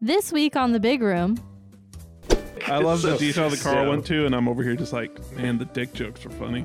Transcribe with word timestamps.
This 0.00 0.32
week 0.32 0.56
on 0.56 0.72
The 0.72 0.80
Big 0.80 1.02
Room, 1.02 1.36
I 2.66 2.78
love 2.78 3.02
the 3.02 3.16
detail 3.18 3.50
that 3.50 3.60
Carl 3.60 3.84
so- 3.84 3.90
went 3.90 4.06
to, 4.06 4.26
and 4.26 4.34
I'm 4.34 4.48
over 4.48 4.62
here 4.62 4.74
just 4.74 4.92
like, 4.92 5.18
man, 5.36 5.58
the 5.58 5.66
dick 5.66 5.92
jokes 5.92 6.24
are 6.24 6.30
funny. 6.30 6.64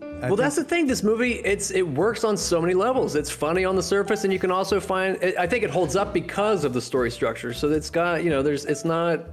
Well, 0.00 0.34
that's 0.36 0.56
the 0.56 0.64
thing. 0.64 0.86
This 0.86 1.02
movie, 1.02 1.34
it's 1.44 1.70
it 1.70 1.82
works 1.86 2.24
on 2.24 2.38
so 2.38 2.60
many 2.60 2.72
levels. 2.72 3.14
It's 3.16 3.30
funny 3.30 3.66
on 3.66 3.76
the 3.76 3.82
surface, 3.82 4.24
and 4.24 4.32
you 4.32 4.38
can 4.38 4.50
also 4.50 4.80
find. 4.80 5.22
It, 5.22 5.36
I 5.38 5.46
think 5.46 5.62
it 5.62 5.68
holds 5.68 5.94
up 5.94 6.14
because 6.14 6.64
of 6.64 6.72
the 6.72 6.80
story 6.80 7.10
structure. 7.10 7.52
So 7.52 7.70
it's 7.70 7.90
got 7.90 8.24
you 8.24 8.30
know, 8.30 8.42
there's 8.42 8.64
it's 8.64 8.84
not 8.86 9.26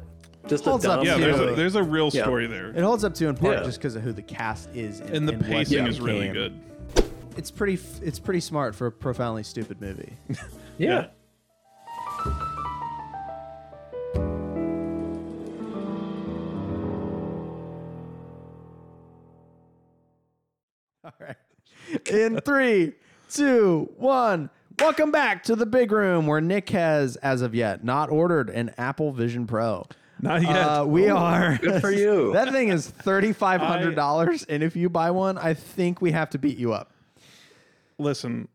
just 0.45 0.65
Holds 0.65 0.83
a 0.83 0.91
up. 0.91 1.05
Yeah, 1.05 1.15
there's 1.17 1.39
a, 1.39 1.55
there's 1.55 1.75
a 1.75 1.83
real 1.83 2.09
Yeah. 2.13 2.23
story 2.23 2.47
there, 2.47 2.67
It 2.71 2.83
holds 2.83 3.05
up 3.05 3.13
to 3.15 3.27
in 3.29 3.35
part 3.37 3.59
Yeah. 3.59 3.63
just 3.63 3.79
because 3.79 3.95
of 3.95 4.01
who 4.03 4.11
the 4.11 4.21
cast 4.21 4.69
is, 4.75 4.99
and, 4.99 5.09
and 5.11 5.27
the 5.29 5.33
what 5.33 5.45
pacing 5.45 5.87
is 5.87 6.01
really 6.01 6.27
good. 6.27 6.59
It's 7.37 7.49
pretty. 7.49 7.79
It's 8.01 8.19
pretty 8.19 8.41
smart 8.41 8.75
for 8.75 8.87
a 8.87 8.91
profoundly 8.91 9.43
stupid 9.43 9.79
movie. 9.79 10.17
yeah. 10.77 10.97
All 10.97 11.05
In 22.09 22.39
three, 22.41 22.93
two, 23.29 23.91
one. 23.97 24.49
Welcome 24.79 25.11
back 25.11 25.43
to 25.43 25.55
the 25.55 25.65
big 25.65 25.91
room 25.91 26.25
where 26.27 26.41
Nick 26.41 26.69
has, 26.71 27.15
as 27.17 27.41
of 27.41 27.53
yet, 27.53 27.83
not 27.83 28.09
ordered 28.09 28.49
an 28.49 28.73
Apple 28.77 29.11
Vision 29.11 29.45
Pro. 29.47 29.85
Not 30.19 30.41
yet. 30.41 30.51
Uh, 30.55 30.85
we 30.85 31.09
are. 31.09 31.57
good 31.57 31.81
for 31.81 31.91
you. 31.91 32.33
that 32.33 32.51
thing 32.51 32.69
is 32.69 32.87
thirty 32.89 33.33
five 33.33 33.61
hundred 33.61 33.95
dollars, 33.95 34.43
and 34.43 34.63
if 34.63 34.75
you 34.75 34.89
buy 34.89 35.11
one, 35.11 35.37
I 35.37 35.53
think 35.53 36.01
we 36.01 36.11
have 36.11 36.29
to 36.31 36.37
beat 36.37 36.57
you 36.57 36.73
up. 36.73 36.91
Listen, 37.99 38.47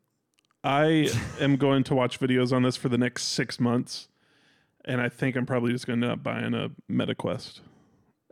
I 0.64 1.08
am 1.40 1.56
going 1.56 1.84
to 1.84 1.94
watch 1.94 2.18
videos 2.18 2.52
on 2.52 2.62
this 2.62 2.76
for 2.76 2.88
the 2.88 2.98
next 2.98 3.24
six 3.24 3.60
months, 3.60 4.08
and 4.84 5.00
I 5.00 5.08
think 5.08 5.36
I'm 5.36 5.46
probably 5.46 5.72
just 5.72 5.86
going 5.86 6.00
to 6.00 6.06
end 6.06 6.12
up 6.14 6.22
buying 6.22 6.54
a 6.54 6.70
MetaQuest 6.90 7.60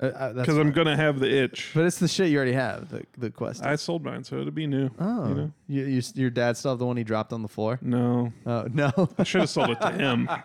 because 0.00 0.58
I'm 0.58 0.72
going 0.72 0.86
to 0.86 0.97
have 0.97 1.20
the 1.20 1.30
itch. 1.44 1.70
But 1.75 1.84
it's 1.86 1.98
the 1.98 2.08
shit 2.08 2.28
you 2.30 2.36
already 2.36 2.52
have. 2.52 2.91
The 2.91 3.05
the 3.16 3.30
Quest. 3.30 3.64
I 3.64 3.77
sold 3.77 4.05
mine, 4.05 4.25
so 4.25 4.36
it'll 4.38 4.50
be 4.50 4.66
new. 4.66 4.91
oh, 4.98 5.28
you 5.28 5.34
know? 5.34 5.53
you, 5.69 5.84
you, 5.84 6.03
your 6.14 6.30
dad 6.30 6.56
still 6.56 6.72
have 6.72 6.78
the 6.78 6.86
one 6.86 6.97
he 6.97 7.05
dropped 7.05 7.33
on 7.33 7.42
the 7.42 7.48
floor? 7.48 7.78
No, 7.83 8.33
Oh 8.44 8.66
no. 8.72 8.91
I 9.19 9.22
should 9.25 9.41
have 9.42 9.50
sold 9.50 9.70
it 9.70 9.80
to 9.80 9.91
him. 9.92 10.28
All 10.28 10.36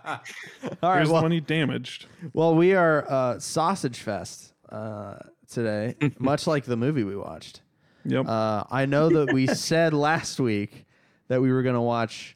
right. 0.81 0.95
Here's 0.97 1.07
the 1.09 1.13
Well, 1.13 1.23
one 1.23 1.31
he 1.31 1.39
damaged. 1.41 2.05
well, 2.33 2.55
we 2.55 2.73
are 2.75 3.05
uh, 3.09 3.39
Sausage 3.39 3.99
Fest 3.99 4.53
uh, 4.69 5.15
today, 5.49 5.95
much 6.19 6.47
like 6.47 6.63
the 6.65 6.77
movie 6.77 7.03
we 7.03 7.15
watched. 7.17 7.61
Yep. 8.05 8.27
Uh, 8.27 8.63
I 8.71 8.85
know 8.85 9.09
that 9.09 9.33
we 9.33 9.47
said 9.53 9.93
last 9.93 10.39
week 10.39 10.85
that 11.27 11.41
we 11.41 11.51
were 11.51 11.61
going 11.63 11.75
to 11.75 11.81
watch. 11.81 12.35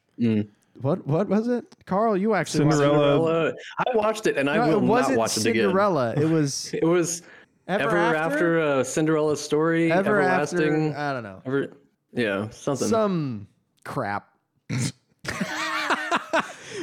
What 0.81 1.05
what 1.07 1.27
was 1.27 1.47
it, 1.47 1.65
Carl? 1.85 2.17
You 2.17 2.33
actually 2.33 2.65
watched 2.65 2.75
it. 2.75 2.79
Cinderella. 2.79 3.17
Cinderella. 3.17 3.53
I 3.79 3.97
watched 3.97 4.27
it, 4.27 4.37
and 4.37 4.49
I 4.49 4.57
No, 4.57 4.61
will 4.61 4.77
it 4.77 4.81
not 4.81 4.83
wasn't 4.83 5.17
watch 5.17 5.37
it 5.37 5.45
again. 5.45 5.63
Cinderella. 5.63 6.13
It 6.17 6.29
was 6.29 6.73
It 6.73 6.83
was 6.83 7.21
Ever, 7.67 7.97
ever, 7.97 8.15
after, 8.15 8.61
uh, 8.61 8.83
Cinderella's 8.83 9.41
story, 9.41 9.91
Ever 9.91 10.21
everlasting. 10.21 10.89
after. 10.89 10.99
I 10.99 11.13
don't 11.13 11.23
know. 11.23 11.41
ever, 11.47 11.73
yeah, 12.13 12.47
something. 12.51 12.87
Some 12.87 13.47
crap. 13.83 14.29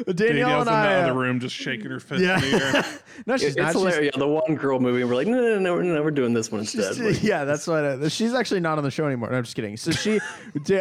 Danielle 0.07 0.65
Danielle's 0.65 0.67
and 0.67 0.77
in 0.77 0.83
the 0.83 0.89
other 0.89 1.13
uh, 1.13 1.15
room 1.15 1.39
just 1.39 1.55
shaking 1.55 1.89
her 1.89 2.01
fist 2.01 2.21
yeah. 2.23 2.43
in 2.43 2.51
the 2.51 2.65
air. 2.65 2.85
no, 3.27 3.37
she's 3.37 3.49
it's 3.49 3.57
not. 3.57 3.67
She's, 3.69 3.75
hilarious. 3.75 4.11
Yeah, 4.15 4.19
the 4.19 4.27
one 4.27 4.57
girl 4.57 4.81
movie, 4.81 5.03
and 5.03 5.09
we're 5.09 5.15
like, 5.15 5.29
no, 5.29 5.41
no, 5.41 5.59
no, 5.61 5.81
no, 5.81 5.95
no, 5.95 6.03
we're 6.03 6.11
doing 6.11 6.35
this 6.35 6.51
one 6.51 6.61
instead. 6.63 6.99
Like, 6.99 7.23
yeah, 7.23 7.45
that's 7.45 7.69
what. 7.69 7.85
I, 7.85 8.09
she's 8.09 8.35
actually 8.35 8.61
not 8.61 8.79
on 8.79 8.85
the 8.85 8.91
show 8.91 9.07
anymore. 9.07 9.31
No, 9.31 9.37
I'm 9.37 9.45
just 9.45 9.55
kidding. 9.55 9.77
So 9.77 9.93
she, 9.93 10.19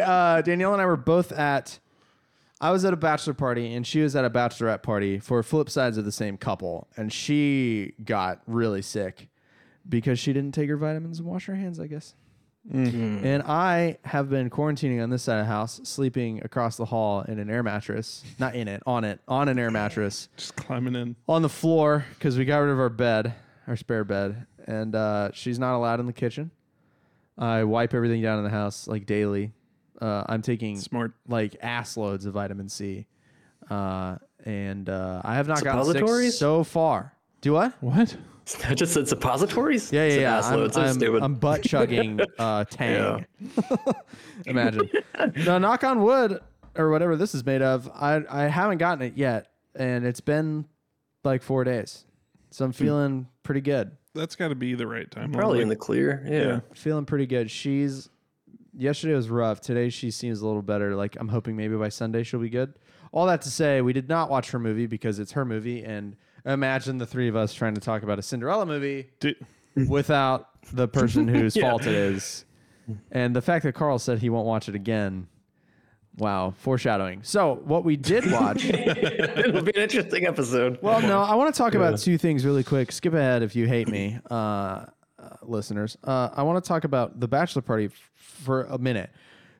uh, 0.00 0.42
Danielle 0.42 0.72
and 0.72 0.82
I 0.82 0.86
were 0.86 0.96
both 0.96 1.30
at. 1.30 1.78
I 2.62 2.70
was 2.70 2.84
at 2.84 2.92
a 2.92 2.96
bachelor 2.96 3.34
party 3.34 3.74
and 3.74 3.84
she 3.84 4.00
was 4.00 4.14
at 4.14 4.24
a 4.24 4.30
bachelorette 4.30 4.82
party 4.82 5.18
for 5.18 5.42
flip 5.42 5.68
sides 5.68 5.98
of 5.98 6.04
the 6.04 6.12
same 6.12 6.36
couple, 6.38 6.86
and 6.96 7.12
she 7.12 7.94
got 8.04 8.40
really 8.46 8.80
sick 8.82 9.28
because 9.88 10.20
she 10.20 10.32
didn't 10.32 10.54
take 10.54 10.68
her 10.68 10.76
vitamins 10.76 11.18
and 11.18 11.26
wash 11.28 11.46
her 11.46 11.56
hands. 11.56 11.80
I 11.80 11.88
guess. 11.88 12.14
And 12.72 13.42
I 13.42 13.98
have 14.04 14.30
been 14.30 14.48
quarantining 14.48 15.02
on 15.02 15.10
this 15.10 15.24
side 15.24 15.40
of 15.40 15.46
the 15.46 15.52
house, 15.52 15.80
sleeping 15.82 16.40
across 16.44 16.76
the 16.76 16.84
hall 16.84 17.22
in 17.22 17.40
an 17.40 17.50
air 17.50 17.64
mattress, 17.64 18.22
not 18.38 18.54
in 18.54 18.68
it, 18.68 18.80
on 18.86 19.02
it, 19.02 19.18
on 19.26 19.48
an 19.48 19.58
air 19.58 19.72
mattress 19.72 20.28
just 20.36 20.54
climbing 20.54 20.94
in. 20.94 21.16
on 21.28 21.42
the 21.42 21.48
floor 21.48 22.04
because 22.14 22.38
we 22.38 22.44
got 22.44 22.58
rid 22.58 22.70
of 22.70 22.78
our 22.78 22.88
bed, 22.88 23.34
our 23.66 23.74
spare 23.74 24.04
bed, 24.04 24.46
and 24.68 24.94
uh, 24.94 25.30
she's 25.34 25.58
not 25.58 25.74
allowed 25.74 25.98
in 25.98 26.06
the 26.06 26.12
kitchen. 26.12 26.52
I 27.36 27.64
wipe 27.64 27.94
everything 27.94 28.22
down 28.22 28.38
in 28.38 28.44
the 28.44 28.50
house 28.50 28.86
like 28.86 29.06
daily. 29.06 29.52
Uh, 30.02 30.24
I'm 30.28 30.42
taking 30.42 30.78
Smart. 30.78 31.12
like 31.28 31.56
ass 31.62 31.96
loads 31.96 32.26
of 32.26 32.34
vitamin 32.34 32.68
C, 32.68 33.06
uh, 33.70 34.16
and 34.44 34.88
uh, 34.88 35.22
I 35.24 35.34
have 35.36 35.46
not 35.46 35.62
gotten 35.62 35.84
sick 35.84 35.94
Suppositories? 35.98 36.36
so 36.38 36.64
far. 36.64 37.12
Do 37.40 37.52
what? 37.52 37.72
What? 37.80 38.16
I 38.66 38.74
just 38.74 38.92
said 38.92 39.06
suppositories. 39.06 39.92
Yeah, 39.92 40.04
yeah, 40.04 40.10
Said 40.10 40.20
yeah. 40.20 40.36
ass 40.38 40.46
I'm, 40.50 40.58
load, 40.58 40.74
so 40.74 40.80
I'm- 40.82 40.94
stupid. 40.94 41.22
I'm 41.22 41.36
butt 41.36 41.62
chugging 41.62 42.20
uh, 42.38 42.64
Tang. 42.64 43.24
Imagine. 44.46 44.90
no, 45.36 45.58
knock 45.58 45.84
on 45.84 46.02
wood 46.02 46.40
or 46.76 46.90
whatever 46.90 47.16
this 47.16 47.34
is 47.34 47.44
made 47.46 47.62
of. 47.62 47.88
I 47.94 48.22
I 48.28 48.42
haven't 48.48 48.78
gotten 48.78 49.02
it 49.06 49.16
yet, 49.16 49.48
and 49.76 50.04
it's 50.04 50.20
been 50.20 50.66
like 51.24 51.42
four 51.42 51.62
days, 51.64 52.04
so 52.50 52.64
Hmm. 52.64 52.68
I'm 52.68 52.72
feeling 52.72 53.28
pretty 53.44 53.60
good. 53.60 53.92
That's 54.14 54.36
got 54.36 54.48
to 54.48 54.54
be 54.54 54.74
the 54.74 54.86
right 54.86 55.10
time. 55.10 55.32
Probably 55.32 55.62
in 55.62 55.68
the 55.68 55.76
clear. 55.76 56.22
Yeah. 56.28 56.38
Yeah. 56.42 56.60
Feeling 56.74 57.06
pretty 57.06 57.26
good. 57.26 57.50
She's 57.50 58.10
yesterday 58.76 59.14
was 59.14 59.28
rough. 59.28 59.60
Today 59.60 59.88
she 59.90 60.10
seems 60.10 60.40
a 60.40 60.46
little 60.46 60.62
better. 60.62 60.94
Like 60.96 61.16
I'm 61.20 61.28
hoping 61.28 61.56
maybe 61.56 61.76
by 61.76 61.88
Sunday 61.88 62.22
she'll 62.22 62.40
be 62.40 62.48
good. 62.50 62.74
All 63.12 63.26
that 63.26 63.42
to 63.42 63.50
say, 63.50 63.80
we 63.82 63.92
did 63.92 64.08
not 64.08 64.30
watch 64.30 64.50
her 64.52 64.58
movie 64.58 64.86
because 64.86 65.18
it's 65.18 65.32
her 65.32 65.44
movie, 65.44 65.84
and 65.84 66.16
imagine 66.46 66.96
the 66.98 67.06
three 67.06 67.28
of 67.28 67.36
us 67.36 67.52
trying 67.52 67.74
to 67.74 67.80
talk 67.80 68.02
about 68.02 68.18
a 68.18 68.22
Cinderella 68.22 68.64
movie 68.64 69.10
Di- 69.20 69.36
without 69.88 70.48
the 70.72 70.88
person 70.88 71.28
whose 71.28 71.54
Yeah. 71.56 71.68
fault 71.70 71.86
it 71.86 71.94
is. 71.94 72.44
And 73.10 73.36
the 73.36 73.42
fact 73.42 73.64
that 73.64 73.74
Carl 73.74 73.98
said 73.98 74.18
he 74.20 74.28
won't 74.30 74.46
watch 74.46 74.68
it 74.68 74.74
again. 74.74 75.28
Wow, 76.18 76.52
foreshadowing. 76.58 77.22
So, 77.22 77.60
what 77.64 77.84
we 77.84 77.96
did 77.96 78.30
watch. 78.30 78.64
It'll 78.66 79.62
be 79.62 79.72
an 79.74 79.80
interesting 79.82 80.26
episode. 80.26 80.78
well, 80.82 81.00
no, 81.00 81.20
I 81.20 81.34
want 81.36 81.54
to 81.54 81.56
talk 81.58 81.74
about 81.74 81.98
two 81.98 82.18
things 82.18 82.44
really 82.44 82.64
quick. 82.64 82.92
Skip 82.92 83.14
ahead 83.14 83.42
if 83.42 83.56
you 83.56 83.66
hate 83.66 83.88
me, 83.88 84.18
uh, 84.30 84.86
listeners. 85.42 85.96
Uh, 86.04 86.30
I 86.34 86.42
want 86.42 86.62
to 86.62 86.68
talk 86.68 86.84
about 86.84 87.20
the 87.20 87.28
bachelor 87.28 87.62
party 87.62 87.86
f- 87.86 88.10
for 88.14 88.64
a 88.64 88.78
minute. 88.78 89.10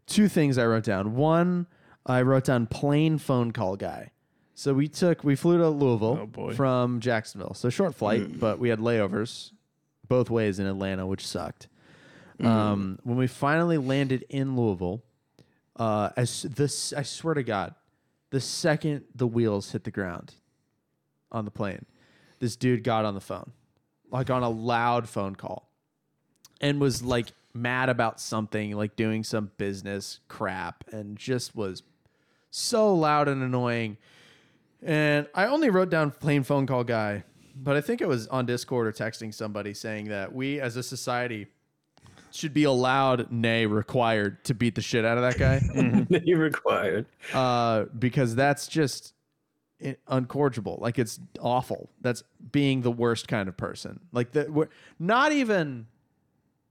Two 0.06 0.28
things 0.28 0.59
I 0.59 0.66
wrote 0.66 0.84
down. 0.84 1.15
One, 1.15 1.66
I 2.05 2.22
wrote 2.22 2.44
down 2.44 2.66
plane 2.66 3.19
phone 3.19 3.53
call 3.53 3.77
guy. 3.77 4.11
So 4.55 4.75
we 4.75 4.87
took 4.88 5.25
we 5.25 5.34
flew 5.34 5.59
to 5.59 5.69
Louisville 5.69 6.19
Oh, 6.22 6.27
boy. 6.27 6.55
from 6.55 7.00
Jacksonville. 7.00 7.55
So 7.55 7.71
short 7.71 7.94
flight, 7.94 8.38
but 8.38 8.59
we 8.59 8.69
had 8.69 8.78
layovers 8.81 9.53
both 10.09 10.28
ways 10.31 10.59
in 10.59 10.66
Atlanta, 10.66 11.06
which 11.06 11.27
sucked. 11.27 11.69
Um, 12.43 12.99
when 13.05 13.16
we 13.16 13.27
finally 13.28 13.78
landed 13.78 14.25
in 14.28 14.56
Louisville, 14.56 15.03
uh, 15.77 16.11
as 16.16 16.43
this, 16.43 16.93
I 16.93 17.03
swear 17.03 17.34
to 17.34 17.43
God, 17.44 17.75
the 18.31 18.41
second 18.41 19.05
the 19.15 19.27
wheels 19.27 19.71
hit 19.72 19.84
the 19.84 19.91
ground 19.93 20.34
on 21.31 21.44
the 21.44 21.50
plane, 21.53 21.87
this 22.41 22.56
dude 22.56 22.82
got 22.82 23.05
on 23.05 23.15
the 23.15 23.21
phone, 23.21 23.53
like 24.12 24.31
on 24.31 24.45
a 24.45 24.49
loud 24.49 25.09
phone 25.09 25.34
call, 25.34 25.69
and 26.61 26.81
was 26.81 27.03
like 27.03 27.33
mad 27.55 27.89
about 27.89 28.21
something, 28.21 28.77
like 28.77 28.95
doing 28.95 29.25
some 29.25 29.50
business 29.56 30.21
crap, 30.28 30.84
and 30.93 31.17
just 31.17 31.56
was 31.56 31.83
so 32.50 32.95
loud 32.95 33.27
and 33.27 33.43
annoying. 33.43 33.97
And 34.83 35.27
I 35.34 35.47
only 35.47 35.71
wrote 35.71 35.91
down 35.91 36.11
plane 36.11 36.43
phone 36.45 36.67
call 36.67 36.84
guy, 36.84 37.25
but 37.56 37.77
I 37.77 37.81
think 37.81 38.00
it 38.00 38.09
was 38.09 38.28
on 38.28 38.47
Discord 38.47 38.87
or 38.87 38.93
texting 38.93 39.33
somebody 39.33 39.75
saying 39.75 40.09
that 40.09 40.33
we 40.33 40.61
as 40.61 40.77
a 40.77 40.83
society 40.83 41.47
should 42.33 42.55
be 42.55 42.65
allowed, 42.65 43.31
nay, 43.31 43.67
required, 43.67 44.43
to 44.44 44.55
beat 44.55 44.75
the 44.75 44.81
shit 44.81 45.05
out 45.05 45.19
of 45.19 45.23
that 45.23 45.39
guy 45.39 45.61
you 46.25 46.37
required. 46.37 47.06
uh, 47.34 47.84
because 47.99 48.34
that's 48.34 48.67
just 48.67 49.12
uncorrigible. 50.09 50.81
Like 50.81 50.98
it's 50.98 51.19
awful. 51.41 51.91
That's 52.00 52.23
being 52.50 52.82
the 52.82 52.90
worst 52.90 53.29
kind 53.29 53.49
of 53.49 53.56
person. 53.56 54.00
Like 54.12 54.32
that. 54.32 54.50
We're 54.50 54.69
not 54.99 55.32
even 55.32 55.87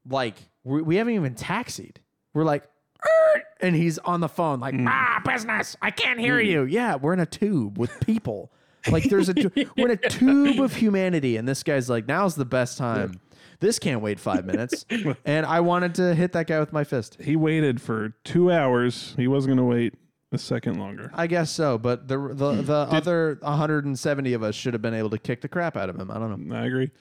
like 0.10 0.36
we, 0.64 0.82
we 0.82 0.96
haven't 0.98 1.14
even 1.16 1.36
taxied. 1.36 2.00
We're 2.34 2.44
like, 2.44 2.64
"Er," 3.06 3.44
and 3.62 3.76
he's 3.76 3.98
on 4.00 4.22
the 4.22 4.30
phone 4.30 4.60
like, 4.60 4.76
ah, 4.80 5.22
business. 5.26 5.76
I 5.82 5.92
can't 5.92 6.20
hear 6.20 6.40
you. 6.40 6.64
Yeah, 6.64 6.96
we're 6.96 7.14
in 7.14 7.20
a 7.20 7.26
tube 7.26 7.78
with 7.78 7.92
people. 8.00 8.52
Like 8.90 9.04
there's 9.06 9.30
a 9.30 9.34
tu- 9.36 9.52
we're 9.78 9.92
in 9.92 10.00
a 10.04 10.10
tube 10.10 10.60
of 10.60 10.76
humanity, 10.76 11.38
and 11.38 11.48
this 11.48 11.64
guy's 11.64 11.90
like, 11.90 12.08
now's 12.08 12.36
the 12.36 12.46
best 12.46 12.78
time. 12.78 13.20
This 13.60 13.78
can't 13.78 14.02
wait 14.02 14.20
five 14.20 14.44
minutes, 14.46 14.86
and 15.24 15.46
I 15.46 15.60
wanted 15.60 15.94
to 15.96 16.16
hit 16.16 16.32
that 16.32 16.48
guy 16.48 16.60
with 16.60 16.74
my 16.74 16.84
fist. 16.84 17.18
he 17.22 17.36
waited 17.36 17.80
for 17.80 18.14
two 18.24 18.52
hours. 18.52 19.14
He 19.18 19.28
wasn't 19.28 19.56
going 19.56 19.70
to 19.70 19.76
wait 19.76 19.94
a 20.32 20.38
second 20.38 20.80
longer. 20.80 21.12
I 21.14 21.28
guess 21.28 21.52
so, 21.52 21.78
but 21.78 22.08
the 22.08 22.18
the, 22.18 22.62
the 22.62 22.74
other 22.90 23.38
170 23.42 24.34
of 24.34 24.44
us 24.44 24.56
should 24.56 24.74
have 24.74 24.82
been 24.82 24.94
able 24.94 25.10
to 25.12 25.18
kick 25.18 25.42
the 25.42 25.48
crap 25.50 25.76
out 25.78 25.90
of 25.90 25.98
him. 26.00 26.10
I 26.12 26.20
don't 26.20 26.48
know. 26.48 26.56
I 26.56 26.66
agree. 26.66 26.92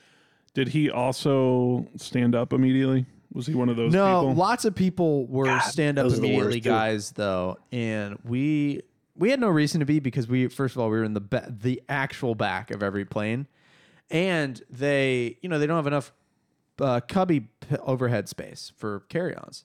Did 0.55 0.69
he 0.69 0.91
also 0.91 1.87
stand 1.97 2.35
up 2.35 2.53
immediately? 2.53 3.07
Was 3.33 3.47
he 3.47 3.55
one 3.55 3.69
of 3.69 3.77
those 3.77 3.93
No, 3.93 4.23
people? 4.23 4.35
lots 4.35 4.65
of 4.65 4.75
people 4.75 5.27
were 5.27 5.61
stand 5.61 5.99
up 5.99 6.05
those 6.07 6.19
are 6.19 6.23
the 6.23 6.27
immediately 6.27 6.55
worst, 6.57 6.65
too. 6.65 6.71
guys 6.71 7.11
though, 7.13 7.59
and 7.71 8.19
we 8.25 8.81
we 9.17 9.31
had 9.31 9.39
no 9.39 9.49
reason 9.49 9.79
to 9.81 9.87
be 9.87 10.01
because 10.01 10.27
we 10.27 10.49
first 10.49 10.75
of 10.75 10.81
all 10.83 10.91
we 10.91 10.99
were 10.99 11.05
in 11.05 11.15
the 11.15 11.21
ba- 11.21 11.55
the 11.61 11.81
actual 11.89 12.35
back 12.35 12.73
of 12.73 12.83
every 12.83 13.05
plane, 13.05 13.47
and 14.11 14.61
they 14.69 15.37
you 15.43 15.49
know 15.49 15.61
they 15.61 15.69
don't 15.69 15.77
have 15.77 15.87
enough 15.87 16.13
uh, 16.81 16.99
cubby 17.07 17.41
p- 17.41 17.50
overhead 17.81 18.29
space 18.29 18.73
for 18.77 19.01
carry-ons, 19.09 19.65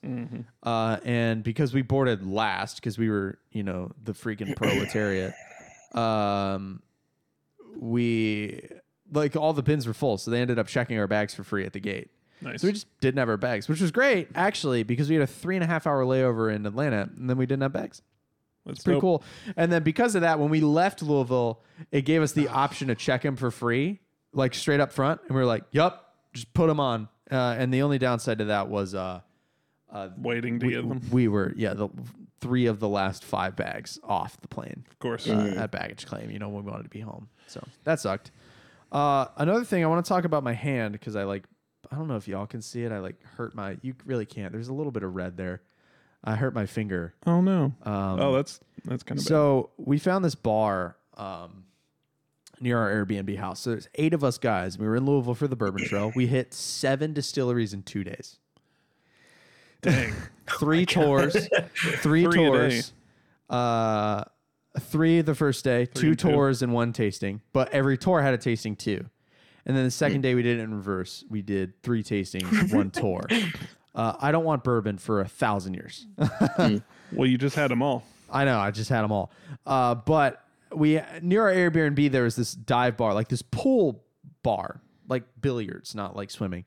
uh, 0.62 0.98
and 1.04 1.42
because 1.42 1.72
we 1.74 1.82
boarded 1.82 2.26
last 2.26 2.76
because 2.76 2.98
we 2.98 3.08
were 3.10 3.38
you 3.52 3.62
know 3.62 3.90
the 4.02 4.12
freaking 4.12 4.54
proletariat, 4.56 5.34
um, 5.94 6.82
we 7.78 8.60
like 9.12 9.36
all 9.36 9.52
the 9.52 9.62
bins 9.62 9.86
were 9.86 9.94
full, 9.94 10.18
so 10.18 10.30
they 10.30 10.40
ended 10.40 10.58
up 10.58 10.66
checking 10.66 10.98
our 10.98 11.06
bags 11.06 11.34
for 11.34 11.44
free 11.44 11.64
at 11.64 11.72
the 11.72 11.80
gate. 11.80 12.10
Nice. 12.40 12.60
So 12.60 12.66
we 12.68 12.72
just 12.72 12.86
didn't 13.00 13.18
have 13.18 13.28
our 13.28 13.36
bags, 13.36 13.68
which 13.68 13.80
was 13.80 13.90
great 13.90 14.28
actually 14.34 14.82
because 14.82 15.08
we 15.08 15.14
had 15.14 15.22
a 15.22 15.26
three 15.26 15.56
and 15.56 15.64
a 15.64 15.66
half 15.66 15.86
hour 15.86 16.04
layover 16.04 16.54
in 16.54 16.66
Atlanta, 16.66 17.08
and 17.16 17.28
then 17.30 17.36
we 17.38 17.46
didn't 17.46 17.62
have 17.62 17.72
bags. 17.72 18.02
That's 18.66 18.82
Pretty 18.82 18.96
dope. 18.96 19.00
cool. 19.00 19.24
And 19.56 19.70
then 19.70 19.84
because 19.84 20.16
of 20.16 20.22
that, 20.22 20.40
when 20.40 20.50
we 20.50 20.60
left 20.60 21.00
Louisville, 21.00 21.62
it 21.92 22.02
gave 22.02 22.20
us 22.20 22.32
the 22.32 22.48
option 22.64 22.88
to 22.88 22.94
check 22.94 23.22
them 23.22 23.36
for 23.36 23.50
free, 23.50 24.00
like 24.32 24.54
straight 24.54 24.80
up 24.80 24.92
front, 24.92 25.20
and 25.28 25.30
we 25.30 25.40
were 25.40 25.46
like, 25.46 25.64
"Yup, 25.70 26.14
just 26.34 26.52
put 26.52 26.66
them 26.66 26.80
on." 26.80 27.08
Uh, 27.30 27.56
and 27.58 27.72
the 27.74 27.82
only 27.82 27.98
downside 27.98 28.38
to 28.38 28.44
that 28.46 28.68
was 28.68 28.94
uh, 28.94 29.20
Waiting 30.18 30.60
to 30.60 30.66
we, 30.66 30.72
get 30.74 30.88
them. 30.88 31.00
we 31.10 31.28
were 31.28 31.52
yeah 31.56 31.72
the 31.74 31.88
three 32.40 32.66
of 32.66 32.80
the 32.80 32.88
last 32.88 33.24
five 33.24 33.56
bags 33.56 33.98
off 34.04 34.38
the 34.42 34.48
plane 34.48 34.84
Of 34.90 34.98
course. 34.98 35.26
uh, 35.28 35.54
at 35.56 35.70
baggage 35.70 36.06
claim. 36.06 36.30
You 36.30 36.38
know, 36.38 36.48
when 36.50 36.64
we 36.64 36.70
wanted 36.70 36.82
to 36.84 36.90
be 36.90 37.00
home, 37.00 37.28
so 37.46 37.66
that 37.84 37.98
sucked. 38.00 38.30
Uh, 38.92 39.26
another 39.36 39.64
thing 39.64 39.82
I 39.82 39.86
want 39.86 40.04
to 40.04 40.08
talk 40.08 40.24
about 40.24 40.44
my 40.44 40.52
hand 40.52 40.92
because 40.92 41.16
I 41.16 41.24
like 41.24 41.44
I 41.90 41.96
don't 41.96 42.08
know 42.08 42.16
if 42.16 42.28
y'all 42.28 42.46
can 42.46 42.62
see 42.62 42.84
it. 42.84 42.92
I 42.92 42.98
like 42.98 43.22
hurt 43.36 43.54
my. 43.54 43.78
You 43.82 43.94
really 44.04 44.26
can't. 44.26 44.52
There's 44.52 44.68
a 44.68 44.74
little 44.74 44.92
bit 44.92 45.02
of 45.02 45.14
red 45.14 45.36
there. 45.36 45.62
I 46.24 46.34
hurt 46.34 46.54
my 46.54 46.66
finger. 46.66 47.14
oh 47.26 47.40
no. 47.40 47.72
Um, 47.84 48.20
oh, 48.20 48.32
that's 48.34 48.60
that's 48.84 49.02
kind 49.02 49.18
of 49.18 49.24
bad. 49.24 49.28
So 49.28 49.70
we 49.78 49.98
found 49.98 50.24
this 50.24 50.34
bar 50.34 50.96
um, 51.16 51.64
near 52.60 52.78
our 52.78 52.90
Airbnb 53.04 53.36
house. 53.38 53.60
So 53.60 53.70
there's 53.70 53.88
eight 53.96 54.14
of 54.14 54.22
us 54.24 54.38
guys. 54.38 54.78
We 54.78 54.86
were 54.86 54.96
in 54.96 55.04
Louisville 55.06 55.34
for 55.34 55.48
the 55.48 55.56
Bourbon 55.56 55.84
Trail. 55.84 56.12
We 56.14 56.26
hit 56.26 56.52
seven 56.54 57.12
distilleries 57.12 57.72
in 57.74 57.82
two 57.82 58.04
days. 58.04 58.38
Dang. 59.82 60.12
Three 60.58 60.86
tours, 60.86 61.48
three, 61.74 62.24
Three 62.24 62.24
a 62.24 62.30
day. 62.30 62.36
tours, 62.36 62.92
uh, 63.50 64.22
three 64.80 65.20
the 65.20 65.34
first 65.34 65.64
day, 65.64 65.86
two 65.86 66.08
and 66.10 66.18
two. 66.18 66.30
tours 66.30 66.62
and 66.62 66.72
one 66.72 66.92
tasting. 66.92 67.40
But 67.52 67.72
every 67.72 67.98
tour 67.98 68.22
had 68.22 68.32
a 68.32 68.38
tasting 68.38 68.76
too. 68.76 69.04
And 69.66 69.76
then 69.76 69.84
the 69.84 69.90
second 69.90 70.20
day 70.20 70.36
we 70.36 70.42
did 70.42 70.60
it 70.60 70.62
in 70.62 70.72
reverse. 70.72 71.24
We 71.28 71.42
did 71.42 71.82
three 71.82 72.04
tastings, 72.04 72.72
one 72.74 72.90
tour. 72.92 73.22
Uh, 73.92 74.14
I 74.20 74.30
don't 74.30 74.44
want 74.44 74.62
bourbon 74.62 74.98
for 74.98 75.20
a 75.20 75.26
thousand 75.26 75.74
years. 75.74 76.06
well, 77.12 77.26
you 77.26 77.36
just 77.38 77.56
had 77.56 77.70
them 77.72 77.82
all. 77.82 78.04
I 78.30 78.44
know. 78.44 78.58
I 78.60 78.70
just 78.70 78.88
had 78.88 79.02
them 79.02 79.10
all. 79.10 79.32
Uh, 79.66 79.96
but 79.96 80.44
we 80.72 81.00
near 81.22 81.42
our 81.42 81.52
Airbnb 81.52 82.10
there 82.10 82.24
was 82.24 82.36
this 82.36 82.52
dive 82.52 82.96
bar, 82.96 83.14
like 83.14 83.28
this 83.28 83.42
pool 83.42 84.04
bar, 84.42 84.80
like 85.08 85.24
billiards, 85.40 85.94
not 85.94 86.16
like 86.16 86.30
swimming. 86.30 86.64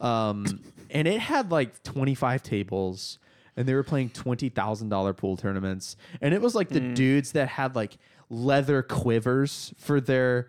Um, 0.00 0.60
and 0.90 1.08
it 1.08 1.20
had 1.20 1.50
like 1.50 1.82
25 1.82 2.42
tables, 2.42 3.18
and 3.56 3.66
they 3.66 3.74
were 3.74 3.82
playing 3.82 4.10
twenty 4.10 4.48
thousand 4.48 4.88
dollar 4.88 5.12
pool 5.12 5.36
tournaments. 5.36 5.96
And 6.20 6.34
it 6.34 6.40
was 6.40 6.54
like 6.54 6.68
the 6.68 6.80
dudes 6.80 7.32
that 7.32 7.48
had 7.48 7.76
like 7.76 7.98
leather 8.30 8.82
quivers 8.82 9.74
for 9.76 10.00
their 10.00 10.48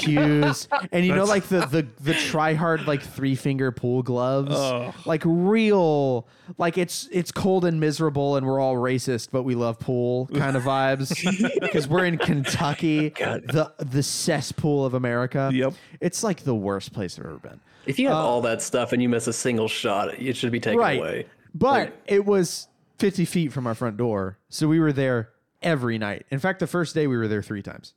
cues, 0.00 0.68
and 0.92 1.04
you 1.04 1.14
know, 1.14 1.24
like 1.24 1.44
the 1.44 1.60
the 1.66 1.86
the 2.00 2.14
try 2.14 2.54
hard 2.54 2.86
like 2.86 3.02
three 3.02 3.34
finger 3.34 3.70
pool 3.72 4.02
gloves, 4.02 4.54
Ugh. 4.54 4.94
like 5.04 5.22
real, 5.24 6.26
like 6.56 6.78
it's 6.78 7.08
it's 7.12 7.32
cold 7.32 7.64
and 7.64 7.80
miserable, 7.80 8.36
and 8.36 8.46
we're 8.46 8.60
all 8.60 8.74
racist, 8.76 9.28
but 9.32 9.42
we 9.42 9.54
love 9.54 9.78
pool 9.78 10.26
kind 10.34 10.56
of 10.56 10.62
vibes 10.62 11.12
because 11.60 11.88
we're 11.88 12.04
in 12.04 12.18
Kentucky, 12.18 13.10
the 13.10 13.72
the 13.78 14.02
cesspool 14.02 14.84
of 14.84 14.94
America. 14.94 15.50
Yep. 15.52 15.74
it's 16.00 16.22
like 16.22 16.44
the 16.44 16.54
worst 16.54 16.92
place 16.92 17.18
I've 17.18 17.26
ever 17.26 17.38
been. 17.38 17.60
If 17.86 17.98
you 17.98 18.08
have 18.08 18.16
uh, 18.16 18.26
all 18.26 18.40
that 18.42 18.60
stuff 18.60 18.92
and 18.92 19.00
you 19.02 19.08
miss 19.08 19.26
a 19.28 19.32
single 19.32 19.68
shot, 19.68 20.12
it 20.20 20.36
should 20.36 20.52
be 20.52 20.60
taken 20.60 20.78
right. 20.78 20.98
away. 20.98 21.26
But 21.54 21.70
Like- 21.72 22.02
it 22.06 22.24
was 22.26 22.68
50 22.98 23.24
feet 23.24 23.52
from 23.52 23.66
our 23.66 23.74
front 23.74 23.96
door. 23.96 24.38
So 24.50 24.68
we 24.68 24.78
were 24.78 24.92
there 24.92 25.30
every 25.62 25.96
night. 25.96 26.26
In 26.30 26.38
fact, 26.38 26.58
the 26.60 26.66
first 26.66 26.94
day 26.94 27.06
we 27.06 27.16
were 27.16 27.28
there 27.28 27.42
three 27.42 27.62
times. 27.62 27.94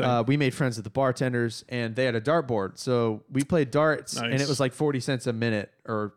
Uh, 0.00 0.24
we 0.26 0.36
made 0.36 0.54
friends 0.54 0.76
with 0.76 0.84
the 0.84 0.90
bartenders 0.90 1.64
and 1.68 1.94
they 1.96 2.04
had 2.04 2.14
a 2.14 2.20
dartboard. 2.20 2.78
So 2.78 3.22
we 3.30 3.42
played 3.44 3.70
darts 3.70 4.16
and 4.16 4.34
it 4.34 4.48
was 4.48 4.60
like 4.60 4.72
40 4.72 5.00
cents 5.00 5.26
a 5.26 5.32
minute 5.32 5.72
or 5.86 6.14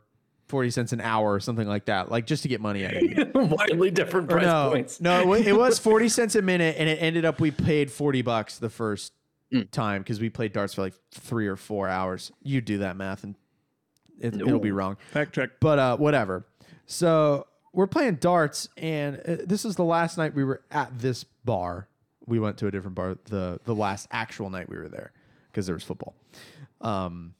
40 0.47 0.69
cents 0.71 0.91
an 0.93 1.01
hour 1.01 1.31
or 1.33 1.39
something 1.39 1.67
like 1.67 1.85
that, 1.85 2.11
like 2.11 2.25
just 2.27 2.43
to 2.43 2.49
get 2.49 2.59
money 2.61 2.85
out 2.85 2.95
of 2.95 3.01
you. 3.03 3.31
Widely 3.35 3.89
different 3.91 4.29
price 4.29 4.43
no, 4.43 4.69
points. 4.71 4.99
no, 5.01 5.21
it 5.21 5.27
wa- 5.27 5.33
it 5.35 5.55
was 5.57 5.79
40 5.79 6.09
cents 6.09 6.35
a 6.35 6.41
minute 6.41 6.75
and 6.77 6.89
it 6.89 7.01
ended 7.01 7.23
up 7.25 7.39
we 7.39 7.51
paid 7.51 7.91
40 7.91 8.21
bucks 8.21 8.57
the 8.57 8.69
first 8.69 9.13
Mm. 9.53 9.69
time 9.69 10.01
because 10.01 10.21
we 10.21 10.29
played 10.29 10.53
darts 10.53 10.75
for 10.75 10.81
like 10.81 10.93
three 11.11 11.45
or 11.45 11.57
four 11.57 11.89
hours. 11.89 12.31
You 12.41 12.61
do 12.61 12.77
that 12.77 12.95
math 12.95 13.25
and 13.25 13.35
it, 14.17 14.33
it'll 14.35 14.59
be 14.61 14.71
wrong. 14.71 14.95
Fact 15.11 15.35
check. 15.35 15.49
But 15.59 15.77
uh, 15.77 15.97
whatever. 15.97 16.45
So 16.85 17.47
we're 17.73 17.87
playing 17.87 18.15
darts, 18.15 18.69
and 18.77 19.17
uh, 19.27 19.35
this 19.45 19.65
is 19.65 19.75
the 19.75 19.83
last 19.83 20.17
night 20.17 20.33
we 20.33 20.45
were 20.45 20.61
at 20.71 20.97
this 20.99 21.25
bar. 21.43 21.89
We 22.25 22.39
went 22.39 22.57
to 22.59 22.67
a 22.67 22.71
different 22.71 22.95
bar 22.95 23.17
the 23.25 23.59
the 23.65 23.75
last 23.75 24.07
actual 24.11 24.49
night 24.49 24.69
we 24.69 24.77
were 24.77 24.89
there 24.89 25.11
because 25.51 25.65
there 25.65 25.75
was 25.75 25.83
football. 25.83 26.15
Um, 26.79 27.35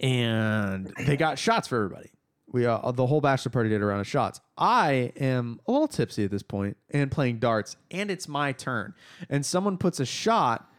and 0.00 0.92
they 1.06 1.16
got 1.16 1.38
shots 1.38 1.68
for 1.68 1.76
everybody. 1.76 2.10
We 2.48 2.64
uh, 2.66 2.92
the 2.92 3.06
whole 3.06 3.20
bachelor 3.20 3.50
party 3.50 3.70
did 3.70 3.82
a 3.82 3.84
round 3.84 4.00
of 4.00 4.06
shots. 4.06 4.40
I 4.56 5.12
am 5.16 5.60
a 5.66 5.72
little 5.72 5.88
tipsy 5.88 6.24
at 6.24 6.30
this 6.30 6.42
point 6.42 6.76
and 6.90 7.10
playing 7.10 7.38
darts, 7.38 7.76
and 7.90 8.10
it's 8.10 8.28
my 8.28 8.52
turn. 8.52 8.94
And 9.28 9.44
someone 9.44 9.78
puts 9.78 9.98
a 9.98 10.06
shot 10.06 10.70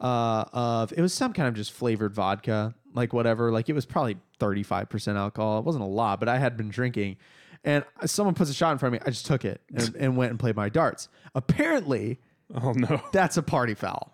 uh, 0.00 0.44
of 0.52 0.92
it 0.92 1.00
was 1.00 1.14
some 1.14 1.32
kind 1.32 1.48
of 1.48 1.54
just 1.54 1.72
flavored 1.72 2.14
vodka, 2.14 2.74
like 2.94 3.12
whatever. 3.12 3.50
Like 3.50 3.68
it 3.68 3.72
was 3.72 3.86
probably 3.86 4.18
thirty 4.38 4.62
five 4.62 4.88
percent 4.88 5.18
alcohol. 5.18 5.58
It 5.58 5.64
wasn't 5.64 5.84
a 5.84 5.88
lot, 5.88 6.20
but 6.20 6.28
I 6.28 6.38
had 6.38 6.56
been 6.56 6.68
drinking. 6.68 7.16
And 7.64 7.84
someone 8.04 8.34
puts 8.34 8.48
a 8.50 8.54
shot 8.54 8.70
in 8.70 8.78
front 8.78 8.94
of 8.94 9.00
me. 9.00 9.04
I 9.04 9.10
just 9.10 9.26
took 9.26 9.44
it 9.44 9.60
and, 9.74 9.96
and 9.96 10.16
went 10.16 10.30
and 10.30 10.38
played 10.38 10.54
my 10.54 10.68
darts. 10.68 11.08
Apparently, 11.34 12.20
Oh 12.54 12.72
no. 12.72 13.02
that's 13.12 13.36
a 13.36 13.42
party 13.42 13.74
foul. 13.74 14.12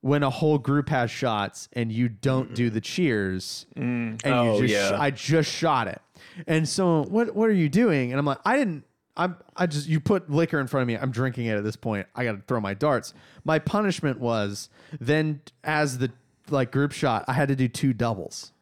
When 0.00 0.22
a 0.22 0.30
whole 0.30 0.58
group 0.58 0.88
has 0.90 1.10
shots 1.10 1.68
and 1.72 1.90
you 1.90 2.08
don't 2.08 2.54
do 2.54 2.70
the 2.70 2.80
cheers, 2.80 3.66
mm. 3.76 4.20
and 4.22 4.34
Oh, 4.34 4.60
you 4.60 4.68
just 4.68 4.92
yeah. 4.92 5.00
I 5.00 5.10
just 5.10 5.50
shot 5.50 5.88
it, 5.88 6.00
and 6.46 6.68
so 6.68 7.04
what 7.04 7.34
what 7.34 7.48
are 7.48 7.54
you 7.54 7.68
doing? 7.68 8.12
And 8.12 8.18
I'm 8.18 8.26
like, 8.26 8.38
I 8.44 8.56
didn't. 8.56 8.84
I'm 9.16 9.36
I 9.56 9.66
just 9.66 9.88
you 9.88 9.98
put 9.98 10.30
liquor 10.30 10.60
in 10.60 10.66
front 10.66 10.82
of 10.82 10.88
me. 10.88 10.96
I'm 10.96 11.10
drinking 11.10 11.46
it 11.46 11.56
at 11.56 11.64
this 11.64 11.76
point. 11.76 12.06
I 12.14 12.24
got 12.24 12.32
to 12.32 12.42
throw 12.46 12.60
my 12.60 12.74
darts. 12.74 13.14
My 13.44 13.58
punishment 13.58 14.20
was 14.20 14.68
then 15.00 15.40
as 15.64 15.98
the 15.98 16.12
like 16.50 16.70
group 16.70 16.92
shot, 16.92 17.24
I 17.26 17.32
had 17.32 17.48
to 17.48 17.56
do 17.56 17.66
two 17.66 17.92
doubles, 17.92 18.52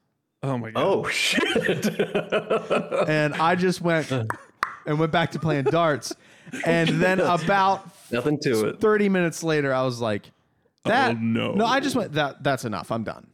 Oh 0.45 0.59
my 0.59 0.71
god. 0.71 0.83
Oh 0.83 1.09
shit! 1.09 1.87
and 3.09 3.35
I 3.35 3.55
just 3.55 3.81
went 3.81 4.11
and 4.87 4.99
went 4.99 5.11
back 5.11 5.31
to 5.33 5.39
playing 5.39 5.65
darts, 5.65 6.15
and 6.67 6.89
then 7.01 7.21
about 7.21 7.89
Nothing 8.11 8.39
to 8.41 8.69
it. 8.69 8.81
30 8.81 9.09
minutes 9.09 9.43
later, 9.43 9.73
I 9.73 9.83
was 9.83 10.01
like, 10.01 10.31
that, 10.85 11.13
Oh, 11.17 11.19
no. 11.19 11.53
No, 11.55 11.65
I 11.65 11.81
just 11.81 11.97
went, 11.97 12.13
that. 12.13 12.43
that's 12.43 12.65
enough. 12.65 12.91
I'm 12.93 13.05
done. 13.05 13.29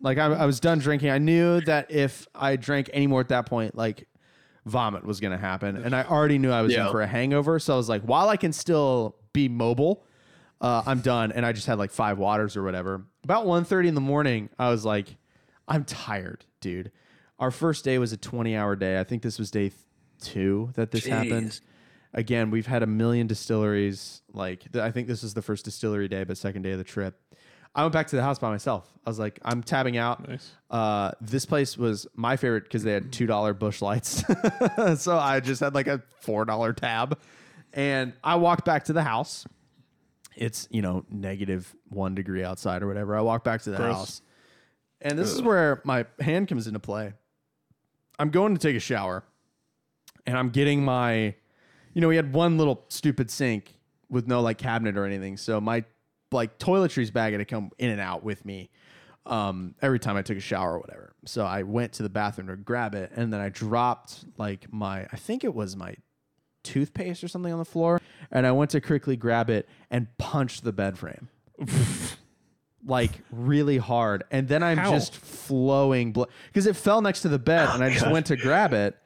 Like, 0.00 0.18
I, 0.18 0.24
I 0.26 0.46
was 0.46 0.58
done 0.58 0.80
drinking. 0.80 1.10
I 1.10 1.18
knew 1.18 1.60
that 1.60 1.92
if 1.92 2.26
I 2.34 2.56
drank 2.56 2.90
any 2.92 3.06
more 3.06 3.20
at 3.20 3.28
that 3.28 3.46
point, 3.46 3.76
like, 3.76 4.08
vomit 4.66 5.04
was 5.04 5.20
going 5.20 5.30
to 5.30 5.38
happen. 5.38 5.76
And 5.76 5.94
I 5.94 6.02
already 6.02 6.38
knew 6.38 6.50
I 6.50 6.62
was 6.62 6.74
in 6.74 6.90
for 6.90 7.02
a 7.02 7.06
hangover. 7.06 7.58
So 7.60 7.74
I 7.74 7.76
was 7.76 7.88
like, 7.88 8.02
while 8.02 8.28
I 8.28 8.36
can 8.36 8.52
still 8.52 9.14
be 9.32 9.48
mobile, 9.48 10.04
uh, 10.60 10.82
I'm 10.84 11.00
done. 11.00 11.30
And 11.30 11.46
I 11.46 11.52
just 11.52 11.68
had 11.68 11.78
like 11.78 11.92
five 11.92 12.18
waters 12.18 12.56
or 12.56 12.64
whatever. 12.64 13.04
About 13.22 13.46
1.30 13.46 13.86
in 13.88 13.94
the 13.94 14.00
morning, 14.00 14.50
I 14.58 14.70
was 14.70 14.84
like, 14.84 15.16
I'm 15.68 15.84
tired, 15.84 16.44
dude. 16.60 16.90
Our 17.38 17.52
first 17.52 17.84
day 17.84 17.98
was 17.98 18.12
a 18.12 18.16
20 18.16 18.56
hour 18.56 18.74
day. 18.74 18.98
I 18.98 19.04
think 19.04 19.22
this 19.22 19.38
was 19.38 19.50
day 19.52 19.68
th- 19.70 19.74
two 20.20 20.70
that 20.74 20.90
this 20.90 21.06
happened 21.06 21.52
Jeez. 21.52 21.60
Again 22.12 22.50
we've 22.50 22.66
had 22.66 22.82
a 22.82 22.86
million 22.86 23.26
distilleries 23.26 24.22
like 24.32 24.70
th- 24.72 24.82
i 24.82 24.90
think 24.90 25.06
this 25.06 25.22
is 25.22 25.34
the 25.34 25.42
first 25.42 25.64
distillery 25.64 26.08
day 26.08 26.24
but 26.24 26.36
second 26.36 26.62
day 26.62 26.72
of 26.72 26.78
the 26.78 26.84
trip. 26.84 27.20
I 27.72 27.82
went 27.82 27.92
back 27.92 28.08
to 28.08 28.16
the 28.16 28.22
house 28.22 28.38
by 28.40 28.50
myself. 28.50 28.90
I 29.06 29.10
was 29.10 29.18
like 29.18 29.38
i'm 29.44 29.62
tabbing 29.62 29.96
out. 29.96 30.28
Nice. 30.28 30.50
uh, 30.70 31.12
this 31.20 31.46
place 31.46 31.78
was 31.78 32.06
my 32.14 32.36
favorite 32.36 32.64
because 32.64 32.82
they 32.82 32.92
had 32.92 33.12
two 33.12 33.26
dollar 33.26 33.54
Busch 33.54 33.80
Lights. 33.80 34.24
So 34.96 35.16
i 35.16 35.40
just 35.40 35.60
had 35.60 35.74
like 35.74 35.86
a 35.86 36.02
four 36.20 36.44
dollar 36.44 36.72
tab. 36.72 37.18
And 37.72 38.12
i 38.24 38.34
walked 38.34 38.64
back 38.64 38.84
to 38.84 38.92
the 38.92 39.02
house. 39.04 39.46
It's 40.36 40.66
you 40.70 40.82
know 40.82 41.04
negative 41.10 41.74
one 41.90 42.14
degree 42.16 42.42
outside 42.42 42.82
or 42.82 42.88
whatever. 42.88 43.16
I 43.16 43.20
walked 43.20 43.44
back 43.44 43.62
to 43.62 43.70
the 43.70 43.76
Gross. 43.76 43.94
house. 43.96 44.22
And 45.00 45.18
this 45.18 45.30
is 45.32 45.40
where 45.42 45.80
my 45.84 46.06
hand 46.20 46.48
comes 46.48 46.66
into 46.66 46.78
play. 46.80 47.12
I'm 48.18 48.30
going 48.30 48.54
to 48.54 48.60
take 48.60 48.76
a 48.76 48.80
shower 48.80 49.24
and 50.26 50.36
I'm 50.36 50.50
getting 50.50 50.84
my, 50.84 51.34
you 51.92 52.00
know, 52.00 52.08
we 52.08 52.16
had 52.16 52.32
one 52.32 52.58
little 52.58 52.84
stupid 52.88 53.30
sink 53.30 53.74
with 54.08 54.26
no 54.26 54.40
like 54.40 54.58
cabinet 54.58 54.96
or 54.96 55.04
anything. 55.04 55.36
So 55.36 55.60
my 55.60 55.84
like 56.32 56.58
toiletries 56.58 57.12
bag 57.12 57.32
had 57.32 57.38
to 57.38 57.44
come 57.44 57.70
in 57.78 57.90
and 57.90 58.00
out 58.00 58.22
with 58.22 58.44
me 58.44 58.70
um, 59.26 59.74
every 59.82 59.98
time 59.98 60.16
I 60.16 60.22
took 60.22 60.36
a 60.36 60.40
shower 60.40 60.74
or 60.74 60.78
whatever. 60.80 61.12
So 61.24 61.44
I 61.44 61.62
went 61.62 61.92
to 61.94 62.02
the 62.02 62.08
bathroom 62.08 62.48
to 62.48 62.56
grab 62.56 62.94
it, 62.94 63.12
and 63.14 63.32
then 63.32 63.40
I 63.40 63.48
dropped 63.48 64.24
like 64.38 64.72
my, 64.72 65.06
I 65.12 65.16
think 65.16 65.44
it 65.44 65.54
was 65.54 65.76
my 65.76 65.94
toothpaste 66.62 67.24
or 67.24 67.28
something 67.28 67.52
on 67.52 67.58
the 67.58 67.64
floor, 67.64 68.00
and 68.30 68.46
I 68.46 68.52
went 68.52 68.70
to 68.72 68.80
quickly 68.80 69.16
grab 69.16 69.50
it 69.50 69.68
and 69.90 70.06
punch 70.18 70.62
the 70.62 70.72
bed 70.72 70.98
frame. 70.98 71.28
like 72.86 73.10
really 73.30 73.78
hard, 73.78 74.24
and 74.30 74.48
then 74.48 74.62
I'm 74.62 74.78
How? 74.78 74.90
just 74.90 75.14
flowing 75.14 76.12
blood 76.12 76.28
because 76.46 76.66
it 76.66 76.76
fell 76.76 77.02
next 77.02 77.22
to 77.22 77.28
the 77.28 77.38
bed, 77.38 77.68
and 77.72 77.84
I 77.84 77.90
just 77.90 78.10
went 78.10 78.26
to 78.26 78.36
grab 78.36 78.72
it 78.72 78.96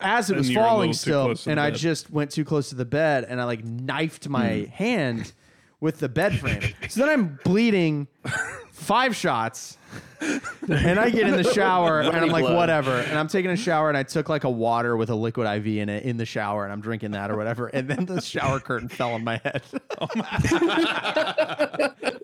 as 0.00 0.30
it 0.30 0.36
was 0.36 0.50
a 0.50 0.54
falling 0.54 0.90
little 0.90 0.92
too 0.92 0.98
still, 0.98 1.24
close 1.26 1.44
to 1.44 1.50
and 1.50 1.60
I 1.60 1.70
bed. 1.70 1.78
just 1.78 2.10
went 2.10 2.30
too 2.30 2.44
close 2.44 2.68
to 2.70 2.74
the 2.74 2.84
bed, 2.84 3.24
and 3.28 3.40
I 3.40 3.44
like 3.44 3.64
knifed 3.64 4.28
my 4.28 4.60
Hmm. 4.60 4.64
hand 4.70 5.32
with 5.80 5.98
the 5.98 6.08
bed 6.08 6.38
frame. 6.38 6.62
so 6.88 7.00
then 7.00 7.08
I'm 7.10 7.38
bleeding 7.44 8.08
five 8.72 9.14
shots. 9.14 9.76
and 10.20 10.98
I 10.98 11.10
get 11.10 11.26
in 11.28 11.36
the 11.36 11.44
shower 11.52 12.00
and 12.00 12.16
I'm 12.16 12.30
like, 12.30 12.44
blood. 12.44 12.56
whatever. 12.56 12.98
And 12.98 13.18
I'm 13.18 13.28
taking 13.28 13.50
a 13.50 13.56
shower 13.56 13.88
and 13.90 13.96
I 13.98 14.02
took 14.02 14.28
like 14.30 14.44
a 14.44 14.50
water 14.50 14.96
with 14.96 15.10
a 15.10 15.14
liquid 15.14 15.46
IV 15.46 15.66
in 15.66 15.88
it 15.90 16.04
in 16.04 16.16
the 16.16 16.24
shower 16.24 16.64
and 16.64 16.72
I'm 16.72 16.80
drinking 16.80 17.10
that 17.12 17.30
or 17.30 17.36
whatever. 17.36 17.66
And 17.68 17.86
then 17.88 18.06
the 18.06 18.20
shower 18.22 18.58
curtain 18.58 18.88
fell 18.88 19.12
on 19.12 19.22
my 19.22 19.38
head. 19.44 19.62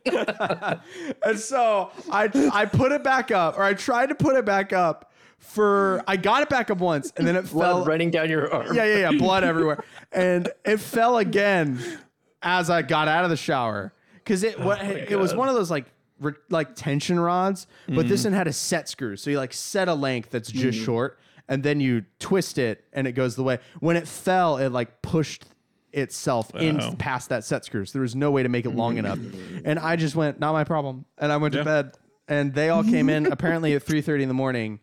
and 1.24 1.38
so 1.38 1.90
I 2.10 2.30
I 2.52 2.66
put 2.66 2.92
it 2.92 3.02
back 3.04 3.30
up, 3.30 3.58
or 3.58 3.62
I 3.62 3.74
tried 3.74 4.08
to 4.08 4.14
put 4.14 4.36
it 4.36 4.44
back 4.44 4.72
up 4.72 5.11
for 5.42 6.02
I 6.06 6.16
got 6.16 6.42
it 6.42 6.48
back 6.48 6.70
up 6.70 6.78
once 6.78 7.12
and 7.16 7.26
then 7.26 7.36
it 7.36 7.50
Blood 7.50 7.66
fell. 7.66 7.84
running 7.84 8.10
down 8.10 8.30
your 8.30 8.52
arm. 8.52 8.74
Yeah, 8.74 8.84
yeah, 8.84 9.10
yeah, 9.10 9.18
blood 9.18 9.44
everywhere. 9.44 9.84
And 10.10 10.48
it 10.64 10.78
fell 10.78 11.18
again 11.18 11.78
as 12.42 12.70
I 12.70 12.82
got 12.82 13.08
out 13.08 13.24
of 13.24 13.30
the 13.30 13.36
shower 13.36 13.92
because 14.14 14.42
it 14.44 14.56
oh 14.58 14.66
what 14.66 14.82
it 14.82 15.18
was 15.18 15.34
one 15.34 15.48
of 15.48 15.54
those 15.54 15.70
like 15.70 15.86
re- 16.20 16.32
like 16.48 16.74
tension 16.74 17.20
rods, 17.20 17.66
but 17.86 18.08
this 18.08 18.22
mm-hmm. 18.22 18.30
one 18.30 18.38
had 18.38 18.48
a 18.48 18.52
set 18.52 18.88
screw. 18.88 19.16
So 19.16 19.30
you 19.30 19.36
like 19.36 19.52
set 19.52 19.88
a 19.88 19.94
length 19.94 20.30
that's 20.30 20.50
just 20.50 20.78
mm-hmm. 20.78 20.84
short, 20.86 21.18
and 21.48 21.62
then 21.62 21.80
you 21.80 22.04
twist 22.18 22.56
it, 22.58 22.84
and 22.92 23.06
it 23.06 23.12
goes 23.12 23.36
the 23.36 23.42
way. 23.42 23.58
When 23.80 23.96
it 23.96 24.08
fell, 24.08 24.56
it 24.56 24.70
like 24.70 25.02
pushed 25.02 25.44
itself 25.92 26.54
in 26.54 26.80
Oh. 26.80 26.94
past 26.98 27.28
that 27.28 27.44
set 27.44 27.64
screw. 27.64 27.84
So 27.84 27.92
there 27.92 28.02
was 28.02 28.16
no 28.16 28.30
way 28.30 28.42
to 28.42 28.48
make 28.48 28.64
it 28.64 28.70
long 28.70 28.96
mm-hmm. 28.96 29.06
enough. 29.06 29.18
And 29.64 29.78
I 29.78 29.96
just 29.96 30.16
went, 30.16 30.40
not 30.40 30.52
my 30.52 30.64
problem. 30.64 31.04
And 31.18 31.30
I 31.30 31.36
went 31.36 31.52
Yeah. 31.54 31.60
to 31.60 31.64
bed. 31.64 31.92
And 32.28 32.54
they 32.54 32.68
all 32.68 32.84
came 32.84 33.08
in 33.08 33.26
apparently 33.32 33.74
at 33.74 33.84
3:30 33.84 34.22
in 34.22 34.28
the 34.28 34.34
morning. 34.34 34.80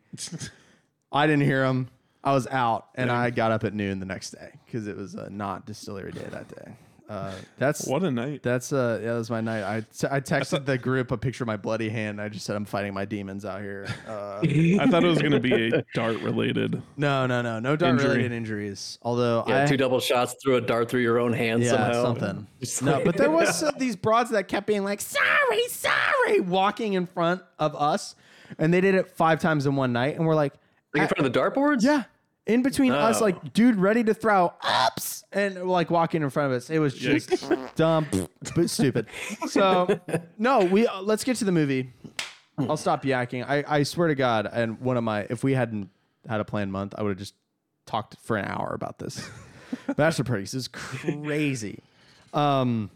I 1.11 1.25
didn't 1.27 1.45
hear 1.45 1.63
them. 1.63 1.89
I 2.23 2.33
was 2.33 2.47
out, 2.47 2.87
and 2.95 3.09
I 3.09 3.29
got 3.29 3.51
up 3.51 3.63
at 3.63 3.73
noon 3.73 3.99
the 3.99 4.05
next 4.05 4.31
day 4.31 4.51
because 4.65 4.87
it 4.87 4.97
was 4.97 5.15
a 5.15 5.29
not 5.29 5.65
distillery 5.65 6.11
day 6.11 6.27
that 6.29 6.49
day. 6.49 6.73
Uh, 7.09 7.33
that's 7.57 7.87
What 7.87 8.03
a 8.03 8.11
night. 8.11 8.43
that's 8.43 8.71
uh 8.71 8.99
yeah, 9.01 9.13
that 9.13 9.17
was 9.17 9.31
my 9.31 9.41
night. 9.41 9.63
I, 9.63 9.81
t- 9.81 10.07
I 10.11 10.21
texted 10.21 10.65
the 10.65 10.77
group 10.77 11.09
a 11.09 11.17
picture 11.17 11.43
of 11.43 11.47
my 11.47 11.57
bloody 11.57 11.89
hand. 11.89 12.21
I 12.21 12.29
just 12.29 12.45
said 12.45 12.55
I'm 12.55 12.65
fighting 12.65 12.93
my 12.93 13.03
demons 13.05 13.45
out 13.45 13.61
here. 13.61 13.87
Uh, 14.07 14.39
I 14.43 14.85
thought 14.87 15.03
it 15.03 15.07
was 15.07 15.17
going 15.17 15.31
to 15.31 15.39
be 15.39 15.69
a 15.73 15.83
dart 15.95 16.19
related. 16.21 16.79
no, 16.97 17.25
no, 17.25 17.41
no, 17.41 17.59
no 17.59 17.75
dart 17.75 17.93
Injury. 17.93 18.09
related 18.09 18.31
injuries. 18.31 18.99
Although 19.01 19.43
Yeah, 19.47 19.63
I 19.63 19.65
two 19.65 19.75
double 19.75 19.99
shots 19.99 20.35
through 20.43 20.57
a 20.57 20.61
dart 20.61 20.87
through 20.87 21.01
your 21.01 21.17
own 21.19 21.33
hand 21.33 21.63
yeah 21.63 21.71
somehow. 21.71 22.03
something. 22.03 22.47
No, 22.83 23.01
but 23.03 23.17
there 23.17 23.31
was 23.31 23.63
uh, 23.63 23.71
these 23.77 23.95
broads 23.95 24.29
that 24.29 24.47
kept 24.47 24.67
being 24.67 24.83
like 24.83 25.01
sorry, 25.01 25.67
sorry, 25.69 26.41
walking 26.41 26.93
in 26.93 27.07
front 27.07 27.41
of 27.57 27.75
us, 27.75 28.15
and 28.59 28.71
they 28.71 28.81
did 28.81 28.93
it 28.93 29.09
five 29.09 29.39
times 29.39 29.65
in 29.65 29.75
one 29.75 29.93
night, 29.93 30.15
and 30.15 30.27
we're 30.27 30.35
like, 30.35 30.53
Like 30.93 31.03
in 31.03 31.07
front 31.07 31.25
of 31.25 31.33
the 31.33 31.39
dartboards? 31.39 31.81
Yeah. 31.83 32.03
In 32.49 32.63
between 32.63 32.93
us, 32.93 33.21
like 33.21 33.53
dude 33.53 33.75
ready 33.75 34.03
to 34.03 34.13
throw 34.15 34.51
ups 34.63 35.23
and 35.31 35.69
like 35.69 35.91
walking 35.91 36.23
in 36.23 36.31
front 36.31 36.51
of 36.51 36.57
us. 36.57 36.71
It 36.71 36.79
was 36.79 36.95
just 36.95 37.47
dumb, 37.75 38.07
but 38.55 38.71
stupid. 38.71 39.05
So 39.47 39.99
no, 40.39 40.65
we 40.65 40.87
uh, 40.87 41.01
let's 41.03 41.23
get 41.23 41.37
to 41.37 41.45
the 41.45 41.51
movie. 41.51 41.93
I'll 42.57 42.75
stop 42.75 43.03
yakking. 43.03 43.45
I, 43.47 43.63
I 43.67 43.83
swear 43.83 44.07
to 44.07 44.15
God, 44.15 44.49
and 44.51 44.81
one 44.81 44.97
of 44.97 45.03
my 45.03 45.27
if 45.29 45.43
we 45.43 45.53
hadn't 45.53 45.89
had 46.27 46.39
a 46.39 46.45
planned 46.45 46.71
month, 46.71 46.95
I 46.97 47.03
would 47.03 47.09
have 47.09 47.17
just 47.19 47.35
talked 47.85 48.17
for 48.23 48.35
an 48.35 48.45
hour 48.45 48.73
about 48.73 48.97
this. 48.97 49.29
Bachelor 49.95 50.25
Parties 50.25 50.55
is 50.55 50.67
crazy. 50.67 51.83
Um, 52.33 52.89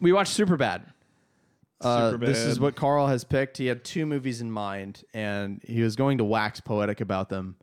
we 0.00 0.12
watched 0.12 0.32
Super 0.32 0.56
Superbad. 0.56 0.82
Uh, 1.82 2.16
this 2.16 2.38
is 2.38 2.58
what 2.58 2.74
Carl 2.74 3.08
has 3.08 3.22
picked. 3.22 3.58
He 3.58 3.66
had 3.66 3.84
two 3.84 4.06
movies 4.06 4.40
in 4.40 4.50
mind, 4.50 5.04
and 5.12 5.60
he 5.62 5.82
was 5.82 5.94
going 5.94 6.18
to 6.18 6.24
wax 6.24 6.60
poetic 6.60 7.02
about 7.02 7.28
them 7.28 7.56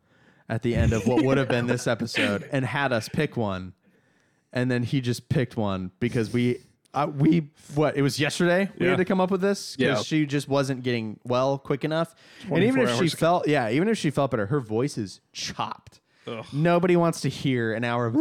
at 0.49 0.61
the 0.63 0.75
end 0.75 0.91
of 0.93 1.07
what 1.07 1.23
would 1.23 1.37
have 1.37 1.47
been 1.47 1.67
this 1.67 1.85
episode, 1.95 2.47
and 2.51 2.65
had 2.65 2.91
us 2.91 3.07
pick 3.07 3.37
one. 3.37 3.73
And 4.51 4.69
then 4.71 4.81
he 4.83 4.99
just 4.99 5.29
picked 5.29 5.55
one 5.55 5.91
because 5.99 6.33
we, 6.33 6.57
uh, 6.93 7.07
we 7.15 7.51
what? 7.75 7.95
It 7.95 8.01
was 8.01 8.19
yesterday 8.19 8.67
we 8.79 8.85
Yeah. 8.85 8.93
had 8.93 8.97
to 8.97 9.05
come 9.05 9.21
up 9.21 9.29
with 9.29 9.41
this 9.41 9.75
because 9.75 9.99
Yeah. 9.99 10.03
she 10.03 10.25
just 10.25 10.49
wasn't 10.49 10.81
getting 10.81 11.19
well 11.23 11.59
quick 11.59 11.83
enough. 11.85 12.15
And 12.49 12.63
even 12.63 12.75
24 12.77 12.83
if 12.83 12.89
she 12.97 13.01
hours 13.03 13.13
felt, 13.13 13.47
yeah, 13.47 13.69
even 13.69 13.87
if 13.87 13.97
she 13.99 14.09
felt 14.09 14.31
better, 14.31 14.47
her 14.47 14.59
voice 14.59 14.97
is 14.97 15.21
chopped. 15.33 15.99
Ugh. 16.27 16.43
Nobody 16.51 16.95
wants 16.95 17.21
to 17.21 17.29
hear 17.29 17.73
an 17.73 17.83
hour 17.83 18.07
of 18.07 18.15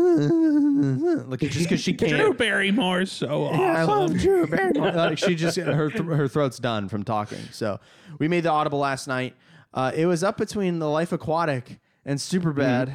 like 1.28 1.40
just 1.40 1.58
because 1.60 1.80
she 1.80 1.94
can't. 1.94 2.12
Drew 2.12 2.34
Barrymore's 2.34 3.10
so 3.10 3.46
I 3.46 3.82
awesome. 3.82 3.88
love 3.88 4.18
Drew 4.18 4.46
Barrymore. 4.50 4.92
like 4.92 5.18
she 5.18 5.34
just 5.34 5.56
her 5.56 5.90
th- 5.90 6.04
her 6.04 6.28
throat's 6.28 6.58
done 6.58 6.88
from 6.88 7.04
talking. 7.04 7.40
So 7.52 7.80
we 8.18 8.28
made 8.28 8.42
the 8.44 8.50
audible 8.50 8.78
last 8.78 9.08
night. 9.08 9.34
Uh, 9.74 9.92
it 9.94 10.06
was 10.06 10.22
up 10.22 10.36
between 10.38 10.78
the 10.78 10.88
Life 10.88 11.12
Aquatic 11.12 11.78
and 12.08 12.18
Superbad, 12.18 12.86
mm-hmm. 12.88 12.94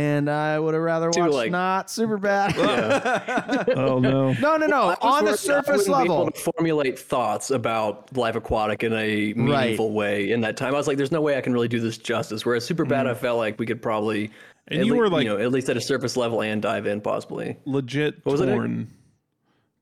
and 0.00 0.30
I 0.30 0.58
would 0.58 0.72
have 0.74 0.82
rather 0.82 1.10
watched 1.10 1.32
like- 1.34 1.50
not 1.50 1.88
Superbad. 1.88 2.54
oh 3.76 3.98
no. 3.98 4.32
no, 4.34 4.56
no, 4.56 4.66
no. 4.66 4.96
On 5.02 5.24
the 5.24 5.32
I 5.32 5.34
surface 5.36 5.68
wouldn't 5.68 5.86
be 5.86 5.92
level, 5.92 6.22
able 6.22 6.30
to 6.30 6.50
formulate 6.56 6.98
thoughts 6.98 7.50
about 7.50 8.14
life 8.16 8.36
aquatic 8.36 8.82
in 8.84 8.92
a 8.92 9.32
meaningful 9.34 9.92
way 9.92 10.30
in 10.30 10.40
that 10.42 10.56
time. 10.56 10.74
I 10.74 10.78
was 10.78 10.86
like, 10.86 10.96
"There's 10.96 11.12
no 11.12 11.20
way 11.20 11.36
I 11.36 11.40
can 11.40 11.52
really 11.52 11.68
do 11.68 11.80
this 11.80 11.98
justice." 11.98 12.46
Whereas 12.46 12.64
super 12.64 12.84
bad, 12.84 13.06
mm-hmm. 13.06 13.16
I 13.16 13.20
felt 13.20 13.38
like 13.38 13.58
we 13.58 13.66
could 13.66 13.82
probably, 13.82 14.30
And 14.68 14.80
at 14.80 14.86
you 14.86 14.92
lea- 14.94 14.98
were, 14.98 15.08
like- 15.08 15.24
you 15.24 15.30
know, 15.30 15.38
at 15.38 15.50
least 15.52 15.68
at 15.68 15.76
a 15.76 15.80
surface 15.80 16.16
level 16.16 16.40
and 16.42 16.62
dive 16.62 16.86
in 16.86 17.00
possibly. 17.00 17.56
Legit 17.64 18.24
was 18.24 18.40
it? 18.40 18.46
torn. 18.46 18.88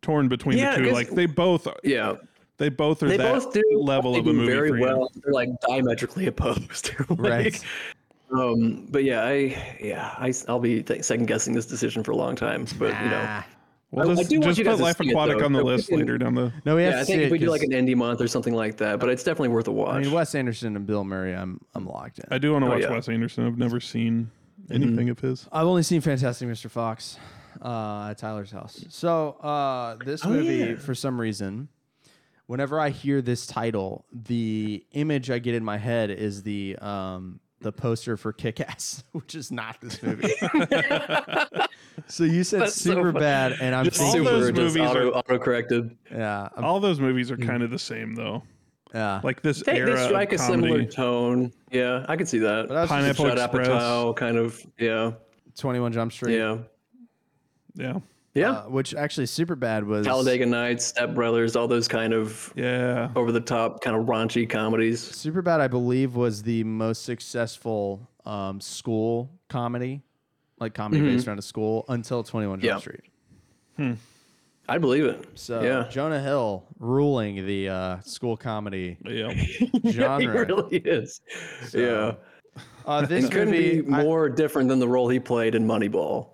Torn 0.03 0.29
between 0.29 0.59
Yeah, 0.59 0.73
the 0.73 0.79
two. 0.79 0.85
'cause- 0.85 0.93
Like 0.93 1.11
they 1.11 1.27
both 1.27 1.67
Yeah, 1.83 2.15
they 2.59 2.69
both 2.69 3.03
are 3.03 3.09
they 3.09 3.17
that 3.17 3.33
both 3.43 3.53
do 3.55 3.63
level 3.81 4.13
they 4.13 4.19
of 4.21 4.27
a 4.27 4.31
do 4.31 4.37
movie 4.37 4.53
very 4.53 4.69
for 4.69 4.77
you. 4.77 4.83
well. 4.85 5.11
They're 5.23 5.33
like 5.33 5.49
diametrically 5.67 6.27
opposed. 6.27 6.91
Like, 7.09 7.19
Right. 7.19 7.65
Um, 8.33 8.87
but 8.91 9.05
yeah, 9.05 9.23
I 9.25 9.77
yeah, 9.81 10.15
I, 10.19 10.33
I'll 10.49 10.59
be 10.61 10.83
th- 10.83 11.05
second 11.05 11.27
guessing 11.27 11.55
this 11.55 11.67
decision 11.67 12.03
for 12.03 12.13
a 12.13 12.17
long 12.17 12.37
time. 12.37 12.67
But 12.79 12.89
you 13.03 13.11
know. 13.11 13.43
Well, 13.91 14.09
I- 14.09 14.13
I 14.13 14.15
just, 14.17 14.31
do 14.31 14.41
want 14.41 14.49
just 14.49 14.59
you 14.59 14.65
put 14.65 14.81
Life 14.81 14.97
see 14.99 15.07
it, 15.09 15.11
Aquatic 15.13 15.41
on 15.41 15.53
the 15.53 15.61
so 15.61 15.65
list 15.67 15.89
can- 15.89 15.99
later 16.01 16.19
down 16.19 16.35
the. 16.35 16.53
no, 16.65 16.75
we 16.75 16.83
have 16.83 16.95
yeah, 16.95 17.01
I 17.01 17.05
think 17.05 17.19
see 17.21 17.25
if 17.25 17.31
we 17.31 17.39
do 17.39 17.47
'cause- 17.47 17.61
like 17.61 17.63
an 17.63 17.71
indie 17.71 17.95
month 17.95 18.21
or 18.21 18.27
something 18.27 18.55
like 18.55 18.77
that, 18.79 18.99
but 18.99 19.09
it's 19.09 19.23
definitely 19.23 19.51
worth 19.51 19.69
a 19.69 19.73
watch. 19.73 19.95
I 19.95 20.01
mean, 20.01 20.11
Wes 20.11 20.35
Anderson 20.35 20.75
and 20.75 20.85
Bill 20.87 21.05
Murray. 21.05 21.33
I'm 21.35 21.61
I'm 21.77 21.87
locked 21.87 22.19
in. 22.19 22.25
I 22.31 22.39
do 22.39 22.53
want 22.53 22.65
to 22.65 22.71
Oh, 22.71 22.75
watch 22.75 22.83
yeah. 22.83 22.91
Wes 22.91 23.09
Anderson. 23.09 23.47
I've 23.47 23.59
never 23.59 23.79
seen 23.79 24.31
anything 24.71 25.11
of 25.11 25.21
his. 25.21 25.47
I've 25.53 25.67
only 25.67 25.83
seen 25.85 26.01
Fantastic 26.01 26.49
Mr. 26.49 26.69
Fox 26.69 27.19
uh, 27.63 28.09
at 28.11 28.19
Tyler's 28.19 28.51
house. 28.51 28.85
So 28.89 29.33
uh, 29.43 29.97
this 30.05 30.25
movie, 30.25 30.57
yeah. 30.57 30.75
for 30.77 30.95
some 30.97 31.21
reason, 31.21 31.69
whenever 32.47 32.81
I 32.81 32.89
hear 32.89 33.23
this 33.23 33.47
title, 33.47 34.07
the 34.13 34.85
image 34.93 35.31
I 35.31 35.39
get 35.39 35.55
in 35.55 35.63
my 35.63 35.77
head 35.79 36.11
is 36.11 36.43
the 36.43 36.77
um, 36.81 37.39
the 37.65 37.73
poster 37.73 38.17
for 38.17 38.33
Kick 38.33 38.61
Ass, 38.61 39.03
which 39.13 39.35
is 39.35 39.51
not 39.51 39.81
this 39.81 40.01
movie. 40.03 40.33
so 42.07 42.23
you 42.25 42.45
said 42.45 42.61
That's 42.63 42.75
super 42.75 43.11
funny. 43.13 43.19
bad, 43.21 43.53
and 43.61 43.75
I'm 43.75 43.85
just 43.87 44.01
All 44.01 44.13
thinking, 44.13 44.25
super, 44.29 44.39
those 44.39 44.49
just 44.53 44.77
movies 44.77 44.91
auto, 44.91 45.11
are- 45.11 45.17
auto 45.17 45.39
corrected. 45.39 45.97
yeah, 46.13 46.49
I'm- 46.55 46.65
All 46.65 46.79
those 46.79 47.01
movies 47.01 47.31
are 47.33 47.37
kind 47.37 47.63
mm. 47.63 47.65
of 47.65 47.71
the 47.71 47.79
same 47.79 48.15
though. 48.15 48.43
yeah. 48.95 49.21
Like 49.25 49.43
this 49.43 49.63
They, 49.63 49.79
era 49.79 49.97
they 49.97 50.07
strike 50.07 50.33
of 50.33 50.41
a 50.41 50.45
similar 50.45 50.85
tone. 50.85 51.53
Yeah, 51.73 52.05
I 52.09 52.17
could 52.17 52.29
see 52.29 52.39
that. 52.39 52.69
But 52.69 52.75
that's 52.75 52.89
Pineapple 52.91 53.27
Express. 53.27 53.67
Apatow 53.69 54.15
kind 54.15 54.37
of. 54.37 54.65
Yeah, 54.79 55.13
Twenty 55.59 55.81
One 55.81 55.93
Jump 55.93 56.13
Street. 56.13 56.37
yeah, 56.37 56.59
Yeah. 57.75 57.99
Yeah. 58.35 58.51
Uh, 58.51 58.63
which 58.69 58.95
actually 58.95 59.27
super 59.27 59.55
bad 59.57 59.85
was 59.85 60.07
Talladega 60.07 60.47
Nights, 60.47 60.85
Step 60.87 61.15
Brothers, 61.15 61.57
all 61.57 61.69
those 61.69 61.89
kind 61.89 62.13
of 62.13 62.53
Yeah. 62.57 63.11
over 63.17 63.33
the 63.33 63.41
top, 63.41 63.81
kind 63.83 63.97
of 63.97 64.07
raunchy 64.07 64.49
comedies. 64.49 65.01
Superbad, 65.03 65.61
I 65.61 65.69
believe, 65.69 66.17
was 66.17 66.43
the 66.43 66.65
most 66.65 67.05
successful 67.05 68.09
um, 68.27 68.61
school 68.61 69.31
comedy, 69.49 70.03
like 70.59 70.75
comedy 70.75 71.03
based 71.03 71.27
around 71.29 71.39
a 71.39 71.43
school, 71.43 71.85
until 71.89 72.23
Twenty 72.23 72.47
One 72.47 72.61
Jump 72.61 72.69
Yeah. 72.71 72.79
Street. 72.79 73.99
I 74.67 74.79
believe 74.79 75.05
it. 75.05 75.27
So 75.35 75.63
yeah, 75.63 75.87
Jonah 75.91 76.21
Hill 76.23 76.65
ruling 76.79 77.45
the 77.47 77.69
uh, 77.69 78.01
school 78.01 78.37
comedy 78.37 78.97
Yeah. 79.05 79.31
he 79.33 79.93
genre. 79.93 80.47
really 80.47 80.79
is. 80.79 81.21
yeah, 81.75 82.15
uh, 82.87 83.05
this 83.05 83.27
it 83.27 83.31
couldn't 83.31 83.51
movie, 83.51 83.83
be 83.83 83.93
I- 83.93 84.03
more 84.03 84.29
different 84.31 84.69
than 84.71 84.79
the 84.79 84.89
role 84.89 85.09
he 85.09 85.21
played 85.21 85.55
in 85.55 85.67
Moneyball. 85.67 86.29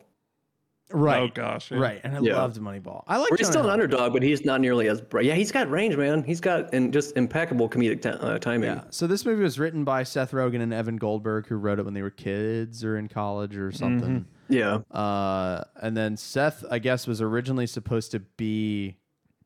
Right? 0.92 1.22
Oh 1.22 1.28
gosh. 1.32 1.70
yeah. 1.70 1.78
Right, 1.78 2.00
and 2.04 2.16
I 2.16 2.20
Yeah. 2.20 2.36
loved 2.36 2.58
Moneyball. 2.58 3.04
I 3.08 3.16
like. 3.18 3.30
Where 3.30 3.36
he's 3.38 3.48
still 3.48 3.64
an 3.64 3.70
underdog, 3.70 4.12
but 4.12 4.22
he's 4.22 4.44
not 4.44 4.60
nearly 4.60 4.88
as 4.88 5.00
bright. 5.00 5.24
Yeah, 5.24 5.34
he's 5.34 5.52
got 5.52 5.70
range, 5.70 5.96
man. 5.96 6.22
He's 6.22 6.40
got 6.40 6.72
and 6.74 6.92
just 6.92 7.16
impeccable 7.16 7.68
comedic 7.68 8.02
ta- 8.02 8.10
uh, 8.24 8.38
timing. 8.38 8.70
Yeah. 8.70 8.82
So 8.90 9.06
this 9.06 9.24
movie 9.24 9.42
was 9.42 9.58
written 9.58 9.84
by 9.84 10.02
Seth 10.02 10.32
Rogen 10.32 10.60
and 10.60 10.72
Evan 10.74 10.96
Goldberg, 10.96 11.46
who 11.46 11.56
wrote 11.56 11.78
it 11.78 11.84
when 11.84 11.94
they 11.94 12.02
were 12.02 12.10
kids 12.10 12.84
or 12.84 12.96
in 12.96 13.08
college 13.08 13.56
or 13.56 13.72
something. 13.72 14.26
Yeah, 14.48 14.80
Uh, 14.90 15.62
and 15.80 15.96
then 15.96 16.16
Seth, 16.16 16.64
I 16.70 16.80
guess, 16.80 17.06
was 17.06 17.20
originally 17.22 17.68
supposed 17.68 18.10
to 18.10 18.18
be 18.20 18.96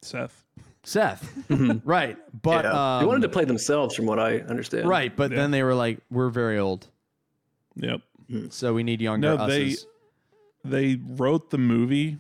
Seth. 0.01 0.45
Seth, 0.83 1.31
right? 1.85 2.17
But 2.43 2.65
yeah. 2.65 2.71
they 2.73 2.77
um, 3.03 3.07
wanted 3.07 3.23
to 3.23 3.29
play 3.29 3.45
themselves, 3.45 3.95
from 3.95 4.07
what 4.07 4.19
I 4.19 4.39
understand. 4.41 4.89
right. 4.89 5.15
But 5.15 5.31
Yeah. 5.31 5.37
then 5.39 5.51
they 5.51 5.63
were 5.63 5.75
like, 5.75 5.99
"We're 6.11 6.29
very 6.31 6.59
old, 6.59 6.89
Yep. 7.77 8.01
so 8.51 8.73
we 8.75 8.83
need 8.83 9.01
younger 9.01 9.37
No, 9.37 9.47
they- 9.47 9.67
us's." 9.69 9.87
They 10.65 10.99
wrote 11.07 11.51
the 11.51 11.59
movie 11.59 12.19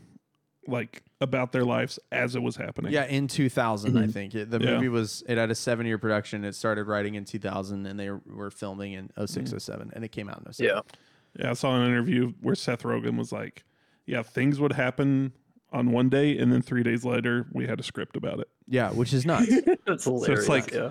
like 0.67 1.03
about 1.21 1.53
their 1.53 1.65
lives 1.65 1.99
as 2.13 2.37
it 2.37 2.43
was 2.43 2.57
happening. 2.57 2.93
Yeah, 2.93 3.07
in 3.07 3.29
2000, 3.29 3.97
I 3.97 4.03
mm-hmm. 4.03 4.11
think 4.11 4.35
It- 4.35 4.51
the 4.51 4.61
Yeah. 4.61 4.75
movie 4.75 4.89
was. 4.89 5.23
It 5.29 5.39
had 5.39 5.51
a 5.51 5.55
seven-year 5.55 5.99
production. 5.99 6.45
It 6.45 6.55
started 6.55 6.87
writing 6.87 7.15
in 7.15 7.25
2000, 7.25 7.87
and 7.87 7.99
they 7.99 8.11
were 8.11 8.51
filming 8.51 8.93
in 8.93 9.11
06, 9.27 9.51
mm-hmm. 9.51 9.59
07, 9.59 9.91
and 9.95 10.05
it 10.05 10.13
came 10.13 10.29
out 10.29 10.43
in 10.45 10.53
07. 10.53 10.75
Yeah. 10.75 10.81
Yeah, 11.37 11.51
I 11.51 11.55
saw 11.55 11.75
an 11.75 11.87
interview 11.87 12.33
where 12.43 12.55
Seth 12.55 12.85
Rogen 12.85 13.19
was 13.19 13.33
like, 13.33 13.65
"Yeah, 14.07 14.23
things 14.23 14.61
would 14.61 14.73
happen 14.73 15.33
on 15.73 15.91
one 15.91 16.09
day, 16.09 16.39
and 16.39 16.53
then 16.53 16.63
three 16.63 16.85
days 16.85 17.05
later, 17.05 17.47
we 17.53 17.67
had 17.67 17.81
a 17.81 17.83
script 17.83 18.17
about 18.17 18.39
it." 18.39 18.49
yeah, 18.69 18.91
which 18.91 19.13
is 19.13 19.27
nuts. 19.27 19.51
That's 19.87 20.05
hilarious. 20.05 20.49
like, 20.49 20.73
yeah. 20.73 20.91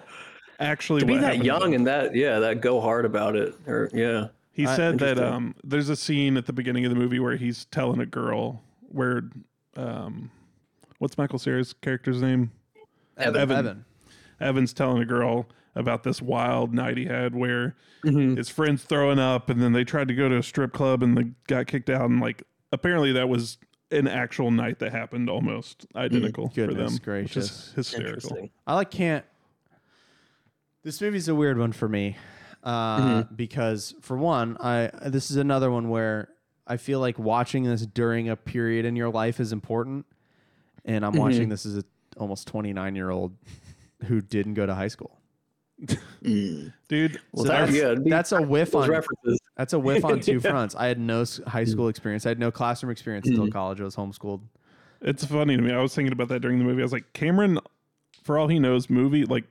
Actually, 0.59 0.99
To 1.01 1.05
be 1.05 1.13
what 1.13 1.21
that 1.21 1.27
happened 1.27 1.45
young 1.45 1.75
and 1.75 1.87
that 1.87 2.15
yeah, 2.15 2.39
that 2.39 2.61
go 2.61 2.79
hard 2.79 3.05
about 3.05 3.35
it. 3.35 3.55
Or 3.67 3.89
yeah. 3.93 4.27
He 4.53 4.65
I- 4.67 4.75
said 4.75 4.99
that 4.99 5.19
um, 5.19 5.55
there's 5.63 5.89
a 5.89 5.95
scene 5.95 6.37
at 6.37 6.45
the 6.45 6.53
beginning 6.53 6.85
of 6.85 6.89
the 6.91 6.95
movie 6.97 7.19
where 7.19 7.35
he's 7.35 7.65
telling 7.65 7.99
a 7.99 8.05
girl 8.05 8.61
where, 8.89 9.23
um, 9.75 10.29
what's 10.99 11.17
Michael 11.17 11.39
Cera's 11.39 11.73
character's 11.73 12.21
name? 12.21 12.51
Evan. 13.17 13.41
Evan. 13.41 13.57
Evan. 13.57 13.85
Evan's 14.39 14.73
telling 14.73 15.01
a 15.01 15.05
girl 15.05 15.47
about 15.75 16.03
this 16.03 16.21
wild 16.21 16.71
night 16.73 16.97
he 16.97 17.05
had 17.05 17.33
where 17.33 17.75
his 18.03 18.47
friends 18.49 18.83
throwing 18.83 19.17
up, 19.17 19.49
and 19.49 19.59
then 19.61 19.71
they 19.73 19.83
tried 19.83 20.07
to 20.09 20.13
go 20.13 20.29
to 20.29 20.37
a 20.37 20.43
strip 20.43 20.71
club 20.73 21.01
and 21.01 21.17
they 21.17 21.23
got 21.47 21.65
kicked 21.67 21.89
out, 21.89 22.09
and 22.09 22.19
like 22.21 22.43
apparently 22.71 23.11
that 23.13 23.27
was 23.29 23.57
an 23.91 24.07
actual 24.07 24.51
night 24.51 24.79
that 24.79 24.91
happened 24.91 25.29
almost 25.29 25.85
identical 25.95 26.49
for 26.49 26.55
Goodness 26.55 26.77
them, 26.77 26.93
which 26.93 27.01
gracious. 27.03 27.45
is 27.69 27.73
hysterical. 27.75 28.49
I 28.67 28.75
like 28.75 28.91
can't. 28.91 29.23
This 30.83 30.99
movie's 31.01 31.27
a 31.27 31.35
weird 31.35 31.57
one 31.57 31.71
for 31.71 31.87
me, 31.87 32.17
uh, 32.63 32.99
Mm-hmm. 32.99 33.35
because 33.35 33.93
for 34.01 34.17
one, 34.17 34.57
I 34.59 34.89
this 35.05 35.29
is 35.31 35.37
another 35.37 35.69
one 35.71 35.89
where 35.89 36.29
I 36.65 36.77
feel 36.77 36.99
like 36.99 37.19
watching 37.19 37.63
this 37.63 37.85
during 37.85 38.29
a 38.29 38.35
period 38.35 38.85
in 38.85 38.95
your 38.95 39.09
life 39.09 39.39
is 39.39 39.51
important, 39.51 40.05
and 40.85 41.05
I'm 41.05 41.11
Mm-hmm. 41.13 41.21
watching 41.21 41.49
this 41.49 41.65
as 41.65 41.77
a 41.77 41.83
almost 42.17 42.47
29 42.47 42.95
year 42.95 43.09
old 43.09 43.35
who 44.05 44.21
didn't 44.21 44.53
go 44.53 44.65
to 44.65 44.73
high 44.75 44.87
school. 44.87 45.19
Dude, 46.21 46.71
Well, 47.31 47.45
So 47.45 47.51
that- 47.51 47.65
that's, 47.67 47.73
yeah, 47.73 47.95
that's 48.05 48.31
a 48.31 48.41
whiff 48.41 48.75
on 48.75 48.89
references. 48.89 49.39
that's 49.57 49.73
a 49.73 49.79
whiff 49.79 50.05
on 50.05 50.19
two 50.21 50.39
fronts. 50.41 50.75
I 50.75 50.87
had 50.87 50.99
no 50.99 51.25
high 51.47 51.63
school 51.65 51.87
experience. 51.89 52.25
I 52.25 52.29
had 52.29 52.39
no 52.39 52.51
classroom 52.51 52.91
experience 52.91 53.27
until 53.27 53.49
college. 53.49 53.81
I 53.81 53.83
was 53.83 53.95
homeschooled. 53.95 54.41
It's 55.01 55.25
funny 55.25 55.57
to 55.57 55.61
me. 55.61 55.73
I 55.73 55.81
was 55.81 55.93
thinking 55.93 56.13
about 56.13 56.29
that 56.29 56.39
during 56.39 56.59
the 56.59 56.63
movie. 56.65 56.81
I 56.81 56.85
was 56.85 56.93
like, 56.93 57.11
Cameron, 57.13 57.59
for 58.23 58.37
all 58.37 58.47
he 58.47 58.59
knows, 58.59 58.89
movie 58.89 59.25
like 59.25 59.43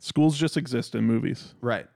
schools 0.00 0.36
just 0.36 0.56
exist 0.56 0.94
in 0.96 1.04
movies. 1.04 1.54
Right, 1.60 1.86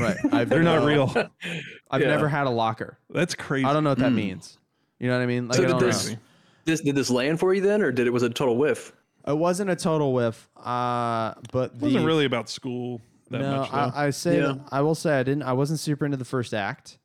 right. 0.00 0.16
I've 0.32 0.48
They're 0.48 0.62
not 0.62 0.80
no- 0.80 0.86
real. 0.86 1.12
I've 1.90 2.00
Yeah. 2.02 2.08
never 2.08 2.28
had 2.28 2.46
a 2.46 2.50
locker. 2.50 2.98
That's 3.10 3.34
crazy. 3.34 3.64
I 3.66 3.72
don't 3.72 3.84
know 3.84 3.90
what 3.90 3.98
that 3.98 4.12
means. 4.12 4.58
You 4.98 5.08
know 5.08 5.16
what 5.16 5.22
I 5.22 5.26
mean? 5.26 5.48
Like 5.48 5.56
So 5.56 5.62
I 5.62 5.66
did 5.66 5.72
don't 5.72 5.80
this, 5.82 6.16
this 6.64 6.80
did 6.80 6.94
this 6.94 7.10
land 7.10 7.38
for 7.40 7.52
you 7.54 7.60
then, 7.60 7.82
or 7.82 7.92
did 7.92 8.06
it 8.06 8.10
was 8.10 8.22
it 8.22 8.30
a 8.30 8.34
total 8.34 8.56
whiff? 8.56 8.92
It 9.26 9.36
wasn't 9.36 9.70
a 9.70 9.76
total 9.76 10.12
whiff, 10.12 10.48
uh, 10.56 11.34
but 11.52 11.72
It 11.74 11.80
wasn't 11.80 12.02
the, 12.02 12.06
really 12.06 12.24
about 12.24 12.48
school 12.48 13.00
that 13.30 13.40
no. 13.40 13.56
much. 13.58 13.70
Though. 13.70 13.76
I, 13.76 14.06
I 14.06 14.10
say 14.10 14.38
Yeah. 14.38 14.54
I 14.70 14.80
will 14.82 14.94
say 14.94 15.18
I 15.18 15.22
didn't. 15.22 15.42
I 15.42 15.52
wasn't 15.52 15.80
super 15.80 16.04
into 16.04 16.16
the 16.16 16.24
first 16.24 16.54
act, 16.54 16.98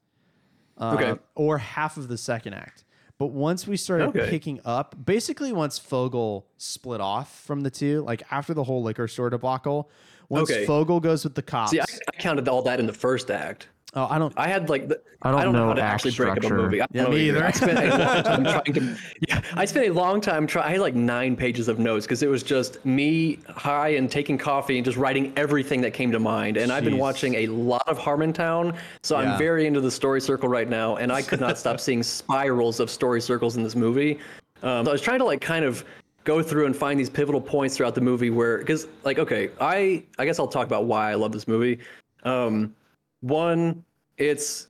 uh, 0.78 0.96
Okay. 1.00 1.20
or 1.36 1.58
half 1.58 1.98
of 1.98 2.08
the 2.08 2.18
second 2.18 2.54
act. 2.54 2.86
But 3.18 3.28
once 3.28 3.68
we 3.68 3.78
started 3.78 4.08
Okay. 4.10 4.30
picking 4.30 4.60
up, 4.66 4.96
basically 5.06 5.52
once 5.52 5.78
Fogel 5.78 6.48
split 6.58 7.02
off 7.02 7.40
from 7.42 7.62
the 7.62 7.70
two, 7.70 8.02
like 8.02 8.24
after 8.32 8.54
the 8.56 8.64
whole 8.64 8.82
liquor 8.82 9.08
store 9.08 9.30
debacle, 9.30 9.90
once 10.32 10.50
Okay. 10.50 10.66
Fogel 10.66 11.00
goes 11.00 11.24
with 11.24 11.36
the 11.36 11.42
cops. 11.42 11.72
See, 11.72 11.80
I, 11.80 11.84
I 11.84 12.18
counted 12.18 12.48
all 12.48 12.62
that 12.64 12.80
in 12.80 12.88
the 12.88 12.94
first 12.94 13.30
act. 13.30 13.68
oh, 13.94 14.08
I 14.10 14.18
don't. 14.18 14.34
I 14.38 14.48
had 14.48 14.70
like 14.70 14.88
the, 14.88 15.02
I 15.22 15.32
don't 15.32 15.52
know, 15.52 15.52
know 15.52 15.68
how 15.68 15.74
to 15.74 15.82
act 15.82 16.06
actually 16.06 16.12
break 16.16 16.38
up 16.38 16.44
a 16.46 16.50
movie. 16.54 16.82
I 16.82 16.86
Yeah, 16.94 17.04
don't 17.04 17.12
know 17.12 17.18
me 17.18 17.28
either. 17.28 17.44
I 17.44 17.52
spent 17.52 17.78
a 17.78 17.90
long 17.98 18.24
time 18.24 18.44
trying 18.64 18.74
to. 18.76 18.98
Yeah, 19.28 19.42
I 19.56 19.66
spent 19.66 19.88
a 19.88 19.94
long 19.94 20.22
time 20.22 20.48
trying. 20.48 20.68
I 20.68 20.72
had 20.72 20.80
like 20.80 20.96
nine 20.96 21.36
pages 21.36 21.68
of 21.68 21.78
notes 21.78 22.06
because 22.06 22.24
it 22.24 22.30
was 22.30 22.42
just 22.44 22.84
me 22.86 23.40
high 23.50 23.90
and 23.90 24.10
taking 24.10 24.38
coffee 24.38 24.78
and 24.78 24.86
just 24.86 24.98
writing 24.98 25.34
everything 25.36 25.82
that 25.82 25.92
came 25.94 26.12
to 26.14 26.20
mind. 26.20 26.56
And 26.56 26.72
I've 26.72 26.86
been 26.86 26.98
watching 26.98 27.36
a 27.36 27.48
lot 27.48 27.84
of 27.88 28.00
Harmontown, 28.00 28.78
so 29.04 29.20
Yeah. 29.20 29.34
I'm 29.34 29.38
very 29.38 29.68
into 29.68 29.82
the 29.82 29.92
story 29.92 30.22
circle 30.22 30.48
right 30.48 30.70
now. 30.70 30.96
And 30.96 31.12
I 31.12 31.22
could 31.22 31.42
not 31.42 31.58
stop 31.58 31.80
seeing 31.86 32.02
spirals 32.02 32.80
of 32.80 32.90
story 32.90 33.20
circles 33.20 33.58
in 33.58 33.64
this 33.64 33.76
movie. 33.76 34.20
Um, 34.64 34.86
so 34.86 34.92
I 34.92 34.94
was 34.94 35.02
trying 35.02 35.20
to 35.20 35.26
like 35.26 35.42
kind 35.42 35.66
of 35.66 35.84
go 36.24 36.42
through 36.44 36.66
and 36.66 36.76
find 36.76 37.00
these 37.00 37.10
pivotal 37.10 37.42
points 37.42 37.76
throughout 37.78 37.96
the 37.96 38.02
movie 38.02 38.30
where 38.30 38.58
because 38.60 38.88
like 39.04 39.18
okay 39.20 39.50
i 39.60 40.04
i 40.20 40.26
guess 40.26 40.38
i'll 40.40 40.48
talk 40.48 40.66
about 40.68 40.86
why 40.86 41.12
i 41.12 41.16
love 41.16 41.32
this 41.32 41.48
movie 41.48 41.80
um 42.24 42.74
one 43.22 43.84
it's 44.18 44.68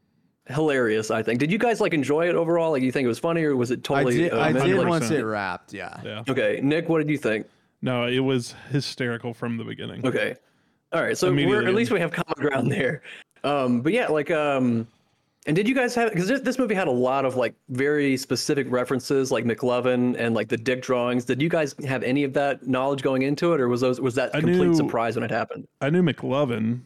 hilarious 0.47 1.11
i 1.11 1.21
think 1.21 1.39
did 1.39 1.51
you 1.51 1.57
guys 1.57 1.79
like 1.81 1.93
enjoy 1.93 2.27
it 2.27 2.35
overall 2.35 2.71
like 2.71 2.81
you 2.81 2.91
think 2.91 3.05
it 3.05 3.07
was 3.09 3.19
funny 3.19 3.43
or 3.43 3.55
was 3.55 3.71
it 3.71 3.79
I 3.79 3.81
totally 4.03 4.17
did. 4.17 4.33
uh, 4.33 4.39
I 4.39 4.51
meant, 4.53 4.65
did 4.65 4.77
like- 4.77 4.87
once 4.87 5.09
it 5.11 5.21
wrapped. 5.23 5.73
Yeah. 5.73 5.99
yeah. 6.03 6.23
okay 6.29 6.59
nick 6.63 6.89
what 6.89 6.99
did 6.99 7.09
you 7.09 7.17
think 7.17 7.47
No, 7.81 8.05
it 8.07 8.19
was 8.19 8.53
hysterical 8.69 9.33
from 9.33 9.57
the 9.57 9.63
beginning. 9.63 10.05
okay 10.05 10.35
all 10.93 11.01
right 11.01 11.17
so 11.17 11.31
we're, 11.33 11.67
at 11.67 11.73
least 11.75 11.91
we 11.91 11.99
have 11.99 12.11
common 12.11 12.33
ground 12.49 12.71
there 12.71 13.01
um 13.43 13.81
but 13.81 13.91
yeah 13.93 14.07
like 14.07 14.31
um 14.31 14.87
and 15.47 15.55
did 15.55 15.67
you 15.67 15.73
guys 15.73 15.95
have 15.95 16.09
because 16.11 16.27
this, 16.27 16.41
this 16.41 16.59
movie 16.59 16.75
had 16.75 16.87
a 16.87 16.91
lot 16.91 17.25
of 17.25 17.35
like 17.35 17.55
very 17.69 18.15
specific 18.17 18.67
references 18.69 19.31
like 19.31 19.43
mclovin 19.45 20.15
and 20.19 20.35
like 20.35 20.47
the 20.49 20.57
dick 20.57 20.81
drawings 20.81 21.25
did 21.25 21.41
you 21.41 21.49
guys 21.49 21.73
have 21.87 22.03
any 22.03 22.23
of 22.23 22.33
that 22.33 22.67
knowledge 22.67 23.01
going 23.01 23.23
into 23.23 23.53
it 23.53 23.59
or 23.59 23.67
was 23.67 23.81
those 23.81 23.99
was 23.99 24.13
that 24.15 24.33
I 24.35 24.39
complete 24.41 24.67
knew- 24.67 24.75
surprise 24.75 25.15
when 25.15 25.23
it 25.23 25.31
happened 25.31 25.67
I 25.81 25.89
knew 25.89 26.03
McLovin, 26.03 26.81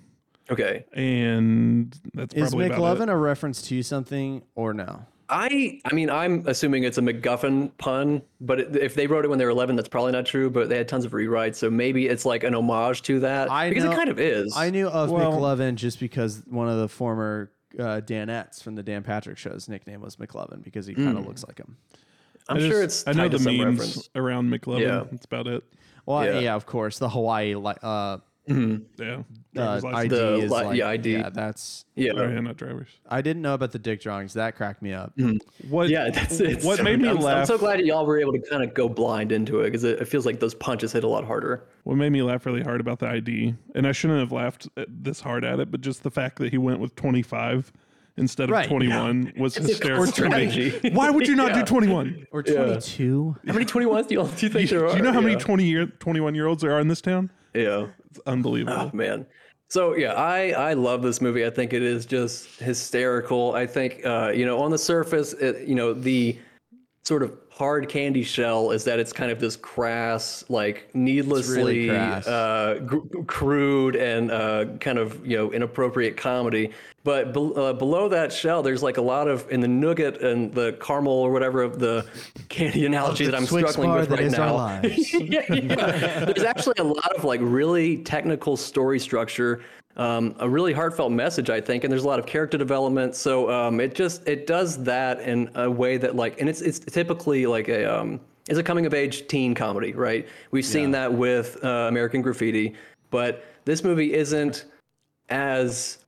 okay 0.49 0.85
and 0.93 1.93
that's 2.13 2.33
Is 2.33 2.49
probably 2.51 2.67
about 2.67 2.79
McLovin 2.79 3.03
it. 3.03 3.09
a 3.09 3.17
reference 3.17 3.61
to 3.63 3.83
something 3.83 4.41
or 4.55 4.73
no? 4.73 5.05
I 5.27 5.81
I 5.85 5.93
mean 5.93 6.09
I'm 6.11 6.43
assuming 6.47 6.83
it's 6.83 6.99
a 6.99 7.01
MacGuffin 7.01 7.71
pun, 7.79 8.21
but 8.39 8.59
it, 8.59 8.75
if 8.75 8.93
they 8.93 9.07
wrote 9.07 9.25
it 9.25 9.27
when 9.27 9.39
they 9.39 9.45
were 9.45 9.49
11, 9.49 9.75
that's 9.75 9.89
probably 9.89 10.11
not 10.11 10.27
true. 10.27 10.51
But 10.51 10.69
they 10.69 10.77
had 10.77 10.87
tons 10.87 11.03
of 11.03 11.13
rewrites, 11.13 11.55
so 11.55 11.71
maybe 11.71 12.05
it's 12.07 12.25
like 12.25 12.43
an 12.43 12.53
homage 12.53 13.01
to 13.03 13.19
that 13.21 13.49
I 13.49 13.69
because 13.69 13.85
know- 13.85 13.91
it 13.91 13.95
kind 13.95 14.09
of 14.09 14.19
is. 14.19 14.55
I 14.55 14.69
knew 14.69 14.87
of 14.87 15.09
Well- 15.09 15.31
McLovin 15.33 15.75
just 15.77 15.99
because 15.99 16.43
one 16.45 16.69
of 16.69 16.77
the 16.77 16.87
former 16.87 17.49
uh, 17.79 18.01
Danettes 18.01 18.61
from 18.63 18.75
the 18.75 18.83
Dan 18.83 19.03
Patrick 19.03 19.37
show's 19.37 19.67
nickname 19.69 20.01
was 20.01 20.15
McLovin 20.17 20.63
because 20.63 20.85
he 20.85 20.93
kind 20.95 21.17
of 21.17 21.25
looks 21.27 21.43
like 21.45 21.57
him. 21.57 21.77
I'm 22.47 22.57
I 22.57 22.59
sure 22.59 22.83
it's 22.83 23.07
I 23.07 23.13
know 23.13 23.27
the 23.27 23.37
to 23.39 23.43
memes 23.43 23.79
reference. 23.79 24.09
around 24.15 24.51
McLovin. 24.51 24.81
Yeah. 24.81 25.03
That's 25.11 25.25
about 25.25 25.47
it. 25.47 25.63
Well, 26.05 26.23
yeah, 26.23 26.39
Yeah. 26.39 26.55
of 26.55 26.65
course, 26.65 26.99
the 26.99 27.09
Hawaii 27.09 27.55
li- 27.55 27.73
uh, 27.81 28.17
Yeah. 28.47 29.23
Uh, 29.57 29.81
ID. 29.85 30.07
The 30.09 30.33
is 30.35 30.43
li- 30.43 30.47
like, 30.49 30.77
yeah, 30.77 30.87
ID. 30.89 31.11
Yeah, 31.13 31.29
that's. 31.29 31.85
Yeah, 31.95 32.11
Oh, 32.15 32.23
yeah, 32.27 32.39
not 32.39 32.57
drivers. 32.57 32.89
I 33.09 33.21
didn't 33.21 33.41
know 33.41 33.53
about 33.53 33.71
the 33.71 33.79
dick 33.79 34.01
drawings. 34.01 34.33
That 34.33 34.55
cracked 34.55 34.81
me 34.81 34.93
up. 34.93 35.13
What? 35.69 35.89
yeah, 35.89 36.09
that's 36.09 36.39
it. 36.39 36.63
What 36.63 36.83
made 36.83 36.99
me 36.99 37.09
I'm, 37.09 37.17
laugh? 37.19 37.37
I'm 37.39 37.45
so 37.45 37.57
glad 37.57 37.79
y'all 37.81 38.05
were 38.05 38.19
able 38.19 38.33
to 38.33 38.39
kind 38.49 38.63
of 38.63 38.73
go 38.73 38.89
blind 38.89 39.31
into 39.31 39.61
it 39.61 39.65
because 39.65 39.83
it, 39.83 40.01
it 40.01 40.07
feels 40.07 40.25
like 40.25 40.39
those 40.39 40.53
punches 40.55 40.91
hit 40.91 41.03
a 41.03 41.07
lot 41.07 41.23
harder. 41.25 41.63
What 41.83 41.95
made 41.95 42.11
me 42.11 42.21
laugh 42.21 42.45
really 42.45 42.61
hard 42.63 42.81
about 42.81 42.99
the 42.99 43.07
ID, 43.07 43.55
and 43.75 43.87
I 43.87 43.91
shouldn't 43.91 44.19
have 44.19 44.31
laughed 44.31 44.67
this 44.87 45.21
hard 45.21 45.45
at 45.45 45.59
it, 45.59 45.71
but 45.71 45.81
just 45.81 46.03
the 46.03 46.11
fact 46.11 46.39
that 46.39 46.51
he 46.51 46.57
went 46.57 46.79
with 46.79 46.95
25 46.95 47.71
instead 48.17 48.45
of 48.45 48.51
Right. 48.51 48.67
21 48.67 49.33
was 49.37 49.57
It's 49.57 49.65
a 49.65 49.69
hysterical 49.69 50.05
to 50.05 50.11
strategy. 50.11 50.89
Why 50.93 51.09
would 51.09 51.27
you 51.27 51.35
not 51.35 51.49
Yeah. 51.49 51.59
do 51.61 51.65
21? 51.65 52.27
Or 52.31 52.43
22. 52.43 53.35
How 53.45 53.53
many 53.53 53.65
21s 53.65 54.07
do 54.07 54.15
you, 54.15 54.23
do 54.23 54.45
you 54.45 54.51
think 54.51 54.69
Do 54.69 54.77
there 54.79 54.87
are? 54.87 54.91
Do 54.91 54.97
you 54.97 55.03
know 55.03 55.11
how 55.11 55.21
many 55.21 55.35
20 55.35 55.63
year 55.65 55.85
21 55.85 56.33
year 56.35 56.47
olds 56.47 56.61
there 56.61 56.71
are 56.71 56.79
in 56.79 56.87
this 56.87 57.01
town? 57.01 57.29
Yeah. 57.53 57.87
It's 58.09 58.19
unbelievable. 58.25 58.89
Oh 58.93 58.95
man. 58.95 59.25
So 59.75 59.93
yeah, 59.93 60.13
I 60.13 60.51
I 60.51 60.73
love 60.73 61.01
this 61.01 61.19
movie. 61.19 61.45
I 61.45 61.49
think 61.49 61.73
it 61.73 61.81
is 61.81 62.05
just 62.05 62.61
hysterical. 62.61 63.53
I 63.55 63.67
think 63.67 64.05
uh, 64.05 64.31
you 64.33 64.45
know 64.45 64.61
on 64.63 64.71
the 64.71 64.77
surface, 64.77 65.33
it, 65.33 65.67
you 65.67 65.75
know 65.75 65.91
the 65.91 66.39
sort 67.05 67.21
of 67.21 67.31
hard 67.51 67.87
candy 67.87 68.23
shell 68.23 68.71
is 68.71 68.83
that 68.83 68.99
it's 68.99 69.13
kind 69.13 69.31
of 69.31 69.39
this 69.39 69.55
crass, 69.55 70.43
like 70.49 70.89
needlessly 70.93 71.87
crass. 71.87 72.27
uh, 72.27 72.81
gr- 72.85 73.21
crude 73.27 73.95
and 73.95 74.31
uh, 74.31 74.65
kind 74.79 74.97
of 74.97 75.25
you 75.25 75.37
know 75.37 75.51
inappropriate 75.53 76.17
comedy. 76.17 76.71
But 77.03 77.33
be- 77.33 77.53
uh, 77.55 77.73
below 77.73 78.09
that 78.09 78.33
shell, 78.33 78.63
there's 78.63 78.81
like 78.83 78.97
a 78.97 79.01
lot 79.01 79.27
of 79.27 79.49
in 79.51 79.61
the 79.61 79.67
nougat 79.67 80.21
and 80.21 80.53
the 80.53 80.73
caramel 80.81 81.13
or 81.13 81.31
whatever 81.31 81.61
of 81.61 81.79
the 81.79 82.05
candy 82.49 82.85
analogy 82.85 83.25
that 83.25 83.35
I'm 83.35 83.45
struggling 83.45 83.93
with 83.93 84.09
right 84.09 84.19
is 84.21 84.33
our 84.33 84.47
now. 84.47 84.55
lives. 84.55 85.13
yeah, 85.13 85.41
yeah. 85.53 86.25
There's 86.25 86.43
actually 86.43 86.75
a 86.79 86.83
lot 86.83 87.15
of 87.15 87.23
like 87.23 87.39
really 87.43 87.97
technical 87.97 88.57
story 88.57 88.99
structure, 88.99 89.61
um, 89.97 90.35
a 90.39 90.49
really 90.49 90.73
heartfelt 90.73 91.11
message, 91.11 91.49
I 91.49 91.61
think, 91.61 91.83
and 91.83 91.91
there's 91.91 92.03
a 92.03 92.07
lot 92.07 92.19
of 92.19 92.25
character 92.25 92.57
development. 92.57 93.15
So 93.15 93.49
um, 93.49 93.79
it 93.79 93.95
just 93.95 94.27
it 94.27 94.45
does 94.47 94.83
that 94.83 95.21
in 95.21 95.49
a 95.55 95.69
way 95.69 95.97
that 95.97 96.15
like, 96.15 96.39
and 96.39 96.49
it's 96.49 96.61
it's 96.61 96.79
typically 96.79 97.45
like 97.45 97.69
a 97.69 97.85
um, 97.85 98.19
it's 98.49 98.59
a 98.59 98.63
coming 98.63 98.85
of 98.85 98.93
age 98.93 99.27
teen 99.27 99.55
comedy, 99.55 99.93
right? 99.93 100.27
We've 100.51 100.65
seen 100.65 100.91
that 100.91 101.11
with 101.11 101.63
uh, 101.63 101.87
American 101.87 102.21
Graffiti, 102.21 102.75
but 103.09 103.45
this 103.65 103.83
movie 103.83 104.13
isn't 104.13 104.65
as 105.29 106.05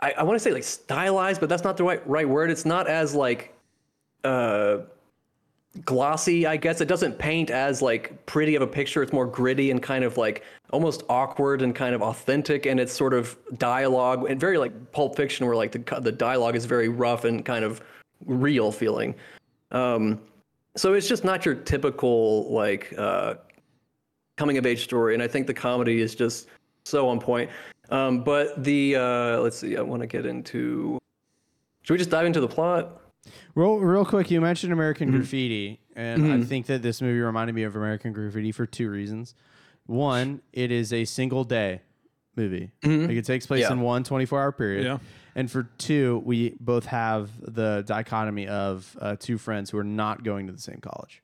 I, 0.00 0.12
I 0.18 0.22
want 0.22 0.36
to 0.36 0.40
say 0.40 0.52
like 0.52 0.64
stylized, 0.64 1.40
but 1.40 1.48
that's 1.48 1.64
not 1.64 1.76
the 1.76 1.84
right 1.84 2.06
right 2.08 2.28
word. 2.28 2.50
It's 2.50 2.64
not 2.64 2.88
as 2.88 3.14
like 3.14 3.54
uh 4.24 4.78
glossy 5.84 6.46
i 6.46 6.56
guess 6.56 6.80
it 6.80 6.88
doesn't 6.88 7.18
paint 7.18 7.50
as 7.50 7.82
like 7.82 8.24
pretty 8.26 8.54
of 8.54 8.62
a 8.62 8.66
picture 8.66 9.02
it's 9.02 9.12
more 9.12 9.26
gritty 9.26 9.70
and 9.70 9.82
kind 9.82 10.04
of 10.04 10.16
like 10.16 10.44
almost 10.70 11.02
awkward 11.08 11.62
and 11.62 11.74
kind 11.74 11.94
of 11.94 12.02
authentic 12.02 12.66
and 12.66 12.80
it's 12.80 12.92
sort 12.92 13.14
of 13.14 13.36
dialogue 13.58 14.28
and 14.30 14.40
very 14.40 14.58
like 14.58 14.92
pulp 14.92 15.16
fiction 15.16 15.46
where 15.46 15.56
like 15.56 15.72
the 15.72 16.00
the 16.00 16.12
dialogue 16.12 16.56
is 16.56 16.64
very 16.64 16.88
rough 16.88 17.24
and 17.24 17.44
kind 17.44 17.64
of 17.64 17.80
real 18.26 18.72
feeling 18.72 19.14
Um, 19.70 20.20
so 20.76 20.94
it's 20.94 21.08
just 21.08 21.24
not 21.24 21.44
your 21.44 21.54
typical 21.54 22.50
like 22.52 22.94
uh, 22.96 23.34
coming 24.36 24.58
of 24.58 24.66
age 24.66 24.84
story, 24.84 25.14
and 25.14 25.22
I 25.22 25.28
think 25.28 25.46
the 25.46 25.54
comedy 25.54 26.00
is 26.00 26.14
just 26.14 26.48
so 26.84 27.08
on 27.08 27.20
point. 27.20 27.50
Um, 27.90 28.22
but 28.22 28.62
the 28.62 28.96
uh, 28.96 29.40
let's 29.40 29.58
see, 29.58 29.76
I 29.76 29.82
want 29.82 30.02
to 30.02 30.06
get 30.06 30.26
into. 30.26 30.98
Should 31.82 31.94
we 31.94 31.98
just 31.98 32.10
dive 32.10 32.26
into 32.26 32.40
the 32.40 32.48
plot? 32.48 33.00
Real, 33.54 33.78
real 33.78 34.04
quick, 34.04 34.30
you 34.30 34.40
mentioned 34.40 34.72
American 34.72 35.08
mm-hmm. 35.08 35.18
Graffiti, 35.18 35.80
and 35.96 36.24
I 36.24 36.26
mm-hmm. 36.28 36.42
think 36.42 36.66
that 36.66 36.82
this 36.82 37.00
movie 37.02 37.18
reminded 37.18 37.54
me 37.54 37.62
of 37.64 37.76
American 37.76 38.12
Graffiti 38.12 38.52
for 38.52 38.66
two 38.66 38.90
reasons. 38.90 39.34
One, 39.86 40.42
it 40.52 40.70
is 40.70 40.92
a 40.92 41.04
single 41.04 41.44
day 41.44 41.80
movie. 42.36 42.70
Mm-hmm. 42.82 43.06
Like 43.06 43.16
it 43.16 43.24
takes 43.24 43.46
place 43.46 43.62
Yeah. 43.62 43.72
in 43.72 43.80
one 43.80 44.04
24 44.04 44.40
hour 44.40 44.52
period. 44.52 44.84
Yeah. 44.84 44.98
And 45.34 45.50
for 45.50 45.64
two, 45.78 46.22
we 46.24 46.56
both 46.60 46.86
have 46.86 47.30
the 47.40 47.84
dichotomy 47.86 48.48
of 48.48 48.96
uh, 49.00 49.16
two 49.18 49.38
friends 49.38 49.70
who 49.70 49.78
are 49.78 49.84
not 49.84 50.24
going 50.24 50.46
to 50.46 50.52
the 50.52 50.60
same 50.60 50.80
college 50.80 51.22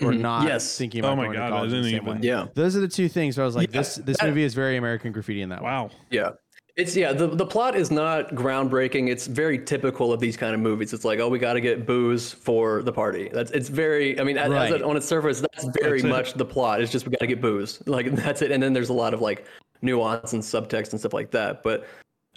or 0.00 0.12
not 0.12 0.46
Yes. 0.46 0.76
thinking 0.76 1.00
about 1.00 1.12
Oh 1.12 1.16
my 1.16 1.24
going 1.24 1.36
God, 1.36 1.48
to 1.48 1.54
I 1.54 1.56
college 1.56 1.72
in 1.72 1.82
the 1.82 1.90
didn't 1.90 2.00
same 2.00 2.08
even- 2.08 2.20
way. 2.20 2.28
Yeah. 2.28 2.46
Those 2.54 2.76
are 2.76 2.80
the 2.80 2.88
two 2.88 3.08
things 3.08 3.36
where 3.36 3.44
I 3.44 3.46
was 3.46 3.56
like, 3.56 3.72
Yeah, 3.72 3.80
this 3.80 3.96
this 3.96 4.22
movie 4.22 4.42
is 4.42 4.54
very 4.54 4.76
American 4.76 5.12
Graffiti 5.12 5.42
in 5.42 5.48
that 5.50 5.62
way. 5.62 5.70
Wow. 5.70 5.90
Yeah. 6.10 6.30
It's 6.78 6.94
yeah, 6.94 7.12
the 7.12 7.26
the 7.26 7.44
plot 7.44 7.74
is 7.74 7.90
not 7.90 8.30
groundbreaking. 8.36 9.08
It's 9.10 9.26
very 9.26 9.58
typical 9.58 10.12
of 10.12 10.20
these 10.20 10.36
kind 10.36 10.54
of 10.54 10.60
movies. 10.60 10.92
It's 10.92 11.04
like, 11.04 11.18
oh, 11.18 11.28
we 11.28 11.40
got 11.40 11.54
to 11.54 11.60
get 11.60 11.86
booze 11.86 12.32
for 12.32 12.82
the 12.84 12.92
party. 12.92 13.28
That's 13.32 13.50
it's 13.50 13.68
very. 13.68 14.18
I 14.20 14.22
mean, 14.22 14.38
as, 14.38 14.44
as 14.44 14.50
Right. 14.52 14.72
it, 14.74 14.82
on 14.84 14.96
its 14.96 15.04
surface, 15.06 15.40
that's 15.40 15.64
very 15.82 16.00
That's 16.00 16.04
it. 16.04 16.08
much 16.16 16.34
the 16.34 16.44
plot. 16.44 16.80
It's 16.80 16.92
just 16.92 17.04
we 17.04 17.10
got 17.10 17.18
to 17.18 17.26
get 17.26 17.40
booze. 17.40 17.82
Like 17.86 18.12
that's 18.14 18.42
it. 18.42 18.52
And 18.52 18.62
then 18.62 18.72
there's 18.72 18.90
a 18.90 18.94
lot 18.94 19.12
of 19.12 19.20
like 19.20 19.44
nuance 19.82 20.34
and 20.34 20.42
subtext 20.42 20.92
and 20.92 21.00
stuff 21.00 21.12
like 21.12 21.32
that. 21.32 21.64
But 21.64 21.84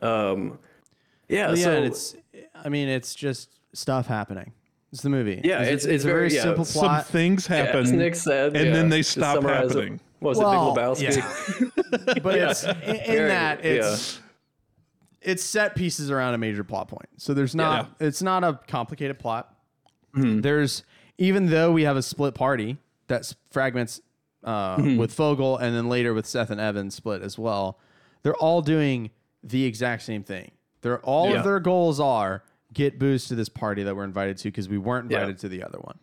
um, 0.01 0.57
yeah, 1.29 1.49
Well, 1.49 1.57
yeah, 1.57 1.63
so 1.63 1.71
and 1.75 1.85
it's 1.85 2.15
I 2.65 2.69
mean, 2.69 2.87
it's 2.87 3.13
just 3.13 3.59
stuff 3.73 4.07
happening. 4.07 4.51
It's 4.91 5.03
the 5.03 5.09
movie. 5.09 5.39
Yeah, 5.43 5.61
it's- 5.61 5.85
it's 5.85 6.03
a 6.03 6.07
very, 6.07 6.29
very- 6.29 6.35
yeah, 6.35 6.41
simple 6.41 6.65
plot. 6.65 6.73
Some 6.73 6.81
plot. 6.83 7.05
things 7.05 7.47
yeah, 7.47 7.55
happen. 7.57 7.79
as 7.83 7.91
Nick 7.91 8.15
said, 8.15 8.57
and 8.57 8.65
yeah, 8.65 8.73
then 8.73 8.89
they 8.89 9.03
stop 9.03 9.35
summarize 9.35 9.71
it- 9.71 9.77
happening. 9.77 9.99
What 10.19 10.29
was 10.29 10.37
Well, 10.39 10.71
it, 10.71 10.75
Big 10.75 11.13
Lebowski? 11.13 12.23
but 12.23 12.35
Yeah. 12.35 12.49
it's 12.51 12.63
in, 12.63 12.71
in 12.73 13.05
Very- 13.05 13.27
that 13.29 13.63
it's 13.65 14.19
it's 15.21 15.43
set 15.43 15.75
pieces 15.75 16.09
around 16.11 16.33
a 16.33 16.37
major 16.37 16.63
plot 16.63 16.87
point. 16.87 17.07
So 17.17 17.33
there's 17.33 17.55
not 17.55 17.91
it's 17.99 18.21
not 18.21 18.43
a 18.43 18.59
complicated 18.67 19.19
plot. 19.19 19.53
Mm-hmm. 20.15 20.41
There's 20.41 20.83
even 21.17 21.49
though 21.49 21.71
we 21.71 21.83
have 21.83 21.97
a 21.97 22.01
split 22.01 22.33
party 22.35 22.77
that 23.07 23.31
fragments 23.51 24.01
uh, 24.43 24.77
Mm-hmm. 24.77 24.97
with 24.97 25.13
Fogel 25.13 25.57
and 25.57 25.75
then 25.75 25.87
later 25.87 26.13
with 26.15 26.25
Seth 26.25 26.49
and 26.49 26.59
Evan 26.59 26.89
split 26.89 27.21
as 27.21 27.37
well. 27.37 27.77
They're 28.23 28.35
all 28.35 28.61
doing 28.63 29.11
the 29.43 29.65
exact 29.65 30.01
same 30.03 30.23
thing. 30.23 30.51
They're 30.81 30.99
all 31.01 31.29
Yeah. 31.29 31.37
of 31.39 31.43
their 31.43 31.59
goals 31.59 31.99
are 31.99 32.43
get 32.73 32.97
booze 32.97 33.27
to 33.27 33.35
this 33.35 33.49
party 33.49 33.83
that 33.83 33.95
we're 33.95 34.03
invited 34.03 34.37
to 34.37 34.43
because 34.45 34.67
we 34.67 34.77
weren't 34.79 35.11
Yeah. 35.11 35.17
Mm-hmm. 35.19 35.23
invited 35.29 35.41
to 35.41 35.49
the 35.49 35.63
other 35.63 35.77
one. 35.79 35.99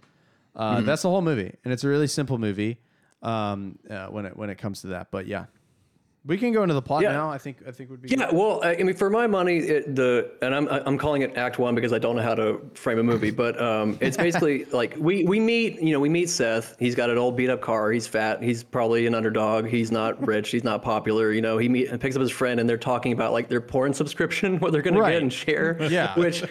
Uh, 0.55 0.81
That's 0.83 1.03
the 1.03 1.11
whole 1.11 1.23
movie, 1.23 1.55
and 1.65 1.73
it's 1.73 1.83
a 1.85 1.89
really 1.89 2.07
simple 2.09 2.39
movie 2.39 2.79
um, 3.23 3.79
uh, 3.91 4.07
when 4.07 4.25
it 4.27 4.37
when 4.37 4.51
it 4.51 4.59
comes 4.59 4.81
to 4.83 4.89
that. 4.89 5.11
But 5.11 5.27
yeah, 5.27 5.47
we 6.29 6.37
can 6.38 6.53
go 6.53 6.62
into 6.62 6.75
the 6.75 6.83
plot 6.83 7.03
Yeah. 7.03 7.11
now. 7.12 7.31
I 7.31 7.38
think 7.38 7.57
I 7.67 7.73
think 7.73 7.91
would 7.91 8.03
be 8.03 8.11
Yeah, 8.11 8.31
well, 8.33 8.61
I 8.62 8.77
I 8.77 8.83
mean, 8.85 8.95
for 8.95 9.11
my 9.11 9.27
money, 9.27 9.57
it, 9.59 9.97
the 9.97 10.31
and 10.43 10.55
I'm 10.55 10.69
I'm 10.69 10.97
calling 10.99 11.23
it 11.23 11.37
Act 11.37 11.59
One 11.59 11.75
because 11.75 11.93
I 11.93 11.99
don't 11.99 12.14
know 12.14 12.23
how 12.23 12.35
to 12.37 12.61
frame 12.75 12.99
a 12.99 13.03
movie, 13.03 13.31
but 13.33 13.61
um, 13.61 13.99
it's 14.01 14.17
basically 14.29 14.67
like 14.67 14.95
we 14.99 15.25
we 15.25 15.41
meet, 15.41 15.81
you 15.83 15.93
know, 15.93 15.99
we 16.01 16.09
meet 16.09 16.29
Seth. 16.29 16.77
He's 16.79 16.95
got 16.95 17.11
an 17.11 17.19
old 17.19 17.37
beat 17.37 17.51
up 17.51 17.61
car. 17.62 17.91
He's 17.91 18.07
fat. 18.07 18.43
He's 18.43 18.62
probably 18.62 19.07
an 19.07 19.14
underdog. 19.14 19.67
He's 19.67 19.91
not 19.91 20.25
rich. 20.25 20.51
He's 20.51 20.64
not 20.64 20.83
popular. 20.83 21.33
You 21.33 21.41
know, 21.41 21.59
he 21.59 21.69
meet, 21.69 21.99
picks 21.99 22.14
up 22.14 22.23
his 22.23 22.31
friend, 22.31 22.61
and 22.61 22.69
they're 22.69 22.77
talking 22.77 23.12
about 23.12 23.33
like 23.33 23.49
their 23.49 23.61
porn 23.62 23.93
subscription, 23.95 24.59
what 24.61 24.71
they're 24.73 24.83
gonna 24.83 25.01
Right. 25.01 25.12
get 25.14 25.23
and 25.23 25.33
share. 25.33 25.77
Yeah. 25.91 26.14
which. 26.19 26.45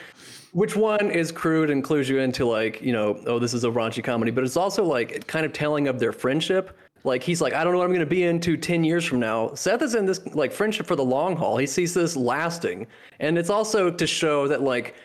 Which 0.54 0.76
one 0.76 1.12
is 1.12 1.32
crude 1.32 1.70
and 1.70 1.84
clues 1.84 2.10
you 2.10 2.18
into 2.20 2.46
like, 2.46 2.82
you 2.82 2.92
know, 2.92 3.22
oh, 3.28 3.38
this 3.38 3.54
is 3.54 3.63
a 3.63 3.68
raunchy 3.70 4.04
comedy, 4.04 4.32
but 4.32 4.44
it's 4.44 4.58
also 4.58 4.84
like 4.84 5.28
kind 5.28 5.46
of 5.46 5.54
telling 5.54 5.88
of 5.88 6.00
their 6.00 6.12
friendship. 6.13 6.76
Like 7.08 7.24
he's 7.24 7.41
like, 7.41 7.54
I 7.54 7.63
don't 7.63 7.74
know 7.74 7.80
what 7.80 7.86
I'm 7.86 7.91
going 7.91 8.02
to 8.02 8.06
be 8.06 8.24
into 8.24 8.58
10 8.58 8.84
years 8.84 9.06
from 9.06 9.20
now. 9.20 9.54
Seth 9.56 9.82
is 9.82 9.96
in 9.96 10.06
this 10.06 10.24
like 10.36 10.52
friendship 10.52 10.86
for 10.86 10.96
the 10.96 11.06
long 11.06 11.36
haul. 11.36 11.58
He 11.58 11.65
sees 11.65 11.93
this 11.93 12.15
lasting. 12.15 12.86
And 13.20 13.38
it's 13.38 13.50
also 13.50 13.89
to 13.89 14.06
show 14.06 14.48
that 14.48 14.62
like, 14.62 14.96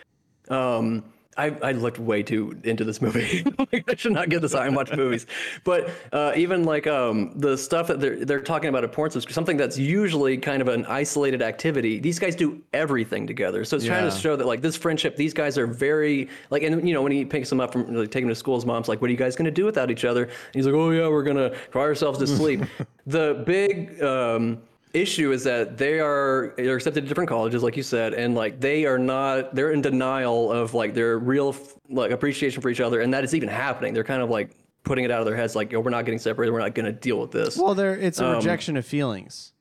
um, 0.48 1.04
I, 1.36 1.56
I 1.62 1.72
looked 1.72 1.98
way 1.98 2.22
too 2.22 2.58
into 2.64 2.84
this 2.84 3.00
movie. 3.00 3.44
Like, 3.72 3.90
I 3.90 3.94
should 3.94 4.12
not 4.12 4.28
get 4.28 4.42
this 4.42 4.52
high 4.52 4.66
and 4.66 4.76
watch 4.76 4.94
movies. 4.94 5.26
But 5.64 5.90
uh, 6.12 6.32
even 6.36 6.64
like 6.64 6.86
um, 6.86 7.32
the 7.38 7.56
stuff 7.56 7.86
that 7.86 8.00
they're 8.00 8.24
they're 8.24 8.40
talking 8.40 8.68
about 8.68 8.84
at 8.84 8.92
porn 8.92 9.10
subscription, 9.10 9.34
something 9.34 9.56
that's 9.56 9.78
usually 9.78 10.36
kind 10.36 10.60
of 10.60 10.68
an 10.68 10.84
isolated 10.86 11.40
activity. 11.42 12.00
These 12.00 12.18
guys 12.18 12.34
do 12.34 12.60
everything 12.72 13.26
together. 13.26 13.64
So 13.64 13.76
it's 13.76 13.86
trying 13.86 14.10
to 14.10 14.16
show 14.16 14.36
that 14.36 14.46
like 14.46 14.60
this 14.60 14.76
friendship, 14.76 15.16
these 15.16 15.32
guys 15.32 15.56
are 15.58 15.66
very 15.66 16.28
like, 16.50 16.62
and 16.64 16.86
you 16.86 16.92
know 16.92 17.02
when 17.02 17.12
he 17.12 17.24
picks 17.24 17.48
them 17.48 17.60
up 17.60 17.72
from 17.72 17.94
like, 17.94 18.10
taking 18.10 18.26
them 18.26 18.34
to 18.34 18.38
school, 18.38 18.56
his 18.56 18.66
mom's 18.66 18.88
like, 18.88 19.00
"What 19.00 19.08
are 19.08 19.12
you 19.12 19.16
guys 19.18 19.36
gonna 19.36 19.50
do 19.50 19.64
without 19.64 19.90
each 19.90 20.04
other?" 20.04 20.24
And 20.24 20.54
he's 20.54 20.66
like, 20.66 20.74
"Oh 20.74 20.90
yeah, 20.90 21.08
we're 21.08 21.22
gonna 21.22 21.56
cry 21.70 21.82
ourselves 21.82 22.18
to 22.18 22.26
sleep." 22.38 22.62
the 23.06 23.42
big 23.46 24.02
um, 24.02 24.60
issue 24.94 25.32
is 25.32 25.42
that 25.44 25.78
they 25.78 26.00
are 26.00 26.52
they're 26.56 26.76
accepted 26.76 27.02
to 27.02 27.08
different 27.08 27.28
colleges 27.28 27.62
like 27.62 27.76
you 27.76 27.82
said 27.82 28.12
and 28.12 28.34
like 28.34 28.60
they 28.60 28.84
are 28.84 28.98
not 28.98 29.54
they're 29.54 29.72
in 29.72 29.80
denial 29.80 30.52
of 30.52 30.74
like 30.74 30.92
their 30.94 31.18
real 31.18 31.56
like 31.88 32.10
appreciation 32.10 32.60
for 32.60 32.68
each 32.68 32.80
other 32.80 33.00
and 33.00 33.12
that 33.14 33.24
is 33.24 33.34
even 33.34 33.48
happening 33.48 33.94
they're 33.94 34.04
kind 34.04 34.20
of 34.22 34.28
like 34.28 34.50
putting 34.84 35.04
it 35.04 35.10
out 35.10 35.20
of 35.20 35.26
their 35.26 35.36
heads 35.36 35.56
like 35.56 35.72
yo 35.72 35.80
we're 35.80 35.88
not 35.90 36.04
getting 36.04 36.18
separated 36.18 36.52
we're 36.52 36.58
not 36.58 36.74
going 36.74 36.84
to 36.86 36.92
deal 36.92 37.18
with 37.18 37.30
this 37.30 37.56
well. 37.56 37.74
There, 37.74 37.96
it's 37.96 38.20
Um, 38.20 38.32
a 38.32 38.36
rejection 38.36 38.76
of 38.76 38.84
feelings. 38.84 39.52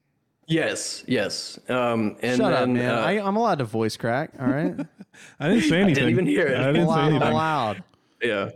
yes 0.48 1.04
yes 1.08 1.58
um 1.70 2.18
and 2.22 2.38
Shut 2.38 2.52
then, 2.52 2.64
up, 2.64 2.70
man. 2.70 2.90
uh, 2.96 3.02
I, 3.02 3.12
I'm 3.26 3.38
allowed 3.38 3.60
to 3.60 3.66
voice 3.66 3.96
crack. 3.96 4.32
All 4.40 4.48
right, 4.48 4.76
I 5.40 5.48
didn't 5.48 5.64
say 5.64 5.80
anything. 5.80 6.04
I 6.04 6.08
didn't 6.08 6.10
even 6.10 6.26
hear 6.26 6.48
it. 6.48 6.58
I 6.60 6.72
didn't 6.74 6.76
say 6.76 6.82
allowed. 6.84 7.00
I'm 7.00 7.12
anything. 7.14 7.32
allowed. 7.32 7.84
Yeah. 8.22 8.50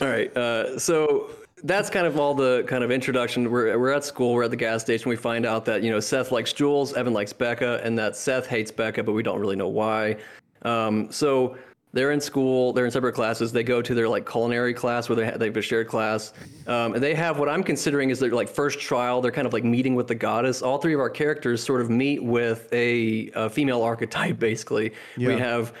All 0.00 0.08
right. 0.08 0.36
Uh, 0.36 0.78
so 0.78 1.30
that's 1.64 1.88
kind 1.90 2.06
of 2.06 2.18
all 2.18 2.34
the 2.34 2.64
kind 2.66 2.82
of 2.82 2.90
introduction. 2.90 3.50
We're, 3.50 3.78
we're 3.78 3.92
at 3.92 4.04
school. 4.04 4.34
We're 4.34 4.44
at 4.44 4.50
the 4.50 4.56
gas 4.56 4.82
station. 4.82 5.08
We 5.08 5.16
find 5.16 5.46
out 5.46 5.64
that, 5.66 5.82
you 5.82 5.90
know, 5.90 6.00
Seth 6.00 6.32
likes 6.32 6.52
Jules, 6.52 6.92
Evan 6.94 7.12
likes 7.12 7.32
Becca, 7.32 7.80
and 7.84 7.96
that 7.98 8.16
Seth 8.16 8.46
hates 8.46 8.70
Becca, 8.70 9.02
but 9.04 9.12
we 9.12 9.22
don't 9.22 9.38
really 9.38 9.56
know 9.56 9.68
why. 9.68 10.16
Um, 10.62 11.10
so 11.10 11.56
they're 11.92 12.12
in 12.12 12.20
school. 12.20 12.72
They're 12.72 12.86
in 12.86 12.90
separate 12.90 13.12
classes. 13.12 13.52
They 13.52 13.62
go 13.62 13.82
to 13.82 13.94
their 13.94 14.08
like 14.08 14.28
culinary 14.28 14.74
class 14.74 15.08
where 15.08 15.16
they, 15.16 15.26
ha- 15.26 15.36
they 15.36 15.46
have 15.46 15.56
a 15.56 15.62
shared 15.62 15.88
class. 15.88 16.32
Um, 16.66 16.94
and 16.94 17.02
they 17.02 17.14
have 17.14 17.38
what 17.38 17.48
I'm 17.48 17.62
considering 17.62 18.10
is 18.10 18.18
their 18.18 18.30
like 18.30 18.48
first 18.48 18.80
trial. 18.80 19.20
They're 19.20 19.30
kind 19.30 19.46
of 19.46 19.52
like 19.52 19.64
meeting 19.64 19.94
with 19.94 20.08
the 20.08 20.14
goddess. 20.14 20.62
All 20.62 20.78
three 20.78 20.94
of 20.94 21.00
our 21.00 21.10
characters 21.10 21.62
sort 21.62 21.80
of 21.80 21.90
meet 21.90 22.22
with 22.22 22.72
a, 22.72 23.30
a 23.34 23.50
female 23.50 23.82
archetype, 23.82 24.38
basically. 24.38 24.92
Yeah. 25.16 25.28
We 25.28 25.38
have 25.38 25.74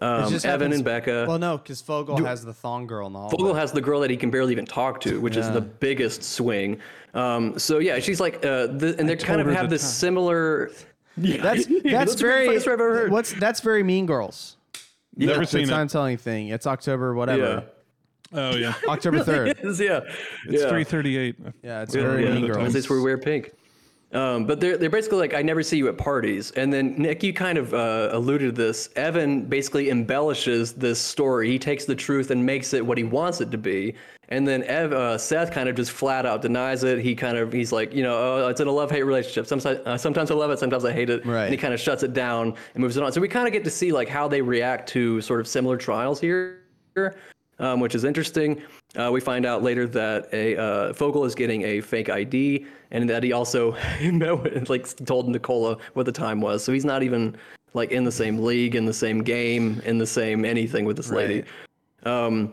um, 0.00 0.24
Evan 0.24 0.40
happens- 0.40 0.74
and 0.76 0.84
Becca. 0.84 1.24
Well, 1.28 1.38
no, 1.38 1.58
because 1.58 1.80
Fogel 1.80 2.22
has 2.24 2.44
the 2.44 2.52
thong 2.52 2.86
girl 2.86 3.06
in 3.06 3.12
the 3.12 3.18
hallway. 3.18 3.30
Fogel 3.36 3.54
has 3.54 3.72
the 3.72 3.80
girl 3.80 4.00
that 4.00 4.10
he 4.10 4.16
can 4.16 4.30
barely 4.30 4.52
even 4.52 4.66
talk 4.66 5.00
to, 5.02 5.20
which 5.20 5.36
is 5.36 5.50
the 5.50 5.60
biggest 5.60 6.22
swing. 6.22 6.80
Um, 7.14 7.58
so 7.58 7.78
yeah, 7.78 7.98
she's 8.00 8.18
like, 8.20 8.36
uh, 8.44 8.66
the, 8.66 8.96
and 8.98 9.08
they 9.08 9.16
kind 9.16 9.40
of 9.40 9.46
have 9.48 9.70
this 9.70 9.82
time. 9.82 9.90
similar. 9.90 10.70
Yeah, 11.16 11.40
That's 11.42 11.68
yeah, 11.68 11.98
that's 12.04 12.20
very. 12.20 12.46
funniest 12.46 12.64
story 12.64 12.74
I've 12.74 12.80
ever 12.80 12.94
heard. 12.96 13.12
What's 13.12 13.32
that's 13.34 13.60
very 13.60 13.84
Mean 13.84 14.04
Girls. 14.04 14.56
Never 15.16 15.42
the 15.42 15.46
seen 15.46 15.60
it. 15.62 15.66
time 15.68 15.86
telling 15.86 16.16
thing. 16.16 16.48
It's 16.48 16.66
October 16.66 17.14
whatever. 17.14 17.66
Oh 18.32 18.56
yeah, 18.56 18.74
October 18.88 19.20
third. 19.24 19.56
Yes, 19.62 19.78
yeah, 19.78 20.00
it's 20.48 20.64
yeah. 20.64 20.68
three 20.68 20.82
thirty-eight. 20.82 21.36
Yeah, 21.62 21.82
it's 21.82 21.94
Yeah, 21.94 22.00
very 22.02 22.24
yeah, 22.24 22.32
Mean 22.32 22.42
the 22.42 22.48
Girls. 22.48 22.72
That's 22.72 22.90
where 22.90 22.98
we 22.98 23.04
wear 23.04 23.16
pink. 23.18 23.52
Um, 24.14 24.46
but 24.46 24.60
they're 24.60 24.76
they're 24.76 24.90
basically 24.90 25.18
like 25.18 25.34
I 25.34 25.42
never 25.42 25.62
see 25.62 25.76
you 25.76 25.88
at 25.88 25.98
parties. 25.98 26.52
And 26.52 26.72
then 26.72 26.94
Nick, 26.96 27.22
you 27.24 27.32
kind 27.32 27.58
of 27.58 27.74
uh, 27.74 28.10
alluded 28.12 28.54
to 28.54 28.62
this. 28.62 28.88
Evan 28.94 29.42
basically 29.42 29.90
embellishes 29.90 30.72
this 30.72 31.00
story. 31.00 31.50
He 31.50 31.58
takes 31.58 31.84
the 31.84 31.96
truth 31.96 32.30
and 32.30 32.46
makes 32.46 32.72
it 32.74 32.86
what 32.86 32.96
he 32.96 33.04
wants 33.04 33.40
it 33.40 33.50
to 33.50 33.58
be. 33.58 33.94
And 34.28 34.46
then 34.46 34.62
Ev, 34.64 34.92
uh, 34.92 35.18
Seth 35.18 35.50
kind 35.50 35.68
of 35.68 35.74
just 35.74 35.90
flat 35.90 36.24
out 36.24 36.42
denies 36.42 36.84
it. 36.84 37.00
He 37.00 37.14
kind 37.14 37.36
of 37.36 37.52
he's 37.52 37.72
like, 37.72 37.92
you 37.92 38.04
know, 38.04 38.14
oh, 38.14 38.48
it's 38.48 38.60
in 38.60 38.68
a 38.68 38.72
love 38.72 38.90
hate 38.90 39.02
relationship. 39.02 39.46
Sometimes 39.46 39.80
uh, 39.84 39.98
sometimes 39.98 40.30
I 40.30 40.34
love 40.34 40.50
it, 40.52 40.60
sometimes 40.60 40.84
I 40.84 40.92
hate 40.92 41.10
it. 41.10 41.26
Right. 41.26 41.44
And 41.44 41.50
he 41.50 41.58
kind 41.58 41.74
of 41.74 41.80
shuts 41.80 42.04
it 42.04 42.12
down 42.12 42.54
and 42.74 42.82
moves 42.82 42.96
it 42.96 43.02
on. 43.02 43.12
So 43.12 43.20
we 43.20 43.28
kind 43.28 43.48
of 43.48 43.52
get 43.52 43.64
to 43.64 43.70
see 43.70 43.90
like 43.90 44.08
how 44.08 44.28
they 44.28 44.40
react 44.40 44.88
to 44.90 45.20
sort 45.22 45.40
of 45.40 45.48
similar 45.48 45.76
trials 45.76 46.20
here 46.20 46.60
um, 47.58 47.80
which 47.80 47.94
is 47.94 48.04
interesting. 48.04 48.62
Uh, 48.96 49.10
we 49.12 49.20
find 49.20 49.44
out 49.44 49.62
later 49.62 49.86
that 49.88 50.28
a 50.32 50.56
uh, 50.56 50.92
Fogel 50.92 51.24
is 51.24 51.34
getting 51.34 51.62
a 51.62 51.80
fake 51.80 52.08
ID, 52.08 52.64
and 52.92 53.10
that 53.10 53.22
he 53.22 53.32
also 53.32 53.72
met 54.02 54.42
with- 54.42 54.68
like 54.70 54.86
told 55.04 55.28
Nicola 55.28 55.76
what 55.94 56.06
the 56.06 56.12
time 56.12 56.40
was. 56.40 56.62
So 56.62 56.72
he's 56.72 56.84
not 56.84 57.02
even 57.02 57.36
like 57.74 57.90
in 57.90 58.04
the 58.04 58.12
same 58.12 58.38
league, 58.38 58.76
in 58.76 58.84
the 58.84 58.94
same 58.94 59.22
game, 59.22 59.82
in 59.84 59.98
the 59.98 60.06
same 60.06 60.44
anything 60.44 60.84
with 60.84 60.96
this 60.96 61.10
lady. 61.10 61.44
Um, 62.04 62.52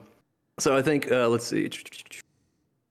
so 0.60 0.76
I 0.76 0.82
think 0.82 1.12
uh, 1.12 1.28
let's 1.28 1.46
see. 1.46 1.70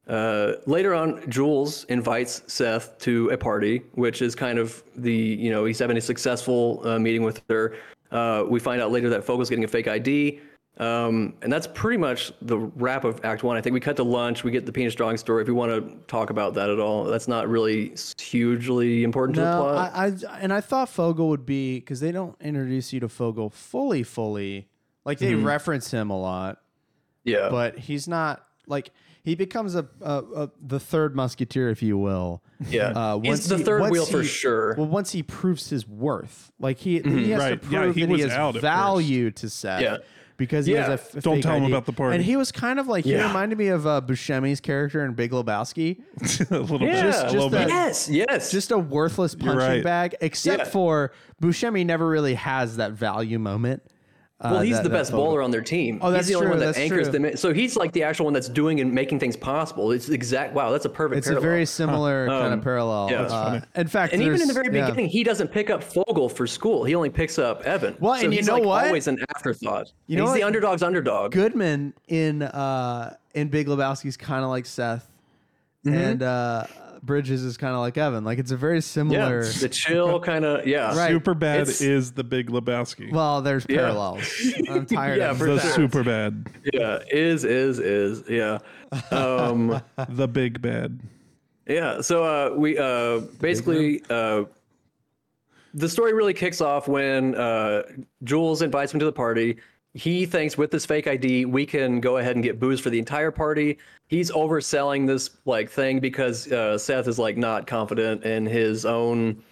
Uh, 0.06 0.54
later 0.66 0.94
on, 0.94 1.28
Jules 1.30 1.84
invites 1.84 2.42
Seth 2.46 2.98
to 2.98 3.30
a 3.30 3.36
party, 3.36 3.82
which 3.92 4.22
is 4.22 4.34
kind 4.34 4.58
of 4.58 4.82
the 4.96 5.12
you 5.12 5.50
know 5.50 5.64
he's 5.64 5.78
having 5.78 5.96
a 5.96 6.00
successful 6.00 6.80
uh, 6.86 6.98
meeting 6.98 7.22
with 7.22 7.42
her. 7.48 7.76
Uh, 8.10 8.44
we 8.48 8.58
find 8.58 8.82
out 8.82 8.90
later 8.90 9.08
that 9.08 9.24
Fogel's 9.24 9.48
getting 9.48 9.64
a 9.64 9.68
fake 9.68 9.86
ID. 9.88 10.40
Um, 10.80 11.34
and 11.42 11.52
that's 11.52 11.66
pretty 11.66 11.98
much 11.98 12.32
the 12.40 12.56
wrap 12.58 13.04
of 13.04 13.22
Act 13.24 13.42
One. 13.42 13.56
I 13.56 13.60
think 13.60 13.74
we 13.74 13.80
cut 13.80 13.96
to 13.96 14.02
lunch. 14.02 14.44
We 14.44 14.50
get 14.50 14.64
the 14.64 14.72
penis 14.72 14.94
drawing 14.94 15.18
story. 15.18 15.42
If 15.42 15.48
we 15.48 15.54
want 15.54 15.70
to 15.72 15.94
talk 16.06 16.30
about 16.30 16.54
that 16.54 16.70
at 16.70 16.80
all, 16.80 17.04
that's 17.04 17.28
not 17.28 17.48
really 17.48 17.94
hugely 18.18 19.02
important 19.04 19.34
to 19.36 19.42
the 19.42 19.52
plot. 19.52 19.92
I, 19.94 20.06
I 20.06 20.38
and 20.40 20.52
I 20.52 20.62
thought 20.62 20.88
Fogel 20.88 21.28
would 21.28 21.44
be 21.44 21.80
because 21.80 22.00
they 22.00 22.12
don't 22.12 22.34
introduce 22.40 22.92
you 22.94 23.00
to 23.00 23.08
Fogel 23.10 23.50
fully, 23.50 24.02
fully. 24.02 24.68
Like 25.04 25.18
they 25.18 25.32
Mm-hmm. 25.32 25.46
reference 25.46 25.90
him 25.90 26.08
a 26.10 26.18
lot. 26.18 26.58
Yeah. 27.24 27.50
but 27.50 27.78
he's 27.78 28.08
not 28.08 28.46
like 28.66 28.90
he 29.22 29.34
becomes 29.34 29.74
a, 29.74 29.86
a, 30.00 30.14
a 30.34 30.50
the 30.62 30.80
third 30.80 31.14
musketeer, 31.14 31.68
if 31.68 31.82
you 31.82 31.98
will. 31.98 32.42
Yeah. 32.70 32.92
Uh, 32.96 33.20
He's 33.20 33.46
the 33.46 33.58
he- 33.58 33.64
third 33.64 33.82
once 33.82 33.92
wheel 33.92 34.06
for 34.06 34.22
he- 34.22 34.28
sure. 34.28 34.74
Well, 34.76 34.86
once 34.86 35.12
he 35.12 35.22
proves 35.22 35.68
his 35.68 35.86
worth, 35.86 36.50
like 36.58 36.78
he, 36.78 37.00
he 37.00 37.30
has 37.32 37.38
Right. 37.40 37.62
to 37.62 37.68
Yeah, 37.68 37.82
prove 37.82 37.94
he 37.96 38.06
that 38.06 38.14
he 38.16 38.20
has 38.22 38.56
value 38.62 39.30
to 39.32 39.50
Seth. 39.50 39.82
Yeah. 39.82 39.98
Because 40.40 40.64
he 40.64 40.72
Yeah. 40.72 40.86
has 40.86 40.88
a 40.88 40.92
f- 41.18 41.22
Don't 41.22 41.34
fake 41.36 41.42
tell 41.42 41.56
him 41.56 41.64
ID. 41.64 41.72
about 41.72 41.84
the 41.84 41.92
party. 41.92 42.16
And 42.16 42.24
he 42.24 42.34
was 42.34 42.50
kind 42.50 42.80
of 42.80 42.88
like 42.88 43.04
he 43.04 43.14
reminded 43.14 43.58
me 43.58 43.68
of 43.68 43.86
uh, 43.86 44.00
Buscemi's 44.00 44.58
character 44.58 45.04
in 45.04 45.12
Big 45.12 45.32
Lebowski, 45.32 45.98
a 46.50 46.58
little 46.60 46.80
Yeah. 46.80 47.02
bit. 47.02 47.02
Just- 47.12 47.24
a 47.26 47.30
little 47.30 47.50
that- 47.50 47.66
bit. 47.66 47.74
yes. 47.74 48.08
Yes. 48.08 48.50
just 48.50 48.70
a 48.70 48.78
worthless 48.78 49.34
punching 49.34 49.58
right. 49.58 49.84
bag. 49.84 50.14
Except 50.22 50.64
Yeah. 50.64 50.70
for 50.70 51.12
Buscemi, 51.42 51.84
never 51.84 52.08
really 52.08 52.34
has 52.34 52.76
that 52.78 52.92
value 52.92 53.38
moment. 53.38 53.82
Uh, 54.42 54.48
well, 54.52 54.60
he's 54.62 54.76
that- 54.76 54.84
the 54.84 54.88
best 54.88 55.10
photo. 55.10 55.24
bowler 55.24 55.42
on 55.42 55.50
their 55.50 55.60
team. 55.60 55.98
Oh, 56.00 56.10
that's 56.10 56.26
he's 56.26 56.32
the 56.32 56.34
only 56.36 56.46
true, 56.46 56.50
one 56.52 56.58
that 56.60 56.66
that's 56.66 56.78
anchors 56.78 57.08
true. 57.08 57.12
them. 57.12 57.24
in- 57.26 57.36
So 57.36 57.52
he's 57.52 57.76
like 57.76 57.92
the 57.92 58.04
actual 58.04 58.24
one 58.24 58.32
that's 58.32 58.48
doing 58.48 58.80
and 58.80 58.90
making 58.90 59.18
things 59.20 59.36
possible. 59.36 59.92
It's 59.92 60.08
exact. 60.08 60.54
Wow, 60.54 60.70
that's 60.70 60.86
a 60.86 60.88
perfect. 60.88 61.18
It's 61.18 61.28
a 61.28 61.38
very 61.38 61.66
similar 61.66 62.26
kind 62.26 62.54
of 62.54 62.62
parallel. 62.62 63.08
yeah. 63.10 63.20
Uh, 63.22 63.60
in 63.76 63.86
fact, 63.86 64.14
And 64.14 64.22
even 64.22 64.40
in 64.40 64.48
the 64.48 64.54
there's- 64.54 64.66
very 64.66 64.74
yeah. 64.78 64.86
beginning, 64.86 65.10
he 65.10 65.22
doesn't 65.24 65.48
pick 65.48 65.68
up 65.68 65.82
Fogel 65.84 66.30
for 66.30 66.46
school. 66.46 66.84
He 66.84 66.94
only 66.94 67.10
picks 67.10 67.38
up 67.38 67.60
Evan. 67.64 67.96
Well, 68.00 68.14
so 68.16 68.24
and 68.24 68.32
you 68.32 68.38
he's 68.38 68.46
know 68.46 68.54
like 68.54 68.64
what? 68.64 68.86
always 68.86 69.08
an 69.08 69.18
afterthought. 69.36 69.92
You 70.06 70.16
know 70.16 70.24
he's 70.24 70.34
the 70.34 70.42
underdog's 70.42 70.82
underdog. 70.82 71.32
Goodman 71.32 71.92
in 72.08 72.40
uh 72.42 73.14
in 73.34 73.48
Big 73.48 73.66
Lebowski's 73.66 74.16
kind 74.16 74.42
of 74.42 74.48
like 74.48 74.64
Seth, 74.64 75.06
Mm-hmm. 75.86 75.96
and 75.96 76.22
uh 76.22 76.64
Bridges 77.02 77.42
is 77.44 77.56
kind 77.56 77.74
of 77.74 77.80
like 77.80 77.96
Evan. 77.96 78.24
Like 78.24 78.38
it's 78.38 78.50
a 78.50 78.56
very 78.56 78.76
Yeah, 78.76 78.80
similar. 78.80 79.44
the 79.44 79.68
chill 79.68 80.20
kind 80.30 80.44
of. 80.44 80.66
Yeah, 80.66 80.96
Right. 80.96 81.10
Super 81.10 81.34
bad 81.34 81.60
It's- 81.62 81.80
is 81.80 82.12
the 82.12 82.24
Big 82.24 82.50
Lebowski. 82.50 83.10
Well, 83.12 83.40
there's 83.42 83.64
Yeah. 83.68 83.76
parallels. 83.78 84.52
I'm 84.68 84.86
tired 84.86 85.18
Yeah, 85.18 85.30
of 85.30 85.38
for 85.38 85.46
the 85.54 85.60
sure. 85.60 85.70
super 85.72 86.04
bad. 86.04 86.46
Yeah, 86.72 86.98
is 87.10 87.44
is 87.44 87.78
is. 87.78 88.24
Yeah. 88.28 88.58
Um, 89.10 89.80
The 90.08 90.28
big 90.28 90.60
bad. 90.60 91.00
Yeah. 91.66 92.00
So 92.00 92.24
uh, 92.24 92.54
we 92.56 92.76
uh, 92.78 93.20
basically 93.40 94.02
uh, 94.10 94.44
the 95.74 95.88
story 95.88 96.12
really 96.12 96.34
kicks 96.34 96.60
off 96.60 96.88
when 96.88 97.34
uh, 97.36 97.82
Jules 98.24 98.60
invites 98.62 98.92
him 98.92 98.98
to 99.00 99.06
the 99.06 99.12
party. 99.12 99.56
He 99.94 100.24
thinks 100.24 100.56
with 100.56 100.70
this 100.70 100.86
fake 100.86 101.08
ID 101.08 101.46
we 101.46 101.66
can 101.66 102.00
go 102.00 102.18
ahead 102.18 102.36
and 102.36 102.44
get 102.44 102.60
booze 102.60 102.80
for 102.80 102.90
the 102.90 102.98
entire 102.98 103.30
party. 103.32 103.78
He's 104.06 104.30
overselling 104.30 105.06
this 105.06 105.30
like 105.44 105.68
thing 105.68 105.98
because 105.98 106.50
uh, 106.52 106.78
Seth 106.78 107.08
is 107.08 107.18
like 107.18 107.36
not 107.36 107.66
confident 107.66 108.24
in 108.24 108.46
his 108.46 108.86
own 108.86 109.42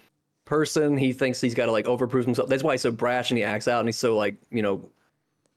person. 0.45 0.97
He 0.97 1.11
thinks 1.11 1.41
he's 1.41 1.53
got 1.53 1.65
to 1.65 1.71
like 1.71 1.85
overprove 1.85 2.25
himself. 2.25 2.47
That's 2.47 2.63
why 2.63 2.73
he's 2.73 2.81
so 2.81 2.91
brash 2.91 3.31
and 3.31 3.37
he 3.37 3.43
acts 3.43 3.67
out 3.67 3.79
and 3.79 3.87
he's 3.87 3.97
so 3.97 4.15
like 4.15 4.35
you 4.49 4.61
know 4.61 4.89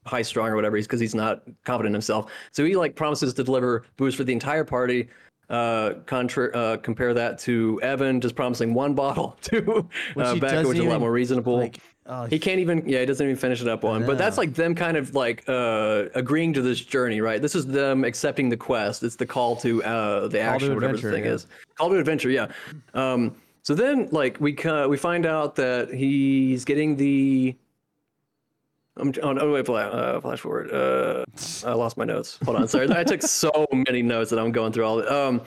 high 0.05 0.21
strung 0.21 0.49
or 0.49 0.55
whatever. 0.55 0.75
He's 0.75 0.85
because 0.85 0.99
he's 0.99 1.15
not 1.15 1.43
confident 1.63 1.91
in 1.91 1.93
himself. 1.93 2.31
So 2.51 2.65
he 2.65 2.75
like 2.75 2.95
promises 2.95 3.33
to 3.35 3.43
deliver 3.43 3.85
booze 3.95 4.15
for 4.15 4.25
the 4.25 4.33
entire 4.33 4.65
party. 4.65 5.07
Uh, 5.49 5.95
contra- 6.05 6.55
uh, 6.55 6.77
compare 6.77 7.13
that 7.13 7.37
to 7.37 7.79
Evan 7.83 8.19
just 8.21 8.33
promising 8.33 8.73
one 8.73 8.93
bottle 8.95 9.37
to 9.41 9.87
uh, 10.17 10.35
Becca, 10.35 10.67
which 10.67 10.77
is 10.77 10.85
a 10.85 10.89
lot 10.89 10.99
more 10.99 11.11
reasonable. 11.11 11.57
like, 11.57 11.79
oh, 12.05 12.25
he 12.25 12.39
can't 12.39 12.59
even, 12.59 12.87
yeah, 12.87 12.99
he 12.99 13.05
doesn't 13.05 13.25
even 13.25 13.37
finish 13.37 13.61
it 13.61 13.67
up 13.67 13.83
on. 13.83 14.05
But 14.05 14.17
that's 14.17 14.37
like 14.37 14.53
them 14.53 14.75
kind 14.75 14.97
of 14.97 15.15
like 15.15 15.43
uh, 15.47 16.05
agreeing 16.15 16.53
to 16.53 16.61
this 16.61 16.79
journey, 16.79 17.21
right? 17.21 17.41
This 17.41 17.55
is 17.55 17.65
them 17.65 18.03
accepting 18.03 18.49
the 18.49 18.57
quest. 18.57 19.03
It's 19.03 19.15
the 19.15 19.25
call 19.25 19.55
to 19.57 19.83
uh, 19.83 20.27
the 20.27 20.39
action, 20.39 20.73
whatever 20.73 20.97
the 20.97 21.11
thing 21.11 21.25
yeah. 21.25 21.31
is. 21.31 21.47
Call 21.75 21.89
to 21.89 21.97
adventure, 21.97 22.29
yeah. 22.29 22.47
Um, 22.93 23.35
so 23.63 23.73
then, 23.73 24.09
like, 24.11 24.39
we 24.41 24.57
uh, 24.57 24.87
we 24.87 24.97
find 24.97 25.25
out 25.25 25.55
that 25.55 25.93
he's 25.93 26.65
getting 26.65 26.97
the. 26.97 27.55
I'm 28.97 29.11
on. 29.23 29.41
oh, 29.41 29.53
wait, 29.53 29.65
flash, 29.65 29.91
uh, 29.91 30.19
flash 30.19 30.39
forward. 30.41 30.71
Uh, 30.71 31.25
I 31.65 31.73
lost 31.73 31.97
my 31.97 32.03
notes. 32.03 32.37
Hold 32.43 32.57
on, 32.57 32.67
sorry. 32.67 32.91
I 32.91 33.03
took 33.03 33.21
so 33.23 33.65
many 33.71 34.01
notes 34.01 34.29
that 34.29 34.37
I'm 34.37 34.51
going 34.51 34.73
through 34.73 34.85
all. 34.85 35.09
Um, 35.09 35.41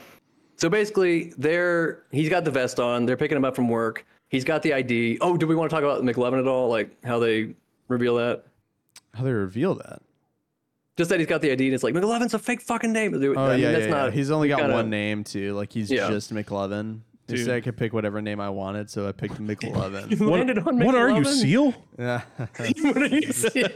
so 0.55 0.67
basically, 0.67 1.33
they're 1.37 2.03
he's 2.11 2.29
got 2.29 2.43
the 2.43 2.51
vest 2.51 2.79
on. 2.79 3.05
They're 3.05 3.15
picking 3.15 3.37
him 3.37 3.45
up 3.45 3.55
from 3.55 3.69
work. 3.69 4.05
He's 4.29 4.43
got 4.43 4.61
the 4.61 4.73
ID. 4.73 5.19
Oh, 5.21 5.37
do 5.37 5.47
we 5.47 5.55
want 5.55 5.69
to 5.69 5.75
talk 5.75 5.83
about 5.83 6.03
McLovin 6.03 6.39
at 6.39 6.47
all? 6.47 6.69
Like 6.69 7.03
how 7.03 7.19
they 7.19 7.55
reveal 7.87 8.15
that? 8.17 8.43
how 9.13 9.23
they 9.23 9.31
reveal 9.31 9.73
that. 9.75 10.01
Just 10.95 11.09
that 11.09 11.19
he's 11.19 11.27
got 11.27 11.41
the 11.41 11.51
ID 11.51 11.65
and 11.65 11.73
it's 11.73 11.83
like 11.83 11.93
McLovin's 11.95 12.33
a 12.35 12.39
fake 12.39 12.61
fucking 12.61 12.91
name. 12.93 13.13
Oh 13.15 13.17
I 13.17 13.21
yeah, 13.21 13.51
mean, 13.51 13.59
yeah, 13.61 13.71
that's 13.71 13.85
yeah. 13.85 13.89
not. 13.91 14.13
He's 14.13 14.29
only 14.31 14.47
got 14.47 14.59
gotta- 14.59 14.73
one 14.73 14.89
name 14.89 15.23
too. 15.23 15.53
Like 15.53 15.71
he's 15.71 15.89
Yeah. 15.89 16.07
just 16.09 16.33
McLovin. 16.33 16.99
He 17.27 17.35
Dude. 17.35 17.45
said 17.45 17.55
I 17.55 17.61
could 17.61 17.75
pick 17.75 17.91
whatever 17.93 18.21
name 18.21 18.39
I 18.39 18.49
wanted, 18.49 18.89
so 18.89 19.05
I 19.07 19.11
picked 19.11 19.35
McLovin. 19.41 20.09
You 20.19 20.29
landed 20.29 20.59
on 20.59 20.79
What 20.79 20.95
are 20.95 21.09
you, 21.11 21.25
Seal? 21.25 21.73
yeah. 21.99 22.21
what 22.37 22.97
are 22.97 23.07
you 23.07 23.31
saying? 23.33 23.67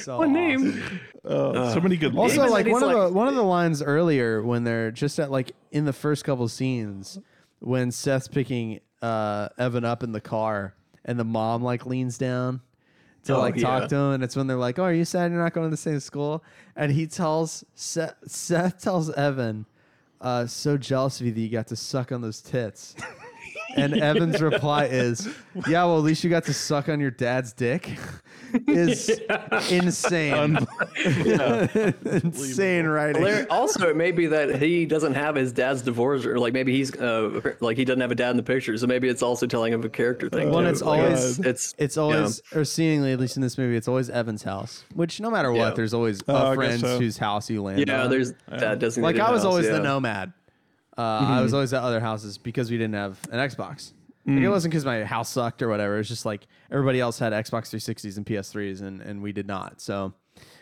So 0.00 0.18
What 0.18 0.28
awesome. 0.28 0.32
name? 0.32 0.82
Uh, 1.24 1.72
so 1.72 1.80
many 1.80 1.96
good. 1.96 2.14
Lines. 2.14 2.32
Also, 2.36 2.42
Even 2.42 2.52
like 2.52 2.66
one 2.66 2.82
of 2.82 2.88
like- 2.90 3.08
the 3.08 3.12
one 3.12 3.28
of 3.28 3.34
the 3.36 3.42
lines 3.44 3.82
earlier 3.82 4.42
when 4.42 4.64
they're 4.64 4.90
just 4.90 5.18
at 5.20 5.30
like 5.30 5.52
in 5.72 5.84
the 5.84 5.92
first 5.92 6.24
couple 6.24 6.48
scenes 6.48 7.18
when 7.60 7.90
Seth's 7.90 8.28
picking 8.28 8.80
uh, 9.04 9.48
Evan 9.58 9.84
up 9.84 10.02
in 10.02 10.12
the 10.12 10.20
car 10.20 10.74
and 11.04 11.18
the 11.18 11.24
mom 11.24 11.62
like 11.62 11.84
leans 11.84 12.16
down 12.16 12.62
to 13.24 13.34
Oh, 13.36 13.38
like 13.40 13.56
talk 13.56 13.88
to 13.88 13.96
him, 13.96 14.12
and 14.12 14.24
it's 14.24 14.36
when 14.36 14.46
they're 14.46 14.56
like, 14.56 14.78
"Oh, 14.78 14.84
are 14.84 14.92
you 14.92 15.04
sad 15.04 15.30
you're 15.30 15.42
not 15.42 15.52
going 15.52 15.66
to 15.66 15.70
the 15.70 15.76
same 15.76 16.00
school?" 16.00 16.44
And 16.76 16.92
he 16.92 17.06
tells 17.06 17.64
Seth, 17.74 18.16
Seth 18.26 18.82
tells 18.82 19.10
Evan, 19.10 19.66
uh, 20.20 20.46
"So 20.46 20.76
jealous 20.76 21.20
of 21.20 21.26
you 21.26 21.32
that 21.32 21.40
you 21.40 21.48
got 21.48 21.66
to 21.68 21.76
suck 21.76 22.12
on 22.12 22.20
those 22.20 22.40
tits." 22.40 22.94
And 23.76 23.94
Evan's 24.02 24.40
reply 24.40 24.84
is, 24.86 25.28
"Yeah, 25.68 25.84
well, 25.84 25.98
at 25.98 26.04
least 26.04 26.24
you 26.24 26.30
got 26.30 26.44
to 26.44 26.54
suck 26.54 26.88
on 26.88 27.00
your 27.00 27.10
dad's 27.10 27.52
dick." 27.52 27.98
is 28.68 29.08
insane. 29.70 30.56
insane 31.04 32.86
writing. 32.86 33.22
Hilar- 33.22 33.46
also, 33.50 33.88
it 33.88 33.96
may 33.96 34.12
be 34.12 34.26
that 34.28 34.60
he 34.62 34.86
doesn't 34.86 35.14
have 35.14 35.34
his 35.34 35.52
dad's 35.52 35.82
divorce, 35.82 36.24
or 36.24 36.38
like 36.38 36.52
maybe 36.52 36.72
he's 36.72 36.94
uh, 36.96 37.40
like 37.60 37.76
he 37.76 37.84
doesn't 37.84 38.00
have 38.00 38.10
a 38.10 38.14
dad 38.14 38.30
in 38.30 38.36
the 38.36 38.42
picture. 38.42 38.76
So 38.78 38.86
maybe 38.86 39.08
it's 39.08 39.22
also 39.22 39.46
telling 39.46 39.72
him 39.72 39.82
a 39.82 39.88
character 39.88 40.28
thing. 40.28 40.50
One, 40.50 40.64
too. 40.64 40.70
it's 40.70 40.82
Like, 40.82 41.00
always- 41.00 41.38
it's 41.40 41.74
It's 41.78 41.96
always, 41.96 42.40
or 42.54 42.64
seemingly, 42.64 43.12
at 43.12 43.18
least 43.20 43.36
in 43.36 43.42
this 43.42 43.58
movie, 43.58 43.76
it's 43.76 43.88
always 43.88 44.08
Evan's 44.10 44.42
house. 44.42 44.84
Which, 44.94 45.20
no 45.20 45.30
matter 45.30 45.50
what, 45.50 45.58
Yeah. 45.58 45.70
there's 45.70 45.94
always 45.94 46.22
Oh, 46.28 46.34
I 46.34 46.52
a 46.52 46.54
friend 46.54 46.80
so. 46.80 46.98
whose 46.98 47.18
house 47.18 47.50
you 47.50 47.62
land 47.62 47.84
yeah. 47.86 48.04
on. 48.04 48.10
There's 48.10 48.34
that 48.48 48.78
designated. 48.78 49.18
like 49.18 49.28
I 49.28 49.32
was 49.32 49.42
house, 49.42 49.46
always 49.50 49.66
yeah. 49.66 49.72
the 49.72 49.80
nomad. 49.80 50.32
Uh, 50.96 51.00
I 51.02 51.40
was 51.40 51.52
always 51.54 51.72
at 51.72 51.82
other 51.82 52.00
houses 52.00 52.38
because 52.38 52.70
we 52.70 52.76
didn't 52.78 52.94
have 52.94 53.18
an 53.30 53.38
Xbox. 53.38 53.92
Like 54.26 54.36
Mm. 54.36 54.42
it 54.42 54.48
wasn't 54.48 54.72
because 54.72 54.86
my 54.86 55.04
house 55.04 55.28
sucked 55.28 55.60
or 55.60 55.68
whatever. 55.68 55.98
It's 55.98 56.08
just 56.08 56.24
like 56.24 56.46
everybody 56.70 56.98
else 56.98 57.18
had 57.18 57.32
Xbox 57.34 57.68
360s 57.74 58.16
and 58.16 58.24
PS3s, 58.24 58.80
and, 58.80 59.02
and 59.02 59.20
we 59.22 59.32
did 59.32 59.46
not. 59.46 59.82
So 59.82 60.14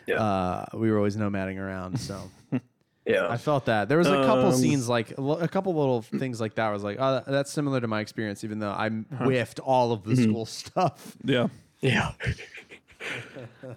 Yeah. 0.05 0.15
uh, 0.21 0.65
we 0.73 0.91
were 0.91 0.97
always 0.97 1.15
nomading 1.15 1.57
around. 1.57 1.97
So 1.99 2.29
Yeah. 3.05 3.27
I 3.29 3.37
felt 3.37 3.65
that 3.65 3.87
there 3.89 3.97
was 3.97 4.07
a 4.07 4.23
couple 4.25 4.47
Um, 4.47 4.53
scenes 4.53 4.89
like 4.89 5.11
a 5.17 5.47
couple 5.47 5.73
little 5.75 6.01
things 6.01 6.41
like 6.41 6.55
that. 6.55 6.67
I 6.67 6.71
was 6.71 6.83
like, 6.83 6.97
oh, 6.99 7.21
that's 7.27 7.51
similar 7.53 7.79
to 7.79 7.87
my 7.87 8.01
experience, 8.01 8.43
even 8.43 8.59
though 8.59 8.71
I 8.71 8.89
whiffed 8.89 9.59
all 9.59 9.91
of 9.93 10.03
the 10.03 10.11
Mm-hmm. 10.13 10.23
school 10.31 10.45
stuff. 10.61 11.15
Yeah. 11.23 11.47
Yeah. 11.79 12.11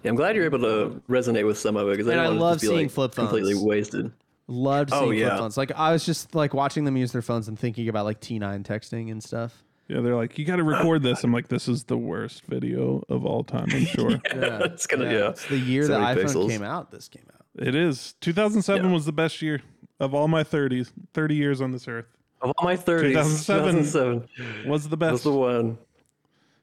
yeah, 0.03 0.09
I'm 0.09 0.15
glad 0.15 0.35
you're 0.35 0.45
able 0.45 0.59
to 0.59 1.01
resonate 1.09 1.45
with 1.45 1.57
some 1.57 1.75
of 1.77 1.87
it 1.87 1.91
because 1.91 2.07
I 2.07 2.11
And 2.13 2.21
I 2.21 2.27
love 2.27 2.59
to 2.59 2.59
just 2.59 2.61
be 2.61 2.67
seeing 2.67 2.87
like 2.87 2.91
flip 2.91 3.15
completely 3.15 3.55
wasted. 3.55 4.11
Loved 4.47 4.91
Oh, 4.93 5.09
seeing 5.11 5.23
flip 5.25 5.37
phones. 5.37 5.57
Like 5.57 5.71
I 5.75 5.91
was 5.91 6.05
just 6.05 6.33
like 6.33 6.53
watching 6.53 6.85
them 6.85 6.95
use 6.95 7.11
their 7.11 7.21
phones 7.21 7.47
and 7.49 7.59
thinking 7.59 7.89
about 7.89 8.05
like 8.05 8.21
T9 8.21 8.63
texting 8.63 9.11
and 9.11 9.21
stuff. 9.21 9.63
Yeah, 9.89 10.01
they're 10.01 10.15
like, 10.15 10.37
you 10.37 10.43
got 10.45 10.57
to 10.57 10.63
record 10.63 11.01
this. 11.01 11.23
I'm 11.23 11.31
like, 11.31 11.47
this 11.47 11.67
is 11.69 11.85
the 11.85 11.97
worst 11.97 12.43
video 12.45 13.03
of 13.09 13.25
all 13.25 13.43
time. 13.43 13.67
I'm 13.71 13.85
sure 13.85 14.11
Yeah. 14.11 14.59
it's 14.63 14.85
gonna 14.87 15.05
yeah. 15.11 15.29
It's 15.29 15.45
the 15.47 15.57
year 15.57 15.83
So 15.83 15.93
the 15.93 15.99
many 15.99 16.21
iPhone 16.21 16.25
pixels. 16.25 16.49
came 16.49 16.63
out. 16.63 16.91
This 16.91 17.07
came 17.09 17.25
out. 17.33 17.65
it 17.67 17.75
is. 17.75 18.13
2007 18.21 18.85
Yeah. 18.85 18.91
was 18.93 19.05
the 19.05 19.11
best 19.13 19.41
year 19.41 19.61
of 19.99 20.13
all 20.13 20.27
my 20.27 20.43
30s, 20.43 20.91
30 21.13 21.35
years 21.35 21.59
on 21.61 21.71
this 21.71 21.87
earth. 21.87 22.05
Of 22.41 22.53
all 22.57 22.65
my 22.65 22.77
30s, 22.77 23.01
2007. 23.47 24.27
2007 24.27 24.69
Was 24.69 24.87
the 24.87 24.95
best. 24.97 25.11
was 25.11 25.23
the 25.23 25.31
one. 25.31 25.77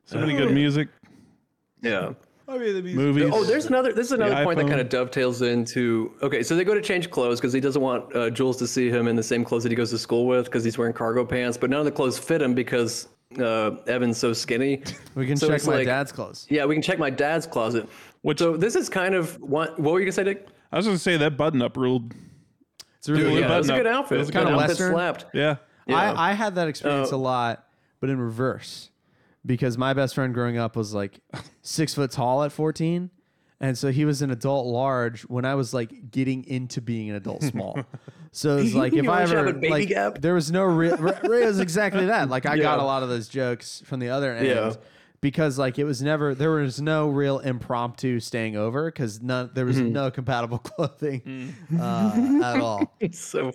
So 0.07 0.19
many 0.21 0.37
good 0.37 0.53
music, 0.53 0.89
Yeah. 1.83 2.13
Movies. 2.47 3.31
Oh, 3.33 3.45
there's 3.45 3.67
another. 3.67 3.93
This 3.93 4.07
is 4.07 4.13
another 4.13 4.45
point 4.45 4.59
that 4.59 4.69
kind 4.69 4.81
of 4.81 4.89
dovetails 4.89 5.43
into. 5.43 6.13
Okay, 6.23 6.43
so 6.43 6.57
they 6.57 6.65
go 6.65 6.75
to 6.75 6.83
change 6.83 7.11
clothes 7.11 7.41
because 7.41 7.53
he 7.53 7.61
doesn't 7.61 7.81
want 7.83 8.15
uh, 8.15 8.31
Jules 8.31 8.57
to 8.59 8.67
see 8.67 8.91
him 8.91 9.09
in 9.09 9.17
the 9.17 9.23
same 9.23 9.45
clothes 9.45 9.63
that 9.63 9.71
he 9.71 9.77
goes 9.77 9.91
to 9.91 9.99
school 9.99 10.27
with 10.27 10.47
because 10.47 10.65
he's 10.65 10.77
wearing 10.79 10.95
cargo 10.95 11.25
pants. 11.25 11.57
But 11.57 11.71
none 11.71 11.79
of 11.81 11.85
the 11.87 11.93
clothes 11.93 12.19
fit 12.19 12.43
him 12.43 12.55
because 12.55 13.09
uh, 13.39 13.77
Evan's 13.87 14.19
so 14.19 14.33
skinny. 14.33 14.83
We 15.15 15.27
can 15.27 15.37
So 15.37 15.49
check 15.49 15.65
my 15.67 15.77
like- 15.77 15.87
dad's 15.87 16.13
clothes. 16.13 16.47
Yeah, 16.51 16.65
we 16.67 16.75
can 16.75 16.83
check 16.83 16.99
my 16.99 17.11
dad's 17.11 17.47
closet. 17.47 17.89
Which- 18.23 18.39
so 18.39 18.57
this 18.57 18.75
is 18.77 18.89
kind 18.89 19.15
of 19.15 19.41
what. 19.41 19.79
What 19.79 19.93
were 19.93 20.01
you 20.01 20.05
gonna 20.07 20.13
say, 20.13 20.25
Dick? 20.25 20.47
I 20.73 20.77
was 20.77 20.87
going 20.87 20.97
to 20.97 21.03
say 21.03 21.17
that 21.19 21.37
button 21.37 21.63
up 21.63 21.77
ruled. 21.77 22.13
It's 22.99 23.09
a 23.09 23.13
really 23.13 23.25
Dude, 23.25 23.33
good 23.35 23.41
Yeah, 23.43 23.49
that 23.49 23.59
was 23.59 23.69
a 23.71 23.75
good 23.77 23.87
outfit. 23.87 24.17
It 24.17 24.21
was 24.21 24.31
kinda 24.33 24.51
outfit 24.51 24.69
Western. 24.71 24.93
slapped. 24.93 25.27
Yeah. 25.33 25.57
Yeah. 25.87 25.97
I, 25.97 26.31
I 26.31 26.33
had 26.33 26.57
that 26.57 26.67
experience 26.67 27.13
Uh, 27.13 27.17
a 27.17 27.19
lot, 27.19 27.69
but 28.01 28.11
in 28.11 28.19
reverse. 28.19 28.91
Because 29.47 29.77
my 29.77 29.93
best 29.93 30.15
friend 30.15 30.33
growing 30.33 30.57
up 30.57 30.75
was 30.77 30.95
like 30.95 31.21
six 31.63 31.95
foot 31.95 32.11
tall 32.11 32.43
at 32.45 32.53
14. 32.53 33.11
And 33.61 33.79
so 33.79 33.91
he 33.91 34.05
was 34.05 34.21
an 34.21 34.31
adult 34.31 34.67
large 34.67 35.23
when 35.23 35.45
I 35.45 35.55
was 35.55 35.73
like 35.73 36.11
getting 36.11 36.45
into 36.45 36.81
being 36.81 37.11
an 37.11 37.17
adult 37.17 37.43
small. 37.43 37.79
So 38.37 38.57
it's 38.57 38.75
like 38.75 38.93
if 38.95 39.09
I 39.09 39.23
ever 39.23 39.47
a 39.47 39.53
baby 39.53 39.69
like 39.69 39.89
gap? 39.89 40.21
there 40.21 40.35
was 40.35 40.51
no 40.51 40.65
real 40.65 40.95
it 40.95 41.23
was 41.23 41.61
exactly 41.61 42.07
that. 42.07 42.29
Like 42.29 42.47
I 42.47 42.59
got 42.59 42.81
a 42.81 42.83
lot 42.83 43.05
of 43.05 43.09
those 43.09 43.29
jokes 43.29 43.81
from 43.87 44.01
the 44.01 44.09
other 44.09 44.35
end. 44.35 44.49
Yeah. 44.49 44.75
because 45.21 45.57
like 45.57 45.79
it 45.79 45.85
was 45.85 46.03
never 46.03 46.35
there 46.35 46.51
was 46.51 46.81
no 46.81 47.09
real 47.11 47.39
impromptu 47.39 48.19
staying 48.19 48.57
over 48.57 48.87
because 48.91 49.23
none 49.23 49.51
there 49.55 49.65
was 49.65 49.79
no 49.79 50.11
compatible 50.11 50.59
clothing 50.65 51.55
uh, 51.79 52.41
at 52.43 52.61
all. 52.61 52.93
so, 53.13 53.53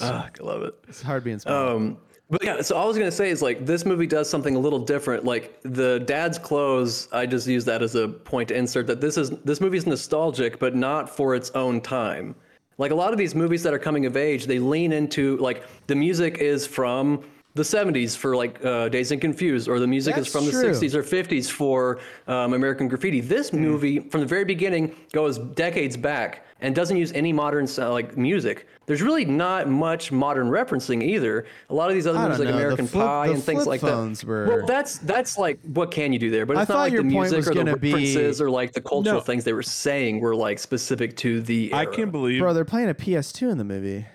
ah, 0.00 0.28
I 0.28 0.42
love 0.42 0.62
it. 0.64 0.74
It's 0.88 1.00
hard 1.00 1.22
being 1.22 1.38
small. 1.38 1.76
Um, 1.76 1.98
but 2.30 2.44
yeah, 2.44 2.60
so 2.60 2.76
all 2.76 2.84
I 2.84 2.88
was 2.88 2.98
gonna 2.98 3.10
say 3.10 3.30
is 3.30 3.40
like 3.40 3.64
this 3.64 3.86
movie 3.86 4.06
does 4.06 4.28
something 4.28 4.54
a 4.54 4.58
little 4.58 4.78
different. 4.78 5.24
Like 5.24 5.58
the 5.62 6.00
dad's 6.00 6.38
clothes, 6.38 7.08
I 7.12 7.24
just 7.24 7.46
use 7.46 7.64
that 7.64 7.82
as 7.82 7.94
a 7.94 8.08
point 8.08 8.48
to 8.48 8.56
insert 8.56 8.86
that 8.88 9.00
this 9.00 9.16
is 9.16 9.30
this 9.44 9.60
movie 9.60 9.78
is 9.78 9.86
nostalgic, 9.86 10.58
but 10.58 10.74
not 10.74 11.08
for 11.08 11.34
its 11.34 11.50
own 11.52 11.80
time. 11.80 12.34
Like 12.76 12.90
a 12.90 12.94
lot 12.94 13.12
of 13.12 13.18
these 13.18 13.34
movies 13.34 13.62
that 13.62 13.72
are 13.72 13.78
coming 13.78 14.06
of 14.06 14.16
age, 14.16 14.46
they 14.46 14.58
lean 14.58 14.92
into 14.92 15.36
like 15.38 15.64
the 15.86 15.94
music 15.94 16.38
is 16.38 16.66
from 16.66 17.24
the 17.54 17.62
70s 17.62 18.16
for 18.16 18.36
like 18.36 18.64
uh, 18.64 18.88
Dazed 18.88 19.12
and 19.12 19.20
Confused, 19.20 19.68
or 19.68 19.80
the 19.80 19.86
music 19.86 20.14
That's 20.14 20.28
is 20.28 20.32
from 20.32 20.46
the 20.46 20.52
60s 20.52 20.94
or 20.94 21.02
50s 21.02 21.50
for 21.50 21.98
um, 22.28 22.54
American 22.54 22.88
Graffiti. 22.88 23.20
This 23.20 23.52
movie, 23.52 23.98
from 23.98 24.20
the 24.20 24.26
very 24.26 24.44
beginning, 24.44 24.94
goes 25.12 25.38
decades 25.38 25.96
back 25.96 26.46
and 26.60 26.74
doesn't 26.74 26.96
use 26.96 27.12
any 27.12 27.32
modern 27.32 27.66
uh, 27.78 27.90
like 27.90 28.16
music. 28.16 28.68
There's 28.88 29.02
really 29.02 29.26
not 29.26 29.68
much 29.68 30.10
modern 30.10 30.48
referencing 30.48 31.02
either. 31.02 31.44
A 31.68 31.74
lot 31.74 31.90
of 31.90 31.94
these 31.94 32.06
other 32.06 32.18
I 32.18 32.22
movies 32.24 32.38
like 32.38 32.48
know. 32.48 32.54
American 32.54 32.86
flip- 32.86 33.04
Pie 33.06 33.26
and 33.28 33.44
things 33.44 33.66
like 33.66 33.82
that. 33.82 34.24
were- 34.26 34.46
Well, 34.48 34.66
that's 34.66 34.96
that's 34.98 35.36
like 35.36 35.60
what 35.62 35.90
can 35.90 36.10
you 36.12 36.18
do 36.18 36.30
there? 36.30 36.46
But 36.46 36.56
I 36.56 36.62
it's 36.62 36.70
not 36.70 36.74
thought 36.74 36.80
like 36.84 36.92
your 36.94 37.02
the 37.02 37.08
music 37.10 37.40
or 37.40 37.42
the 37.50 37.54
gonna 37.54 37.76
be- 37.76 37.92
references 37.92 38.40
or 38.40 38.50
like 38.50 38.72
the 38.72 38.80
cultural 38.80 39.16
No. 39.16 39.20
things 39.20 39.44
they 39.44 39.52
were 39.52 39.62
saying 39.62 40.20
were 40.20 40.34
like 40.34 40.58
specific 40.58 41.16
to 41.18 41.42
the. 41.42 41.70
I 41.74 41.84
can't 41.84 42.10
believe 42.10 42.40
Bro, 42.40 42.54
they're 42.54 42.64
playing 42.64 42.88
a 42.88 42.94
PS2 42.94 43.50
in 43.50 43.58
the 43.58 43.64
movie. 43.64 44.06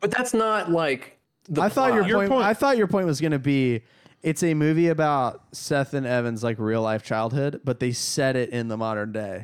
But 0.00 0.12
that's 0.12 0.32
not 0.32 0.70
like. 0.70 1.18
The 1.48 1.60
I 1.62 1.68
thought 1.68 1.92
your 1.92 2.02
plot. 2.04 2.08
Your 2.08 2.18
point, 2.20 2.30
point- 2.30 2.44
I 2.46 2.54
thought 2.54 2.76
your 2.78 2.86
point 2.86 3.06
was 3.06 3.20
going 3.20 3.32
to 3.32 3.38
be 3.40 3.82
it's 4.22 4.44
a 4.44 4.54
movie 4.54 4.88
about 4.88 5.42
Seth 5.52 5.92
and 5.92 6.06
Evan's 6.06 6.44
like 6.44 6.60
real 6.60 6.82
life 6.82 7.02
childhood, 7.02 7.60
but 7.64 7.80
they 7.80 7.90
set 7.90 8.36
it 8.36 8.50
in 8.50 8.68
the 8.68 8.76
modern 8.76 9.10
day, 9.12 9.42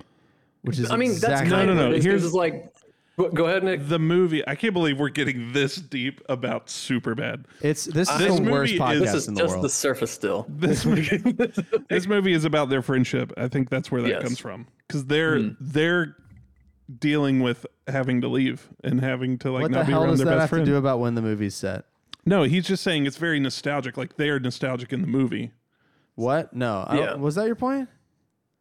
which 0.63 0.79
is 0.79 0.91
I 0.93 0.97
mean, 0.97 1.19
that's 1.19 1.41
kind 1.41 1.51
No, 1.51 1.65
no, 1.67 1.73
of 1.73 1.91
no, 1.91 1.97
it. 1.97 2.03
Here's- 2.05 2.23
it's 2.23 2.33
like. 2.35 2.67
Go 3.21 3.29
go 3.31 3.47
ahead, 3.47 3.65
Nick. 3.65 3.87
the 3.89 3.99
movie. 3.99 4.47
I 4.49 4.55
can't 4.55 4.73
believe 4.73 4.99
we're 4.99 5.09
getting 5.11 5.53
this 5.53 5.77
deep 5.77 6.21
about 6.29 6.69
Superbad. 6.69 7.45
It's 7.61 7.85
this 7.85 8.11
is 8.11 8.19
This 8.19 8.37
the 8.37 8.43
worst 8.43 8.73
movie 8.73 8.75
is- 8.75 8.81
podcast 8.81 9.01
This 9.01 9.15
is 9.15 9.29
in 9.29 9.35
the 9.35 9.41
just 9.43 9.51
world. 9.53 9.65
the 9.65 9.69
surface 9.69 10.11
still. 10.11 10.47
This 10.51 10.85
movie, 10.87 11.19
this 11.89 12.07
movie 12.07 12.33
is 12.33 12.45
about 12.45 12.69
their 12.71 12.83
friendship. 12.83 13.33
I 13.37 13.49
think 13.49 13.69
that's 13.69 13.91
where 13.91 14.03
that 14.03 14.09
Yes. 14.09 14.23
comes 14.23 14.39
from 14.39 14.67
because 14.87 15.05
they're 15.07 15.39
hmm. 15.39 15.49
they're 15.61 16.17
dealing 16.99 17.41
with 17.41 17.67
having 17.87 18.21
to 18.23 18.29
leave 18.29 18.69
and 18.83 19.01
having 19.01 19.39
to 19.39 19.51
like 19.53 19.63
what 19.63 19.71
the 19.71 19.79
not 19.79 19.87
be 19.87 19.93
hell 19.93 20.03
around 20.03 20.11
does 20.11 20.19
their 20.21 20.27
that 20.27 20.33
best 20.33 20.41
have 20.43 20.51
friend. 20.51 20.65
to 20.67 20.73
do 20.73 20.77
about 20.77 20.99
when 21.01 21.15
the 21.15 21.23
movie's 21.23 21.55
set? 21.55 21.85
No, 22.27 22.43
he's 22.45 22.67
just 22.67 22.83
saying 22.83 23.07
it's 23.07 23.17
very 23.17 23.39
nostalgic. 23.41 23.97
Like 23.97 24.17
they 24.17 24.29
are 24.31 24.41
nostalgic 24.41 24.93
in 24.93 25.01
the 25.03 25.07
movie. 25.07 25.53
What? 26.15 26.53
No. 26.55 26.87
Yeah. 26.93 27.15
Was 27.15 27.35
that 27.37 27.47
your 27.47 27.55
point? 27.55 27.89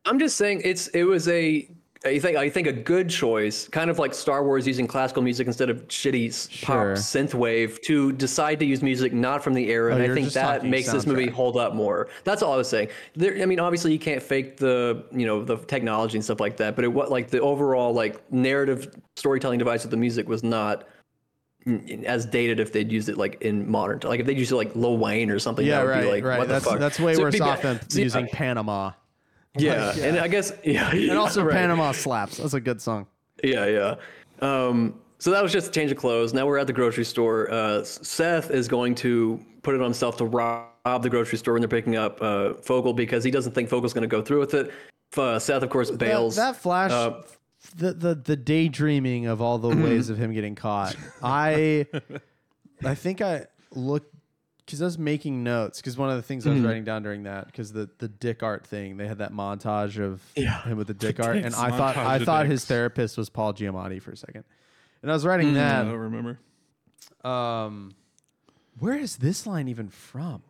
I'm 0.06 0.20
just 0.20 0.38
saying 0.38 0.62
it's 0.64 0.88
it 0.90 1.04
was 1.04 1.28
a 1.28 1.70
I 2.06 2.18
think 2.18 2.38
I 2.38 2.50
think 2.50 2.66
a 2.68 2.72
good 2.72 3.10
choice, 3.10 3.68
kind 3.68 3.90
of 3.90 4.00
like 4.00 4.14
Star 4.14 4.42
Wars 4.46 4.66
using 4.66 4.88
classical 4.88 5.22
music 5.22 5.48
instead 5.48 5.70
of 5.70 5.86
shitty 5.90 6.50
Sure. 6.50 6.66
pop 6.66 6.98
synthwave 6.98 7.82
to 7.82 8.14
decide 8.14 8.58
to 8.60 8.66
use 8.66 8.82
music 8.82 9.12
not 9.12 9.44
from 9.44 9.54
the 9.54 9.70
era, 9.70 9.94
Oh, 9.94 9.98
and 9.98 10.10
I 10.10 10.16
think 10.16 10.32
that 10.32 10.64
makes 10.66 10.90
this 10.90 11.06
movie 11.06 11.28
hold 11.28 11.58
up 11.58 11.76
more. 11.76 12.08
That's 12.24 12.42
all 12.42 12.54
I 12.54 12.58
was 12.58 12.70
saying. 12.70 12.88
There, 13.16 13.42
I 13.42 13.46
mean, 13.46 13.60
obviously 13.60 13.92
you 13.92 14.00
can't 14.00 14.24
fake 14.24 14.56
the 14.56 15.04
you 15.12 15.26
know 15.26 15.44
the 15.44 15.58
technology 15.58 16.16
and 16.18 16.24
stuff 16.24 16.40
like 16.40 16.56
that, 16.58 16.78
but 16.78 16.86
it 16.86 16.88
what 16.88 17.12
like 17.12 17.30
the 17.30 17.42
overall 17.42 17.92
like 17.94 18.32
narrative 18.32 18.96
storytelling 19.18 19.60
device 19.60 19.84
of 19.84 19.92
the 19.92 19.98
music 19.98 20.30
was 20.30 20.42
not 20.42 20.88
mm, 21.68 22.04
as 22.06 22.26
dated 22.26 22.62
if 22.62 22.72
they'd 22.72 22.90
used 22.90 23.10
it 23.10 23.18
like 23.18 23.42
in 23.42 23.70
modern 23.70 24.00
like 24.06 24.22
if 24.22 24.26
they'd 24.26 24.38
used 24.40 24.54
it 24.54 24.56
like 24.56 24.74
Lil 24.74 24.98
Wayne 24.98 25.30
or 25.30 25.38
something 25.40 25.66
Yeah, 25.66 25.80
that 25.80 25.84
would 25.84 25.90
right, 25.92 26.04
be 26.04 26.12
like 26.12 26.24
right. 26.24 26.40
what 26.40 26.48
That's 26.48 26.64
the 26.64 26.72
fuck 26.72 26.80
that's 26.80 26.98
way 26.98 27.16
So, 27.16 27.24
worse 27.24 27.42
off 27.42 27.62
than 27.62 27.82
using 27.92 28.28
Panama. 28.28 28.92
Yeah, 29.58 29.94
and 29.98 30.18
I 30.18 30.28
guess 30.28 30.54
yeah, 30.64 30.90
And 30.94 31.12
also 31.12 31.44
right. 31.44 31.54
Panama 31.54 31.92
slaps. 31.92 32.38
That's 32.38 32.54
a 32.54 32.60
good 32.60 32.82
song. 32.82 33.08
Yeah, 33.44 33.66
yeah. 33.66 33.96
Um, 34.42 35.00
so 35.18 35.32
that 35.32 35.44
was 35.44 35.52
just 35.52 35.70
a 35.70 35.72
change 35.72 35.92
of 35.92 35.98
clothes. 35.98 36.34
Now 36.34 36.46
we're 36.46 36.58
at 36.58 36.68
the 36.68 36.74
grocery 36.74 37.04
store. 37.06 37.52
Uh, 37.52 37.84
Seth 37.84 38.52
is 38.52 38.68
going 38.68 38.96
to 38.96 39.44
put 39.64 39.76
it 39.76 39.82
on 39.82 39.86
himself 39.86 40.18
to 40.18 40.26
rob 40.26 40.68
the 41.02 41.10
grocery 41.10 41.38
store 41.38 41.54
when 41.56 41.62
they're 41.62 41.68
picking 41.68 41.96
up 41.98 42.22
uh, 42.22 42.54
Fogel 42.56 42.94
because 42.94 43.24
he 43.24 43.32
doesn't 43.32 43.54
think 43.54 43.70
Fogel's 43.70 43.94
going 43.94 44.04
to 44.04 44.08
go 44.08 44.22
through 44.22 44.40
with 44.40 44.54
it. 44.54 44.72
Uh, 45.18 45.40
Seth, 45.40 45.64
of 45.64 45.70
course, 45.70 45.92
bails. 45.92 46.36
That, 46.36 46.54
that 46.54 46.62
flash, 46.62 46.92
Uh, 46.92 47.22
the, 47.76 47.94
the 47.94 48.16
the 48.16 48.36
daydreaming 48.38 49.26
of 49.26 49.42
all 49.42 49.58
the 49.58 49.76
ways 49.76 50.10
of 50.10 50.18
him 50.18 50.32
getting 50.34 50.56
caught. 50.56 50.96
I, 51.22 51.86
I 52.84 52.96
think 52.96 53.22
I 53.22 53.48
looked 53.72 54.14
because 54.70 54.82
I 54.82 54.86
was 54.86 54.98
making 55.00 55.44
notes 55.44 55.82
because 55.82 55.98
one 55.98 56.10
of 56.10 56.16
the 56.16 56.22
things 56.22 56.46
I 56.46 56.52
was 56.52 56.62
writing 56.62 56.84
down 56.84 57.02
during 57.04 57.24
that 57.24 57.48
because 57.48 57.74
the 57.74 57.90
the 57.98 58.08
dick 58.08 58.44
art 58.44 58.66
thing 58.68 58.98
they 58.98 59.08
had 59.08 59.18
that 59.18 59.34
montage 59.34 60.00
of 60.00 60.22
Yeah. 60.36 60.62
him 60.64 60.78
with 60.78 60.88
the 60.88 60.94
dick 61.06 61.20
art 61.20 61.38
and. 61.38 61.56
I 61.56 61.72
thought 61.72 61.98
I 61.98 62.18
of 62.18 62.24
thought 62.24 62.46
his 62.46 62.66
therapist 62.66 63.18
was 63.18 63.30
Paul 63.30 63.54
Giamatti 63.54 64.02
for 64.02 64.12
a 64.12 64.18
second, 64.18 64.44
and 65.02 65.10
I 65.12 65.14
was 65.16 65.26
writing 65.26 65.50
I 65.52 65.54
that. 65.54 65.82
I 65.82 65.90
don't 65.90 65.96
remember. 65.96 66.40
Um, 67.24 67.94
where 68.80 68.96
is 68.96 69.18
this 69.18 69.46
line 69.48 69.68
even 69.68 69.90
from? 69.90 70.44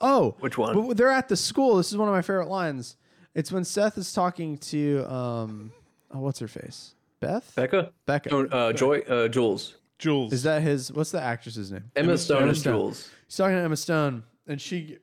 Oh, 0.00 0.34
Which 0.40 0.58
one? 0.58 0.74
but 0.88 0.96
They're 0.96 1.10
at 1.10 1.28
the 1.28 1.36
school. 1.36 1.76
This 1.76 1.90
is 1.92 1.96
one 1.96 2.08
of 2.08 2.14
my 2.14 2.20
favorite 2.22 2.48
lines. 2.48 2.96
It's 3.34 3.50
when 3.50 3.64
Seth 3.64 3.96
is 3.96 4.12
talking 4.12 4.58
to 4.58 5.04
um, 5.10 5.72
oh, 6.12 6.18
what's 6.20 6.40
her 6.40 6.48
face? 6.48 6.94
Beth. 7.20 7.52
Becca? 7.56 7.92
Becca. 8.04 8.28
No, 8.28 8.44
uh, 8.46 8.72
Joy? 8.72 8.98
Uh, 9.00 9.28
Jules. 9.28 9.76
Jules. 9.98 10.32
Is 10.32 10.42
that 10.42 10.62
his? 10.62 10.92
What's 10.92 11.10
the 11.10 11.20
actress's 11.20 11.70
name? 11.72 11.84
Emma, 11.96 12.18
Stone 12.18 12.38
Emma 12.42 12.48
and 12.48 12.56
Stone. 12.58 12.72
Jules. 12.80 13.10
He's 13.26 13.36
talking 13.36 13.56
to 13.56 13.62
Emma 13.62 13.76
Stone, 13.76 14.24
and 14.46 14.60
she 14.60 14.98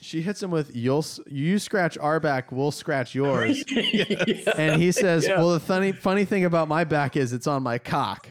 she 0.00 0.22
hits 0.22 0.42
him 0.42 0.50
with 0.50 0.74
"You'll 0.74 1.04
you 1.26 1.58
scratch 1.58 1.98
our 1.98 2.20
back, 2.20 2.52
we'll 2.52 2.70
scratch 2.70 3.14
yours," 3.14 3.64
and 4.56 4.80
he 4.80 4.92
says, 4.92 5.26
Yeah. 5.26 5.38
"Well, 5.38 5.52
the 5.52 5.60
funny 5.60 5.92
funny 5.92 6.24
thing 6.24 6.44
about 6.44 6.68
my 6.68 6.84
back 6.84 7.16
is 7.16 7.32
it's 7.32 7.46
on 7.46 7.62
my 7.62 7.78
cock," 7.78 8.28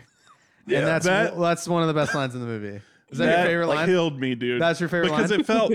Yeah. 0.67 0.79
and 0.79 0.87
that's 0.87 1.05
That- 1.05 1.37
that's 1.39 1.67
one 1.67 1.81
of 1.81 1.87
the 1.87 1.93
best 1.93 2.15
lines 2.15 2.33
in 2.35 2.41
the 2.41 2.47
movie. 2.47 2.81
Is 3.11 3.19
that, 3.19 3.25
that 3.27 3.37
your 3.51 3.61
favorite 3.61 3.67
line? 3.67 3.85
killed 3.87 4.19
me, 4.19 4.33
dude. 4.35 4.59
That's 4.61 4.79
your 4.79 4.89
favorite 4.89 5.11
because 5.11 5.29
line? 5.31 5.39
it 5.41 5.45
felt. 5.45 5.71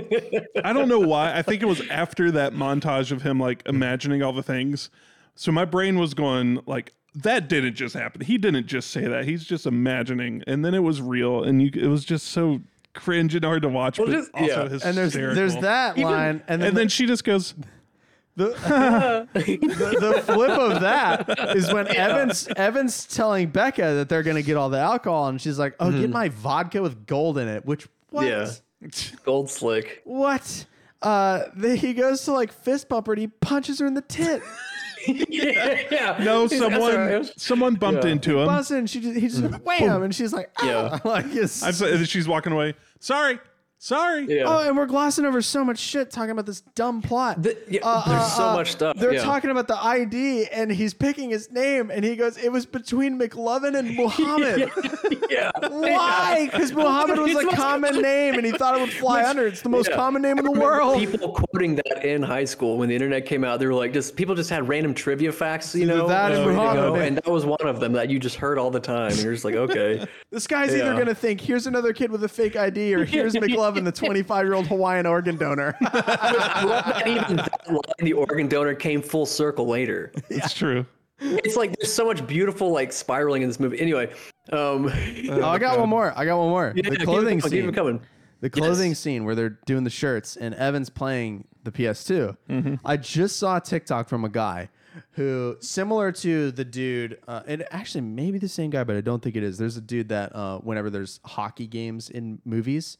I 0.65 0.73
don't 0.73 0.89
know 0.89 0.99
why. 0.99 1.33
I 1.37 1.43
think 1.43 1.63
it 1.63 1.67
was 1.67 1.81
after 1.89 2.33
that 2.33 2.55
montage 2.55 3.13
of 3.13 3.23
him 3.23 3.39
like 3.39 3.63
imagining 3.67 4.23
all 4.23 4.33
the 4.33 4.43
things. 4.43 4.91
So 5.37 5.53
my 5.53 5.65
brain 5.65 5.99
was 5.99 6.13
going 6.13 6.61
like, 6.67 6.93
that 7.15 7.49
didn't 7.49 7.75
just 7.75 7.95
happen. 7.95 8.21
He 8.21 8.39
didn't 8.39 8.67
just 8.67 8.91
say 8.91 9.07
that. 9.07 9.25
He's 9.25 9.45
just 9.45 9.67
imagining, 9.67 10.43
and 10.47 10.65
then 10.65 10.75
it 10.75 10.83
was 10.83 11.01
real, 11.01 11.43
and 11.43 11.61
you. 11.63 11.71
It 11.75 11.89
was 11.89 12.05
just 12.05 12.29
so 12.29 12.61
cringe 12.95 13.35
and 13.35 13.45
hard 13.45 13.63
to 13.63 13.69
watch, 13.69 13.99
but 13.99 14.09
just- 14.09 14.31
also 14.35 14.47
yeah. 14.47 14.69
hysterical. 14.69 14.89
and 14.89 14.97
there's 14.97 15.13
there's 15.15 15.57
that 15.63 15.99
line, 15.99 16.43
and 16.49 16.63
then 16.63 16.69
and 16.69 16.77
then 16.77 16.89
she 16.89 17.07
just 17.07 17.25
goes, 17.25 17.55
the, 18.37 19.29
the 19.35 20.23
flip 20.25 20.51
of 20.51 20.81
that 20.81 21.57
is 21.57 21.73
when 21.73 21.89
Evans 21.95 22.49
Evans 22.57 23.07
telling 23.07 23.49
Becca 23.49 23.83
that 23.83 24.09
they're 24.09 24.23
gonna 24.23 24.43
get 24.43 24.57
all 24.57 24.71
the 24.71 24.79
alcohol, 24.79 25.29
and 25.29 25.41
she's 25.41 25.59
like, 25.59 25.75
"Oh, 25.81 25.91
get 25.91 26.11
my 26.11 26.29
vodka 26.29 26.81
with 26.81 27.07
gold 27.07 27.39
in 27.39 27.49
it." 27.49 27.67
Which 27.67 27.89
what? 28.11 28.27
Yeah. 28.27 28.51
Gold 29.25 29.51
slick. 29.51 30.01
What? 30.05 30.67
Uh, 31.03 31.45
the, 31.57 31.77
he 31.77 31.93
goes 31.93 32.25
to 32.25 32.33
like 32.33 32.53
fist 32.53 32.89
bump 32.89 33.07
her, 33.09 33.13
and 33.13 33.21
he 33.21 33.27
punches 33.29 33.79
her 33.81 33.87
in 33.87 33.95
the 33.95 34.03
tit. 34.03 34.43
yeah, 35.07 35.81
yeah. 35.91 36.17
no, 36.23 36.47
He's- 36.47 36.51
that's 36.51 36.63
all 36.63 36.71
someone 36.71 36.97
right. 36.97 37.33
someone 37.37 37.75
bumped 37.75 38.05
Yeah. 38.05 38.11
into 38.11 38.39
him. 38.41 38.47
Bust 38.47 38.71
in, 38.71 38.87
she 38.87 39.01
just 39.01 39.19
he 39.19 39.29
just 39.29 39.43
wham, 39.65 40.03
and 40.03 40.15
she's 40.15 40.33
like, 40.33 40.51
Yeah. 40.63 40.91
"Ah." 40.93 41.01
like 41.09 41.27
it's, 41.29 41.63
I'm 41.63 41.73
so, 41.73 41.87
and 41.87 42.09
she's 42.09 42.29
walking 42.29 42.53
away. 42.53 42.75
Sorry, 42.99 43.39
sorry. 43.81 44.27
Yeah. 44.29 44.45
Oh, 44.47 44.59
and 44.61 44.77
we're 44.77 44.87
glossing 44.87 45.25
over 45.25 45.43
so 45.43 45.65
much 45.65 45.79
shit 45.79 46.11
talking 46.11 46.31
about 46.31 46.47
this 46.47 46.61
dumb 46.75 47.03
plot. 47.03 47.43
The- 47.43 47.57
yeah, 47.69 47.81
Uh, 47.83 48.09
there's 48.09 48.23
uh, 48.23 48.29
so 48.29 48.49
uh, 48.51 48.55
much 48.55 48.71
stuff. 48.73 48.97
They're 48.97 49.15
yeah. 49.15 49.23
talking 49.25 49.51
about 49.51 49.67
the 49.67 49.77
ID, 49.83 50.47
and 50.53 50.71
he's 50.71 50.95
picking 50.95 51.31
his 51.31 51.51
name, 51.51 51.91
and 51.91 52.05
he 52.05 52.15
goes, 52.15 52.37
"It 52.37 52.53
was 52.53 52.67
between 52.67 53.19
McLovin 53.19 53.77
and 53.77 53.97
Muhammad." 53.97 54.71
yeah. 55.29 55.51
Why? 55.69 56.49
Because 56.53 56.73
Muhammad 56.73 57.19
was 57.19 57.33
a 57.33 57.47
the 57.47 57.57
common 57.57 58.01
name, 58.03 58.35
and 58.35 58.45
he 58.45 58.53
thought 58.53 58.77
it 58.77 58.81
would 58.81 58.93
fly 58.93 59.25
under. 59.25 59.47
It's 59.47 59.63
the 59.63 59.69
most 59.69 59.89
yeah. 59.89 59.97
common 59.97 60.23
name 60.23 60.39
in 60.39 60.45
the 60.45 60.53
world. 60.53 60.99
People 60.99 61.33
quoting 61.33 61.77
that 61.77 62.05
in 62.05 62.23
high 62.23 62.45
school 62.45 62.77
when 62.79 62.89
the 62.89 62.95
internet 62.95 63.25
came 63.27 63.45
out, 63.45 63.59
they 63.61 63.67
were 63.67 63.75
like, 63.75 63.93
just 63.93 64.15
people 64.15 64.35
just 64.35 64.51
had 64.51 64.69
random 64.69 64.93
trivia 64.95 65.33
facts, 65.33 65.75
you 65.75 65.87
know, 65.87 66.07
that 66.07 66.33
and 66.33 66.45
Muhammad. 66.45 66.75
go, 66.77 66.95
and 66.97 67.17
that 67.17 67.27
was 67.27 67.45
one 67.47 67.59
of 67.67 67.81
them 67.81 67.93
that 67.93 68.11
you 68.11 68.19
just 68.19 68.37
heard 68.37 68.59
all 68.59 68.71
the 68.71 68.81
time. 68.81 69.11
And 69.13 69.23
you're 69.23 69.33
just 69.33 69.45
like, 69.45 69.55
okay, 69.55 70.07
This 70.31 70.47
guy's 70.47 70.75
either 70.75 70.95
gonna 70.97 71.15
think, 71.15 71.41
"Here's 71.41 71.67
another 71.67 71.93
kid 71.93 72.11
with 72.13 72.23
a 72.25 72.29
fake 72.29 72.57
ID," 72.57 72.95
or 72.95 73.05
"Here's 73.17 73.35
McLovin, 73.35 73.70
the 73.75 73.93
25 73.93 74.45
year 74.45 74.55
old 74.55 74.67
Hawaiian 74.67 75.07
organ 75.07 75.37
donor." 75.37 75.77
not 75.81 77.07
even 77.07 77.37
that 77.37 77.63
line, 77.69 77.81
the 78.01 78.13
organ 78.13 78.49
donor 78.49 78.75
came 78.75 79.03
full 79.03 79.27
circle 79.27 79.67
later. 79.67 80.13
It's 80.29 80.53
true. 80.55 80.87
It's 81.21 81.57
like 81.57 81.77
there's 81.79 81.93
so 81.93 82.07
much 82.07 82.27
beautiful 82.27 82.71
like 82.73 82.93
spiraling 82.93 83.43
in 83.43 83.49
this 83.49 83.61
movie. 83.61 83.79
Anyway, 83.81 84.11
um, 84.53 84.91
oh, 85.31 85.45
I 85.45 85.59
got 85.59 85.79
one 85.79 85.89
more. 85.89 86.13
I 86.17 86.25
got 86.25 86.39
one 86.39 86.49
more. 86.49 86.73
yeah, 86.75 86.83
the 86.83 86.91
keep 86.91 87.01
it 87.03 87.05
clothing 87.05 87.41
coming, 87.41 87.41
keep 87.43 87.61
scene. 87.61 87.69
it 87.69 87.75
coming. 87.75 88.01
The 88.41 88.49
clothing 88.49 88.91
Yes. 88.93 88.99
scene 89.01 89.25
where 89.25 89.35
they're 89.35 89.59
doing 89.67 89.85
the 89.85 89.91
shirts 89.91 90.37
and 90.37 90.55
Evan's 90.55 90.89
playing 90.89 91.47
the 91.63 91.71
PS2. 91.71 92.37
Mm-hmm. 92.49 92.75
I 92.87 92.97
just 92.97 93.37
saw 93.37 93.59
a 93.59 93.61
TikTok 93.61 94.09
from 94.09 94.25
a 94.25 94.31
guy 94.31 94.71
who, 95.13 95.57
similar 95.61 96.11
to 96.11 96.51
the 96.51 96.65
dude, 96.65 97.19
uh, 97.29 97.43
and 97.47 97.67
actually 97.71 98.01
maybe 98.01 98.39
the 98.39 98.49
same 98.49 98.71
guy, 98.71 98.83
but 98.85 98.97
I 98.97 99.03
don't 99.03 99.23
think 99.23 99.37
it 99.37 99.43
is. 99.43 99.59
There's 99.59 99.77
a 99.77 99.81
dude 99.83 100.09
that 100.09 100.35
uh, 100.35 100.59
whenever 100.61 100.89
there's 100.89 101.21
hockey 101.25 101.67
games 101.67 102.09
in 102.09 102.41
movies, 102.47 102.97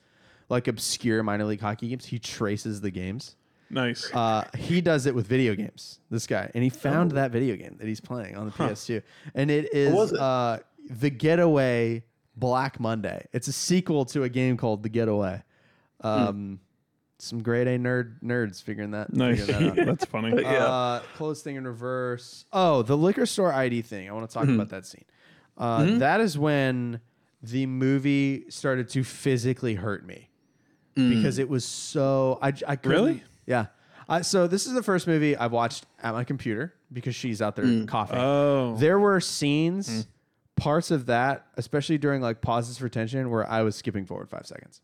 like 0.51 0.69
obscure 0.69 1.23
minor 1.23 1.45
league 1.47 1.61
hockey 1.63 1.89
games, 1.89 2.05
he 2.05 2.19
traces 2.19 2.83
the 2.83 2.91
games. 2.91 3.37
Nice. 3.71 4.13
Uh, 4.13 4.45
he 4.59 4.81
does 4.81 5.07
it 5.07 5.15
with 5.15 5.27
video 5.27 5.55
games. 5.55 6.01
This 6.11 6.27
guy, 6.27 6.51
and 6.55 6.63
he 6.63 6.69
found 6.71 7.13
that 7.13 7.31
video 7.31 7.57
game 7.57 7.77
that 7.79 7.87
he's 7.87 8.01
playing 8.01 8.37
on 8.37 8.47
the 8.47 8.53
PS2, 8.53 9.01
and 9.35 9.51
it 9.51 9.73
is 9.73 10.13
it? 10.13 10.19
Uh, 10.19 10.59
the 10.91 11.09
Getaway 11.09 12.03
Black 12.37 12.81
Monday. 12.81 13.27
It's 13.33 13.47
a 13.49 13.53
sequel 13.53 14.05
to 14.07 14.25
a 14.25 14.29
game 14.29 14.57
called 14.57 14.83
The 14.83 14.89
Getaway. 14.89 15.43
Um, 16.01 16.59
Some 17.19 17.43
grade 17.43 17.69
A 17.69 17.79
nerd 17.79 18.15
nerds 18.25 18.63
figuring 18.63 18.93
that. 18.93 19.13
nice. 19.13 19.45
figuring 19.45 19.75
that 19.75 19.79
out. 19.79 19.87
That's 19.87 20.05
funny. 20.07 20.31
Yeah. 20.43 20.65
Uh, 20.65 21.01
close 21.17 21.43
thing 21.43 21.57
in 21.57 21.67
reverse. 21.67 22.47
Oh, 22.53 22.83
the 22.83 22.97
liquor 22.97 23.27
store 23.27 23.53
ID 23.53 23.83
thing. 23.83 24.09
I 24.09 24.13
want 24.13 24.29
to 24.29 24.33
talk 24.35 24.45
Mm-hmm. 24.45 24.55
about 24.55 24.71
that 24.71 24.87
scene. 24.87 25.05
Uh, 25.59 25.99
that 25.99 26.21
is 26.23 26.39
when 26.39 27.01
the 27.43 27.67
movie 27.67 28.47
started 28.49 28.89
to 28.91 29.05
physically 29.05 29.75
hurt 29.75 30.07
me 30.07 30.30
because 30.95 31.39
it 31.39 31.49
was 31.49 31.65
so. 31.65 32.39
I, 32.43 32.53
I 32.67 32.79
Really? 32.85 33.23
Yeah. 33.47 33.67
I, 34.09 34.23
so 34.23 34.47
this 34.49 34.67
is 34.67 34.73
the 34.73 34.83
first 34.83 35.07
movie 35.07 35.37
I've 35.37 35.53
watched 35.53 35.87
at 36.03 36.13
my 36.15 36.25
computer 36.25 36.75
because 36.93 37.15
she's 37.15 37.41
out 37.41 37.55
there 37.57 37.65
Mm. 37.65 37.87
coughing. 37.87 38.19
Oh. 38.19 38.77
There 38.77 38.99
were 38.99 39.21
scenes, 39.21 39.89
Hmm. 39.89 40.01
parts 40.57 40.91
of 40.91 41.07
that, 41.07 41.47
especially 41.57 41.97
during 41.99 42.21
like 42.21 42.41
pauses 42.41 42.77
for 42.77 42.89
tension, 42.89 43.31
where 43.31 43.49
I 43.49 43.63
was 43.63 43.77
skipping 43.77 44.05
forward 44.07 44.29
five 44.29 44.47
seconds. 44.47 44.81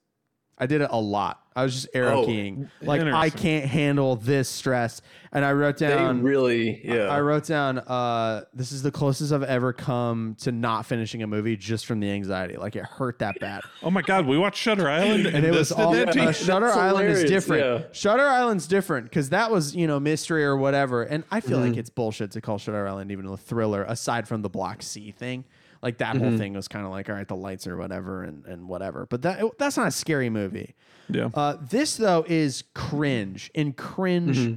I 0.59 0.67
did 0.67 0.81
it 0.81 0.89
a 0.91 0.99
lot. 1.01 1.43
I 1.55 1.63
was 1.65 1.75
just 1.75 1.89
arrow 1.95 2.23
Oh, 2.23 2.27
keying. 2.27 2.71
Like 2.83 3.01
I 3.03 3.31
can't 3.31 3.65
handle 3.67 4.17
this 4.17 4.47
stress, 4.49 5.01
and 5.33 5.43
I 5.45 5.53
wrote 5.53 5.79
They 5.79 5.89
down. 5.89 6.23
really, 6.23 6.83
yeah. 6.85 7.05
I 7.09 7.21
wrote 7.23 7.45
down. 7.47 7.79
Uh, 7.79 8.43
this 8.53 8.73
is 8.73 8.83
the 8.83 8.91
closest 8.91 9.33
I've 9.33 9.43
ever 9.43 9.73
come 9.73 10.37
to 10.41 10.53
not 10.53 10.85
finishing 10.85 11.23
a 11.23 11.27
movie 11.27 11.57
just 11.57 11.87
from 11.87 12.01
the 12.01 12.11
anxiety. 12.11 12.57
Like 12.59 12.77
it 12.77 12.85
hurt 12.85 13.19
that 13.21 13.39
bad, 13.41 13.63
Oh 13.83 13.91
my 13.91 14.03
God, 14.03 14.27
we 14.27 14.37
watched 14.37 14.59
Shutter 14.59 14.87
Island, 14.89 15.27
and, 15.27 15.37
and 15.37 15.47
it 15.47 15.51
was 15.53 15.71
did 15.71 15.79
all. 15.79 15.93
that? 15.93 16.15
Uh, 16.17 16.33
Shutter 16.33 16.67
That's 16.67 16.77
Island 16.79 17.09
is 17.09 17.25
different. 17.25 17.65
yeah. 17.83 17.87
Shutter 17.93 18.27
Island's 18.27 18.67
different 18.67 19.07
because 19.07 19.31
that 19.31 19.51
was 19.51 19.75
you 19.75 19.87
know 19.87 19.99
mystery 19.99 20.45
or 20.45 20.57
whatever, 20.59 21.03
and 21.05 21.25
I 21.31 21.41
feel 21.41 21.59
Mm-hmm. 21.59 21.69
like 21.71 21.79
it's 21.79 21.91
bullshit 21.91 22.33
to 22.33 22.41
call 22.43 22.59
Shutter 22.59 22.87
Island 22.87 23.11
even 23.11 23.27
a 23.27 23.37
thriller 23.37 23.85
aside 23.85 24.29
from 24.29 24.43
the 24.43 24.51
Block 24.51 24.83
C 24.83 25.11
thing. 25.11 25.45
Like 25.83 25.99
that 25.99 26.15
Mm-hmm. 26.17 26.25
whole 26.29 26.39
thing 26.39 26.53
was 26.55 26.69
kind 26.69 26.85
of 26.87 26.91
like 26.93 27.09
all 27.09 27.15
right, 27.17 27.29
the 27.29 27.37
lights 27.37 27.67
or 27.67 27.77
whatever, 27.77 28.23
and 28.23 28.45
and 28.47 28.69
whatever. 28.69 29.07
But 29.07 29.23
that 29.23 29.43
that's 29.59 29.77
not 29.77 29.89
a 29.89 29.93
scary 29.93 30.31
movie. 30.31 30.75
Yeah. 31.09 31.29
Uh, 31.35 31.57
this 31.61 31.97
though 31.97 32.25
is 32.27 32.65
cringe, 32.75 33.51
and 33.55 33.77
cringe 33.77 34.39
Mm-hmm. 34.39 34.55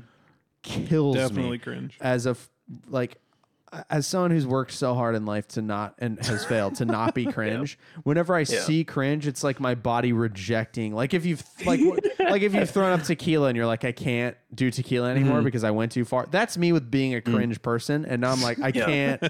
kills 0.63 1.15
me 1.15 1.22
Definitely 1.22 1.57
cringe. 1.59 1.97
as 2.01 2.26
a 2.26 2.36
like 2.88 3.17
as 3.91 4.07
someone 4.07 4.32
who's 4.32 4.47
worked 4.47 4.72
so 4.72 4.95
hard 4.95 5.15
in 5.15 5.26
life 5.28 5.47
to 5.47 5.61
not 5.61 5.93
and 5.99 6.17
has 6.26 6.43
failed 6.43 6.74
to 6.76 6.86
not 6.86 7.13
be 7.13 7.26
cringe 7.32 7.78
whenever 8.01 8.34
i 8.36 8.43
see 8.43 8.84
cringe 8.84 9.28
it's 9.28 9.43
like 9.43 9.59
my 9.59 9.76
body 9.76 10.11
rejecting 10.11 10.91
like 10.93 11.13
if 11.13 11.24
you've 11.24 11.43
like 11.67 11.80
like 12.20 12.41
if 12.41 12.55
you've 12.55 12.70
thrown 12.70 12.91
up 12.91 13.03
tequila 13.05 13.47
and 13.47 13.55
you're 13.55 13.67
like 13.67 13.86
i 13.86 13.91
can't 13.91 14.36
do 14.55 14.72
tequila 14.72 15.11
anymore 15.11 15.36
Mm-hmm. 15.38 15.45
because 15.45 15.63
i 15.63 15.70
went 15.70 15.91
too 15.91 16.03
far 16.03 16.26
that's 16.32 16.57
me 16.57 16.72
with 16.72 16.89
being 16.89 17.13
a 17.13 17.22
cringe 17.22 17.61
person 17.61 18.05
and 18.05 18.22
now 18.22 18.32
i'm 18.32 18.41
like 18.41 18.59
i 18.59 18.72
can't 18.72 19.22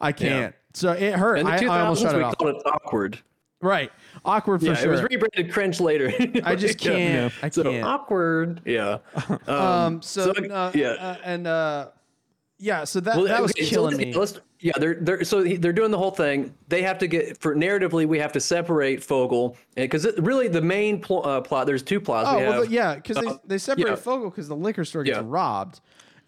i 0.00 0.10
can't 0.26 0.56
so 0.74 0.92
it 0.92 1.14
hurt 1.14 1.36
In 1.38 1.46
the 1.46 1.52
I, 1.52 1.58
2000s, 1.58 1.70
I 1.70 1.80
almost 1.80 2.02
shut 2.02 2.14
it 2.14 2.18
we 2.18 2.24
off 2.24 2.38
called 2.38 2.56
it 2.56 2.62
awkward. 2.66 3.18
right 3.62 3.90
awkward 4.24 4.60
for 4.60 4.66
Yeah, 4.66 4.74
sure 4.74 4.88
it 4.88 4.90
was 4.90 5.02
rebranded 5.02 5.52
cringe 5.52 5.80
later. 5.80 6.12
i 6.44 6.54
just 6.54 6.84
Yeah. 6.84 6.92
can't 7.30 7.34
i 7.42 7.48
So 7.50 7.62
can't 7.62 7.84
awkward. 7.84 8.60
Yeah. 8.64 8.98
Um, 9.46 9.48
um 9.48 10.02
so, 10.02 10.32
so, 10.32 10.44
uh, 10.52 10.72
yeah. 10.74 10.88
uh, 10.88 11.16
and 11.24 11.46
uh 11.46 11.88
yeah 12.58 12.84
so 12.84 13.00
that 13.00 13.16
Well, 13.16 13.26
that 13.26 13.40
was 13.42 13.52
okay, 13.52 13.64
so 13.64 13.70
killing 13.70 13.96
let's- 13.96 14.04
me 14.06 14.14
let's- 14.14 14.40
yeah, 14.60 14.72
they're 14.78 14.94
they're 14.94 15.24
so 15.24 15.42
they're 15.42 15.74
doing 15.74 15.90
the 15.90 15.98
whole 15.98 16.10
thing. 16.12 16.54
They 16.68 16.80
have 16.80 16.96
to 17.00 17.06
get 17.06 17.36
for 17.36 17.54
narratively, 17.54 18.06
we 18.08 18.18
have 18.18 18.32
to 18.32 18.40
separate 18.40 19.02
Fogel 19.04 19.58
because 19.74 20.06
really 20.16 20.48
the 20.48 20.62
main 20.62 21.02
pl- 21.02 21.20
uh, 21.26 21.42
plot. 21.42 21.66
There's 21.66 21.82
two 21.82 22.00
plots. 22.00 22.30
Oh 22.30 22.38
we 22.38 22.42
well, 22.44 22.52
have, 22.52 22.62
the- 22.62 22.70
yeah, 22.70 22.94
because 22.94 23.18
they, 23.18 23.28
they 23.44 23.58
separate 23.58 23.88
yeah. 23.88 23.94
Fogel 23.96 24.30
because 24.30 24.48
the 24.48 24.56
liquor 24.56 24.86
store 24.86 25.02
gets 25.04 25.18
Yeah. 25.18 25.22
robbed, 25.26 25.80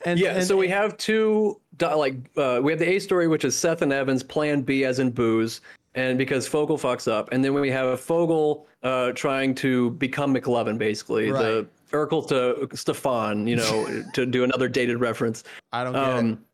and 0.05 0.21
Yeah, 0.21 0.33
and, 0.37 0.47
so 0.47 0.55
we 0.55 0.69
have 0.69 0.99
two 0.99 1.59
di- 1.59 1.66
like 1.81 2.17
uh, 2.37 2.61
we 2.63 2.73
have 2.73 2.79
the 2.79 2.89
A 2.89 2.99
story, 2.99 3.29
which 3.29 3.45
is 3.45 3.57
Seth 3.57 3.83
and 3.83 3.93
Evans, 3.93 4.23
Plan 4.23 4.63
B 4.63 4.85
as 4.85 4.99
in 4.99 5.11
booze, 5.11 5.61
and 5.95 6.19
because 6.19 6.47
Fogel 6.49 6.79
fucks 6.79 7.11
up, 7.11 7.29
and 7.33 7.45
then 7.45 7.55
we 7.55 7.71
have 7.71 8.01
Fogel 8.01 8.67
uh, 8.83 9.13
trying 9.13 9.55
to 9.57 9.91
become 9.93 10.35
McLovin, 10.35 10.79
basically 10.79 11.31
Right. 11.31 11.43
the 11.43 11.67
Urkel 11.93 12.27
to 12.29 12.77
Stefan, 12.77 13.47
you 13.47 13.57
know, 13.57 14.05
to 14.15 14.27
do 14.27 14.45
another 14.45 14.69
dated 14.69 15.01
reference. 15.01 15.45
I 15.73 15.85
don't 15.85 15.93
get 15.95 16.03
it. 16.03 16.19
Um, 16.19 16.45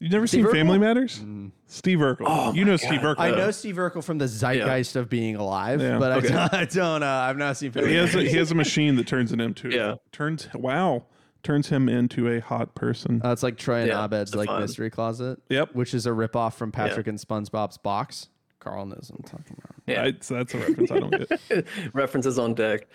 You 0.00 0.08
never 0.10 0.26
seen 0.26 0.44
Urkel? 0.44 0.52
Family 0.52 0.78
Matters? 0.78 1.22
Steve 1.66 1.98
Urkel. 1.98 2.24
Oh 2.26 2.52
you 2.52 2.64
my 2.64 2.72
know 2.72 2.76
Steve 2.76 3.02
God. 3.02 3.16
Urkel. 3.16 3.20
I 3.20 3.30
know 3.30 3.50
Steve 3.50 3.76
Urkel 3.76 4.04
from 4.04 4.18
the 4.18 4.26
zeitgeist 4.28 4.94
of 4.96 5.08
being 5.08 5.36
alive, 5.36 5.80
Yeah. 5.80 5.98
but 5.98 6.24
Okay. 6.24 6.34
I 6.34 6.48
don't. 6.48 6.54
I 6.54 6.64
don't 6.64 7.02
uh, 7.02 7.06
I've 7.06 7.36
not 7.38 7.56
seen. 7.56 7.72
He 7.72 7.94
has 7.94 8.14
a, 8.14 8.22
he 8.22 8.36
has 8.36 8.50
a 8.50 8.54
machine 8.54 8.94
that 8.96 9.06
turns 9.06 9.32
him 9.32 9.40
into 9.40 9.68
Yeah. 9.72 9.96
turns 10.12 10.48
wow 10.54 11.04
turns 11.42 11.68
him 11.68 11.88
into 11.88 12.28
a 12.28 12.40
hot 12.40 12.74
person. 12.74 13.20
Uh, 13.24 13.32
it's 13.32 13.42
like 13.42 13.56
Troy 13.56 13.80
and 13.80 13.88
Yeah, 13.88 14.04
Abed's 14.04 14.34
like 14.34 14.46
Stefan. 14.48 14.60
mystery 14.62 14.90
closet. 14.90 15.38
Yep. 15.48 15.74
which 15.74 15.94
is 15.94 16.06
a 16.06 16.10
ripoff 16.10 16.54
from 16.54 16.72
Patrick 16.72 17.06
and 17.06 17.18
SpongeBob's 17.18 17.78
box. 17.78 18.28
Carl 18.58 18.86
knows 18.86 19.10
what 19.12 19.20
I'm 19.20 19.38
talking 19.38 19.56
about. 19.58 19.74
yeah. 19.86 20.02
I, 20.04 20.12
so 20.20 20.34
that's 20.34 20.54
a 20.54 20.58
reference 20.58 20.90
I 20.90 20.98
don't 20.98 21.10
get. 21.48 21.66
references 21.92 22.38
on 22.38 22.54
deck. 22.54 22.88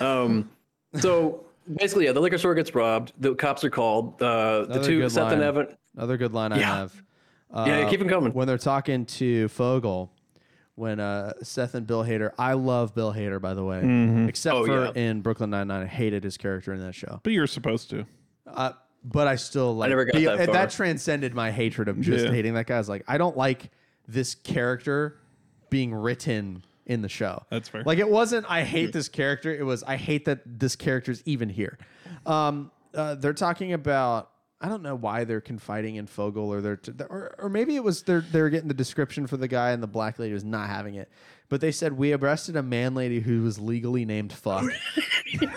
Um, 0.00 0.50
so 0.96 1.44
basically, 1.76 2.06
yeah, 2.06 2.12
the 2.12 2.20
liquor 2.20 2.38
store 2.38 2.54
gets 2.56 2.74
robbed. 2.74 3.12
The 3.20 3.34
cops 3.36 3.62
are 3.62 3.70
called. 3.70 4.20
Uh, 4.20 4.62
the 4.62 4.64
Another 4.64 4.84
two 4.84 5.00
good 5.02 5.12
Seth 5.12 5.30
and 5.32 5.40
line. 5.40 5.48
Evan. 5.48 5.66
Another 5.96 6.16
good 6.16 6.32
line 6.32 6.52
I 6.52 6.58
Yeah. 6.58 6.76
have. 6.76 7.02
Uh, 7.52 7.64
Yeah, 7.68 7.78
yeah, 7.80 7.90
keep 7.90 8.00
'em 8.00 8.08
coming. 8.08 8.32
When 8.32 8.46
they're 8.48 8.58
talking 8.58 9.04
to 9.06 9.46
Fogel, 9.48 10.10
when 10.74 11.00
uh, 11.00 11.34
Seth 11.42 11.74
and 11.74 11.86
Bill 11.86 12.02
Hader, 12.04 12.32
I 12.38 12.54
love 12.54 12.94
Bill 12.94 13.12
Hader 13.12 13.40
by 13.40 13.54
the 13.54 13.64
way, 13.64 14.26
except 14.28 14.54
Oh, 14.56 14.66
for 14.66 14.84
yeah. 14.86 14.92
in 14.94 15.20
Brooklyn 15.20 15.50
Nine 15.50 15.68
Nine, 15.68 15.82
I 15.82 15.86
hated 15.86 16.24
his 16.24 16.36
character 16.36 16.72
in 16.72 16.80
that 16.80 16.94
show. 16.94 17.20
But 17.22 17.32
you're 17.32 17.46
supposed 17.46 17.90
to. 17.90 18.06
Uh, 18.46 18.72
but 19.04 19.26
I 19.26 19.36
still 19.36 19.74
like. 19.76 19.88
never 19.90 20.04
got 20.04 20.14
be- 20.14 20.24
that 20.26 20.46
far. 20.46 20.66
transcended 20.68 21.34
my 21.34 21.50
hatred 21.50 21.88
of 21.88 22.00
just 22.00 22.24
Yeah. 22.26 22.30
hating 22.32 22.54
that 22.54 22.66
guy. 22.66 22.76
I 22.76 22.78
was 22.78 22.88
like, 22.88 23.04
I 23.08 23.18
don't 23.18 23.36
like 23.36 23.70
this 24.08 24.34
character 24.34 25.18
being 25.70 25.94
written 25.94 26.64
in 26.86 27.02
the 27.02 27.08
show. 27.08 27.42
That's 27.50 27.68
fair. 27.68 27.82
Like 27.84 27.98
it 27.98 28.08
wasn't. 28.08 28.46
I 28.48 28.62
hate 28.62 28.92
this 28.92 29.08
character. 29.08 29.52
It 29.54 29.64
was. 29.64 29.82
I 29.84 29.96
hate 29.96 30.24
that 30.26 30.40
this 30.46 30.76
character's 30.76 31.22
even 31.26 31.48
here. 31.48 31.78
Um, 32.26 32.70
uh, 32.94 33.14
they're 33.16 33.32
talking 33.34 33.72
about. 33.72 34.30
I 34.62 34.68
don't 34.68 34.82
know 34.82 34.94
why 34.94 35.24
they're 35.24 35.40
confiding 35.40 35.96
in 35.96 36.06
Fogel, 36.06 36.52
or 36.52 36.60
they're, 36.60 36.80
or, 37.08 37.34
or 37.36 37.48
maybe 37.48 37.74
it 37.74 37.82
was 37.82 38.04
they're 38.04 38.20
they're 38.20 38.48
getting 38.48 38.68
the 38.68 38.74
description 38.74 39.26
for 39.26 39.36
the 39.36 39.48
guy, 39.48 39.72
and 39.72 39.82
the 39.82 39.88
black 39.88 40.20
lady 40.20 40.32
was 40.32 40.44
not 40.44 40.68
having 40.68 40.94
it. 40.94 41.10
But 41.48 41.60
they 41.60 41.70
said 41.72 41.92
we 41.98 42.12
arrested 42.14 42.56
a 42.56 42.62
man 42.62 42.94
lady 42.94 43.20
who 43.20 43.42
was 43.42 43.58
legally 43.58 44.04
named 44.04 44.32
fuck. 44.32 44.64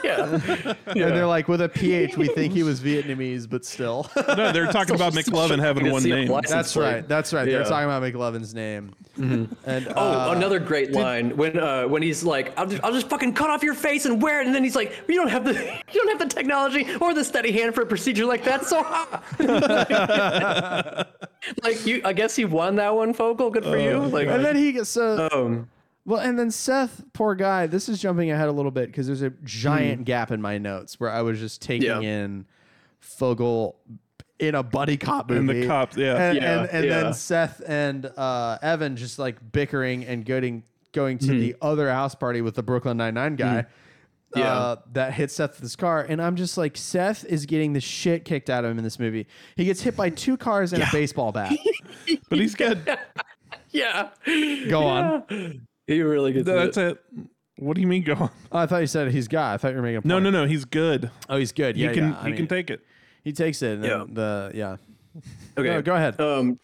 Yeah. 0.06 0.40
And 0.86 0.96
they're 0.96 1.28
like, 1.28 1.50
with 1.50 1.60
a 1.60 1.68
PH, 1.68 2.16
we 2.16 2.30
think 2.30 2.54
he 2.54 2.64
was 2.64 2.80
Vietnamese, 2.80 3.50
but 3.50 3.66
still. 3.66 4.10
No, 4.16 4.54
they're 4.54 4.72
talking 4.72 4.96
about 4.96 5.12
McLovin 5.14 5.60
having 5.60 5.92
one 5.92 6.02
name. 6.02 6.32
That's 6.48 6.72
plate. 6.72 6.84
right. 6.84 7.08
That's 7.10 7.34
right. 7.34 7.44
They're 7.44 7.66
talking 7.66 7.84
about 7.90 8.02
McLovin's 8.02 8.54
name. 8.56 8.94
And 9.18 9.58
Oh, 9.66 10.30
uh, 10.30 10.34
another 10.34 10.60
great 10.60 10.94
line 10.94 11.36
when 11.36 11.60
uh, 11.60 11.88
when 11.90 12.02
he's 12.02 12.24
like, 12.24 12.58
I'll 12.58 12.68
just, 12.68 12.84
"I'll 12.86 12.94
just 12.94 13.10
fucking 13.10 13.34
cut 13.34 13.50
off 13.50 13.64
your 13.64 13.74
face 13.74 14.06
and 14.06 14.22
wear 14.22 14.40
it," 14.42 14.46
and 14.46 14.56
then 14.56 14.64
he's 14.64 14.76
like, 14.78 14.94
"You 15.10 15.16
don't 15.16 15.30
have 15.30 15.44
the 15.44 15.54
you 15.92 16.04
don't 16.06 16.08
have 16.20 16.20
the 16.30 16.34
technology 16.34 16.88
or 17.02 17.14
the 17.14 17.24
steady 17.26 17.52
hand 17.52 17.76
for 17.76 17.82
a 17.82 17.86
procedure 17.86 18.26
like 18.26 18.44
that." 18.46 18.66
So, 18.66 18.82
like 21.64 21.86
you, 21.86 22.02
I 22.06 22.14
guess 22.14 22.38
you 22.38 22.48
won 22.48 22.76
that 22.78 22.96
one, 22.96 23.14
Fogel. 23.14 23.50
Good 23.50 23.64
for 23.64 23.78
you. 23.78 23.98
Like, 24.00 24.28
and 24.28 24.44
then 24.44 24.56
he 24.56 24.72
gets 24.72 24.90
so 24.90 25.28
um, 25.32 25.70
well, 26.06 26.20
and 26.22 26.38
then 26.38 26.52
Seth, 26.52 27.04
poor 27.14 27.36
guy. 27.36 27.68
This 27.68 27.90
is 27.90 28.00
jumping 28.02 28.32
ahead 28.32 28.48
a 28.48 28.52
little 28.52 28.72
bit 28.72 28.88
because 28.88 29.08
there's 29.08 29.22
a 29.24 29.32
giant 29.44 30.06
gap 30.06 30.32
in 30.32 30.42
my 30.42 30.58
notes 30.58 31.00
where 31.00 31.10
I 31.10 31.22
was 31.22 31.40
just 31.40 31.62
taking 31.62 31.88
Yeah. 31.88 32.00
in 32.02 32.46
Fogel 33.00 33.78
in 34.40 34.54
a 34.56 34.64
buddy 34.64 34.98
cop 34.98 35.32
And 35.32 35.46
movie. 35.46 35.62
the 35.62 35.68
cops, 35.68 35.96
yeah. 35.98 36.30
and, 36.30 36.38
Yeah, 36.38 36.60
and, 36.62 36.70
and 36.70 36.86
yeah. 36.86 37.02
then 37.04 37.14
Seth 37.14 37.62
and 37.66 38.06
uh, 38.18 38.58
Evan 38.62 38.96
just 38.98 39.18
like 39.20 39.38
bickering 39.52 40.06
and 40.06 40.26
going 40.26 40.64
going 40.92 41.18
to 41.20 41.34
Hmm. 41.34 41.40
the 41.40 41.56
other 41.62 41.90
house 41.90 42.16
party 42.16 42.42
with 42.42 42.56
the 42.56 42.64
Brooklyn 42.64 42.98
Nine 42.98 43.14
Nine 43.16 43.36
guy. 43.36 43.66
Yeah. 44.36 44.52
Uh, 44.54 44.76
that 44.94 45.14
hits 45.14 45.36
Seth 45.36 45.52
with 45.52 45.62
his 45.62 45.78
car, 45.78 46.02
and 46.08 46.22
I'm 46.22 46.36
just 46.36 46.58
like, 46.58 46.76
Seth 46.76 47.24
is 47.24 47.46
getting 47.46 47.72
the 47.72 47.80
shit 47.80 48.26
kicked 48.26 48.50
out 48.50 48.66
of 48.66 48.72
him 48.72 48.78
in 48.78 48.84
this 48.84 49.00
movie. 49.00 49.28
He 49.56 49.64
gets 49.64 49.82
hit 49.82 49.96
by 49.96 50.10
two 50.10 50.36
cars 50.36 50.74
and 50.74 50.84
a 50.84 50.88
baseball 50.92 51.32
bat. 51.32 51.54
But 52.30 52.40
he's 52.40 52.54
good. 52.56 52.98
yeah. 53.72 54.10
Go 54.70 54.84
on. 54.84 55.68
He 55.88 56.02
really 56.02 56.34
gets 56.34 56.46
That's 56.46 56.78
it. 56.78 56.98
it. 57.18 57.26
What 57.58 57.76
do 57.76 57.82
you 57.82 57.88
mean 57.88 58.04
go 58.04 58.14
on? 58.16 58.30
Oh, 58.52 58.60
I 58.60 58.66
thought 58.66 58.80
you 58.82 58.88
said 58.88 59.12
he's 59.12 59.28
got. 59.28 59.54
I 59.54 59.58
thought 59.58 59.70
you 59.72 59.78
were 59.78 59.82
making. 59.84 59.98
A 60.04 60.08
No, 60.08 60.16
point. 60.16 60.24
no, 60.26 60.30
no. 60.32 60.46
He's 60.46 60.66
good. 60.66 61.10
Oh, 61.30 61.38
he's 61.38 61.52
good. 61.52 61.78
Yeah, 61.78 61.90
he 61.90 61.96
can 61.96 62.10
yeah. 62.10 62.18
I 62.20 62.24
he 62.24 62.28
mean, 62.30 62.36
can 62.38 62.48
take 62.48 62.70
it. 62.70 62.82
He 63.24 63.32
takes 63.32 63.62
it. 63.62 63.76
And 63.80 63.86
Yeah. 63.86 64.06
The 64.10 64.52
yeah. 64.54 64.78
Okay. 65.58 65.70
No, 65.70 65.82
go 65.82 65.96
ahead. 65.96 66.20
Um, 66.20 66.60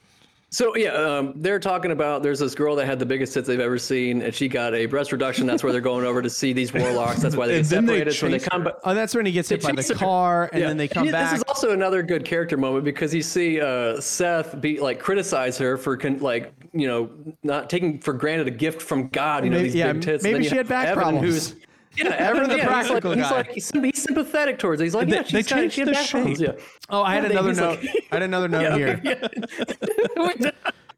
so 0.50 0.76
yeah, 0.76 0.90
um, 0.90 1.32
they're 1.38 1.62
talking 1.62 1.92
about 1.92 2.24
there's 2.24 2.40
this 2.40 2.54
girl 2.54 2.76
that 2.76 2.86
had 2.86 3.00
the 3.00 3.06
biggest 3.06 3.34
tits 3.34 3.48
they've 3.48 3.62
ever 3.62 3.78
seen, 3.80 4.22
and 4.22 4.36
she 4.36 4.50
got 4.50 4.74
a 4.76 4.86
breast 4.86 5.14
reduction. 5.14 5.48
That's 5.48 5.64
where 5.64 5.72
they're 5.72 5.80
going 5.82 6.04
over 6.06 6.22
to 6.22 6.30
see 6.30 6.52
these 6.52 6.74
warlocks. 6.74 7.22
That's 7.22 7.38
why 7.38 7.48
they 7.48 7.60
And 7.60 7.64
get 7.64 7.70
then 7.70 7.86
they 7.86 8.00
separated. 8.00 8.22
when 8.24 8.32
they 8.34 8.40
chase 8.40 8.48
come 8.50 8.62
her. 8.64 8.66
back. 8.72 8.80
oh, 8.84 8.94
that's 8.94 9.16
when 9.16 9.26
he 9.26 9.32
gets 9.32 9.48
hit 9.48 9.64
by 9.64 9.72
the 9.72 9.78
chase 9.78 9.90
her. 9.92 9.96
car, 9.96 10.50
and 10.52 10.62
Yeah. 10.62 10.68
then 10.68 10.76
they 10.76 10.90
come 10.90 11.06
Yeah, 11.06 11.14
back. 11.14 11.30
This 11.32 11.38
is 11.40 11.44
also 11.48 11.72
another 11.72 12.04
good 12.04 12.26
character 12.26 12.58
moment 12.58 12.84
because 12.84 13.14
you 13.14 13.22
see 13.22 13.62
uh, 13.62 14.02
Seth 14.02 14.60
be 14.60 14.82
like 14.82 15.00
criticize 15.00 15.58
her 15.58 15.78
for 15.78 15.96
con- 15.96 16.20
like 16.20 16.52
you 16.74 16.88
know 16.88 17.10
not 17.44 17.70
taking 17.70 18.00
for 18.00 18.14
granted 18.14 18.48
a 18.48 18.52
gift 18.52 18.82
from 18.82 19.08
God. 19.10 19.44
You 19.44 19.50
know 19.50 19.58
Maybe- 19.58 19.70
these 19.70 19.76
yeah, 19.76 19.94
big 19.94 20.02
tits. 20.02 20.24
and 20.24 20.32
maybe 20.32 20.34
then 20.36 20.44
you 20.44 20.50
she 20.50 20.58
had 20.58 20.68
back 20.68 20.88
Evan, 20.88 21.02
problems. 21.04 21.26
Who's 21.52 21.56
Yeah, 21.98 22.06
Evan 22.18 22.50
the 22.50 22.58
yeah, 22.58 22.66
practical 22.68 23.12
he's 23.14 23.24
guy. 23.24 23.32
like, 23.32 23.52
he's 23.52 23.74
like 23.74 23.84
he's, 23.84 23.96
he's 23.96 24.04
sympathetic 24.04 24.60
towards 24.60 24.80
it. 24.82 24.86
He's 24.86 24.96
like, 24.96 25.08
They- 25.10 25.16
yeah, 25.18 25.22
they 25.24 25.28
she's 25.42 25.48
got, 25.50 25.56
changed 25.58 25.74
she 25.76 25.82
had 25.82 25.88
the 25.88 25.92
back 25.92 26.10
problems, 26.10 26.40
shape. 26.40 26.48
Yeah. 26.58 26.64
Oh, 26.90 27.04
I 27.04 27.16
had 27.16 27.24
Yeah, 27.26 27.30
another 27.32 27.54
note. 27.54 27.80
like- 27.84 28.08
I 28.12 28.16
had 28.16 28.24
another 28.24 28.48
note 28.56 28.74
here. 28.78 29.02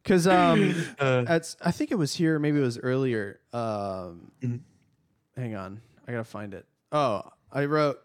Because 0.02 0.26
um, 0.28 0.74
that's 0.98 1.56
I 1.62 1.70
think 1.70 1.90
it 1.90 1.96
was 1.96 2.14
here, 2.14 2.38
maybe 2.38 2.58
it 2.58 2.62
was 2.62 2.78
earlier. 2.78 3.40
Um, 3.52 4.30
hang 5.36 5.54
on, 5.56 5.80
I 6.06 6.12
gotta 6.12 6.24
find 6.24 6.54
it. 6.54 6.66
Oh, 6.92 7.22
I 7.52 7.64
wrote. 7.64 8.00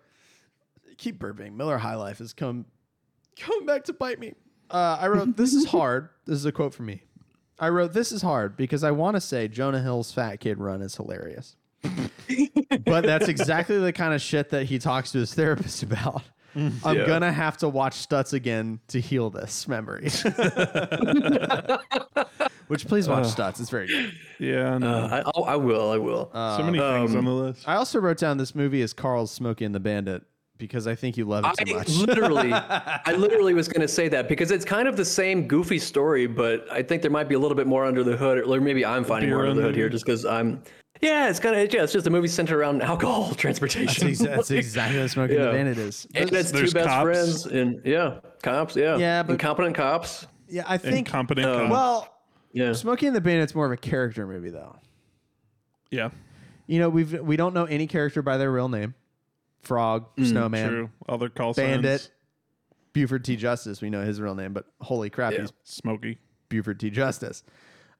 Keep 0.97 1.19
burping. 1.19 1.53
Miller 1.55 1.77
High 1.77 1.95
Life 1.95 2.17
has 2.17 2.33
come, 2.33 2.65
coming 3.39 3.65
back 3.65 3.85
to 3.85 3.93
bite 3.93 4.19
me. 4.19 4.33
Uh, 4.69 4.97
I 4.99 5.07
wrote, 5.07 5.37
"This 5.37 5.53
is 5.53 5.65
hard." 5.65 6.09
This 6.25 6.35
is 6.35 6.45
a 6.45 6.51
quote 6.51 6.73
from 6.73 6.87
me. 6.87 7.03
I 7.59 7.69
wrote, 7.69 7.93
"This 7.93 8.11
is 8.11 8.21
hard 8.21 8.55
because 8.57 8.83
I 8.83 8.91
want 8.91 9.15
to 9.15 9.21
say 9.21 9.47
Jonah 9.47 9.81
Hill's 9.81 10.11
Fat 10.11 10.37
Kid 10.39 10.57
Run 10.59 10.81
is 10.81 10.95
hilarious." 10.95 11.55
but 12.85 13.03
that's 13.05 13.27
exactly 13.27 13.77
the 13.79 13.93
kind 13.93 14.13
of 14.13 14.21
shit 14.21 14.49
that 14.49 14.65
he 14.65 14.79
talks 14.79 15.11
to 15.13 15.19
his 15.19 15.33
therapist 15.33 15.81
about. 15.83 16.23
Mm. 16.55 16.73
I'm 16.83 16.97
Yeah. 16.97 17.05
gonna 17.05 17.31
have 17.31 17.57
to 17.57 17.69
watch 17.69 17.95
Stutz 18.07 18.33
again 18.33 18.79
to 18.87 18.99
heal 18.99 19.29
this 19.29 19.67
memory. 19.67 20.09
Which 22.67 22.87
please 22.87 23.07
watch 23.09 23.25
Stutz. 23.25 23.59
It's 23.59 23.69
very 23.69 23.87
good. 23.87 24.13
Yeah, 24.39 24.77
no. 24.77 24.93
Uh, 24.93 25.23
I, 25.25 25.31
oh, 25.35 25.43
I 25.43 25.55
will. 25.55 25.91
I 25.91 25.97
will. 25.97 26.29
Uh, 26.33 26.57
so 26.57 26.63
many 26.63 26.77
things 26.77 27.11
um, 27.11 27.17
on 27.19 27.25
the 27.25 27.31
list. 27.31 27.67
I 27.67 27.75
also 27.75 27.99
wrote 27.99 28.17
down 28.17 28.37
this 28.37 28.53
movie 28.53 28.81
is 28.81 28.93
Carl's 28.93 29.31
Smokey 29.31 29.65
and 29.65 29.73
the 29.73 29.79
Bandit 29.79 30.23
because 30.59 30.85
I 30.85 30.93
think 30.93 31.17
you 31.17 31.25
love 31.25 31.43
it 31.45 31.65
too 31.65 31.73
I 31.73 31.77
much. 31.79 31.89
literally, 31.89 32.53
I 32.53 33.13
literally 33.17 33.55
was 33.55 33.67
going 33.67 33.81
to 33.81 33.87
say 33.87 34.07
that 34.09 34.27
because 34.29 34.51
it's 34.51 34.65
kind 34.65 34.87
of 34.87 34.95
the 34.95 35.05
same 35.05 35.47
goofy 35.47 35.79
story, 35.79 36.27
but 36.27 36.67
I 36.71 36.83
think 36.83 37.01
there 37.01 37.09
might 37.09 37.27
be 37.27 37.33
a 37.33 37.39
little 37.39 37.55
bit 37.57 37.65
more 37.65 37.85
under 37.85 38.03
the 38.03 38.15
hood, 38.15 38.37
or 38.47 38.61
maybe 38.61 38.85
I'm 38.85 39.03
finding 39.03 39.31
more 39.31 39.47
under 39.47 39.55
the 39.55 39.61
hood 39.67 39.75
here 39.75 39.89
just 39.89 40.05
because 40.05 40.25
I'm. 40.25 40.61
Yeah, 41.01 41.29
it's 41.29 41.39
kind 41.39 41.55
of 41.55 41.73
yeah, 41.73 41.83
it's 41.83 41.93
just 41.93 42.05
a 42.07 42.09
movie 42.09 42.27
centered 42.27 42.59
around 42.59 42.81
alcohol 42.83 43.33
transportation. 43.35 44.07
That's, 44.07 44.21
exa- 44.21 44.35
that's 44.35 44.51
exactly 44.51 44.99
what 44.99 45.09
Smokey 45.09 45.35
and 45.35 45.39
Yeah. 45.43 45.45
the 45.47 45.51
Bandit 45.57 45.77
is. 45.77 46.07
and 46.13 46.29
that's 46.29 46.51
two 46.51 46.69
best 46.71 46.87
cops. 46.87 47.03
friends, 47.03 47.45
and 47.45 47.81
yeah, 47.85 48.19
cops, 48.43 48.75
yeah, 48.75 48.97
Yeah, 48.97 49.23
but- 49.23 49.31
incompetent 49.33 49.75
cops, 49.75 50.27
Yeah, 50.49 50.65
I 50.67 50.77
think. 50.77 51.07
Incompetent. 51.07 51.47
Um, 51.47 51.55
cops. 51.57 51.71
Well, 51.71 52.13
yeah. 52.51 52.73
Smokey 52.73 53.07
and 53.07 53.15
the 53.15 53.21
Bandit's 53.21 53.55
more 53.55 53.65
of 53.65 53.71
a 53.71 53.77
character 53.77 54.27
movie 54.27 54.49
though. 54.49 54.75
yeah, 55.89 56.09
You 56.67 56.79
know, 56.79 56.89
we've 56.89 57.13
we 57.21 57.37
don't 57.37 57.53
know 57.53 57.63
any 57.65 57.87
character 57.87 58.21
by 58.21 58.37
their 58.37 58.51
real 58.51 58.67
name. 58.67 58.93
Frog, 59.61 60.05
Snowman, 60.23 60.69
true. 60.69 60.89
Other 61.07 61.29
call 61.29 61.53
Bandit, 61.53 62.01
signs. 62.01 62.11
Buford 62.93 63.23
T. 63.25 63.35
Justice. 63.35 63.81
We 63.81 63.89
know 63.89 64.03
his 64.03 64.19
real 64.21 64.35
name, 64.35 64.53
but 64.53 64.65
holy 64.81 65.09
crap, 65.09 65.33
Yeah. 65.33 65.41
he's 65.41 65.53
Smoky. 65.63 66.17
Buford 66.49 66.79
T. 66.79 66.89
Justice. 66.89 67.43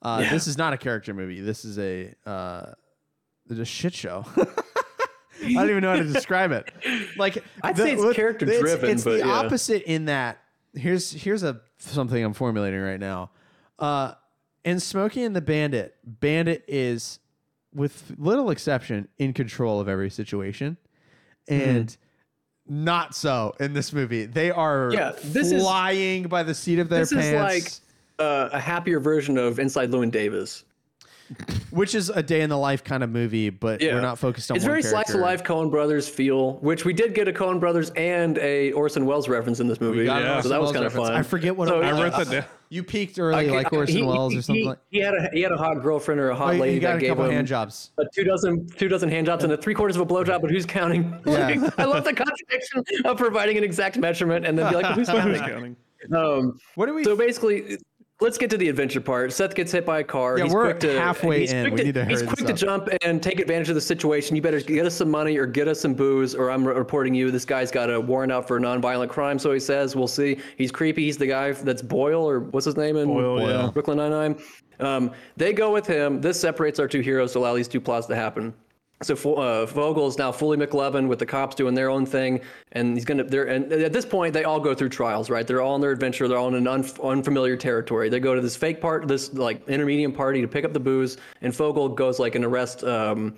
Uh, 0.02 0.22
This 0.30 0.48
is 0.48 0.58
not 0.58 0.74
a 0.74 0.78
character 0.78 1.14
movie. 1.14 1.42
This 1.42 1.66
is 1.66 1.78
a 1.78 2.14
uh, 2.26 2.74
it's 3.50 3.60
a 3.60 3.66
shit 3.66 3.94
show. 3.94 4.26
I 5.42 5.54
don't 5.54 5.70
even 5.70 5.82
know 5.82 5.92
how 5.92 5.96
to 5.98 6.04
describe 6.12 6.52
it. 6.52 6.72
Like 7.18 7.44
I'd 7.64 7.78
say 7.78 7.94
it's 7.94 8.02
what- 8.02 8.16
character-driven, 8.16 8.90
It's, 8.90 9.04
but 9.04 9.12
the 9.12 9.18
yeah. 9.20 9.28
opposite 9.32 9.84
in 9.84 10.06
that 10.06 10.40
here's 10.74 11.12
here's 11.12 11.44
a 11.44 11.62
something 11.78 12.24
I'm 12.24 12.34
formulating 12.34 12.80
right 12.82 13.00
now. 13.00 13.32
Uh, 13.78 14.14
in 14.66 14.80
Smokey 14.80 15.24
and 15.24 15.34
the 15.36 15.42
Bandit, 15.42 15.96
Bandit 16.06 16.66
is, 16.68 17.20
with 17.74 18.14
little 18.18 18.50
exception, 18.50 19.08
in 19.18 19.32
control 19.34 19.80
of 19.80 19.88
every 19.88 20.10
situation, 20.10 20.76
Mm-hmm. 21.50 21.70
and 21.70 21.98
not 22.68 23.16
so 23.16 23.56
in 23.60 23.74
this 23.74 23.92
movie. 23.94 24.26
They 24.26 24.52
are 24.52 24.92
Yeah, 24.94 25.14
this 25.24 25.52
is- 25.52 25.62
flying 25.62 26.24
by 26.28 26.44
the 26.44 26.54
seat 26.54 26.80
of 26.80 26.90
their 26.90 27.00
This 27.00 27.14
pants. 27.14 27.28
This 27.28 27.66
is 27.66 27.82
like 28.20 28.26
uh, 28.28 28.50
a 28.52 28.60
happier 28.60 29.00
version 29.00 29.38
of 29.38 29.60
Inside 29.60 29.90
Llewyn 29.92 30.12
Davis. 30.12 30.64
Which 31.72 31.96
is 31.96 32.10
a 32.10 32.24
day 32.24 32.42
in 32.42 32.50
the 32.50 32.58
life 32.58 32.84
kind 32.84 33.04
of 33.04 33.10
movie, 33.10 33.50
but 33.50 33.82
Yeah. 33.82 33.94
we're 33.96 34.02
not 34.02 34.18
focused 34.20 34.50
on. 34.52 34.58
It's 34.58 34.64
one 34.66 34.72
very 34.72 34.84
slice 34.84 35.14
of 35.14 35.20
life 35.22 35.44
Coen 35.44 35.70
Brothers 35.70 36.08
feel, 36.10 36.54
which 36.58 36.86
we 36.86 36.94
did 36.94 37.14
get 37.14 37.28
a 37.28 37.32
Coen 37.34 37.60
Brothers 37.60 37.92
and 37.92 38.38
a 38.40 38.72
Orson 38.74 39.06
Welles 39.06 39.30
reference 39.30 39.60
in 39.60 39.68
this 39.68 39.80
movie. 39.80 40.06
Yeah. 40.06 40.42
So 40.42 40.50
that 40.50 40.62
was 40.62 40.72
kind 40.72 40.86
of 40.86 40.94
fun. 40.94 41.14
I 41.14 41.22
forget 41.24 41.56
what 41.56 41.68
So, 41.70 41.82
it 41.82 41.86
was. 41.86 41.98
I 42.00 42.04
wrote 42.04 42.18
that 42.18 42.30
down. 42.32 42.46
You 42.72 42.84
peaked 42.84 43.18
early, 43.18 43.50
like 43.50 43.74
Orson 43.74 43.96
he- 43.98 44.04
Welles 44.04 44.36
or 44.36 44.42
something. 44.44 44.62
he, 44.62 44.68
like 44.70 44.78
he 44.92 45.00
had 45.00 45.16
a 45.16 45.30
he 45.34 45.42
had 45.42 45.52
a 45.52 45.58
hot 45.58 45.82
girlfriend 45.82 46.22
or 46.22 46.30
a 46.30 46.36
hot 46.36 46.54
Oh, 46.54 46.58
lady 46.58 46.76
you 46.76 46.80
got 46.80 46.90
that 46.92 46.98
a 46.98 47.00
gave 47.00 47.10
couple 47.10 47.26
him 47.26 47.32
hand 47.32 47.48
jobs. 47.48 47.90
a 47.98 48.04
two 48.14 48.24
dozen 48.24 48.68
two 48.78 48.88
dozen 48.88 49.10
hand 49.10 49.26
jobs 49.26 49.44
and 49.44 49.52
a 49.52 49.58
three 49.58 49.74
quarters 49.74 49.96
of 49.96 50.04
a 50.04 50.06
blowjob, 50.06 50.42
but 50.42 50.52
who's 50.52 50.66
counting? 50.68 51.20
Yeah. 51.26 51.70
I 51.80 51.86
love 51.86 52.04
the 52.04 52.14
contradiction 52.14 52.84
of 53.06 53.18
providing 53.18 53.58
an 53.58 53.64
exact 53.64 53.98
measurement 53.98 54.46
and 54.46 54.56
then 54.58 54.70
be 54.70 54.76
like, 54.76 54.84
well, 54.84 54.94
who's 54.94 55.10
Who's 55.10 55.40
counting? 55.40 55.42
counting? 55.42 55.76
Um, 56.16 56.60
What 56.76 56.86
do 56.86 56.94
we? 56.94 57.04
so 57.04 57.16
basically, 57.16 57.78
let's 58.22 58.38
get 58.38 58.50
to 58.50 58.58
the 58.58 58.68
adventure 58.68 59.02
part. 59.02 59.32
Seth 59.32 59.56
gets 59.56 59.72
hit 59.72 59.86
by 59.86 60.00
a 60.00 60.04
car. 60.04 60.38
Yeah, 60.38 60.46
he's 60.46 60.54
we're 60.54 60.66
quick 60.66 60.80
to, 60.82 61.00
halfway 61.00 61.42
he's 61.42 61.52
in. 61.52 61.64
Quick 61.64 61.74
We 61.74 61.78
to, 61.80 61.86
need 61.86 61.94
to 61.94 62.06
he's 62.06 62.22
quick 62.24 62.46
to 62.46 62.54
jump 62.54 62.90
and 63.02 63.22
take 63.24 63.40
advantage 63.40 63.70
of 63.70 63.76
the 63.76 63.82
situation. 63.82 64.36
You 64.36 64.42
better 64.42 64.60
get 64.60 64.86
us 64.86 64.96
some 64.96 65.10
money 65.10 65.38
or 65.38 65.46
get 65.46 65.68
us 65.68 65.80
some 65.80 65.94
booze, 65.94 66.36
or 66.36 66.52
I'm 66.52 66.68
reporting 66.68 67.14
you. 67.14 67.32
This 67.32 67.46
guy's 67.46 67.72
got 67.72 67.90
a 67.90 68.00
warrant 68.00 68.32
out 68.32 68.48
for 68.48 68.58
a 68.58 68.60
nonviolent 68.60 69.10
crime, 69.10 69.40
so 69.40 69.52
he 69.52 69.60
says. 69.60 69.96
We'll 69.96 70.08
see. 70.08 70.38
He's 70.58 70.72
creepy. 70.72 71.06
He's 71.06 71.18
the 71.18 71.28
guy 71.28 71.52
that's 71.52 71.82
Boyle, 71.82 72.28
or 72.28 72.40
what's 72.40 72.66
his 72.66 72.78
name 72.78 72.98
in 72.98 73.08
Boyle, 73.08 73.48
yeah. 73.48 73.70
Brooklyn 73.72 73.98
Nine-Nine. 73.98 74.40
Um, 74.80 75.12
they 75.36 75.52
go 75.52 75.74
with 75.74 75.86
him. 75.86 76.22
This 76.22 76.40
separates 76.40 76.80
our 76.80 76.88
two 76.88 77.02
heroes 77.02 77.34
to 77.34 77.40
allow 77.40 77.54
these 77.54 77.68
two 77.68 77.82
plots 77.82 78.08
to 78.08 78.16
happen. 78.16 78.54
So 79.02 79.16
uh, 79.36 79.66
Fogel 79.66 80.08
is 80.08 80.18
now 80.18 80.30
fully 80.32 80.58
McLovin 80.58 81.08
with 81.08 81.20
the 81.20 81.26
cops 81.26 81.56
doing 81.56 81.74
their 81.74 81.90
own 81.90 82.06
thing, 82.06 82.42
and 82.74 82.96
he's 82.96 83.06
gonna. 83.06 83.24
They're 83.24 83.46
and 83.46 83.72
at 83.72 83.94
this 83.94 84.06
point 84.06 84.34
they 84.34 84.44
all 84.44 84.60
go 84.60 84.76
through 84.76 84.90
trials, 84.90 85.30
right? 85.30 85.48
They're 85.48 85.62
all 85.62 85.76
on 85.76 85.80
their 85.82 85.92
adventure. 85.92 86.28
They're 86.28 86.38
all 86.38 86.50
in 86.50 86.56
an 86.56 86.66
unf 86.66 87.02
unfamiliar 87.02 87.56
territory. 87.56 88.10
They 88.10 88.20
go 88.20 88.36
to 88.36 88.42
this 88.42 88.58
fake 88.58 88.82
part, 88.82 89.08
this 89.08 89.34
like 89.34 89.66
intermediate 89.70 90.14
party 90.16 90.42
to 90.42 90.50
pick 90.50 90.66
up 90.66 90.74
the 90.74 90.82
booze, 90.82 91.16
and 91.42 91.56
Fogel 91.56 91.88
goes 91.88 92.20
like 92.20 92.36
an 92.36 92.44
arrest. 92.44 92.84
Um, 92.84 93.36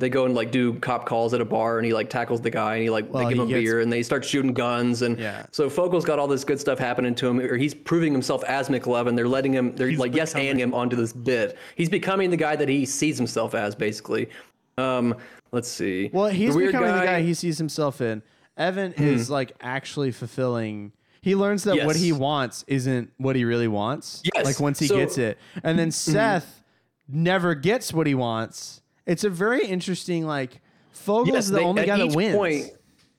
they 0.00 0.08
go 0.08 0.24
and 0.24 0.34
like 0.34 0.50
do 0.50 0.74
cop 0.80 1.06
calls 1.06 1.32
at 1.32 1.40
a 1.40 1.44
bar, 1.44 1.78
and 1.78 1.86
he 1.86 1.92
like 1.94 2.10
tackles 2.10 2.40
the 2.40 2.50
guy, 2.50 2.74
and 2.74 2.82
he 2.82 2.90
like 2.90 3.12
Well, 3.14 3.22
they 3.22 3.34
give 3.34 3.38
him 3.40 3.46
gets- 3.48 3.62
beer, 3.62 3.78
and 3.78 3.92
they 3.92 4.02
start 4.02 4.24
shooting 4.24 4.52
guns, 4.52 5.02
and 5.02 5.16
Yeah. 5.20 5.46
so 5.52 5.70
Fogel's 5.70 6.04
got 6.04 6.18
all 6.18 6.26
this 6.26 6.42
good 6.42 6.58
stuff 6.58 6.80
happening 6.80 7.14
to 7.14 7.28
him, 7.28 7.38
or 7.38 7.56
he's 7.56 7.72
proving 7.72 8.12
himself 8.12 8.42
as 8.42 8.68
McLovin. 8.68 9.14
They're 9.14 9.28
letting 9.28 9.52
him, 9.52 9.76
they're 9.76 9.92
like 9.92 10.12
yes 10.16 10.34
and 10.34 10.58
him 10.58 10.74
onto 10.74 10.96
this 10.96 11.12
bit. 11.12 11.56
He's 11.76 11.88
becoming 11.88 12.30
the 12.30 12.36
guy 12.36 12.56
that 12.56 12.68
he 12.68 12.84
sees 12.84 13.16
himself 13.16 13.54
as, 13.54 13.76
basically. 13.76 14.28
Um, 14.78 15.16
let's 15.52 15.68
see. 15.68 16.10
well, 16.12 16.26
he's 16.26 16.54
The 16.54 16.66
becoming 16.66 16.92
the 16.92 17.04
guy 17.04 17.22
he 17.22 17.34
sees 17.34 17.58
himself 17.58 18.00
in. 18.00 18.22
Evan 18.56 18.92
is 18.94 19.30
like 19.30 19.52
actually 19.60 20.12
fulfilling. 20.12 20.92
He 21.22 21.34
learns 21.34 21.64
that 21.64 21.84
what 21.86 21.96
he 21.96 22.12
wants 22.12 22.64
isn't 22.66 23.10
what 23.16 23.34
he 23.36 23.44
really 23.44 23.68
wants. 23.68 24.22
Yes. 24.34 24.44
Like 24.44 24.60
once 24.60 24.78
he 24.78 24.86
So- 24.86 24.96
gets 24.96 25.16
it, 25.18 25.38
and 25.62 25.78
then 25.78 25.90
Seth 25.90 26.62
never 27.08 27.54
gets 27.54 27.92
what 27.92 28.06
he 28.06 28.14
wants. 28.14 28.80
It's 29.06 29.24
a 29.24 29.30
very 29.30 29.66
interesting 29.66 30.26
like. 30.26 30.60
Fogel's 30.92 31.34
Yes, 31.34 31.48
the 31.48 31.56
they- 31.56 31.64
only 31.64 31.84
guy 31.86 31.96
that 31.98 32.06
each 32.06 32.14
wins. 32.14 32.36
Point, 32.36 32.70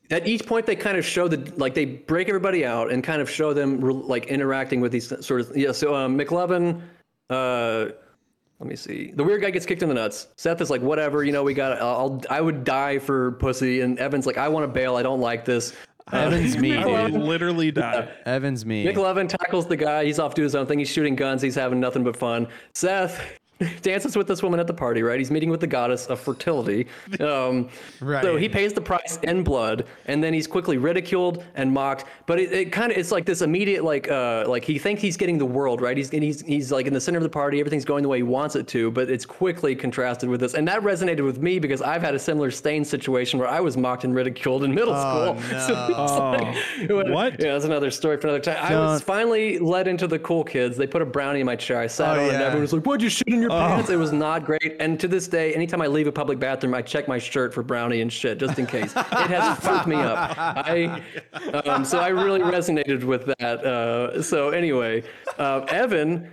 at 0.09 0.27
each 0.27 0.45
point, 0.45 0.65
they 0.65 0.75
kind 0.75 0.97
of 0.97 1.05
show 1.05 1.27
the 1.27 1.51
like 1.57 1.73
they 1.73 1.85
break 1.85 2.27
everybody 2.29 2.65
out 2.65 2.91
and 2.91 3.03
kind 3.03 3.21
of 3.21 3.29
show 3.29 3.53
them 3.53 3.81
like 3.81 4.27
interacting 4.27 4.79
with 4.81 4.91
these 4.91 5.11
sort 5.25 5.41
of 5.41 5.55
yeah. 5.57 5.71
So 5.73 5.93
um, 5.95 6.17
McLovin, 6.17 6.81
uh, 7.29 7.87
let 8.59 8.69
me 8.69 8.75
see. 8.75 9.11
The 9.15 9.23
weird 9.23 9.41
guy 9.41 9.49
gets 9.51 9.65
kicked 9.65 9.83
in 9.83 9.89
the 9.89 9.95
nuts. 9.95 10.27
Seth 10.37 10.61
is 10.61 10.69
like, 10.69 10.81
whatever, 10.81 11.23
you 11.23 11.31
know, 11.31 11.43
we 11.43 11.53
got. 11.53 11.81
I'll 11.81 12.21
I 12.29 12.41
would 12.41 12.63
die 12.63 12.99
for 12.99 13.33
pussy, 13.33 13.81
and 13.81 13.99
Evan's 13.99 14.25
like, 14.25 14.37
I 14.37 14.47
want 14.47 14.63
to 14.63 14.67
bail. 14.67 14.95
I 14.95 15.03
don't 15.03 15.19
like 15.19 15.43
this. 15.45 15.73
Uh, 16.13 16.17
Evan's 16.17 16.57
me, 16.59 16.77
I 16.77 17.09
dude. 17.09 17.19
literally 17.21 17.71
die. 17.71 18.09
Evan's 18.25 18.65
me. 18.65 18.85
McLovin 18.85 19.27
tackles 19.27 19.67
the 19.67 19.75
guy. 19.77 20.05
He's 20.05 20.19
off 20.19 20.35
doing 20.35 20.45
his 20.45 20.55
own 20.55 20.67
thing. 20.67 20.79
He's 20.79 20.89
shooting 20.89 21.15
guns. 21.15 21.41
He's 21.41 21.55
having 21.55 21.79
nothing 21.79 22.03
but 22.03 22.15
fun. 22.15 22.47
Seth 22.73 23.19
dances 23.81 24.15
with 24.17 24.27
this 24.27 24.43
woman 24.43 24.59
at 24.59 24.67
the 24.67 24.73
party, 24.73 25.01
right? 25.01 25.17
He's 25.19 25.31
meeting 25.31 25.49
with 25.49 25.59
the 25.61 25.67
goddess 25.67 26.07
of 26.07 26.19
fertility. 26.19 26.87
Um, 27.19 27.69
Right. 28.01 28.23
So 28.23 28.35
he 28.35 28.49
pays 28.49 28.73
the 28.73 28.81
price 28.81 29.17
in 29.23 29.43
blood, 29.43 29.85
and 30.05 30.23
then 30.23 30.33
he's 30.33 30.47
quickly 30.47 30.77
ridiculed 30.77 31.43
and 31.55 31.71
mocked. 31.71 32.05
But 32.25 32.39
it, 32.39 32.51
it 32.51 32.71
kind 32.71 32.91
of 32.91 32.97
it's 32.97 33.11
like 33.11 33.25
this 33.25 33.41
immediate 33.41 33.83
like 33.83 34.09
uh 34.11 34.43
like 34.47 34.63
he 34.65 34.77
thinks 34.77 35.01
he's 35.01 35.17
getting 35.17 35.37
the 35.37 35.45
world 35.45 35.81
right. 35.81 35.95
He's 35.95 36.09
he's 36.09 36.41
he's 36.41 36.71
like 36.71 36.85
in 36.87 36.93
the 36.93 36.99
center 37.01 37.17
of 37.17 37.23
the 37.23 37.29
party. 37.29 37.59
Everything's 37.59 37.85
going 37.85 38.03
the 38.03 38.09
way 38.09 38.17
he 38.17 38.23
wants 38.23 38.55
it 38.55 38.67
to. 38.69 38.91
But 38.91 39.09
it's 39.09 39.25
quickly 39.25 39.75
contrasted 39.75 40.29
with 40.29 40.39
this, 40.41 40.53
and 40.53 40.67
that 40.67 40.81
resonated 40.81 41.23
with 41.23 41.39
me 41.41 41.57
because 41.59 41.81
I've 41.81 42.01
had 42.01 42.13
a 42.15 42.19
similar 42.19 42.51
stain 42.51 42.83
situation 42.83 43.39
where 43.39 43.47
I 43.47 43.59
was 43.61 43.77
mocked 43.77 44.03
and 44.03 44.13
ridiculed 44.13 44.63
in 44.63 44.73
middle 44.75 44.93
Oh, 44.95 45.37
school. 45.37 45.59
So 45.59 45.73
it's 45.89 46.91
like- 46.91 47.07
What? 47.13 47.39
Yeah, 47.39 47.53
that's 47.53 47.65
another 47.65 47.91
story 47.91 48.17
for 48.17 48.27
another 48.27 48.41
time. 48.43 48.57
I 48.61 48.75
was 48.75 49.01
finally 49.01 49.57
led 49.59 49.87
into 49.87 50.07
the 50.07 50.19
cool 50.19 50.43
kids. 50.43 50.75
They 50.77 50.87
put 50.87 51.01
a 51.01 51.05
brownie 51.05 51.39
in 51.39 51.45
my 51.45 51.55
chair. 51.55 51.79
I 51.79 51.87
sat 51.87 52.09
Oh, 52.09 52.11
on 52.13 52.19
it, 52.19 52.23
and 52.33 52.39
yeah. 52.39 52.45
everyone 52.47 52.61
was 52.61 52.73
like, 52.73 52.85
"What'd 52.85 53.01
you 53.01 53.09
shit 53.09 53.27
in 53.27 53.44
your 53.49 53.51
pants?" 53.51 53.89
It 53.89 53.97
was 53.97 54.11
not 54.11 54.45
great. 54.45 54.77
And 54.79 54.99
to 54.99 55.07
this 55.07 55.27
day, 55.27 55.53
anytime 55.53 55.81
I 55.81 55.87
leave 55.87 56.07
a 56.07 56.11
public 56.11 56.39
bathroom, 56.39 56.73
I 56.73 56.81
check 56.81 57.07
my 57.07 57.17
shirt 57.19 57.53
for 57.53 57.63
brownie 57.63 58.01
and 58.01 58.11
shit 58.11 58.37
just 58.37 58.59
in 58.59 58.65
case. 58.65 58.93
it 58.95 59.05
has 59.05 59.57
fucked 59.63 59.87
me 59.87 59.95
up. 59.95 60.35
I 60.37 61.01
um, 61.65 61.85
so 61.85 61.99
I 61.99 62.09
really 62.09 62.41
resonated 62.41 63.03
with 63.03 63.25
that. 63.39 63.65
Uh, 63.65 64.21
so 64.21 64.49
anyway, 64.49 65.03
uh, 65.37 65.65
Evan. 65.69 66.31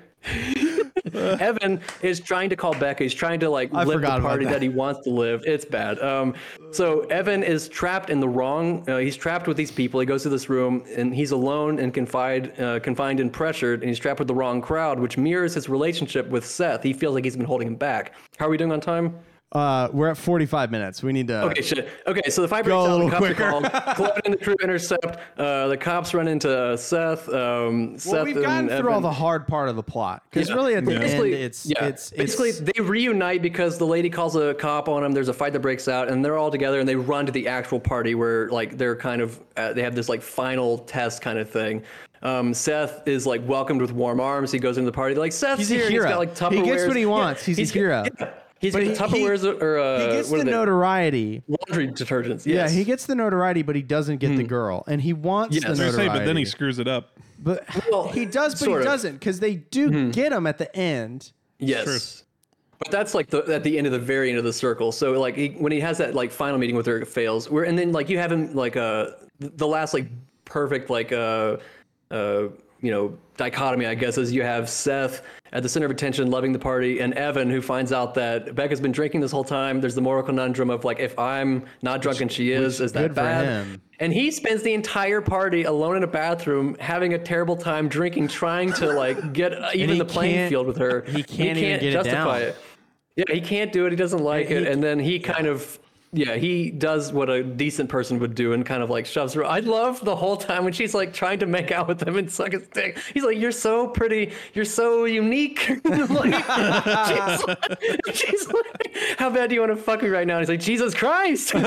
Evan 1.14 1.80
is 2.02 2.20
trying 2.20 2.48
to 2.50 2.56
call 2.56 2.74
Becca. 2.74 3.02
He's 3.02 3.14
trying 3.14 3.40
to 3.40 3.50
like 3.50 3.72
I 3.74 3.84
live 3.84 4.00
the 4.00 4.06
party 4.06 4.44
that. 4.44 4.52
that. 4.52 4.62
he 4.62 4.68
wants 4.68 5.02
to 5.04 5.10
live. 5.10 5.42
It's 5.44 5.64
bad. 5.64 6.00
Um, 6.00 6.34
so 6.70 7.00
Evan 7.02 7.42
is 7.42 7.68
trapped 7.68 8.10
in 8.10 8.20
the 8.20 8.28
wrong. 8.28 8.88
Uh, 8.88 8.98
he's 8.98 9.16
trapped 9.16 9.46
with 9.46 9.56
these 9.56 9.70
people. 9.70 10.00
He 10.00 10.06
goes 10.06 10.22
to 10.22 10.28
this 10.28 10.48
room 10.48 10.84
and 10.96 11.14
he's 11.14 11.32
alone 11.32 11.78
and 11.78 11.92
confined, 11.92 12.52
uh, 12.60 12.80
confined 12.80 13.20
and 13.20 13.32
pressured, 13.32 13.80
and 13.80 13.88
he's 13.88 13.98
trapped 13.98 14.18
with 14.18 14.28
the 14.28 14.34
wrong 14.34 14.60
crowd, 14.60 15.00
which 15.00 15.18
mirrors 15.18 15.54
his 15.54 15.68
relationship 15.68 16.28
with 16.28 16.46
Seth. 16.46 16.82
He 16.82 16.92
feels 16.92 17.14
like 17.14 17.24
he's 17.24 17.36
been 17.36 17.46
holding 17.46 17.68
him 17.68 17.76
back. 17.76 18.12
How 18.38 18.46
are 18.46 18.50
we 18.50 18.56
doing 18.56 18.72
on 18.72 18.80
time? 18.80 19.18
Uh, 19.52 19.88
we're 19.92 20.08
at 20.08 20.16
45 20.16 20.70
minutes. 20.70 21.02
We 21.02 21.12
need 21.12 21.28
to. 21.28 21.42
Okay, 21.42 21.60
shit. 21.60 21.86
Okay, 22.06 22.30
so 22.30 22.40
the 22.40 22.48
fight 22.48 22.64
breaks 22.64 22.74
a 22.74 22.78
out. 22.90 22.98
The 22.98 23.10
cops 23.10 23.18
quicker. 23.18 23.44
are 23.44 23.50
called. 23.50 23.64
Claude 23.96 24.20
and 24.24 24.32
the 24.34 24.38
crew 24.38 24.56
intercept. 24.62 25.18
Uh, 25.38 25.68
the 25.68 25.76
cops 25.76 26.14
run 26.14 26.26
into 26.26 26.50
uh, 26.50 26.76
Seth. 26.76 27.28
Um, 27.28 27.90
Well, 27.90 27.98
Seth 27.98 28.24
we've 28.24 28.40
gotten 28.40 28.68
through 28.68 28.76
Evan. 28.78 28.92
all 28.94 29.00
the 29.02 29.12
hard 29.12 29.46
part 29.46 29.68
of 29.68 29.76
the 29.76 29.82
plot 29.82 30.22
because 30.30 30.48
Yeah. 30.48 30.54
really 30.54 30.74
at 30.74 30.86
the 30.86 30.92
end 30.92 31.00
Basically- 31.02 31.32
it's 31.34 31.66
yeah. 31.66 31.84
it's 31.84 32.10
basically 32.10 32.52
they 32.52 32.80
reunite 32.80 33.42
because 33.42 33.76
the 33.76 33.86
lady 33.86 34.08
calls 34.08 34.36
a 34.36 34.54
cop 34.54 34.88
on 34.88 35.02
them. 35.02 35.12
There's 35.12 35.28
a 35.28 35.34
fight 35.34 35.52
that 35.52 35.60
breaks 35.60 35.86
out, 35.86 36.08
and 36.08 36.24
they're 36.24 36.38
all 36.38 36.50
together 36.50 36.80
and 36.80 36.88
they 36.88 36.96
run 36.96 37.26
to 37.26 37.32
the 37.32 37.46
actual 37.48 37.78
party 37.78 38.14
where 38.14 38.48
like 38.48 38.78
they're 38.78 38.96
kind 38.96 39.20
of 39.20 39.38
uh, 39.58 39.74
they 39.74 39.82
have 39.82 39.94
this 39.94 40.08
like 40.08 40.22
final 40.22 40.78
test 40.78 41.20
kind 41.20 41.38
of 41.38 41.50
thing. 41.50 41.82
Um, 42.22 42.54
Seth 42.54 43.06
is 43.06 43.26
like 43.26 43.46
welcomed 43.46 43.82
with 43.82 43.92
warm 43.92 44.18
arms. 44.20 44.50
He 44.52 44.58
goes 44.60 44.78
into 44.78 44.90
the 44.90 44.94
party. 44.94 45.12
They're 45.14 45.22
like 45.24 45.32
Seth's 45.32 45.58
He's 45.58 45.68
here. 45.68 45.90
He's 45.90 46.02
got 46.04 46.18
like 46.18 46.30
He 46.52 46.62
gets 46.62 46.86
what 46.86 46.96
he 46.96 47.02
Yeah, 47.02 47.08
wants. 47.08 47.44
He's 47.44 47.58
a 47.58 47.64
hero. 47.64 48.04
Yeah. 48.18 48.32
He's 48.62 48.72
But 48.72 48.84
he- 48.84 48.90
Tupperwares 48.90 49.42
or 49.60 49.78
uh, 49.80 49.98
he 49.98 50.06
gets 50.16 50.30
what 50.30 50.38
the 50.38 50.44
notoriety. 50.50 51.42
laundry 51.48 51.88
detergents. 51.88 52.46
Yeah, 52.46 52.68
he 52.70 52.84
gets 52.84 53.06
the 53.06 53.16
notoriety, 53.16 53.62
but 53.62 53.74
he 53.74 53.82
doesn't 53.82 54.18
get 54.18 54.36
the 54.36 54.44
girl, 54.44 54.84
and 54.86 55.02
he 55.02 55.12
wants 55.12 55.56
Yes. 55.56 55.62
the 55.64 55.68
I 55.68 55.70
was 55.70 55.80
I 55.80 55.86
was 55.86 55.96
gonna 55.96 56.02
notoriety. 56.06 56.18
say, 56.18 56.20
but 56.20 56.26
then 56.26 56.36
he 56.36 56.44
screws 56.44 56.78
it 56.78 56.86
up. 56.86 57.18
But 57.40 57.64
Well, 57.90 58.06
he 58.08 58.24
does, 58.24 58.54
but 58.58 58.68
he 58.68 58.74
of. 58.76 58.84
doesn't 58.84 59.14
because 59.14 59.40
they 59.40 59.56
do 59.56 60.12
get 60.12 60.30
him 60.32 60.46
at 60.46 60.58
the 60.58 60.74
end. 60.76 61.32
Yes. 61.58 62.22
But 62.78 62.92
that's 62.92 63.14
like 63.16 63.30
the 63.30 63.42
at 63.52 63.64
the 63.64 63.76
end 63.78 63.88
of 63.88 63.92
the 63.92 63.98
very 63.98 64.28
end 64.28 64.38
of 64.38 64.44
the 64.44 64.52
circle. 64.52 64.92
So 64.92 65.12
like 65.20 65.34
he, 65.36 65.48
when 65.58 65.72
he 65.72 65.80
has 65.80 65.98
that 65.98 66.14
like 66.14 66.30
final 66.30 66.56
meeting 66.58 66.76
with 66.76 66.86
her, 66.86 66.98
it 66.98 67.08
fails. 67.08 67.50
Where 67.50 67.64
and 67.64 67.76
then 67.76 67.90
like 67.90 68.08
you 68.08 68.18
have 68.18 68.30
him 68.30 68.54
like 68.54 68.76
uh 68.76 69.08
the 69.40 69.66
last 69.66 69.92
like 69.92 70.06
perfect 70.44 70.88
like 70.88 71.10
uh 71.10 71.56
uh 72.12 72.44
you 72.82 72.90
know 72.90 73.16
dichotomy 73.36 73.86
I 73.86 73.94
guess 73.94 74.18
is 74.18 74.32
you 74.32 74.42
have 74.42 74.68
Seth 74.68 75.22
at 75.52 75.62
the 75.62 75.68
center 75.68 75.86
of 75.86 75.92
attention, 75.92 76.30
loving 76.30 76.52
the 76.52 76.58
party, 76.58 77.00
and 77.00 77.14
Evan 77.14 77.50
who 77.50 77.60
finds 77.60 77.92
out 77.92 78.14
that 78.14 78.54
Becca's 78.54 78.80
been 78.80 78.92
drinking 78.92 79.20
this 79.20 79.30
whole 79.30 79.44
time. 79.44 79.80
There's 79.80 79.94
the 79.94 80.00
moral 80.00 80.22
conundrum 80.22 80.70
of 80.70 80.84
like 80.84 80.98
if 80.98 81.18
I'm 81.18 81.64
not 81.82 82.02
drunk 82.02 82.20
and 82.20 82.30
she 82.30 82.52
is, 82.52 82.80
is 82.80 82.92
that 82.92 83.14
bad? 83.14 83.80
And 84.00 84.12
he 84.12 84.30
spends 84.30 84.62
the 84.62 84.74
entire 84.74 85.20
party 85.20 85.62
alone 85.62 85.96
in 85.96 86.02
a 86.02 86.08
bathroom, 86.08 86.76
having 86.80 87.14
a 87.14 87.18
terrible 87.18 87.56
time 87.56 87.88
drinking, 87.88 88.28
trying 88.28 88.72
to 88.74 88.92
like 88.92 89.32
get 89.32 89.52
uh, 89.52 89.70
even 89.74 89.98
the 89.98 90.04
playing 90.04 90.48
field 90.48 90.66
with 90.66 90.78
her. 90.78 91.02
he 91.02 91.22
can't 91.22 91.56
even 91.58 91.78
get 91.78 91.82
it 91.84 91.92
justify 91.92 92.40
down. 92.40 92.48
it. 92.48 92.56
Yeah, 93.14 93.24
he 93.34 93.40
can't 93.40 93.72
do 93.72 93.86
it. 93.86 93.92
He 93.92 93.96
doesn't 93.96 94.22
like 94.22 94.50
it, 94.50 94.66
and 94.66 94.82
then 94.82 94.98
he 94.98 95.20
kind 95.20 95.46
of. 95.46 95.78
Yeah, 96.14 96.36
he 96.36 96.70
does 96.70 97.10
what 97.10 97.30
a 97.30 97.42
decent 97.42 97.88
person 97.88 98.18
would 98.18 98.34
do 98.34 98.52
and 98.52 98.66
kind 98.66 98.82
of 98.82 98.90
like 98.90 99.06
shoves 99.06 99.32
her. 99.32 99.46
I 99.46 99.60
love 99.60 100.04
the 100.04 100.14
whole 100.14 100.36
time 100.36 100.62
when 100.62 100.74
she's 100.74 100.92
like 100.92 101.14
trying 101.14 101.38
to 101.38 101.46
make 101.46 101.70
out 101.70 101.88
with 101.88 102.02
him 102.02 102.18
and 102.18 102.30
suck 102.30 102.52
his 102.52 102.68
dick. 102.68 102.98
He's 103.14 103.24
like, 103.24 103.38
"You're 103.38 103.50
so 103.50 103.88
pretty. 103.88 104.32
You're 104.52 104.66
so 104.66 105.06
unique." 105.06 105.66
like, 105.84 106.34
she's, 106.34 107.46
like, 107.46 108.14
she's 108.14 108.46
like, 108.46 108.94
"How 109.16 109.30
bad 109.30 109.48
do 109.48 109.54
you 109.54 109.62
want 109.62 109.74
to 109.74 109.82
fuck 109.82 110.02
me 110.02 110.10
right 110.10 110.26
now?" 110.26 110.36
And 110.36 110.42
he's 110.42 110.50
like, 110.50 110.60
"Jesus 110.60 110.92
Christ!" 110.92 111.54
and 111.54 111.64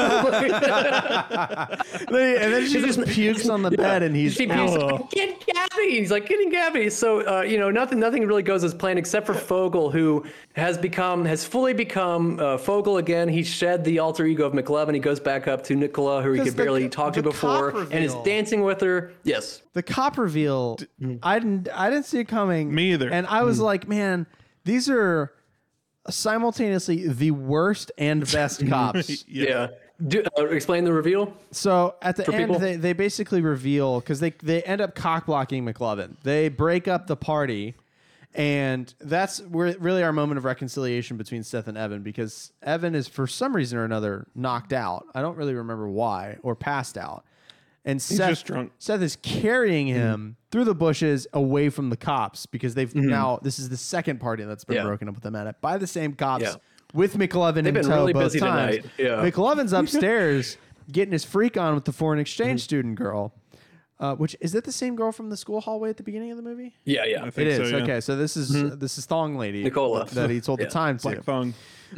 then 2.08 2.68
she 2.68 2.82
just 2.82 3.04
pukes 3.08 3.50
on 3.50 3.64
the 3.64 3.72
bed, 3.72 4.04
and 4.04 4.16
he's 4.16 4.36
she 4.36 4.46
pukes, 4.46 4.74
like, 4.74 5.10
get 5.10 5.44
Gabby. 5.44 5.90
He's 5.90 6.12
like 6.12 6.30
getting 6.30 6.52
Gabby. 6.52 6.92
So 6.92 7.22
uh, 7.22 7.42
you 7.42 7.58
know, 7.58 7.72
nothing, 7.72 8.00
nothing 8.00 8.28
really 8.28 8.44
goes 8.44 8.64
as 8.64 8.76
planned 8.76 9.00
except 9.00 9.26
for 9.26 9.34
Fogel, 9.34 9.90
who 9.90 10.24
has 10.54 10.78
become, 10.78 11.26
has 11.26 11.44
fully 11.44 11.74
become 11.74 12.40
uh, 12.40 12.60
Fogel 12.60 12.98
again. 12.98 13.28
He 13.28 13.42
shed 13.42 13.84
the 13.84 13.98
alter 13.98 14.24
ego 14.26 14.35
of 14.40 14.54
McLovin. 14.54 14.94
He 14.94 15.00
goes 15.00 15.20
back 15.20 15.48
up 15.48 15.64
to 15.66 15.76
Nicola, 15.76 16.22
who 16.22 16.34
he 16.34 16.40
could 16.42 16.54
the- 16.54 16.64
barely 16.64 16.90
talk 16.90 17.14
to 17.14 17.24
before, 17.24 17.70
and 17.92 18.04
is 18.04 18.14
dancing 18.26 18.64
with 18.64 18.82
her. 18.82 19.12
Yes. 19.24 19.62
the 19.74 19.84
cop 19.84 20.18
reveal 20.18 20.78
i 21.24 21.38
didn't 21.40 21.68
i 21.74 21.90
didn't 21.90 22.06
see 22.06 22.20
it 22.20 22.28
coming 22.28 22.74
Me 22.74 22.94
either. 22.94 23.10
and 23.12 23.28
i 23.28 23.44
was 23.44 23.60
like 23.60 23.88
man 23.90 24.26
these 24.64 24.90
are 24.90 25.34
simultaneously 26.10 27.08
the 27.08 27.32
worst 27.32 27.92
and 27.98 28.30
best 28.32 28.66
cops 28.70 29.26
Yeah. 29.28 29.68
Do, 30.08 30.24
uh, 30.38 30.46
explain 30.48 30.84
the 30.84 30.92
reveal. 30.92 31.34
so 31.52 31.96
at 32.02 32.18
the 32.18 32.26
end 32.34 32.48
people? 32.48 32.60
they, 32.60 32.76
they 32.76 32.92
basically 32.92 33.40
reveal 33.42 34.02
because 34.02 34.20
they, 34.20 34.32
they 34.44 34.62
end 34.64 34.82
up 34.82 34.94
cock 34.94 35.26
blocking 35.26 35.66
mclovin 35.66 36.16
they 36.24 36.50
break 36.50 36.88
up 36.88 37.08
the 37.08 37.16
party 37.16 37.76
and 38.36 38.94
that's 39.00 39.40
where 39.42 39.76
really 39.80 40.04
our 40.04 40.12
moment 40.14 40.38
of 40.38 40.44
reconciliation 40.46 41.16
between 41.18 41.42
Seth 41.44 41.68
and 41.68 41.78
Evan 41.78 42.04
because 42.04 42.52
Evan 42.62 42.94
is 42.94 43.08
for 43.08 43.28
some 43.28 43.56
reason 43.56 43.78
or 43.80 43.86
another 43.86 44.28
knocked 44.36 44.74
out. 44.74 45.06
I 45.16 45.22
don't 45.22 45.38
really 45.38 45.54
remember 45.54 45.88
why 45.90 46.38
or 46.44 46.56
passed 46.56 46.98
out. 46.98 47.24
And 47.86 48.02
Seth, 48.02 48.30
just 48.30 48.46
drunk. 48.46 48.72
Seth 48.80 49.02
is 49.02 49.16
carrying 49.16 49.88
him 49.88 50.38
through 50.52 50.66
the 50.66 50.74
bushes 50.76 51.28
away 51.34 51.70
from 51.70 51.90
the 51.92 51.98
cops 51.98 52.46
because 52.46 52.74
they've 52.76 52.94
now 52.96 53.40
this 53.42 53.58
is 53.60 53.70
the 53.70 53.78
second 53.78 54.20
party 54.20 54.44
that's 54.44 54.64
been 54.66 54.78
Yeah. 54.78 54.84
broken 54.84 55.08
up 55.08 55.14
with 55.16 55.24
them 55.24 55.36
at 55.36 55.48
it 55.48 55.56
by 55.62 55.78
the 55.78 55.88
same 55.88 56.14
cops 56.14 56.44
Yeah. 56.44 56.56
with 56.94 57.16
McLovin 57.16 57.66
in 57.68 57.74
been 57.74 57.84
tow 57.84 57.90
really 57.96 58.14
both 58.14 58.24
busy 58.34 58.40
times. 58.40 58.78
tonight. 58.78 58.92
Yeah. 58.98 59.30
McLovin's 59.30 59.72
upstairs 59.74 60.58
getting 60.92 61.12
his 61.14 61.24
freak 61.24 61.58
on 61.58 61.74
with 61.76 61.86
the 61.86 61.94
foreign 61.94 62.20
exchange 62.20 62.60
Mm-hmm. 62.62 62.66
student 62.66 62.96
girl. 62.96 63.34
Uh, 63.98 64.14
which 64.16 64.36
is 64.42 64.52
that 64.52 64.66
the 64.66 64.72
same 64.74 64.94
girl 64.98 65.14
from 65.14 65.30
the 65.30 65.38
school 65.38 65.62
hallway 65.62 65.90
at 65.90 65.96
the 65.96 66.04
beginning 66.04 66.30
of 66.30 66.36
the 66.36 66.44
movie? 66.44 66.76
Yeah, 66.84 67.06
yeah. 67.06 67.24
I 67.24 67.30
think 67.30 67.48
is 67.48 67.70
so, 67.70 67.78
yeah. 67.78 67.84
okay. 67.84 68.02
So 68.02 68.18
this 68.18 68.36
is 68.36 68.50
this 68.78 68.98
is 68.98 69.06
thong 69.06 69.38
lady 69.38 69.64
Nicola. 69.64 70.06
that 70.08 70.30
he 70.30 70.42
told 70.42 70.60
Yeah. 70.60 70.66
the 70.66 70.72
time 70.72 70.98
to. 70.98 71.04
Black 71.04 71.24
thong. 71.24 71.54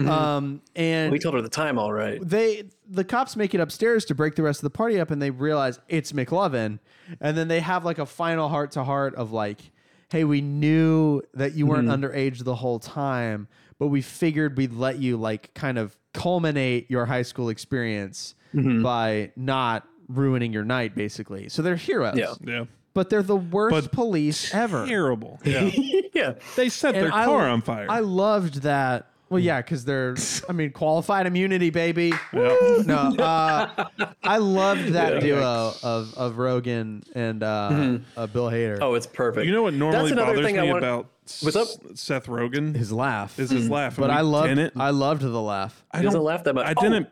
Um, 0.05 0.61
and 0.75 1.11
We 1.11 1.17
told 1.17 1.33
her 1.33 1.41
the 1.41 1.49
time 1.49 1.79
all 1.79 1.91
right. 1.91 2.19
they 2.21 2.65
the 2.87 3.03
cops 3.03 3.35
make 3.35 3.55
it 3.55 3.59
upstairs 3.59 4.05
to 4.05 4.15
break 4.15 4.35
the 4.35 4.43
rest 4.43 4.59
of 4.59 4.63
the 4.63 4.69
party 4.77 4.99
up 4.99 5.09
and 5.09 5.19
they 5.19 5.31
realize 5.31 5.79
it's 5.89 6.11
McLovin 6.11 6.77
and 7.19 7.35
then 7.35 7.47
they 7.47 7.61
have 7.61 7.83
like 7.83 7.97
a 7.97 8.05
final 8.05 8.47
heart 8.47 8.71
to 8.73 8.83
heart 8.83 9.15
of 9.15 9.31
like 9.31 9.71
hey 10.11 10.23
we 10.23 10.39
knew 10.41 11.21
that 11.33 11.53
you 11.53 11.65
weren't 11.65 11.87
underage 11.87 12.43
the 12.43 12.53
whole 12.55 12.77
time 12.79 13.47
but 13.79 13.87
we 13.87 14.01
figured 14.01 14.55
we'd 14.55 14.73
let 14.73 14.99
you 14.99 15.17
like 15.17 15.51
kind 15.55 15.79
of 15.79 15.97
culminate 16.13 16.91
your 16.91 17.05
high 17.07 17.23
school 17.23 17.49
experience 17.49 18.35
by 18.53 19.31
not 19.35 19.87
ruining 20.09 20.53
your 20.53 20.63
night 20.65 20.95
basically 20.95 21.49
so 21.49 21.61
they're 21.61 21.75
heroes 21.75 22.15
Yeah. 22.17 22.33
Yeah. 22.43 22.63
but 22.93 23.09
they're 23.09 23.21
the 23.23 23.35
worst 23.35 23.73
But 23.73 23.91
police 23.91 24.53
ever 24.53 24.85
Terrible. 24.87 25.39
Yeah. 25.45 25.69
yeah. 26.13 26.33
they 26.55 26.69
set 26.69 26.95
And 26.95 27.05
their 27.05 27.13
I- 27.13 27.25
car 27.25 27.47
on 27.49 27.61
fire. 27.61 27.87
I 27.89 27.99
loved 27.99 28.61
that. 28.63 29.07
Well, 29.29 29.41
yeah, 29.41 29.59
because 29.61 29.83
they're, 29.83 30.15
I 30.47 30.53
mean, 30.53 30.71
qualified 30.71 31.27
immunity, 31.27 31.69
baby. 31.69 32.13
Yeah. 32.31 32.55
No, 32.85 32.95
uh, 33.19 33.85
I 34.23 34.37
loved 34.37 34.93
that 34.93 35.19
duo 35.21 35.73
of, 35.83 36.13
of 36.13 36.35
Rogen 36.35 37.03
and 37.13 37.43
uh, 37.43 37.97
uh, 38.15 38.27
Bill 38.27 38.49
Hader. 38.49 38.77
Oh, 38.81 38.93
it's 38.93 39.05
perfect. 39.05 39.45
You 39.45 39.51
know 39.51 39.63
what 39.63 39.73
normally 39.73 39.99
That's 40.03 40.11
another 40.13 40.31
bothers 40.31 40.45
thing 40.45 40.57
I 40.57 40.61
me 40.61 40.67
want- 40.71 40.77
about 40.85 41.07
What's 41.41 41.57
up? 41.57 41.67
S- 41.67 41.99
Seth 41.99 42.27
Rogen 42.27 42.73
his 42.73 42.93
laugh. 42.93 43.37
is 43.37 43.49
his 43.49 43.69
laugh. 43.69 43.97
but 43.97 44.03
And 44.03 44.13
I 44.13 44.23
we- 44.23 44.29
loved, 44.29 44.47
Tenet, 44.47 44.71
I 44.77 44.91
loved 44.91 45.23
the 45.23 45.41
laugh. 45.41 45.83
I 45.91 45.97
He 45.97 46.03
doesn't 46.05 46.19
don't- 46.19 46.25
laugh 46.25 46.45
that 46.45 46.55
much. 46.55 46.65
I 46.65 46.73
Oh, 46.77 46.81
didn't. 46.81 47.09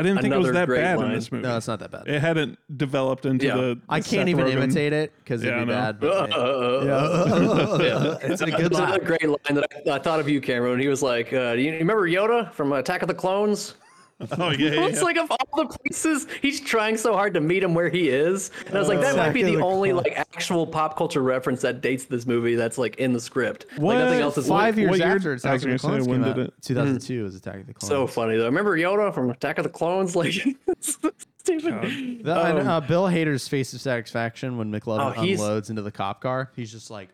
I 0.00 0.02
didn't 0.02 0.22
think 0.22 0.34
it 0.34 0.38
was 0.38 0.48
Another 0.48 0.60
that 0.60 0.66
great 0.66 0.80
bad 0.80 0.94
in 0.96 1.00
line. 1.02 1.14
this 1.14 1.30
movie. 1.30 1.46
No, 1.46 1.56
it's 1.56 1.68
not 1.68 1.78
that 1.80 1.90
bad. 1.90 2.08
It 2.08 2.20
hadn't 2.20 2.58
developed 2.76 3.26
into 3.26 3.46
Yeah. 3.46 3.54
the. 3.56 3.78
I 3.88 3.96
can't 4.00 4.06
Seth 4.06 4.28
even 4.28 4.46
Rogen. 4.46 4.52
imitate 4.54 4.92
it 4.92 5.12
because 5.22 5.42
Yeah, 5.42 5.56
it'd 5.56 5.68
be 5.68 5.74
I 5.74 5.76
know. 5.76 5.92
bad. 5.92 6.00
But, 6.00 6.30
it's 8.22 8.40
a 8.42 8.46
good 8.46 8.54
There's 8.58 8.70
laugh. 8.72 8.88
another 8.88 9.04
great 9.04 9.22
line 9.28 9.36
that 9.54 9.66
I, 9.86 9.90
I 9.96 9.98
thought 9.98 10.20
of 10.20 10.28
you, 10.28 10.40
Cameron. 10.40 10.80
He 10.80 10.88
was 10.88 11.02
like, 11.02 11.32
uh, 11.32 11.54
"Do 11.54 11.60
you 11.62 11.72
remember 11.72 12.08
Yoda 12.08 12.52
from 12.52 12.72
Attack 12.72 13.02
of 13.02 13.08
the 13.08 13.14
Clones?" 13.14 13.74
Oh 14.38 14.50
yeah, 14.50 14.70
yeah, 14.72 14.86
It's 14.86 15.00
like 15.02 15.16
of 15.16 15.30
all 15.30 15.64
the 15.64 15.66
places, 15.78 16.26
he's 16.42 16.60
trying 16.60 16.96
so 16.98 17.14
hard 17.14 17.32
to 17.34 17.40
meet 17.40 17.62
him 17.62 17.74
where 17.74 17.88
he 17.88 18.08
is. 18.10 18.50
And 18.66 18.76
I 18.76 18.78
was 18.78 18.88
like, 18.88 19.00
that 19.00 19.16
might 19.16 19.32
be 19.32 19.42
the 19.42 19.56
the 19.56 19.62
only 19.62 19.92
like 19.92 20.12
actual 20.16 20.66
pop 20.66 20.96
culture 20.96 21.22
reference 21.22 21.62
that 21.62 21.80
dates 21.80 22.04
this 22.04 22.26
movie 22.26 22.54
that's 22.54 22.76
like 22.78 22.96
in 22.96 23.12
the 23.14 23.20
script. 23.20 23.64
What? 23.76 23.96
Like 23.96 24.04
nothing 24.04 24.20
else 24.20 24.36
is 24.38 24.46
Five 24.48 24.74
like, 24.76 24.80
years 24.82 24.90
what 24.90 25.00
after 25.00 25.32
Attack 25.32 25.54
of 25.54 25.60
the 25.62 25.66
gonna 25.68 25.78
say, 25.78 25.86
Clones 25.88 26.08
when 26.08 26.22
came 26.24 26.34
did 26.34 26.40
out, 26.42 26.46
it- 26.48 26.62
2002 26.62 27.24
was 27.24 27.34
Attack 27.34 27.60
of 27.60 27.66
the 27.66 27.74
Clones. 27.74 27.88
so 27.88 28.06
funny 28.06 28.36
though. 28.36 28.44
Remember 28.44 28.76
Yoda 28.76 29.12
from 29.14 29.30
Attack 29.30 29.58
of 29.58 29.64
the 29.64 29.70
Clones? 29.70 30.14
Like, 30.20 30.34
it's 30.66 30.98
stupid. 31.38 32.22
The- 32.24 32.40
and, 32.40 32.68
uh, 32.68 32.80
Bill 32.80 33.04
Hader's 33.04 33.48
face 33.48 33.72
of 33.72 33.80
satisfaction 33.80 34.58
when 34.58 34.70
McLovin 34.70 35.16
Oh, 35.16 35.22
unloads 35.22 35.70
into 35.70 35.80
the 35.82 35.90
cop 35.92 36.20
car. 36.20 36.50
He's 36.54 36.70
just 36.70 36.90
like, 36.90 37.08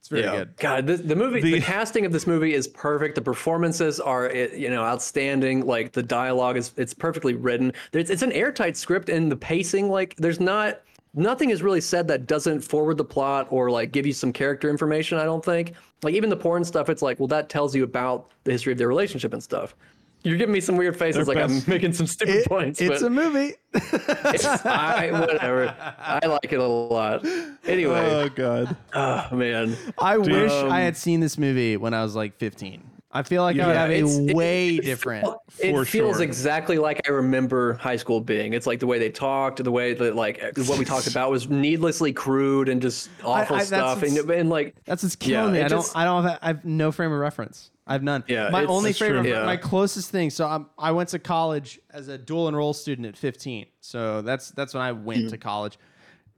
it's 0.00 0.08
very 0.08 0.22
yeah. 0.22 0.30
good. 0.30 0.56
God, 0.56 0.86
this, 0.86 1.00
the 1.02 1.14
movie, 1.14 1.42
the, 1.42 1.52
The- 1.52 1.60
casting 1.60 2.06
of 2.06 2.12
this 2.12 2.26
movie 2.26 2.54
is 2.54 2.66
perfect. 2.66 3.14
The 3.14 3.22
performances 3.22 4.00
are, 4.00 4.30
eh, 4.30 4.48
you 4.56 4.70
know, 4.70 4.82
outstanding. 4.82 5.66
Like 5.66 5.92
the 5.92 6.02
dialogue 6.02 6.56
is, 6.56 6.72
it's 6.78 6.94
perfectly 6.94 7.34
written. 7.34 7.72
There's, 7.92 8.08
it's 8.08 8.22
an 8.22 8.32
airtight 8.32 8.78
script, 8.78 9.10
and 9.10 9.30
the 9.30 9.36
pacing, 9.36 9.90
like, 9.90 10.16
there's 10.16 10.40
not, 10.40 10.80
nothing 11.12 11.50
is 11.50 11.62
really 11.62 11.82
said 11.82 12.08
that 12.08 12.26
doesn't 12.26 12.60
forward 12.62 12.96
the 12.96 13.04
plot 13.04 13.46
or 13.50 13.70
like 13.70 13.92
give 13.92 14.06
you 14.06 14.14
some 14.14 14.32
character 14.32 14.70
information. 14.70 15.18
I 15.18 15.24
don't 15.24 15.44
think. 15.44 15.74
Like 16.02 16.14
even 16.14 16.30
the 16.30 16.36
porn 16.36 16.64
stuff, 16.64 16.88
it's 16.88 17.02
like, 17.02 17.20
well, 17.20 17.28
that 17.28 17.50
tells 17.50 17.74
you 17.74 17.84
about 17.84 18.30
the 18.44 18.52
history 18.52 18.72
of 18.72 18.78
their 18.78 18.88
relationship 18.88 19.34
and 19.34 19.42
stuff. 19.42 19.74
You're 20.22 20.36
giving 20.36 20.52
me 20.52 20.60
some 20.60 20.76
weird 20.76 20.98
faces, 20.98 21.26
They're 21.26 21.34
like 21.34 21.48
best. 21.48 21.66
I'm 21.66 21.72
making 21.72 21.94
some 21.94 22.06
stupid 22.06 22.34
It- 22.36 22.46
points. 22.46 22.80
it's 22.80 23.00
but 23.00 23.06
a 23.06 23.10
movie. 23.10 23.54
it's, 23.72 24.44
I, 24.66 25.10
whatever. 25.12 25.74
I 25.98 26.26
like 26.26 26.52
it 26.52 26.58
a 26.60 26.66
lot. 26.66 27.24
Anyway, 27.64 27.98
Oh 27.98 28.28
god. 28.28 28.76
oh 28.94 29.28
man. 29.34 29.76
I 29.98 30.18
wish 30.18 30.52
Um, 30.52 30.70
I 30.70 30.80
had 30.80 30.96
seen 30.96 31.20
this 31.20 31.38
movie 31.38 31.76
when 31.76 31.94
I 31.94 32.02
was 32.02 32.14
like 32.14 32.36
15. 32.38 32.82
I 33.12 33.24
feel 33.24 33.42
like 33.42 33.58
I 33.58 33.66
would 33.66 33.74
have 33.76 33.90
a 33.90 34.32
way 34.34 34.76
it 34.76 34.84
different. 34.84 35.26
It 35.58 35.72
feels 35.86 35.88
sure. 35.88 36.22
exactly 36.22 36.78
like 36.78 37.00
I 37.08 37.10
remember 37.10 37.74
high 37.74 37.96
school 37.96 38.20
being. 38.20 38.52
It's 38.52 38.68
like 38.68 38.78
the 38.78 38.86
way 38.86 39.00
they 39.00 39.10
talked, 39.10 39.62
the 39.64 39.70
way 39.72 39.94
that 39.94 40.14
like 40.14 40.40
what 40.56 40.78
we 40.78 40.84
talked 40.84 41.06
about 41.10 41.30
was 41.30 41.48
needlessly 41.48 42.12
crude 42.12 42.68
and 42.68 42.80
just 42.80 43.10
awful 43.24 43.56
I- 43.56 43.64
that's 43.64 43.66
stuff, 43.68 44.02
and, 44.04 44.16
and 44.30 44.48
like 44.48 44.76
That's 44.84 45.02
what's 45.02 45.16
Yeah, 45.22 45.38
killing 45.40 45.54
me. 45.54 45.58
it 45.60 45.64
I 45.64 45.68
don't. 45.68 45.80
just- 45.80 45.96
I 45.96 46.04
don't 46.04 46.22
have. 46.22 46.38
I 46.40 46.46
have 46.48 46.64
no 46.64 46.92
frame 46.92 47.10
of 47.12 47.18
reference. 47.18 47.72
I 47.86 47.94
have 47.94 48.04
none. 48.04 48.22
Yeah, 48.28 48.50
my 48.50 48.64
only 48.66 48.92
frame. 48.92 49.16
Of, 49.16 49.26
Yeah. 49.26 49.44
My 49.44 49.56
closest 49.56 50.10
thing. 50.10 50.30
So 50.30 50.46
I'm, 50.46 50.66
I 50.78 50.92
went 50.92 51.08
to 51.08 51.18
college 51.18 51.80
as 51.92 52.06
a 52.06 52.16
dual 52.16 52.46
enroll 52.46 52.72
student 52.72 53.08
at 53.08 53.16
15. 53.16 53.66
So 53.80 54.22
that's 54.22 54.52
that's 54.52 54.72
when 54.74 54.84
I 54.84 54.92
went 54.92 55.24
Mm. 55.24 55.30
to 55.30 55.38
college. 55.38 55.76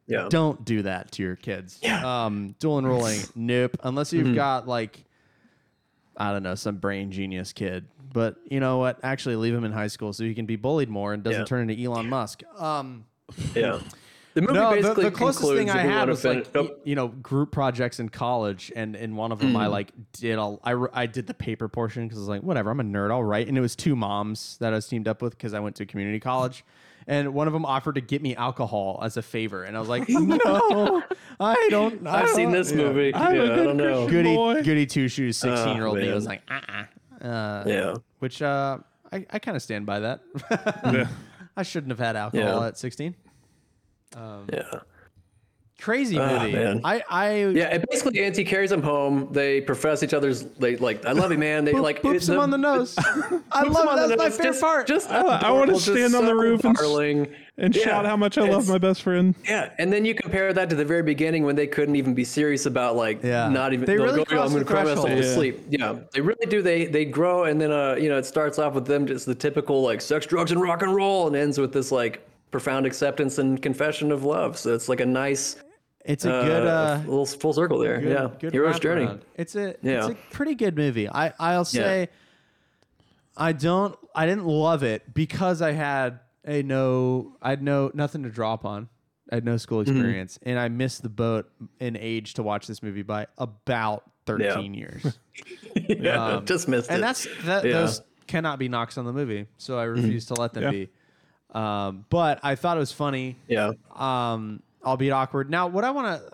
yeah, 0.07 0.29
Don't 0.31 0.65
do 0.65 0.81
that 0.83 1.13
to 1.13 1.23
your 1.23 1.37
kids. 1.37 1.79
Yeah. 1.83 2.25
Um, 2.25 2.55
dual 2.59 2.79
enrolling. 2.79 3.21
nope. 3.35 3.77
Unless 3.83 4.15
you've 4.15 4.29
Mm-hmm. 4.29 4.37
got 4.37 4.67
like, 4.67 5.05
I 6.17 6.33
don't 6.33 6.43
know, 6.43 6.55
some 6.55 6.77
brain 6.77 7.11
genius 7.11 7.53
kid. 7.53 7.87
But 8.13 8.37
you 8.51 8.61
know 8.61 8.79
what? 8.79 8.99
Actually, 9.03 9.37
leave 9.37 9.55
him 9.55 9.65
in 9.65 9.73
high 9.73 9.87
school 9.87 10.13
so 10.13 10.25
he 10.25 10.35
can 10.35 10.45
be 10.47 10.57
bullied 10.57 10.89
more 10.91 11.13
and 11.15 11.23
doesn't 11.23 11.41
Yeah. 11.41 11.45
turn 11.47 11.71
into 11.71 11.83
Elon 11.83 12.09
Musk. 12.09 12.43
Um. 12.59 13.05
yeah. 13.55 13.81
The 14.35 14.41
movie 14.41 14.55
No, 14.55 14.71
the, 14.71 14.77
basically 14.81 15.05
the 15.05 15.11
closest 15.11 15.53
thing 15.53 15.69
I 15.69 15.83
had 15.83 16.09
was 16.09 16.25
like 16.25 16.49
y- 16.55 16.71
you 16.85 16.95
know 16.95 17.09
group 17.09 17.51
projects 17.53 18.01
in 18.01 18.09
college, 18.09 18.73
and 18.75 18.97
in 18.97 19.15
one 19.15 19.31
of 19.31 19.41
them 19.41 19.53
Mm. 19.53 19.59
I 19.61 19.67
like 19.67 19.93
did 20.15 20.39
all 20.39 20.59
wr- 20.67 20.87
I 20.95 21.05
did 21.05 21.27
the 21.27 21.35
paper 21.35 21.69
portion 21.69 22.05
because 22.09 22.17
I 22.17 22.21
was 22.21 22.29
like 22.31 22.43
whatever 22.43 22.71
I'm 22.71 22.81
a 22.81 22.83
nerd 22.83 23.11
I'll 23.11 23.23
write, 23.23 23.49
and 23.49 23.59
it 23.59 23.61
was 23.61 23.77
two 23.77 23.95
moms 23.95 24.57
that 24.61 24.73
I 24.73 24.77
was 24.77 24.89
teamed 24.89 25.07
up 25.07 25.21
with 25.21 25.37
because 25.37 25.53
I 25.53 25.61
went 25.61 25.77
to 25.77 25.85
community 25.85 26.19
college, 26.19 26.65
and 27.07 27.35
one 27.35 27.47
of 27.47 27.53
them 27.53 27.65
offered 27.65 27.95
to 27.97 28.01
get 28.01 28.23
me 28.23 28.35
alcohol 28.37 29.01
as 29.03 29.17
a 29.17 29.23
favor, 29.23 29.65
and 29.65 29.77
I 29.77 29.81
was 29.81 29.89
like 29.89 30.07
no 30.09 31.03
I 31.41 31.69
don't 31.71 32.07
I 32.07 32.23
I've 32.23 32.31
seen 32.31 32.45
don't." 32.47 32.53
this 32.53 32.73
movie. 32.73 33.11
Yeah, 33.15 33.19
I'm 33.21 33.37
a 33.41 33.43
I 33.43 33.47
good 33.57 33.65
don't 33.65 33.77
know. 33.77 34.09
Goody 34.09 34.35
Boy. 34.37 34.63
goody 34.63 34.87
two 34.87 35.09
shoes 35.09 35.37
sixteen 35.37 35.77
year 35.77 35.87
old 35.87 35.99
me 35.99 36.05
man. 36.07 36.15
was 36.15 36.27
like 36.27 36.43
uh 36.51 36.61
uh 37.23 37.27
uh 37.27 37.65
Yeah, 37.67 37.95
which 38.21 38.41
uh 38.43 38.79
I 39.13 39.27
I 39.31 39.39
kind 39.39 39.57
of 39.57 39.63
stand 39.63 39.87
by 39.87 40.01
that 40.01 40.21
Yeah. 40.85 41.07
I 41.57 41.63
shouldn't 41.65 41.91
have 41.91 41.99
had 41.99 42.17
alcohol 42.17 42.61
Yeah. 42.63 42.67
at 42.69 42.79
sixteen 42.79 43.15
yeah. 44.17 44.81
Crazy 45.83 46.19
Ah, 46.19 46.39
movie 46.39 46.53
man. 46.53 46.81
I 46.85 47.03
I 47.11 47.35
Yeah, 47.47 47.65
and 47.75 47.85
basically, 47.91 48.23
Auntie 48.25 48.45
carries 48.45 48.71
him 48.71 48.83
home. 48.83 49.29
They 49.33 49.61
profess 49.61 50.03
each 50.03 50.15
other's. 50.15 50.45
They 50.45 50.77
like, 50.77 51.05
I 51.05 51.13
love 51.13 51.33
you, 51.33 51.39
man. 51.39 51.65
They 51.65 51.73
Boop- 51.73 51.83
like 51.83 52.03
boops 52.03 52.29
it- 52.29 52.33
him 52.33 52.39
on 52.39 52.51
the 52.51 52.59
nose. 52.59 52.95
I 53.53 53.65
love 53.65 53.89
on 53.89 53.99
it. 53.99 54.09
the 54.09 54.17
That's 54.17 54.19
my 54.19 54.25
nose. 54.25 54.37
favorite 54.37 54.45
just, 54.53 54.61
part. 54.61 54.87
Just 54.87 55.11
I- 55.11 55.39
I 55.49 55.51
wanna 55.51 55.79
stand 55.79 56.15
on 56.15 56.25
the 56.27 56.35
roof 56.35 56.65
and 56.65 56.77
s- 56.77 56.83
darling. 56.83 57.29
And 57.59 57.77
Yeah, 57.77 57.85
shout 57.85 58.07
how 58.07 58.17
much 58.17 58.39
I 58.39 58.49
love 58.49 58.67
my 58.67 58.79
best 58.79 59.03
friend. 59.03 59.35
Yeah, 59.47 59.71
and 59.79 59.93
then 59.93 60.07
you 60.07 60.15
compare 60.15 60.53
that 60.55 60.71
to 60.71 60.77
the 60.77 60.85
very 60.87 61.03
beginning 61.03 61.45
when 61.45 61.55
they 61.55 61.67
couldn't 61.67 61.97
even 61.97 62.15
be 62.15 62.25
serious 62.25 62.65
about 62.65 62.97
like 62.97 63.23
Yeah. 63.23 63.49
not 63.51 63.73
even 63.75 63.85
They 63.85 63.97
they'll 63.97 64.05
really 64.07 64.17
go, 64.17 64.21
I'm 64.23 64.27
cross 64.27 64.49
gonna 64.53 64.59
the 64.61 64.65
cry 64.65 64.85
myself 64.85 65.07
to 65.07 65.15
threshold. 65.17 65.35
sleep. 65.37 65.61
Yeah, 65.69 65.97
they 66.13 66.21
really 66.23 66.47
do. 66.49 66.63
They 66.63 66.87
they 66.87 67.05
grow, 67.05 67.45
and 67.45 67.61
then 67.61 67.71
uh 67.71 67.97
you 67.97 68.09
know 68.09 68.17
it 68.17 68.25
starts 68.25 68.59
off 68.59 68.73
with 68.75 68.87
them 68.87 69.07
just 69.07 69.27
the 69.27 69.35
typical 69.35 69.83
like 69.83 70.01
sex, 70.01 70.25
drugs, 70.27 70.51
and 70.51 70.63
rock 70.63 70.83
and 70.83 70.95
roll, 70.95 71.27
and 71.27 71.37
ends 71.37 71.59
with 71.59 71.73
this 71.73 71.93
like 71.93 72.27
profound 72.53 72.87
acceptance 72.87 73.39
and 73.39 73.61
confession 73.63 74.11
of 74.13 74.25
love. 74.25 74.57
So 74.59 74.75
it's 74.75 74.89
like 74.89 75.01
a 75.01 75.07
nice 75.07 75.57
It's 76.05 76.25
a 76.25 76.35
uh, 76.35 76.45
good, 76.45 76.67
uh, 76.67 77.01
little 77.07 77.27
full 77.27 77.53
circle 77.53 77.79
there. 77.79 78.01
good, 78.01 78.11
yeah, 78.11 78.29
good 78.41 78.53
hero's 78.53 78.81
journey. 78.81 79.09
It's 79.37 79.55
a, 79.55 79.69
it's 79.71 79.79
Yeah. 79.83 80.09
a 80.09 80.15
pretty 80.33 80.55
good 80.57 80.77
movie. 80.77 81.09
I, 81.09 81.33
I'll 81.39 81.65
say, 81.65 82.09
I 83.37 83.53
don't, 83.53 83.97
I 84.15 84.27
didn't 84.27 84.47
love 84.47 84.83
it 84.83 85.15
because 85.15 85.63
I 85.63 85.73
had 85.73 86.21
a 86.45 86.63
no, 86.63 87.37
I 87.41 87.51
had 87.51 87.63
no 87.63 87.91
nothing 87.95 88.25
to 88.25 88.31
draw 88.31 88.53
upon. 88.53 88.89
I 89.31 89.37
had 89.37 89.45
no 89.45 89.57
school 89.57 89.81
Mm-hmm. 89.83 89.93
experience, 89.97 90.39
and 90.43 90.59
I 90.59 90.69
missed 90.69 91.03
the 91.03 91.09
boat 91.09 91.49
in 91.81 91.97
age 91.97 92.35
to 92.35 92.43
watch 92.43 92.67
this 92.67 92.83
movie 92.83 93.03
by 93.03 93.29
about 93.39 94.03
thirteen 94.27 94.75
years. 94.75 95.17
yeah, 95.77 96.37
Um, 96.37 96.47
just 96.47 96.69
missed 96.69 96.91
it. 96.91 96.95
and 96.95 97.03
that's 97.03 97.27
that. 97.45 97.65
Yeah. 97.65 97.71
Mm-hmm. 97.71 97.81
Those 97.87 98.03
cannot 98.27 98.59
be 98.59 98.69
knocks 98.69 98.99
on 98.99 99.05
the 99.07 99.13
movie, 99.13 99.47
so 99.57 99.79
I 99.79 99.85
refuse 99.85 100.27
to 100.27 100.35
let 100.35 100.53
them 100.53 100.65
Yeah. 100.65 100.71
be. 100.71 100.89
Um, 101.53 102.05
but 102.11 102.41
I 102.43 102.57
thought 102.57 102.77
it 102.77 102.81
was 102.81 102.93
funny. 102.93 103.37
yeah. 103.47 103.73
um, 103.95 104.63
albeit 104.85 105.13
awkward. 105.13 105.51
Now, 105.51 105.67
what 105.69 105.85
I 105.85 105.91
want 105.91 106.21
to 106.23 106.33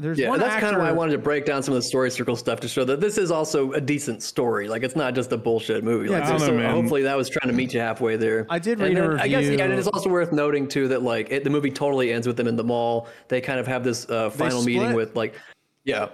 there's 0.00 0.16
Yeah, 0.16 0.28
one 0.28 0.38
that's 0.38 0.52
actor. 0.54 0.64
kind 0.66 0.76
of 0.76 0.82
why 0.82 0.88
I 0.88 0.92
wanted 0.92 1.10
to 1.12 1.18
break 1.18 1.44
down 1.44 1.60
some 1.60 1.74
of 1.74 1.78
the 1.78 1.82
story 1.86 2.08
circle 2.12 2.36
stuff 2.36 2.60
to 2.60 2.68
show 2.68 2.84
that 2.84 3.00
this 3.00 3.18
is 3.18 3.32
also 3.32 3.72
a 3.72 3.80
decent 3.80 4.22
story. 4.22 4.68
Like 4.68 4.84
it's 4.84 4.94
not 4.94 5.12
just 5.12 5.32
a 5.32 5.36
bullshit 5.36 5.82
movie. 5.82 6.08
Like, 6.08 6.22
I 6.22 6.30
don't 6.30 6.38
so 6.38 6.52
know, 6.52 6.58
man. 6.58 6.70
hopefully 6.72 7.02
that 7.02 7.16
was 7.16 7.28
trying 7.28 7.48
to 7.50 7.52
meet 7.52 7.74
you 7.74 7.80
halfway 7.80 8.16
there. 8.16 8.46
I 8.48 8.60
did 8.60 8.78
And 8.80 8.94
read 8.94 9.04
a 9.04 9.08
then 9.10 9.18
I 9.20 9.26
guess 9.26 9.44
yeah, 9.46 9.64
and 9.64 9.72
it's 9.72 9.88
also 9.88 10.08
worth 10.08 10.30
noting 10.32 10.68
too 10.68 10.86
that 10.88 11.02
like 11.02 11.32
it, 11.32 11.42
the 11.42 11.50
movie 11.50 11.72
totally 11.72 12.12
ends 12.12 12.28
with 12.28 12.36
them 12.36 12.46
in 12.46 12.54
the 12.54 12.62
mall. 12.62 13.08
They 13.26 13.40
kind 13.40 13.58
of 13.58 13.66
have 13.66 13.82
this 13.82 14.08
uh, 14.08 14.30
final 14.30 14.62
meeting 14.62 14.92
with 14.94 15.16
like, 15.16 15.34
yeah, 15.82 16.10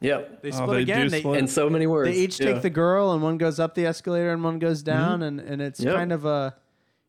yeah, 0.00 0.22
they 0.42 0.48
Oh, 0.48 0.50
split 0.50 0.68
they 0.70 0.82
again. 0.82 1.02
do 1.02 1.08
They, 1.10 1.20
split. 1.20 1.38
in 1.38 1.46
so 1.46 1.70
many 1.70 1.86
words. 1.86 2.10
they 2.10 2.16
each 2.16 2.40
yeah. 2.40 2.46
Mm-hmm. 2.46 2.54
take 2.54 2.62
the 2.62 2.70
girl, 2.70 3.12
and 3.12 3.22
one 3.22 3.38
goes 3.38 3.60
up 3.60 3.76
the 3.76 3.86
escalator, 3.86 4.32
and 4.32 4.42
one 4.42 4.58
goes 4.58 4.82
down, 4.82 5.22
and 5.22 5.38
and 5.38 5.62
it's 5.62 5.78
Yep. 5.78 5.94
kind 5.94 6.10
of 6.12 6.24
a 6.24 6.56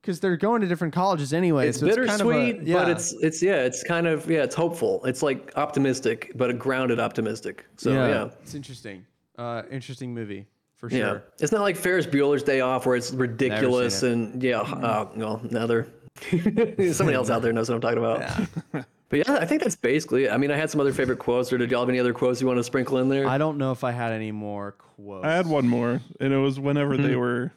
because 0.02 0.20
they're 0.20 0.38
going 0.38 0.62
to 0.62 0.68
different 0.68 0.94
colleges 0.94 1.34
anyway. 1.34 1.68
It's 1.70 1.80
so 1.80 1.86
it's 1.86 1.96
kind 1.96 2.10
of 2.10 2.28
bittersweet, 2.28 2.62
a, 2.62 2.66
yeah. 2.66 2.74
but 2.76 2.90
it's 2.90 3.14
it's 3.14 3.42
yeah, 3.44 3.64
it's 3.64 3.84
kind 3.84 4.08
of 4.08 4.30
yeah, 4.30 4.44
it's 4.44 4.56
hopeful. 4.56 5.04
It's 5.06 5.22
like 5.22 5.52
optimistic, 5.56 6.32
but 6.36 6.50
a 6.50 6.54
grounded 6.54 7.00
optimistic. 7.00 7.66
So 7.78 7.92
yeah. 7.92 8.30
it's 8.42 8.56
interesting. 8.56 9.06
Uh, 9.38 9.64
interesting 9.72 10.14
movie 10.14 10.48
for 10.78 10.90
sure. 10.90 11.00
Yeah, 11.00 11.06
sure. 11.06 11.24
it's 11.40 11.52
not 11.52 11.62
like 11.62 11.76
Ferris 11.78 12.06
Bueller's 12.08 12.44
Day 12.44 12.62
Off 12.62 12.86
where 12.86 12.96
it's 12.96 13.12
ridiculous 13.12 14.04
it. 14.04 14.12
and 14.12 14.44
yeah. 14.44 14.62
Uh, 14.62 15.08
well, 15.16 15.42
another 15.50 15.88
somebody 16.30 17.14
else 17.14 17.30
out 17.30 17.42
there 17.42 17.54
knows 17.54 17.70
what 17.70 17.76
I'm 17.76 17.82
talking 17.82 18.00
about. 18.00 18.86
But 19.12 19.28
yeah, 19.28 19.34
I 19.42 19.46
think 19.46 19.62
that's 19.62 19.76
basically. 19.76 20.24
it. 20.24 20.32
I 20.32 20.38
mean, 20.38 20.52
I 20.52 20.56
had 20.56 20.70
some 20.70 20.80
other 20.80 20.94
favorite 20.94 21.20
quotes. 21.20 21.52
Or 21.52 21.58
did 21.58 21.70
y'all 21.70 21.82
have 21.82 21.90
any 21.90 22.00
other 22.00 22.14
quotes 22.14 22.40
you 22.40 22.48
want 22.48 22.60
to 22.60 22.64
sprinkle 22.64 22.98
in 23.00 23.10
there? 23.10 23.28
I 23.28 23.38
don't 23.38 23.58
know 23.58 23.74
if 23.74 23.84
I 23.84 23.92
had 23.92 24.14
any 24.14 24.32
more 24.32 24.72
quotes. 24.72 25.26
I 25.26 25.34
had 25.34 25.48
one 25.48 25.68
more, 25.68 26.00
and 26.22 26.32
it 26.32 26.38
was 26.38 26.62
whenever 26.62 26.94
Mm-hmm. 26.94 27.08
they 27.08 27.16
were 27.18 27.52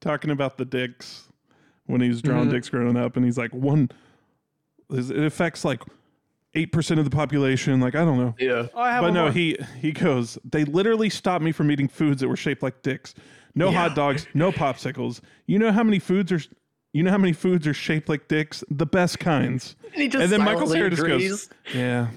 talking 0.00 0.30
about 0.30 0.56
the 0.56 0.64
dicks 0.64 1.27
when 1.88 2.00
he 2.00 2.08
was 2.08 2.22
drawing 2.22 2.44
Mm-hmm. 2.44 2.50
dicks 2.52 2.68
growing 2.68 2.96
up, 2.96 3.16
and 3.16 3.24
he's 3.24 3.36
like, 3.36 3.52
one, 3.52 3.90
it 4.90 5.24
affects 5.24 5.64
like 5.64 5.82
eight 6.54 6.72
percent 6.72 6.98
of 6.98 7.04
the 7.04 7.10
population. 7.14 7.80
Like 7.80 7.94
I 7.94 8.04
don't 8.04 8.18
know, 8.18 8.34
yeah. 8.38 8.68
Oh, 8.74 8.80
I 8.80 8.92
have 8.92 9.02
but 9.02 9.10
no, 9.10 9.24
more. 9.24 9.32
he 9.32 9.56
he 9.80 9.92
goes, 9.92 10.38
they 10.44 10.64
literally 10.64 11.10
stopped 11.10 11.44
me 11.44 11.52
from 11.52 11.70
eating 11.70 11.88
foods 11.88 12.20
that 12.20 12.28
were 12.28 12.36
shaped 12.36 12.62
like 12.62 12.82
dicks. 12.82 13.14
No 13.54 13.72
hot 13.72 13.94
dogs, 13.96 14.26
no 14.34 14.52
popsicles. 14.52 15.20
You 15.46 15.58
know 15.58 15.72
how 15.72 15.82
many 15.82 15.98
foods 15.98 16.30
are. 16.30 16.40
You 16.92 17.02
know 17.02 17.10
how 17.10 17.18
many 17.18 17.32
foods 17.34 17.66
are 17.66 17.74
shaped 17.74 18.08
like 18.08 18.28
dicks? 18.28 18.64
The 18.70 18.86
best 18.86 19.18
kinds. 19.18 19.76
And 19.92 20.02
he 20.02 20.08
just 20.08 20.22
and 20.22 20.32
then 20.32 20.40
Michael 20.42 20.66
silently 20.68 20.96
Cera 20.96 21.18
just 21.18 21.50
goes, 21.50 21.74
"Yeah, 21.74 22.08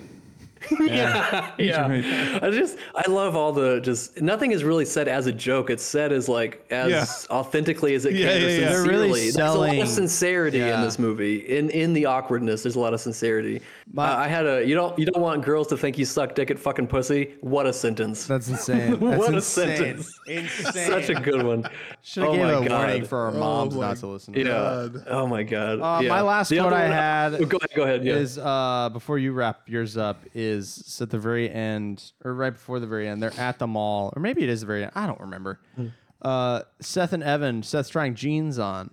yeah, 0.82 1.51
yeah. 1.57 1.88
right. 1.88 2.43
I 2.43 2.51
just 2.51 2.78
I 2.95 3.09
love 3.09 3.36
all 3.36 3.51
the 3.51 3.80
just 3.80 4.22
nothing 4.22 4.51
is 4.51 4.64
really 4.64 4.86
said 4.86 5.07
as 5.07 5.26
a 5.28 5.32
joke. 5.32 5.70
It's 5.70 5.84
said 5.84 6.12
as 6.12 6.30
like 6.30 6.66
as 6.72 6.89
Yeah. 6.91 7.36
authentically 7.36 7.95
as 7.95 8.05
it 8.05 8.14
Yeah, 8.14 8.28
can. 8.30 8.38
or 8.38 8.47
yeah, 8.47 8.57
yeah. 8.59 8.70
They're 8.70 8.84
really 8.84 9.09
sincerely. 9.32 9.32
There's 9.32 9.55
a 9.55 9.59
lot 9.59 9.78
of 9.80 9.88
sincerity 9.88 10.62
in 10.62 10.82
this 10.82 10.99
movie. 10.99 11.38
In 11.39 11.70
in 11.72 11.93
the 11.93 12.05
awkwardness, 12.05 12.64
there's 12.64 12.76
a 12.76 12.80
lot 12.80 12.93
of 12.93 13.01
sincerity. 13.01 13.62
Uh, 13.97 14.01
I 14.01 14.27
had 14.29 14.45
a 14.45 14.65
you 14.65 14.73
don't 14.73 14.97
you 14.97 15.05
don't 15.05 15.21
want 15.21 15.43
girls 15.43 15.67
to 15.67 15.77
think 15.77 15.97
you 15.97 16.05
suck 16.05 16.33
dick 16.35 16.49
at 16.49 16.57
fucking 16.57 16.87
pussy. 16.87 17.33
What 17.41 17.65
a 17.65 17.73
sentence. 17.73 18.25
That's 18.25 18.47
insane. 18.53 18.91
That's 18.99 19.19
What 19.19 19.35
a 19.35 19.41
sentence. 19.41 20.17
Insane. 20.27 20.87
Such 20.89 21.09
a 21.09 21.15
good 21.15 21.43
one. 21.43 21.67
Should 22.01 22.23
have 22.23 22.31
oh 22.31 22.35
gave 22.35 22.41
my 22.45 22.51
a 22.65 22.67
God. 22.69 22.77
warning 22.87 23.05
for 23.05 23.17
our 23.19 23.31
moms 23.31 23.75
my 23.75 23.87
not 23.87 23.97
to 23.97 24.07
listen. 24.07 24.33
To 24.33 24.39
Yeah. 24.43 24.87
Oh 25.07 25.27
my 25.27 25.43
god. 25.43 25.81
Uh, 25.81 25.99
yeah. 26.01 26.09
My 26.09 26.21
last 26.21 26.49
The 26.49 26.59
quote 26.59 26.71
I 26.73 26.87
had 26.87 27.33
Oh, 27.35 27.45
go 27.45 27.57
ahead. 27.57 27.69
Go 27.75 27.83
ahead. 27.83 28.05
Yeah. 28.05 28.13
is 28.15 28.37
uh, 28.37 28.89
before 28.93 29.17
you 29.19 29.33
wrap 29.33 29.67
yours 29.67 29.97
up 29.97 30.23
is 30.33 30.97
at 31.01 31.09
the 31.09 31.19
very 31.19 31.49
end 31.49 32.11
or 32.23 32.33
right 32.33 32.53
before 32.53 32.79
the 32.79 32.87
very 32.87 33.07
end. 33.09 33.21
They're 33.21 33.37
at 33.37 33.59
the 33.59 33.67
mall, 33.67 34.13
or 34.15 34.21
maybe 34.21 34.41
it 34.43 34.49
is 34.49 34.61
the 34.61 34.67
very 34.67 34.83
end. 34.83 34.91
I 34.95 35.05
don't 35.05 35.19
remember. 35.19 35.59
Hmm. 35.75 35.87
Uh, 36.21 36.61
Seth 36.79 37.13
and 37.13 37.23
Evan. 37.23 37.61
Seth's 37.63 37.89
trying 37.89 38.15
jeans 38.15 38.57
on, 38.59 38.91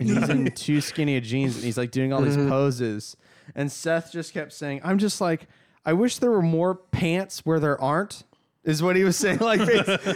and 0.00 0.08
he's 0.08 0.28
in 0.28 0.50
too 0.56 0.80
skinny 0.80 1.16
of 1.16 1.22
jeans, 1.22 1.54
and 1.56 1.64
he's 1.64 1.76
like 1.78 1.90
doing 1.90 2.12
all 2.12 2.22
these 2.22 2.36
Mm-hmm. 2.36 2.48
poses. 2.48 3.16
And 3.54 3.70
Seth 3.70 4.12
just 4.12 4.32
kept 4.32 4.52
saying, 4.52 4.80
"I'm 4.84 4.98
just 4.98 5.20
like, 5.20 5.46
I 5.84 5.92
wish 5.92 6.18
there 6.18 6.30
were 6.30 6.42
more 6.42 6.74
pants 6.74 7.40
where 7.44 7.60
there 7.60 7.80
aren't." 7.80 8.24
Is 8.64 8.80
what 8.80 8.94
he 8.94 9.02
was 9.02 9.16
saying, 9.16 9.38
like, 9.40 9.58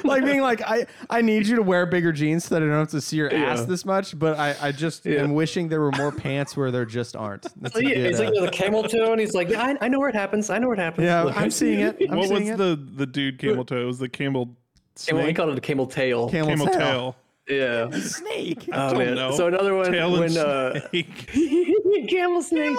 like 0.05 0.25
being 0.25 0.41
like, 0.41 0.63
I, 0.63 0.87
I 1.11 1.21
need 1.21 1.49
you 1.49 1.57
to 1.57 1.63
wear 1.63 1.85
bigger 1.85 2.13
jeans 2.13 2.45
so 2.45 2.55
that 2.55 2.63
I 2.63 2.67
don't 2.69 2.79
have 2.79 2.91
to 2.91 3.01
see 3.01 3.17
your 3.17 3.27
ass 3.35 3.59
Yeah. 3.59 3.65
this 3.65 3.85
much, 3.85 4.17
but 4.17 4.39
I, 4.39 4.55
I 4.63 4.71
just 4.71 5.05
am 5.05 5.35
wishing 5.35 5.69
there 5.69 5.81
were 5.81 5.91
more 5.91 6.13
pants 6.13 6.57
where 6.57 6.71
there 6.71 6.85
just 6.85 7.17
aren't. 7.17 7.43
That's 7.61 7.75
a 7.75 7.83
Yeah, 7.83 7.95
good, 7.97 8.07
he's 8.07 8.21
uh, 8.21 8.25
like 8.31 8.35
the 8.35 8.51
camel 8.53 8.85
toe, 8.85 9.11
and 9.11 9.21
he's 9.21 9.35
like, 9.35 9.49
yeah, 9.49 9.61
I, 9.65 9.87
I 9.87 9.89
know 9.89 9.99
where 9.99 10.09
it 10.11 10.15
happens. 10.15 10.49
I 10.49 10.59
know 10.59 10.69
where 10.69 10.77
it 10.77 10.81
happens. 10.81 11.07
Yeah, 11.07 11.23
Look, 11.25 11.37
I'm 11.37 11.51
seeing 11.51 11.81
it. 11.81 11.97
I'm 12.09 12.19
what 12.19 12.31
was 12.31 12.49
it. 12.49 12.57
the 12.57 12.77
the 12.95 13.05
dude 13.07 13.41
camel 13.41 13.65
toe? 13.65 13.83
It 13.83 13.85
was 13.87 13.99
the 13.99 14.09
camel 14.09 14.57
Camel, 15.05 15.27
he 15.27 15.35
called 15.35 15.51
it 15.51 15.59
a 15.59 15.61
camel 15.61 15.87
tail. 15.89 16.31
camel, 16.31 16.51
camel 16.51 16.67
tail. 16.69 16.79
tail. 16.79 17.17
Yeah. 17.49 17.91
Snake. 17.91 18.69
Oh 18.73 18.91
don't 18.91 18.99
man. 18.99 19.15
know. 19.15 19.31
So 19.37 19.47
another 19.47 19.75
one 19.75 19.91
Tail 19.93 20.21
and 20.23 20.35
when 20.35 20.37
uh, 20.37 20.89
snake. 20.91 22.09
camel 22.09 22.43
snake. 22.43 22.77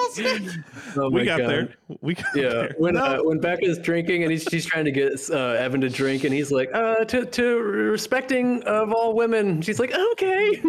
Oh 0.98 1.10
we 1.10 1.22
my 1.22 1.26
got 1.26 1.40
God. 1.40 1.50
there. 1.50 1.76
We 2.02 2.14
got 2.16 2.26
Yeah, 2.36 2.50
there. 2.50 2.76
when 2.78 2.98
uh, 2.98 3.20
when 3.20 3.40
Becca's 3.40 3.80
drinking 3.80 4.24
and 4.24 4.32
he's 4.32 4.44
she's 4.44 4.66
trying 4.66 4.86
to 4.86 4.92
get 4.92 5.14
uh, 5.30 5.36
Evan 5.54 5.82
to 5.82 5.90
drink 5.90 6.24
and 6.24 6.34
he's 6.34 6.52
like, 6.52 6.70
uh, 6.74 7.06
to 7.06 7.26
to 7.26 7.56
respecting 7.58 8.64
of 8.64 8.92
all 8.94 9.14
women. 9.16 9.62
She's 9.62 9.80
like, 9.80 9.94
okay. 9.94 10.62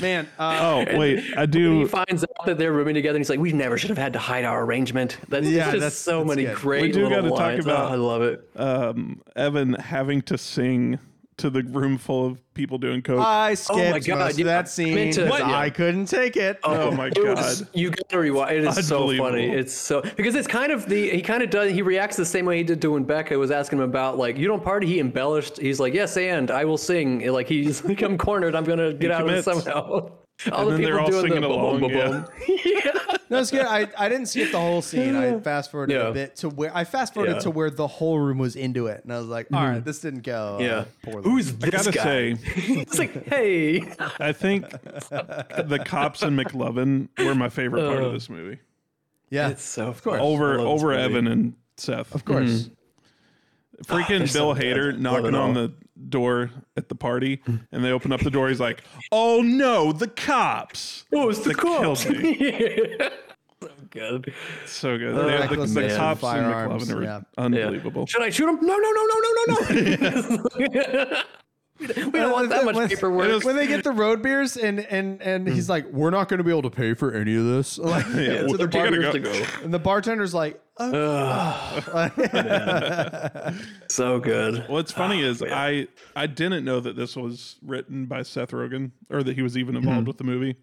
Man, 0.00 0.26
uh, 0.40 0.84
Oh 0.90 0.98
wait, 0.98 1.22
I 1.36 1.46
do. 1.46 1.82
he 1.82 1.86
finds 1.86 2.24
out 2.24 2.46
that 2.46 2.58
they're 2.58 2.72
rooming 2.72 2.94
together, 2.96 3.14
and 3.16 3.20
he's 3.20 3.30
like, 3.30 3.38
"We 3.38 3.52
never 3.52 3.78
should 3.78 3.90
have 3.90 3.98
had 3.98 4.12
to 4.14 4.18
hide 4.18 4.44
our 4.44 4.64
arrangement." 4.64 5.18
That's 5.28 5.46
Yeah, 5.46 5.66
just 5.66 5.72
that's- 5.74 5.94
so 5.96 6.18
that's 6.18 6.28
many 6.30 6.44
good. 6.46 6.56
great 6.56 6.82
We 6.82 6.90
do 6.92 7.08
gotta 7.08 7.28
talk 7.28 7.60
about- 7.60 7.90
Oh, 7.90 7.92
I 7.92 7.96
love 7.96 8.22
it. 8.22 8.50
um, 8.56 9.22
Evan 9.36 9.74
having 9.74 10.20
to 10.22 10.36
sing 10.36 10.98
to 11.38 11.50
the 11.50 11.62
room 11.64 11.98
full 11.98 12.26
of 12.26 12.54
people 12.54 12.78
doing 12.78 13.02
coke. 13.02 13.20
I 13.20 13.52
oh 13.52 13.54
skipped 13.54 14.06
God, 14.06 14.18
most 14.18 14.32
of 14.34 14.38
yeah. 14.38 14.44
that 14.44 14.68
scene 14.68 14.94
Meant 14.94 15.14
to- 15.14 15.24
because 15.24 15.40
What? 15.40 15.50
I 15.50 15.70
couldn't 15.70 16.06
take 16.06 16.36
it. 16.36 16.60
oh, 16.62 16.74
oh 16.74 16.90
my 16.92 17.06
It 17.08 17.14
god! 17.16 17.36
was- 17.36 17.64
you 17.74 17.90
got 17.90 18.08
to 18.10 18.16
rewatch. 18.16 18.52
It 18.52 18.64
is 18.64 18.86
so 18.86 19.16
funny. 19.16 19.48
It's 19.50 19.74
so 19.74 20.02
because 20.16 20.34
it's 20.34 20.46
kind 20.48 20.70
of 20.72 20.88
the 20.88 21.10
he 21.10 21.20
kind 21.22 21.42
of 21.42 21.50
does. 21.50 21.72
He 21.72 21.82
reacts 21.82 22.16
the 22.16 22.24
same 22.26 22.44
way 22.46 22.56
he 22.58 22.62
did 22.62 22.80
to 22.82 22.90
when 22.92 23.04
Becca 23.04 23.36
was 23.38 23.50
asking 23.50 23.78
him 23.78 23.84
about 23.84 24.16
like 24.18 24.38
you 24.38 24.46
don't 24.46 24.62
party. 24.62 24.86
He 24.86 25.00
embellished. 25.00 25.58
He's 25.58 25.80
like 25.80 25.94
yes, 25.94 26.16
and 26.16 26.50
I 26.50 26.64
will 26.64 26.78
sing. 26.78 27.26
Like 27.32 27.48
he's 27.48 27.82
like 27.86 28.02
I'm 28.02 28.16
cornered. 28.18 28.54
I'm 28.54 28.64
gonna 28.64 28.92
get 28.94 29.10
out 29.10 29.22
of 29.22 29.28
it 29.28 29.44
commits. 29.44 29.64
somehow. 29.64 30.10
All 30.52 30.68
And 30.68 30.68
the 30.68 30.70
then 30.72 30.78
people 30.80 30.90
they're 30.90 31.00
all 31.00 31.10
doing 31.10 31.22
singing 31.26 31.40
the 31.42 31.46
along, 31.46 31.80
boom, 31.80 31.92
boom, 31.92 32.26
yeah. 32.64 33.16
boom. 33.34 33.38
No, 33.38 33.40
it's 33.42 33.50
good. 33.50 33.66
I, 33.66 33.88
I 33.98 34.08
didn't 34.08 34.26
skip 34.26 34.52
the 34.52 34.60
whole 34.60 34.82
scene. 34.82 35.14
I 35.16 35.38
fast 35.40 35.70
forwarded 35.70 35.96
Yeah. 35.96 36.08
a 36.08 36.12
bit 36.12 36.36
to 36.36 36.48
where 36.48 36.70
I 36.76 36.84
fast 36.84 37.14
forwarded 37.14 37.36
Yeah. 37.36 37.42
to 37.42 37.50
where 37.50 37.70
the 37.70 37.86
whole 37.86 38.18
room 38.18 38.38
was 38.38 38.56
into 38.56 38.86
it, 38.86 39.02
and 39.04 39.12
I 39.12 39.18
was 39.18 39.26
like, 39.26 39.48
all 39.52 39.60
right, 39.62 39.76
mm-hmm. 39.76 39.84
this 39.84 40.00
didn't 40.00 40.22
go. 40.22 40.56
uh, 40.60 40.62
Yeah. 40.62 40.84
poorly. 41.02 41.28
Who's 41.28 41.52
this 41.54 41.68
I 41.68 41.70
gotta 41.70 41.92
guy? 41.92 42.02
say- 42.04 42.36
it's 42.56 42.98
like 42.98 43.26
hey. 43.28 43.82
I 44.20 44.32
think 44.32 44.70
the 44.70 45.82
cops 45.84 46.22
and 46.22 46.38
McLovin 46.38 47.08
were 47.18 47.34
my 47.34 47.48
favorite 47.48 47.86
part 47.86 48.02
of 48.02 48.10
uh. 48.10 48.12
this 48.12 48.28
movie. 48.30 48.58
yeah, 49.30 49.48
It's 49.48 49.62
so 49.64 49.88
of 49.88 50.02
course 50.02 50.20
Over 50.22 50.58
over 50.60 50.92
Evan 50.92 51.26
and 51.26 51.54
Seth. 51.76 52.14
of 52.14 52.24
course. 52.24 52.50
Mm-hmm. 52.50 52.72
Freaking 53.82 54.18
they're 54.18 54.26
so 54.28 54.54
Bill 54.54 54.54
good. 54.54 54.76
Hader 54.94 54.98
knocking 54.98 55.26
it 55.26 55.34
on 55.34 55.48
all. 55.48 55.52
the 55.54 55.72
door 56.08 56.50
at 56.76 56.88
the 56.88 56.94
party, 56.94 57.40
and 57.72 57.84
they 57.84 57.90
open 57.90 58.12
up 58.12 58.20
the 58.20 58.30
door. 58.30 58.48
He's 58.48 58.60
like, 58.60 58.84
"Oh 59.10 59.42
no, 59.42 59.92
the 59.92 60.06
cops!" 60.06 61.04
Oh, 61.12 61.28
it's 61.28 61.40
the 61.40 61.50
That 61.50 61.58
killed 61.58 61.98
cops. 61.98 62.08
me. 62.08 62.96
so 63.94 64.18
good. 64.18 64.34
So 64.66 64.98
good. 64.98 65.14
Uh, 65.14 65.18
the, 65.18 65.22
the, 65.22 65.38
Reckless 65.38 65.74
the 65.74 65.82
use 65.82 65.96
cops 65.96 66.22
and 66.22 66.44
firearms, 66.44 66.88
McLovin 66.88 66.96
are 66.96 67.02
yeah. 67.02 67.20
unbelievable. 67.38 68.06
Should 68.06 68.22
I 68.22 68.30
shoot 68.30 68.48
him? 68.48 68.58
No, 68.60 68.76
no, 68.76 68.90
no, 68.90 69.06
no, 69.06 69.20
no, 69.22 69.44
no, 69.46 70.48
no. 70.56 71.22
we 71.80 71.86
don't 71.88 72.14
uh, 72.16 72.32
want 72.32 72.48
that 72.50 72.64
much 72.64 72.76
when, 72.76 72.88
paperwork. 72.88 73.42
When 73.42 73.56
they 73.56 73.66
get 73.66 73.82
the 73.82 73.90
road 73.90 74.22
beers 74.22 74.56
and 74.56 74.78
and 74.78 75.20
and 75.20 75.48
hmm. 75.48 75.54
he's 75.54 75.68
like, 75.68 75.84
"We're 75.90 76.10
not 76.10 76.28
going 76.28 76.38
to 76.38 76.44
be 76.44 76.50
able 76.50 76.62
to 76.62 76.70
pay 76.70 76.94
for 76.94 77.12
any 77.12 77.34
of 77.34 77.44
this." 77.44 77.78
Like, 77.84 78.06
Yeah, 78.06 78.14
to 78.14 78.46
well, 78.46 78.56
the 78.56 78.64
you 78.64 78.68
gotta 78.68 78.68
bartender- 78.68 79.02
go. 79.02 79.12
to 79.12 79.20
go. 79.20 79.44
and 79.62 79.74
the 79.74 79.78
bartender's 79.78 80.32
like, 80.32 80.60
oh, 80.78 82.10
So 83.88 84.18
good. 84.20 84.64
What's 84.68 84.90
funny 84.90 85.22
ah, 85.24 85.28
is 85.28 85.42
man. 85.42 85.52
I 85.52 85.88
I 86.16 86.26
didn't 86.26 86.64
know 86.64 86.80
that 86.80 86.96
this 86.96 87.14
was 87.16 87.56
written 87.62 88.06
by 88.06 88.22
Seth 88.22 88.52
Rogen 88.52 88.92
or 89.10 89.22
that 89.22 89.34
he 89.34 89.42
was 89.42 89.58
even 89.58 89.76
involved 89.76 90.00
mm-hmm. 90.00 90.06
with 90.06 90.18
the 90.18 90.24
movie. 90.24 90.56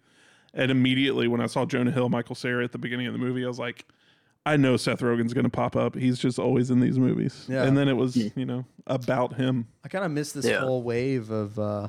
And 0.54 0.70
immediately 0.70 1.28
when 1.28 1.40
I 1.40 1.46
saw 1.46 1.64
Jonah 1.64 1.90
Hill, 1.90 2.08
Michael 2.08 2.34
Cera 2.34 2.62
at 2.64 2.72
the 2.72 2.78
beginning 2.78 3.06
of 3.06 3.12
the 3.12 3.18
movie, 3.18 3.44
I 3.44 3.48
was 3.48 3.58
like, 3.58 3.86
I 4.44 4.56
know 4.56 4.76
Seth 4.76 5.00
Rogen's 5.00 5.32
going 5.32 5.44
to 5.44 5.50
pop 5.50 5.76
up. 5.76 5.94
He's 5.94 6.18
just 6.18 6.38
always 6.38 6.70
in 6.70 6.80
these 6.80 6.98
movies. 6.98 7.46
Yeah. 7.48 7.62
And 7.64 7.76
then 7.78 7.88
it 7.88 7.96
was, 7.96 8.16
you 8.16 8.44
know, 8.44 8.64
about 8.86 9.34
him. 9.34 9.66
I 9.84 9.88
kind 9.88 10.04
of 10.04 10.10
missed 10.10 10.34
this 10.34 10.44
Yeah. 10.44 10.60
whole 10.60 10.82
wave 10.82 11.30
of 11.30 11.58
uh, 11.58 11.88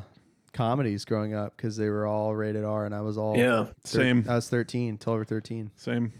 comedies 0.53 1.03
growing 1.03 1.33
up 1.33 1.57
because 1.57 1.75
they 1.77 1.89
were 1.89 2.05
all 2.05 2.35
rated 2.35 2.63
R, 2.63 2.85
and 2.85 2.93
I 2.93 3.01
was 3.01 3.17
all 3.17 3.35
Yeah. 3.37 3.65
thir- 3.83 3.99
Same. 3.99 4.25
I 4.29 4.35
was 4.35 4.49
13, 4.49 4.97
12 4.99 5.19
or 5.19 5.25
13. 5.25 5.71
Same. 5.75 6.13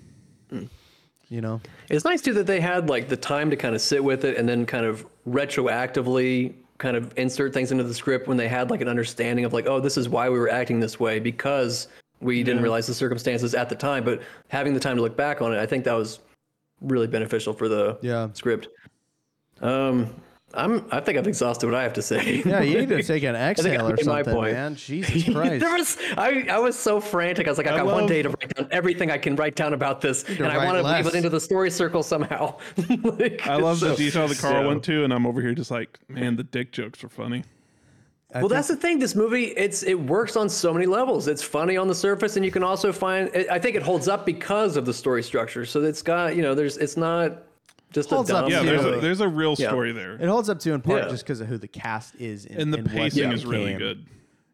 You 1.30 1.42
know, 1.42 1.62
It's 1.90 2.06
nice 2.06 2.22
too 2.22 2.34
that 2.34 2.46
they 2.46 2.60
had 2.60 2.90
like 2.90 3.08
the 3.10 3.18
time 3.18 3.50
to 3.50 3.56
kind 3.56 3.74
of 3.74 3.82
sit 3.82 4.04
with 4.04 4.24
it 4.26 4.38
and 4.38 4.48
then 4.48 4.66
kind 4.68 4.86
of 4.86 5.06
retroactively 5.28 6.54
kind 6.78 6.98
of 6.98 7.14
insert 7.18 7.54
things 7.54 7.72
into 7.72 7.84
the 7.84 7.94
script 7.94 8.28
when 8.28 8.38
they 8.38 8.48
had 8.48 8.70
like 8.70 8.82
an 8.82 8.88
understanding 8.88 9.46
of 9.46 9.54
like, 9.54 9.66
oh, 9.68 9.80
this 9.80 9.98
is 9.98 10.10
why 10.10 10.30
we 10.30 10.38
were 10.38 10.50
acting 10.50 10.80
this 10.80 11.00
way 11.00 11.20
because 11.20 11.88
we 12.24 12.42
didn't 12.44 12.62
realize 12.64 12.88
the 12.88 12.94
circumstances 12.94 13.54
at 13.54 13.70
the 13.70 13.76
time. 13.76 14.04
But 14.04 14.22
having 14.48 14.74
the 14.74 14.80
time 14.80 14.96
to 14.96 15.02
look 15.02 15.16
back 15.18 15.42
on 15.42 15.54
it, 15.54 15.60
I 15.60 15.66
think 15.66 15.84
that 15.86 15.94
was 15.94 16.20
really 16.82 17.08
beneficial 17.08 17.54
for 17.54 17.68
the 17.70 17.98
Yeah. 18.02 18.30
script. 18.34 18.68
Um, 19.62 20.14
I'm. 20.56 20.86
I 20.92 21.00
think 21.00 21.18
I've 21.18 21.26
exhausted 21.28 21.66
what 21.66 21.74
I 21.74 21.82
have 21.82 21.94
to 21.94 22.02
say. 22.04 22.44
yeah, 22.46 22.62
you 22.62 22.78
need 22.80 22.90
to 22.90 23.02
take 23.02 23.24
an 23.24 23.34
think 23.56 23.58
exhale 23.58 23.88
I 23.88 23.92
or 23.92 23.96
made 23.96 24.06
my 24.06 24.18
something, 24.18 24.34
point. 24.36 24.54
man. 24.54 24.76
Jesus 24.76 25.34
Christ. 25.34 25.62
there 25.62 25.74
was 25.74 25.98
I, 26.16 26.46
I 26.48 26.60
was 26.60 26.78
so 26.78 27.00
frantic. 27.00 27.48
I 27.48 27.50
was 27.50 27.58
like, 27.58 27.66
I 27.66 27.74
I 27.74 27.78
got 27.78 27.88
one 27.88 28.06
day 28.06 28.22
to 28.22 28.30
write 28.30 28.54
down 28.56 28.68
everything 28.70 29.10
I 29.10 29.18
can 29.18 29.36
write 29.36 29.56
down 29.56 29.74
about 29.74 30.00
this, 30.02 30.24
and 30.26 30.46
I 30.46 30.64
want 30.64 30.78
to 30.78 30.84
weave 30.94 31.08
it 31.08 31.16
into 31.16 31.30
the 31.30 31.40
story 31.40 31.72
circle 31.72 32.04
somehow. 32.04 32.56
Like, 33.04 33.48
I 33.48 33.56
love 33.56 33.80
the 33.80 33.92
so- 33.92 33.96
detail 33.96 34.28
the 34.28 34.36
car 34.36 34.62
yeah. 34.62 34.68
went 34.68 34.84
to, 34.84 35.04
and 35.04 35.12
I'm 35.12 35.26
over 35.26 35.42
here 35.42 35.56
just 35.56 35.72
like, 35.72 36.00
man, 36.08 36.36
the 36.36 36.44
dick 36.44 36.72
jokes 36.72 37.02
were 37.02 37.10
funny. 37.10 37.46
Well, 38.36 38.48
that's 38.48 38.68
the 38.68 38.76
thing. 38.76 39.00
This 39.00 39.16
movie, 39.16 39.46
it's 39.46 39.84
it 39.84 39.94
works 40.00 40.36
on 40.36 40.50
so 40.50 40.74
many 40.74 40.86
levels. 40.86 41.28
It's 41.28 41.44
funny 41.44 41.78
on 41.78 41.88
the 41.88 41.96
surface, 41.96 42.36
and 42.36 42.44
you 42.46 42.52
can 42.52 42.64
also 42.64 42.92
find. 42.92 43.30
it- 43.34 43.50
I 43.50 43.60
think 43.60 43.76
it 43.76 43.84
holds 43.84 44.08
up 44.08 44.26
because 44.26 44.76
of 44.78 44.86
the 44.86 44.94
story 44.94 45.22
structure. 45.24 45.66
So 45.66 45.82
it's 45.84 46.02
got 46.02 46.36
you 46.36 46.42
know, 46.42 46.56
there's 46.56 46.78
it's 46.78 46.98
not 46.98 47.44
just 47.92 48.10
Holds 48.10 48.32
a 48.32 48.38
up 48.38 48.50
dumb. 48.50 48.52
Yeah, 48.52 48.64
there's 48.64 48.86
a, 48.86 49.00
there's 49.00 49.22
a 49.22 49.28
real 49.28 49.56
Yeah. 49.58 49.68
story 49.68 49.92
there. 49.92 50.14
It 50.14 50.28
holds 50.28 50.50
up 50.50 50.58
to 50.62 50.74
in 50.74 50.82
part 50.82 51.04
Yeah. 51.04 51.10
just 51.10 51.24
because 51.26 51.42
of 51.42 51.48
who 51.48 51.58
the 51.60 51.68
cast 51.68 52.16
is, 52.16 52.46
in, 52.46 52.60
And 52.60 52.74
the 52.74 52.78
what 52.80 52.88
pacing 52.92 53.30
it 53.30 53.34
is 53.36 53.46
really 53.46 53.66
became. 53.66 53.78
good. 53.78 54.06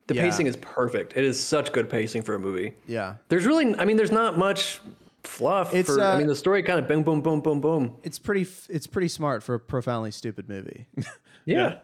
the 0.07 0.15
yeah. 0.15 0.23
pacing 0.23 0.47
is 0.47 0.57
perfect. 0.57 1.15
It 1.15 1.23
is 1.23 1.39
such 1.41 1.71
good 1.71 1.89
pacing 1.89 2.23
for 2.23 2.35
a 2.35 2.39
movie. 2.39 2.73
Yeah, 2.85 3.15
There's 3.29 3.45
really, 3.45 3.73
I 3.75 3.85
mean, 3.85 3.95
there's 3.95 4.11
not 4.11 4.37
much 4.37 4.81
fluff. 5.23 5.73
It's, 5.73 5.87
for, 5.87 6.01
uh, 6.01 6.15
I 6.15 6.17
mean, 6.17 6.27
the 6.27 6.35
story 6.35 6.63
kind 6.63 6.79
of 6.79 6.87
boom, 6.89 7.03
boom, 7.03 7.21
boom, 7.21 7.39
boom, 7.39 7.61
boom. 7.61 7.95
it's 8.03 8.19
pretty. 8.19 8.45
It's 8.67 8.87
pretty 8.87 9.07
smart 9.07 9.41
for 9.43 9.55
a 9.55 9.59
profoundly 9.59 10.11
stupid 10.11 10.49
movie. 10.49 10.87
Yeah, 11.45 11.79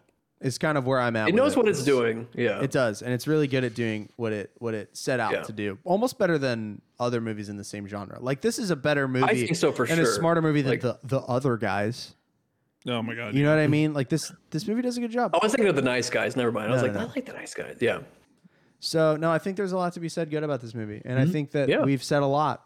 It's 0.45 0.57
kind 0.57 0.77
of 0.77 0.85
where 0.85 0.99
I'm 0.99 1.15
at. 1.15 1.23
it 1.27 1.33
with 1.33 1.35
knows 1.35 1.57
what 1.57 1.67
it's 1.67 1.83
doing. 1.83 2.27
Yeah, 2.33 2.61
It 2.61 2.71
does, 2.71 3.01
and 3.01 3.11
it's 3.13 3.27
really 3.27 3.47
good 3.47 3.63
at 3.63 3.73
doing 3.73 4.09
what 4.15 4.31
it 4.31 4.51
what 4.59 4.73
it 4.73 4.95
set 4.95 5.19
out 5.19 5.31
Yeah. 5.33 5.41
to 5.43 5.51
do. 5.53 5.77
Almost 5.83 6.17
better 6.19 6.37
than 6.37 6.81
other 6.99 7.19
movies 7.19 7.49
in 7.49 7.57
the 7.57 7.63
same 7.63 7.87
genre. 7.87 8.17
Like 8.21 8.41
this 8.41 8.59
is 8.59 8.69
a 8.71 8.75
better 8.75 9.07
movie. 9.07 9.45
think 9.45 9.55
so 9.55 9.71
for 9.71 9.85
and 9.85 9.99
a 9.99 10.05
smarter 10.05 10.41
movie 10.41 10.61
than 10.61 10.71
Like- 10.73 10.81
the 10.81 10.99
the 11.03 11.19
other 11.21 11.57
guys. 11.57 12.13
Oh 12.87 13.01
my 13.01 13.15
god. 13.15 13.33
You 13.33 13.43
know 13.43 13.49
what 13.49 13.59
I 13.59 13.67
mean? 13.67 13.93
Like 13.93 14.09
this 14.09 14.31
this 14.51 14.67
movie 14.67 14.83
does 14.83 14.97
a 14.97 15.01
good 15.01 15.11
job. 15.11 15.31
I 15.33 15.39
was 15.41 15.51
thinking 15.51 15.67
of 15.69 15.75
the 15.75 15.81
nice 15.81 16.09
guys. 16.11 16.35
Never 16.35 16.51
mind. 16.51 16.67
I 16.67 16.71
was 16.73 16.81
No, 16.83 16.87
like, 16.89 16.95
no, 16.95 17.01
I 17.01 17.05
like 17.15 17.25
the 17.25 17.33
nice 17.33 17.53
guys. 17.55 17.77
Yeah. 17.81 17.99
So 18.79 19.15
no, 19.17 19.31
I 19.31 19.39
think 19.39 19.57
there's 19.57 19.71
a 19.71 19.77
lot 19.77 19.93
to 19.93 19.99
be 19.99 20.09
said 20.09 20.29
good 20.29 20.43
about 20.43 20.61
this 20.61 20.75
movie, 20.75 21.01
and 21.03 21.17
I 21.17 21.25
think 21.25 21.51
that 21.51 21.67
Mm-hmm. 21.67 21.79
Yeah. 21.79 21.85
we've 21.85 22.03
said 22.03 22.21
a 22.21 22.27
lot. 22.27 22.63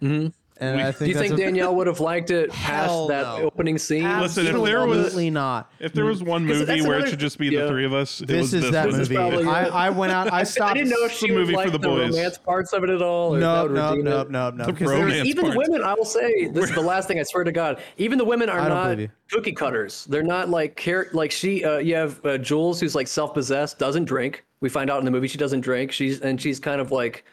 Mm-hmm. 0.00 0.28
And 0.60 0.80
I 0.80 0.92
think 0.92 0.98
Do 0.98 1.06
you 1.06 1.14
that's 1.14 1.28
think 1.28 1.40
a- 1.40 1.42
Danielle 1.44 1.74
would 1.76 1.86
have 1.86 2.00
liked 2.00 2.30
it 2.30 2.52
Hell 2.52 3.08
past 3.08 3.08
that 3.08 3.38
no. 3.40 3.46
opening 3.46 3.78
scene? 3.78 4.04
Listen, 4.20 4.46
if 4.46 4.52
there 4.62 4.86
was- 4.86 4.98
Absolutely 4.98 5.30
not. 5.30 5.72
If 5.80 5.92
there 5.94 6.04
was 6.04 6.22
one 6.22 6.44
movie 6.46 6.64
that's 6.64 6.82
where 6.82 6.92
it 6.92 6.96
another- 6.96 7.10
should 7.10 7.18
just 7.18 7.38
be 7.38 7.48
yeah. 7.48 7.62
the 7.62 7.68
three 7.68 7.84
of 7.86 7.92
us, 7.94 8.20
it 8.20 8.26
This 8.28 8.42
was 8.42 8.54
is 8.54 8.62
this 8.64 8.70
that 8.72 8.88
one. 8.88 8.98
movie. 8.98 9.14
probably 9.14 9.44
I. 9.46 9.86
I 9.86 9.90
went 9.90 10.12
out. 10.12 10.32
I 10.32 10.44
stopped. 10.44 10.72
I 10.72 10.74
didn't 10.74 10.90
know 10.90 11.04
if 11.04 11.12
It's 11.12 11.22
a 11.22 11.26
she 11.26 11.32
would 11.32 11.38
movie 11.40 11.52
for 11.54 11.56
like 11.58 11.72
the 11.72 11.78
the, 11.78 11.88
boys. 11.88 12.10
romance 12.10 12.38
parts 12.38 12.72
of 12.72 12.84
it 12.84 12.90
at 12.90 13.00
all. 13.02 13.34
Or 13.34 13.38
if 13.38 13.40
that 13.40 13.46
No, 13.46 13.62
would 13.62 13.72
no, 13.72 13.90
redeem 13.90 14.04
no, 14.04 14.20
it. 14.20 14.30
no, 14.30 14.50
no. 14.50 14.66
The 14.66 14.72
because 14.72 14.90
romance 14.90 15.26
Even 15.28 15.46
the 15.46 15.52
parts. 15.52 15.68
women, 15.68 15.82
I 15.84 15.94
will 15.94 16.04
say, 16.04 16.46
this 16.48 16.68
is 16.68 16.74
the 16.74 16.80
last 16.82 17.08
thing 17.08 17.18
I 17.18 17.22
swear 17.22 17.44
to 17.44 17.52
God. 17.52 17.80
Even 17.96 18.18
the 18.18 18.24
women 18.24 18.48
are 18.50 18.68
don't 18.68 18.82
believe 18.84 19.00
you. 19.00 19.08
cookie 19.30 19.52
cutters. 19.52 20.04
They're 20.10 20.22
not 20.22 20.50
like 20.50 20.76
care. 20.76 21.08
Like 21.12 21.30
she, 21.30 21.64
uh, 21.64 21.78
you 21.78 21.94
have 21.94 22.24
uh, 22.26 22.36
Jules, 22.38 22.80
who's 22.80 22.94
like 22.94 23.08
self-possessed, 23.08 23.78
doesn't 23.78 24.04
drink. 24.04 24.44
We 24.60 24.68
find 24.68 24.90
out 24.90 24.98
in 24.98 25.06
the 25.06 25.10
movie 25.10 25.26
she 25.26 25.38
doesn't 25.38 25.62
drink. 25.62 25.90
She's 25.90 26.20
and 26.20 26.38
she's 26.40 26.60
kind 26.60 26.80
of 26.82 26.92
like. 26.92 27.24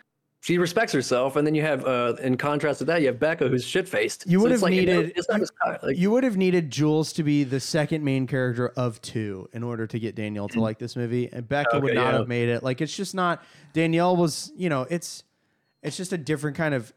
She 0.42 0.58
respects 0.60 0.94
herself, 0.94 1.36
and 1.36 1.46
then 1.46 1.56
you 1.56 1.64
have, 1.64 1.86
uh, 1.86 2.14
in 2.22 2.38
contrast 2.38 2.80
to 2.80 2.86
that, 2.86 3.02
you 3.02 3.08
have 3.08 3.20
Becca, 3.20 3.50
who's 3.50 3.66
shit-faced. 3.66 4.26
You 4.28 4.40
would 4.40 4.52
it's 4.52 4.62
have 4.62 4.70
like, 4.70 4.72
needed- 4.80 5.14
It's 5.16 5.28
not 5.28 5.42
as 5.42 5.52
like, 5.84 5.98
you 5.98 6.12
would 6.12 6.24
have 6.24 6.38
needed 6.38 6.70
Jules 6.72 7.12
to 7.14 7.24
be 7.24 7.44
the 7.44 7.60
second 7.60 8.04
main 8.04 8.28
character 8.28 8.70
of 8.78 9.02
two 9.02 9.50
in 9.52 9.64
order 9.64 9.88
to 9.88 10.00
get 10.00 10.16
Danielle 10.16 10.48
to 10.50 10.62
like 10.62 10.78
this 10.78 10.96
movie, 10.96 11.28
and 11.34 11.48
Becca 11.50 11.80
would 11.80 11.96
not 11.96 12.12
yeah. 12.14 12.18
have 12.20 12.28
made 12.28 12.50
it. 12.50 12.64
Like 12.64 12.82
it's 12.82 12.96
just 12.96 13.16
not. 13.16 13.44
Danielle 13.74 14.16
was, 14.16 14.52
you 14.56 14.70
know, 14.70 14.86
it's 14.90 15.24
it's 15.84 15.98
just 15.98 16.14
a 16.14 16.18
different 16.18 16.56
kind 16.56 16.74
of 16.76 16.94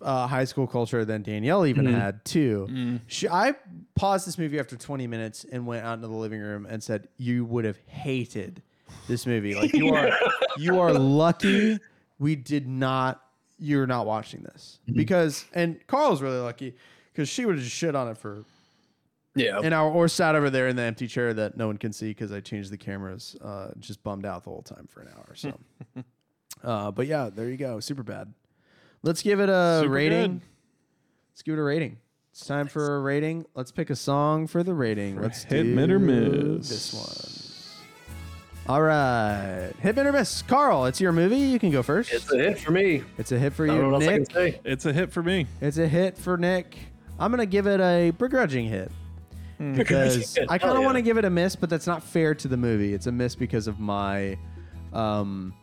uh, 0.00 0.26
high 0.26 0.44
school 0.44 0.66
culture 0.66 1.04
than 1.04 1.22
Danielle 1.22 1.66
even 1.66 1.86
Mm-hmm. 1.86 1.94
had 1.94 2.24
too. 2.24 2.66
Mm. 2.70 3.00
She, 3.08 3.28
I 3.28 3.54
paused 3.94 4.26
this 4.26 4.36
movie 4.38 4.58
after 4.58 4.76
20 4.76 5.06
minutes 5.06 5.44
and 5.50 5.66
went 5.66 5.84
out 5.84 5.94
into 5.94 6.06
the 6.08 6.14
living 6.14 6.40
room 6.40 6.66
and 6.70 6.82
said, 6.82 7.08
"You 7.16 7.44
would 7.46 7.64
have 7.64 7.78
hated 7.86 8.62
this 9.08 9.26
movie. 9.26 9.54
Like 9.54 9.72
you 9.74 9.92
are, 9.94 10.10
you 10.58 10.78
are 10.80 10.92
lucky 10.92 11.78
we 12.18 12.36
did 12.36 12.66
not. 12.66 13.22
You're 13.58 13.86
not 13.86 14.06
watching 14.06 14.42
this 14.42 14.78
Mm-hmm. 14.88 14.96
because." 14.98 15.44
And 15.52 15.84
Carl's 15.86 16.20
really 16.22 16.38
lucky 16.40 16.74
because 17.12 17.28
she 17.28 17.44
would 17.46 17.56
have 17.56 17.64
just 17.64 17.76
shit 17.76 17.94
on 17.94 18.08
it 18.08 18.18
for 18.18 18.44
yeah. 19.34 19.60
an 19.60 19.72
hour 19.72 19.90
or 19.90 20.08
sat 20.08 20.34
over 20.34 20.50
there 20.50 20.68
in 20.68 20.76
the 20.76 20.82
empty 20.82 21.06
chair 21.06 21.32
that 21.34 21.56
no 21.56 21.66
one 21.66 21.78
can 21.78 21.92
see 21.92 22.08
because 22.10 22.32
I 22.32 22.40
changed 22.40 22.70
the 22.70 22.76
cameras. 22.78 23.36
Uh, 23.42 23.68
just 23.78 24.02
bummed 24.02 24.26
out 24.26 24.44
the 24.44 24.50
whole 24.50 24.62
time 24.62 24.86
for 24.90 25.00
an 25.00 25.08
hour. 25.16 25.34
So, 25.34 25.58
uh, 26.64 26.90
but 26.90 27.06
yeah, 27.06 27.30
there 27.34 27.48
you 27.48 27.56
go. 27.56 27.80
Super 27.80 28.02
bad. 28.02 28.32
Let's 29.02 29.22
give 29.22 29.40
it 29.40 29.48
a 29.48 29.80
Super 29.82 29.92
rating. 29.92 30.32
good. 30.32 30.40
Let's 31.32 31.42
give 31.42 31.54
it 31.54 31.60
a 31.60 31.62
rating. 31.62 31.98
It's 32.32 32.44
time 32.46 32.66
for 32.68 32.96
a 32.96 33.00
rating. 33.00 33.46
Let's 33.54 33.72
pick 33.72 33.88
a 33.88 33.96
song 33.96 34.46
for 34.46 34.62
the 34.62 34.74
rating. 34.74 35.20
Let's 35.20 35.44
hit, 35.44 35.62
do 35.62 35.74
mid, 35.74 35.90
or 35.90 35.98
miss. 35.98 36.68
this 36.68 36.92
one. 36.92 37.35
All 38.68 38.82
right, 38.82 39.70
hit 39.80 39.94
mid 39.94 40.06
or 40.06 40.12
miss. 40.12 40.42
Carl, 40.42 40.86
it's 40.86 41.00
your 41.00 41.12
movie. 41.12 41.36
You 41.38 41.58
can 41.60 41.70
go 41.70 41.84
first. 41.84 42.12
It's 42.12 42.32
a 42.32 42.36
hit 42.36 42.58
for 42.58 42.72
me. 42.72 43.04
It's 43.16 43.30
a 43.30 43.38
hit 43.38 43.52
for 43.52 43.64
I 43.64 43.68
don't 43.68 43.76
you, 43.76 43.82
know 43.82 43.88
what 43.90 44.02
else 44.02 44.08
I 44.08 44.18
Nick. 44.18 44.28
can 44.28 44.34
say. 44.34 44.60
It's 44.64 44.86
a 44.86 44.92
hit 44.92 45.12
for 45.12 45.22
me. 45.22 45.46
It's 45.60 45.78
a 45.78 45.86
hit 45.86 46.18
for 46.18 46.36
Nick. 46.36 46.76
I'm 47.20 47.30
gonna 47.30 47.46
give 47.46 47.68
it 47.68 47.80
a 47.80 48.10
begrudging 48.10 48.66
hit 48.66 48.90
because 49.76 50.36
I 50.48 50.58
kind 50.58 50.70
of 50.72 50.78
Hell 50.78 50.84
want 50.84 50.96
to 50.96 51.02
give 51.02 51.16
it 51.16 51.24
a 51.24 51.30
miss, 51.30 51.54
but 51.54 51.70
that's 51.70 51.86
not 51.86 52.02
fair 52.02 52.34
to 52.34 52.48
the 52.48 52.56
movie. 52.56 52.92
It's 52.92 53.06
a 53.06 53.12
miss 53.12 53.36
because 53.36 53.68
of 53.68 53.78
my, 53.78 54.36
um, 54.92 55.54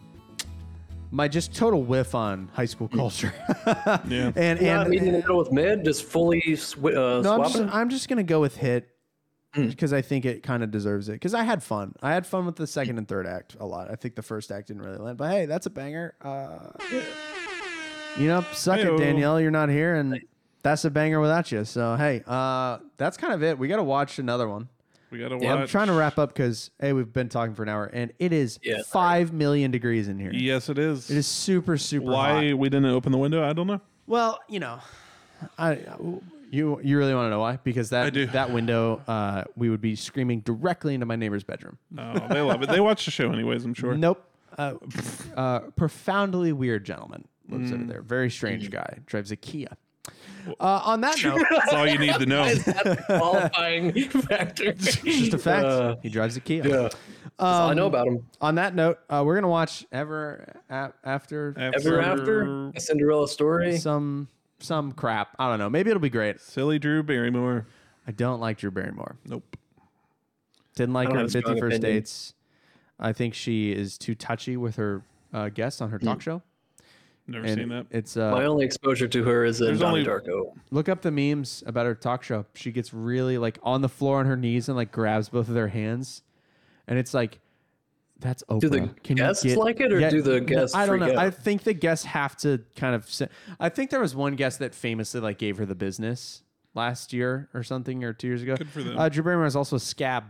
my 1.12 1.28
just 1.28 1.54
total 1.54 1.84
whiff 1.84 2.16
on 2.16 2.50
high 2.54 2.66
school 2.66 2.88
culture. 2.88 3.34
Yeah. 4.08 4.32
and 4.36 4.62
Not 4.62 4.82
and 4.82 4.90
meeting 4.90 5.08
in 5.10 5.14
the 5.14 5.20
middle 5.20 5.38
with 5.38 5.52
mid, 5.52 5.84
just 5.84 6.06
fully 6.06 6.42
sw- 6.56 6.78
uh, 6.86 7.22
no, 7.22 7.34
I'm 7.44 7.52
just. 7.52 7.76
I'm 7.76 7.90
just 7.90 8.08
gonna 8.08 8.24
go 8.24 8.40
with 8.40 8.56
hit 8.56 8.90
because 9.56 9.94
I 9.94 10.02
think 10.02 10.26
it 10.26 10.44
kind 10.44 10.64
of 10.64 10.72
deserves 10.72 11.10
it. 11.10 11.14
Because 11.14 11.34
I 11.34 11.44
had 11.44 11.62
fun. 11.64 11.94
I 12.02 12.14
had 12.14 12.26
fun 12.26 12.46
with 12.46 12.56
the 12.56 12.68
second 12.68 12.98
and 12.98 13.08
third 13.08 13.28
act 13.28 13.56
a 13.60 13.66
lot. 13.66 13.90
I 13.92 13.96
think 13.96 14.16
the 14.16 14.22
first 14.22 14.52
act 14.52 14.68
didn't 14.68 14.82
really 14.84 14.98
land, 14.98 15.18
but 15.18 15.30
hey, 15.32 15.46
that's 15.46 15.66
a 15.66 15.70
banger. 15.70 16.16
Uh, 16.22 16.70
you 18.18 18.28
know, 18.28 18.46
suck 18.54 18.80
Heyo. 18.80 18.96
it, 18.96 18.98
Danielle. 18.98 19.40
You're 19.42 19.52
not 19.52 19.70
here, 19.70 19.96
and 19.96 20.20
that's 20.62 20.86
a 20.86 20.92
banger 20.92 21.20
without 21.20 21.52
you. 21.52 21.66
So 21.66 21.96
hey, 21.96 22.24
uh, 22.28 22.80
that's 22.98 23.18
kind 23.18 23.34
of 23.34 23.44
it. 23.44 23.58
We 23.58 23.68
got 23.68 23.78
to 23.78 23.84
watch 23.84 24.20
another 24.20 24.48
one. 24.48 24.70
We 25.12 25.20
gotta 25.20 25.38
Yeah, 25.40 25.52
watch. 25.54 25.62
I'm 25.62 25.68
trying 25.68 25.88
to 25.88 25.94
wrap 25.94 26.18
up 26.18 26.30
because 26.34 26.72
hey, 26.80 26.92
we've 26.92 27.14
been 27.14 27.30
talking 27.30 27.54
for 27.54 27.62
an 27.62 27.70
hour, 27.70 27.86
and 27.86 28.12
it 28.18 28.34
is 28.34 28.60
Yeah. 28.64 28.82
five 28.92 29.32
million 29.32 29.70
degrees 29.70 30.08
in 30.08 30.18
here. 30.18 30.32
Yes, 30.34 30.70
it 30.70 30.80
is. 30.80 31.12
It 31.12 31.18
is 31.18 31.28
super 31.28 31.78
super 31.78 32.08
hot. 32.08 32.12
Why 32.14 32.50
hot. 32.50 32.58
we 32.58 32.70
didn't 32.70 32.86
open 32.86 33.12
the 33.12 33.20
window, 33.20 33.48
I 33.48 33.54
don't 33.54 33.68
know. 33.68 33.80
Well, 34.08 34.40
you 34.50 34.60
know, 34.60 34.80
I 35.58 35.78
you 36.54 36.80
you 36.84 36.98
really 36.98 37.14
want 37.16 37.26
to 37.26 37.30
know 37.32 37.40
why? 37.40 37.58
Because 37.64 37.90
that 37.90 38.06
I 38.06 38.10
do. 38.10 38.26
that 38.28 38.52
window, 38.52 39.02
uh, 39.08 39.44
we 39.56 39.70
would 39.70 39.82
be 39.82 39.96
screaming 39.96 40.42
directly 40.42 40.94
into 40.94 41.06
my 41.06 41.16
neighbor's 41.16 41.44
bedroom. 41.44 41.78
Oh, 41.98 42.28
they 42.30 42.42
love 42.42 42.62
it. 42.64 42.70
They 42.70 42.80
watch 42.80 43.06
the 43.06 43.12
show 43.12 43.32
anyways. 43.32 43.66
I'm 43.66 43.74
sure. 43.74 43.96
Nope. 43.96 44.24
Uh, 44.58 44.76
uh, 45.36 45.60
profoundly 45.76 46.54
weird 46.54 46.86
gentleman 46.86 47.28
lives 47.50 47.72
Mm. 47.72 47.76
over 47.76 47.84
there. 47.86 48.02
Very 48.02 48.30
strange 48.30 48.70
guy. 48.70 49.00
Drives 49.06 49.32
a 49.32 49.36
Kia. 49.36 49.76
Uh, 50.60 50.82
on 50.84 51.00
that 51.02 51.18
note, 51.24 51.42
That's 51.50 51.74
all 51.74 51.88
you 51.88 51.98
need 51.98 52.16
to 52.16 52.26
know. 52.26 52.54
That's 52.56 52.86
a 52.88 53.04
qualifying 53.18 53.94
factor. 54.10 54.74
just 54.74 55.34
a 55.34 55.38
fact. 55.38 55.66
Uh, 55.66 55.96
he 56.04 56.10
drives 56.10 56.36
a 56.36 56.42
Kia. 56.42 56.68
yeah. 56.68 56.72
That's 56.84 56.96
all 57.40 57.70
I 57.70 57.74
know 57.74 57.88
about 57.88 58.08
him. 58.08 58.26
On 58.42 58.56
that 58.56 58.76
note, 58.76 59.00
uh, 59.10 59.24
we're 59.26 59.36
gonna 59.36 59.48
watch 59.48 59.86
Ever 59.92 60.54
a- 60.70 60.92
After 61.06 61.56
Ever 61.58 62.02
after 62.02 62.70
a 62.76 62.80
Cinderella 62.80 63.28
story. 63.28 63.78
some 63.78 64.28
some 64.64 64.92
crap. 64.92 65.36
I 65.40 65.50
don't 65.50 65.60
know. 65.60 65.70
Maybe 65.70 65.90
it'll 65.90 66.02
be 66.02 66.10
great. 66.10 66.40
Silly 66.42 66.80
Drew 66.80 67.04
Barrymore. 67.04 67.68
I 68.08 68.12
don't 68.12 68.40
like 68.40 68.58
Drew 68.58 68.72
Barrymore. 68.72 69.18
Nope. 69.26 69.56
Didn't 70.76 70.94
like 70.94 71.08
I 71.08 71.12
don't 71.12 71.16
her 71.16 71.22
have 71.22 71.28
a 71.36 71.40
strong 71.40 71.60
First 71.60 71.78
opinion. 71.78 71.96
Dates. 71.98 72.34
I 73.00 73.14
think 73.14 73.34
she 73.34 73.72
is 73.72 73.98
too 73.98 74.16
touchy 74.16 74.58
with 74.58 74.76
her 74.78 75.04
uh, 75.34 75.50
guests 75.50 75.82
on 75.82 75.90
her 75.92 76.00
talk 76.00 76.22
show. 76.22 76.42
Never 77.28 77.46
And 77.46 77.56
seen 77.56 77.70
that. 77.70 77.86
it's 77.90 78.16
My 78.18 78.44
uh, 78.44 78.48
only 78.48 78.66
exposure 78.66 79.08
to 79.08 79.24
her 79.24 79.46
is 79.46 79.62
in 79.62 79.68
There's 79.68 79.80
Donnie 79.80 80.00
only- 80.00 80.10
Darko. 80.10 80.54
look 80.72 80.90
up 80.90 81.02
the 81.02 81.12
memes 81.12 81.64
about 81.66 81.86
her 81.86 81.96
talk 81.96 82.24
show. 82.24 82.46
She 82.54 82.72
gets 82.72 82.94
really 82.94 83.38
like 83.38 83.60
on 83.64 83.82
the 83.82 83.88
floor 83.90 84.20
on 84.20 84.26
her 84.26 84.36
knees 84.36 84.68
and 84.68 84.76
like 84.76 84.92
grabs 84.92 85.30
both 85.30 85.48
of 85.48 85.54
their 85.54 85.70
hands, 85.70 86.22
and 86.88 87.00
it's 87.00 87.14
like 87.14 87.40
that's 88.20 88.44
Oprah. 88.50 88.60
Do 88.62 88.70
the 88.70 88.80
Can 89.04 89.18
you 89.18 89.24
guests 89.24 89.44
get- 89.44 89.58
like 89.58 89.80
it, 89.80 89.92
or 89.92 90.00
Yeah, 90.00 90.10
do 90.10 90.22
the 90.22 90.40
guests 90.42 90.76
I 90.76 90.86
don't 90.86 91.00
know. 91.00 91.08
out? 91.12 91.18
I 91.18 91.30
think 91.30 91.64
the 91.64 91.74
guests 91.74 92.06
have 92.06 92.36
to 92.38 92.60
kind 92.76 92.96
of. 92.96 93.10
I 93.60 93.70
think 93.70 93.90
there 93.90 94.00
was 94.00 94.16
one 94.16 94.36
guest 94.36 94.60
that 94.60 94.74
famously 94.74 95.20
like 95.20 95.38
gave 95.38 95.58
her 95.58 95.66
the 95.66 95.76
business 95.76 96.44
last 96.74 97.14
year 97.14 97.50
or 97.54 97.64
something 97.64 98.04
or 98.04 98.14
two 98.14 98.28
years 98.28 98.42
ago. 98.42 98.56
Good 98.56 98.70
for 98.70 98.82
them. 98.84 98.98
Uh, 98.98 99.10
Drew 99.10 99.24
Barrymore 99.24 99.46
is 99.46 99.56
also 99.56 99.76
a 99.76 99.80
scab. 99.80 100.26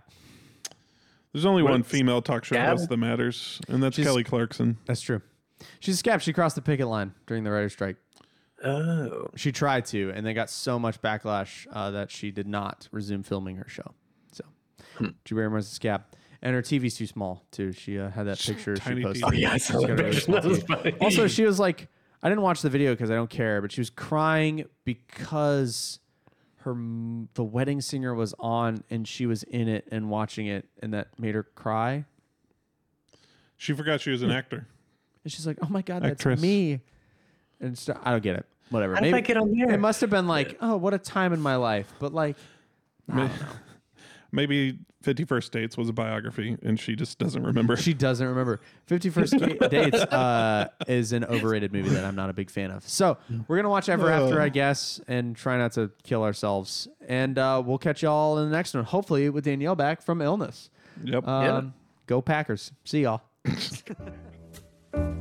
There's 1.31 1.45
only 1.45 1.63
one 1.63 1.81
female 1.83 2.21
talk 2.21 2.43
show 2.45 2.59
host 2.59 2.89
that 2.89 2.97
matters, 2.97 3.59
and 3.67 3.81
that's 3.81 3.95
She's- 3.95 4.07
Kelly 4.07 4.23
Clarkson. 4.23 4.77
That's 4.85 5.01
true. 5.01 5.21
She's 5.79 5.95
a 5.95 5.97
scab. 5.97 6.21
She 6.21 6.33
crossed 6.33 6.55
the 6.55 6.61
picket 6.61 6.87
line 6.87 7.13
during 7.25 7.43
the 7.43 7.51
writer's 7.51 7.73
strike. 7.73 7.95
Oh. 8.63 9.27
She 9.35 9.51
tried 9.51 9.85
to, 9.87 10.11
and 10.15 10.25
they 10.25 10.33
got 10.33 10.49
so 10.49 10.77
much 10.77 11.01
backlash 11.01 11.65
uh, 11.71 11.91
that 11.91 12.11
she 12.11 12.31
did 12.31 12.47
not 12.47 12.87
resume 12.91 13.23
filming 13.23 13.55
her 13.57 13.67
show. 13.67 13.93
So, 14.31 14.43
Hmm. 14.97 15.07
Drew 15.25 15.37
Barrymore's 15.37 15.71
a 15.71 15.73
scab, 15.73 16.03
and 16.43 16.53
her 16.53 16.61
TV's 16.61 16.95
too 16.95 17.07
small 17.07 17.43
too. 17.51 17.71
She 17.71 17.97
uh, 17.97 18.09
had 18.11 18.27
that 18.27 18.37
picture 18.39 18.75
Tiny 18.75 19.01
she 19.01 19.03
posted. 19.05 19.23
Oh, 19.23 19.31
Yeah, 19.31 19.49
I 19.51 19.53
She's 19.53 19.65
saw 19.67 19.79
got 19.81 19.89
a 19.89 19.93
really 19.95 20.03
picture. 20.11 20.19
small 20.21 20.41
That 20.41 20.47
was 20.49 20.59
TV. 20.59 20.67
funny. 20.83 20.95
Also, 21.01 21.27
she 21.27 21.43
was 21.45 21.59
like, 21.59 21.87
I 22.21 22.29
didn't 22.29 22.43
watch 22.43 22.61
the 22.61 22.69
video 22.69 22.91
because 22.93 23.09
I 23.09 23.15
don't 23.15 23.29
care, 23.29 23.61
but 23.61 23.71
she 23.71 23.81
was 23.81 23.89
crying 23.89 24.65
because 24.85 25.99
her 26.57 26.71
m- 26.71 27.27
the 27.33 27.43
wedding 27.43 27.81
singer 27.81 28.13
was 28.13 28.33
on 28.39 28.83
and 28.89 29.07
she 29.07 29.25
was 29.25 29.43
in 29.43 29.67
it 29.67 29.87
and 29.91 30.09
watching 30.09 30.45
it, 30.47 30.65
and 30.81 30.93
that 30.93 31.07
made 31.19 31.33
her 31.35 31.43
cry. 31.43 32.05
She 33.57 33.73
forgot 33.73 34.01
she 34.01 34.11
was 34.11 34.21
an 34.21 34.31
actor. 34.31 34.67
And 35.23 35.31
she's 35.31 35.47
like, 35.47 35.57
"Oh 35.61 35.67
my 35.69 35.81
god, 35.81 36.03
that's 36.03 36.11
Actress. 36.21 36.41
me." 36.41 36.81
And 37.61 37.77
so, 37.77 37.97
I 38.03 38.11
don't 38.11 38.21
get 38.23 38.35
it. 38.35 38.45
Whatever. 38.69 38.95
How 38.95 39.01
did 39.01 39.13
I 39.13 39.21
get 39.21 39.37
on 39.37 39.53
there? 39.57 39.71
It 39.71 39.79
must 39.79 40.01
have 40.01 40.09
been 40.09 40.27
like, 40.27 40.57
"Oh, 40.59 40.75
what 40.75 40.93
a 40.93 40.97
time 40.97 41.31
in 41.31 41.39
my 41.39 41.55
life." 41.55 41.93
But 41.99 42.13
like, 42.13 42.35
I. 43.09 43.29
Maybe 44.33 44.79
Fifty 45.03 45.25
First 45.25 45.51
Dates 45.51 45.77
was 45.77 45.89
a 45.89 45.93
biography, 45.93 46.57
and 46.63 46.79
she 46.79 46.95
just 46.95 47.19
doesn't 47.19 47.43
remember. 47.43 47.75
She 47.75 47.93
doesn't 47.93 48.25
remember. 48.25 48.61
Fifty 48.85 49.09
First 49.09 49.37
Dates 49.69 49.97
uh, 49.99 50.69
is 50.87 51.11
an 51.11 51.25
overrated 51.25 51.73
movie 51.73 51.89
that 51.89 52.05
I'm 52.05 52.15
not 52.15 52.29
a 52.29 52.33
big 52.33 52.49
fan 52.49 52.71
of. 52.71 52.87
So 52.87 53.17
we're 53.49 53.57
gonna 53.57 53.69
watch 53.69 53.89
Ever 53.89 54.09
After, 54.09 54.39
I 54.39 54.47
guess, 54.47 55.01
and 55.09 55.35
try 55.35 55.57
not 55.57 55.73
to 55.73 55.91
kill 56.03 56.23
ourselves. 56.23 56.87
And 57.05 57.37
uh, 57.37 57.61
we'll 57.65 57.77
catch 57.77 58.01
y'all 58.01 58.37
in 58.39 58.49
the 58.49 58.55
next 58.55 58.73
one. 58.73 58.85
Hopefully 58.85 59.29
with 59.29 59.43
Danielle 59.43 59.75
back 59.75 60.01
from 60.01 60.21
illness. 60.21 60.69
yep. 61.03 61.27
Um, 61.27 61.73
Go 62.07 62.21
Packers. 62.21 62.71
See 62.85 63.01
y'all. 63.01 63.21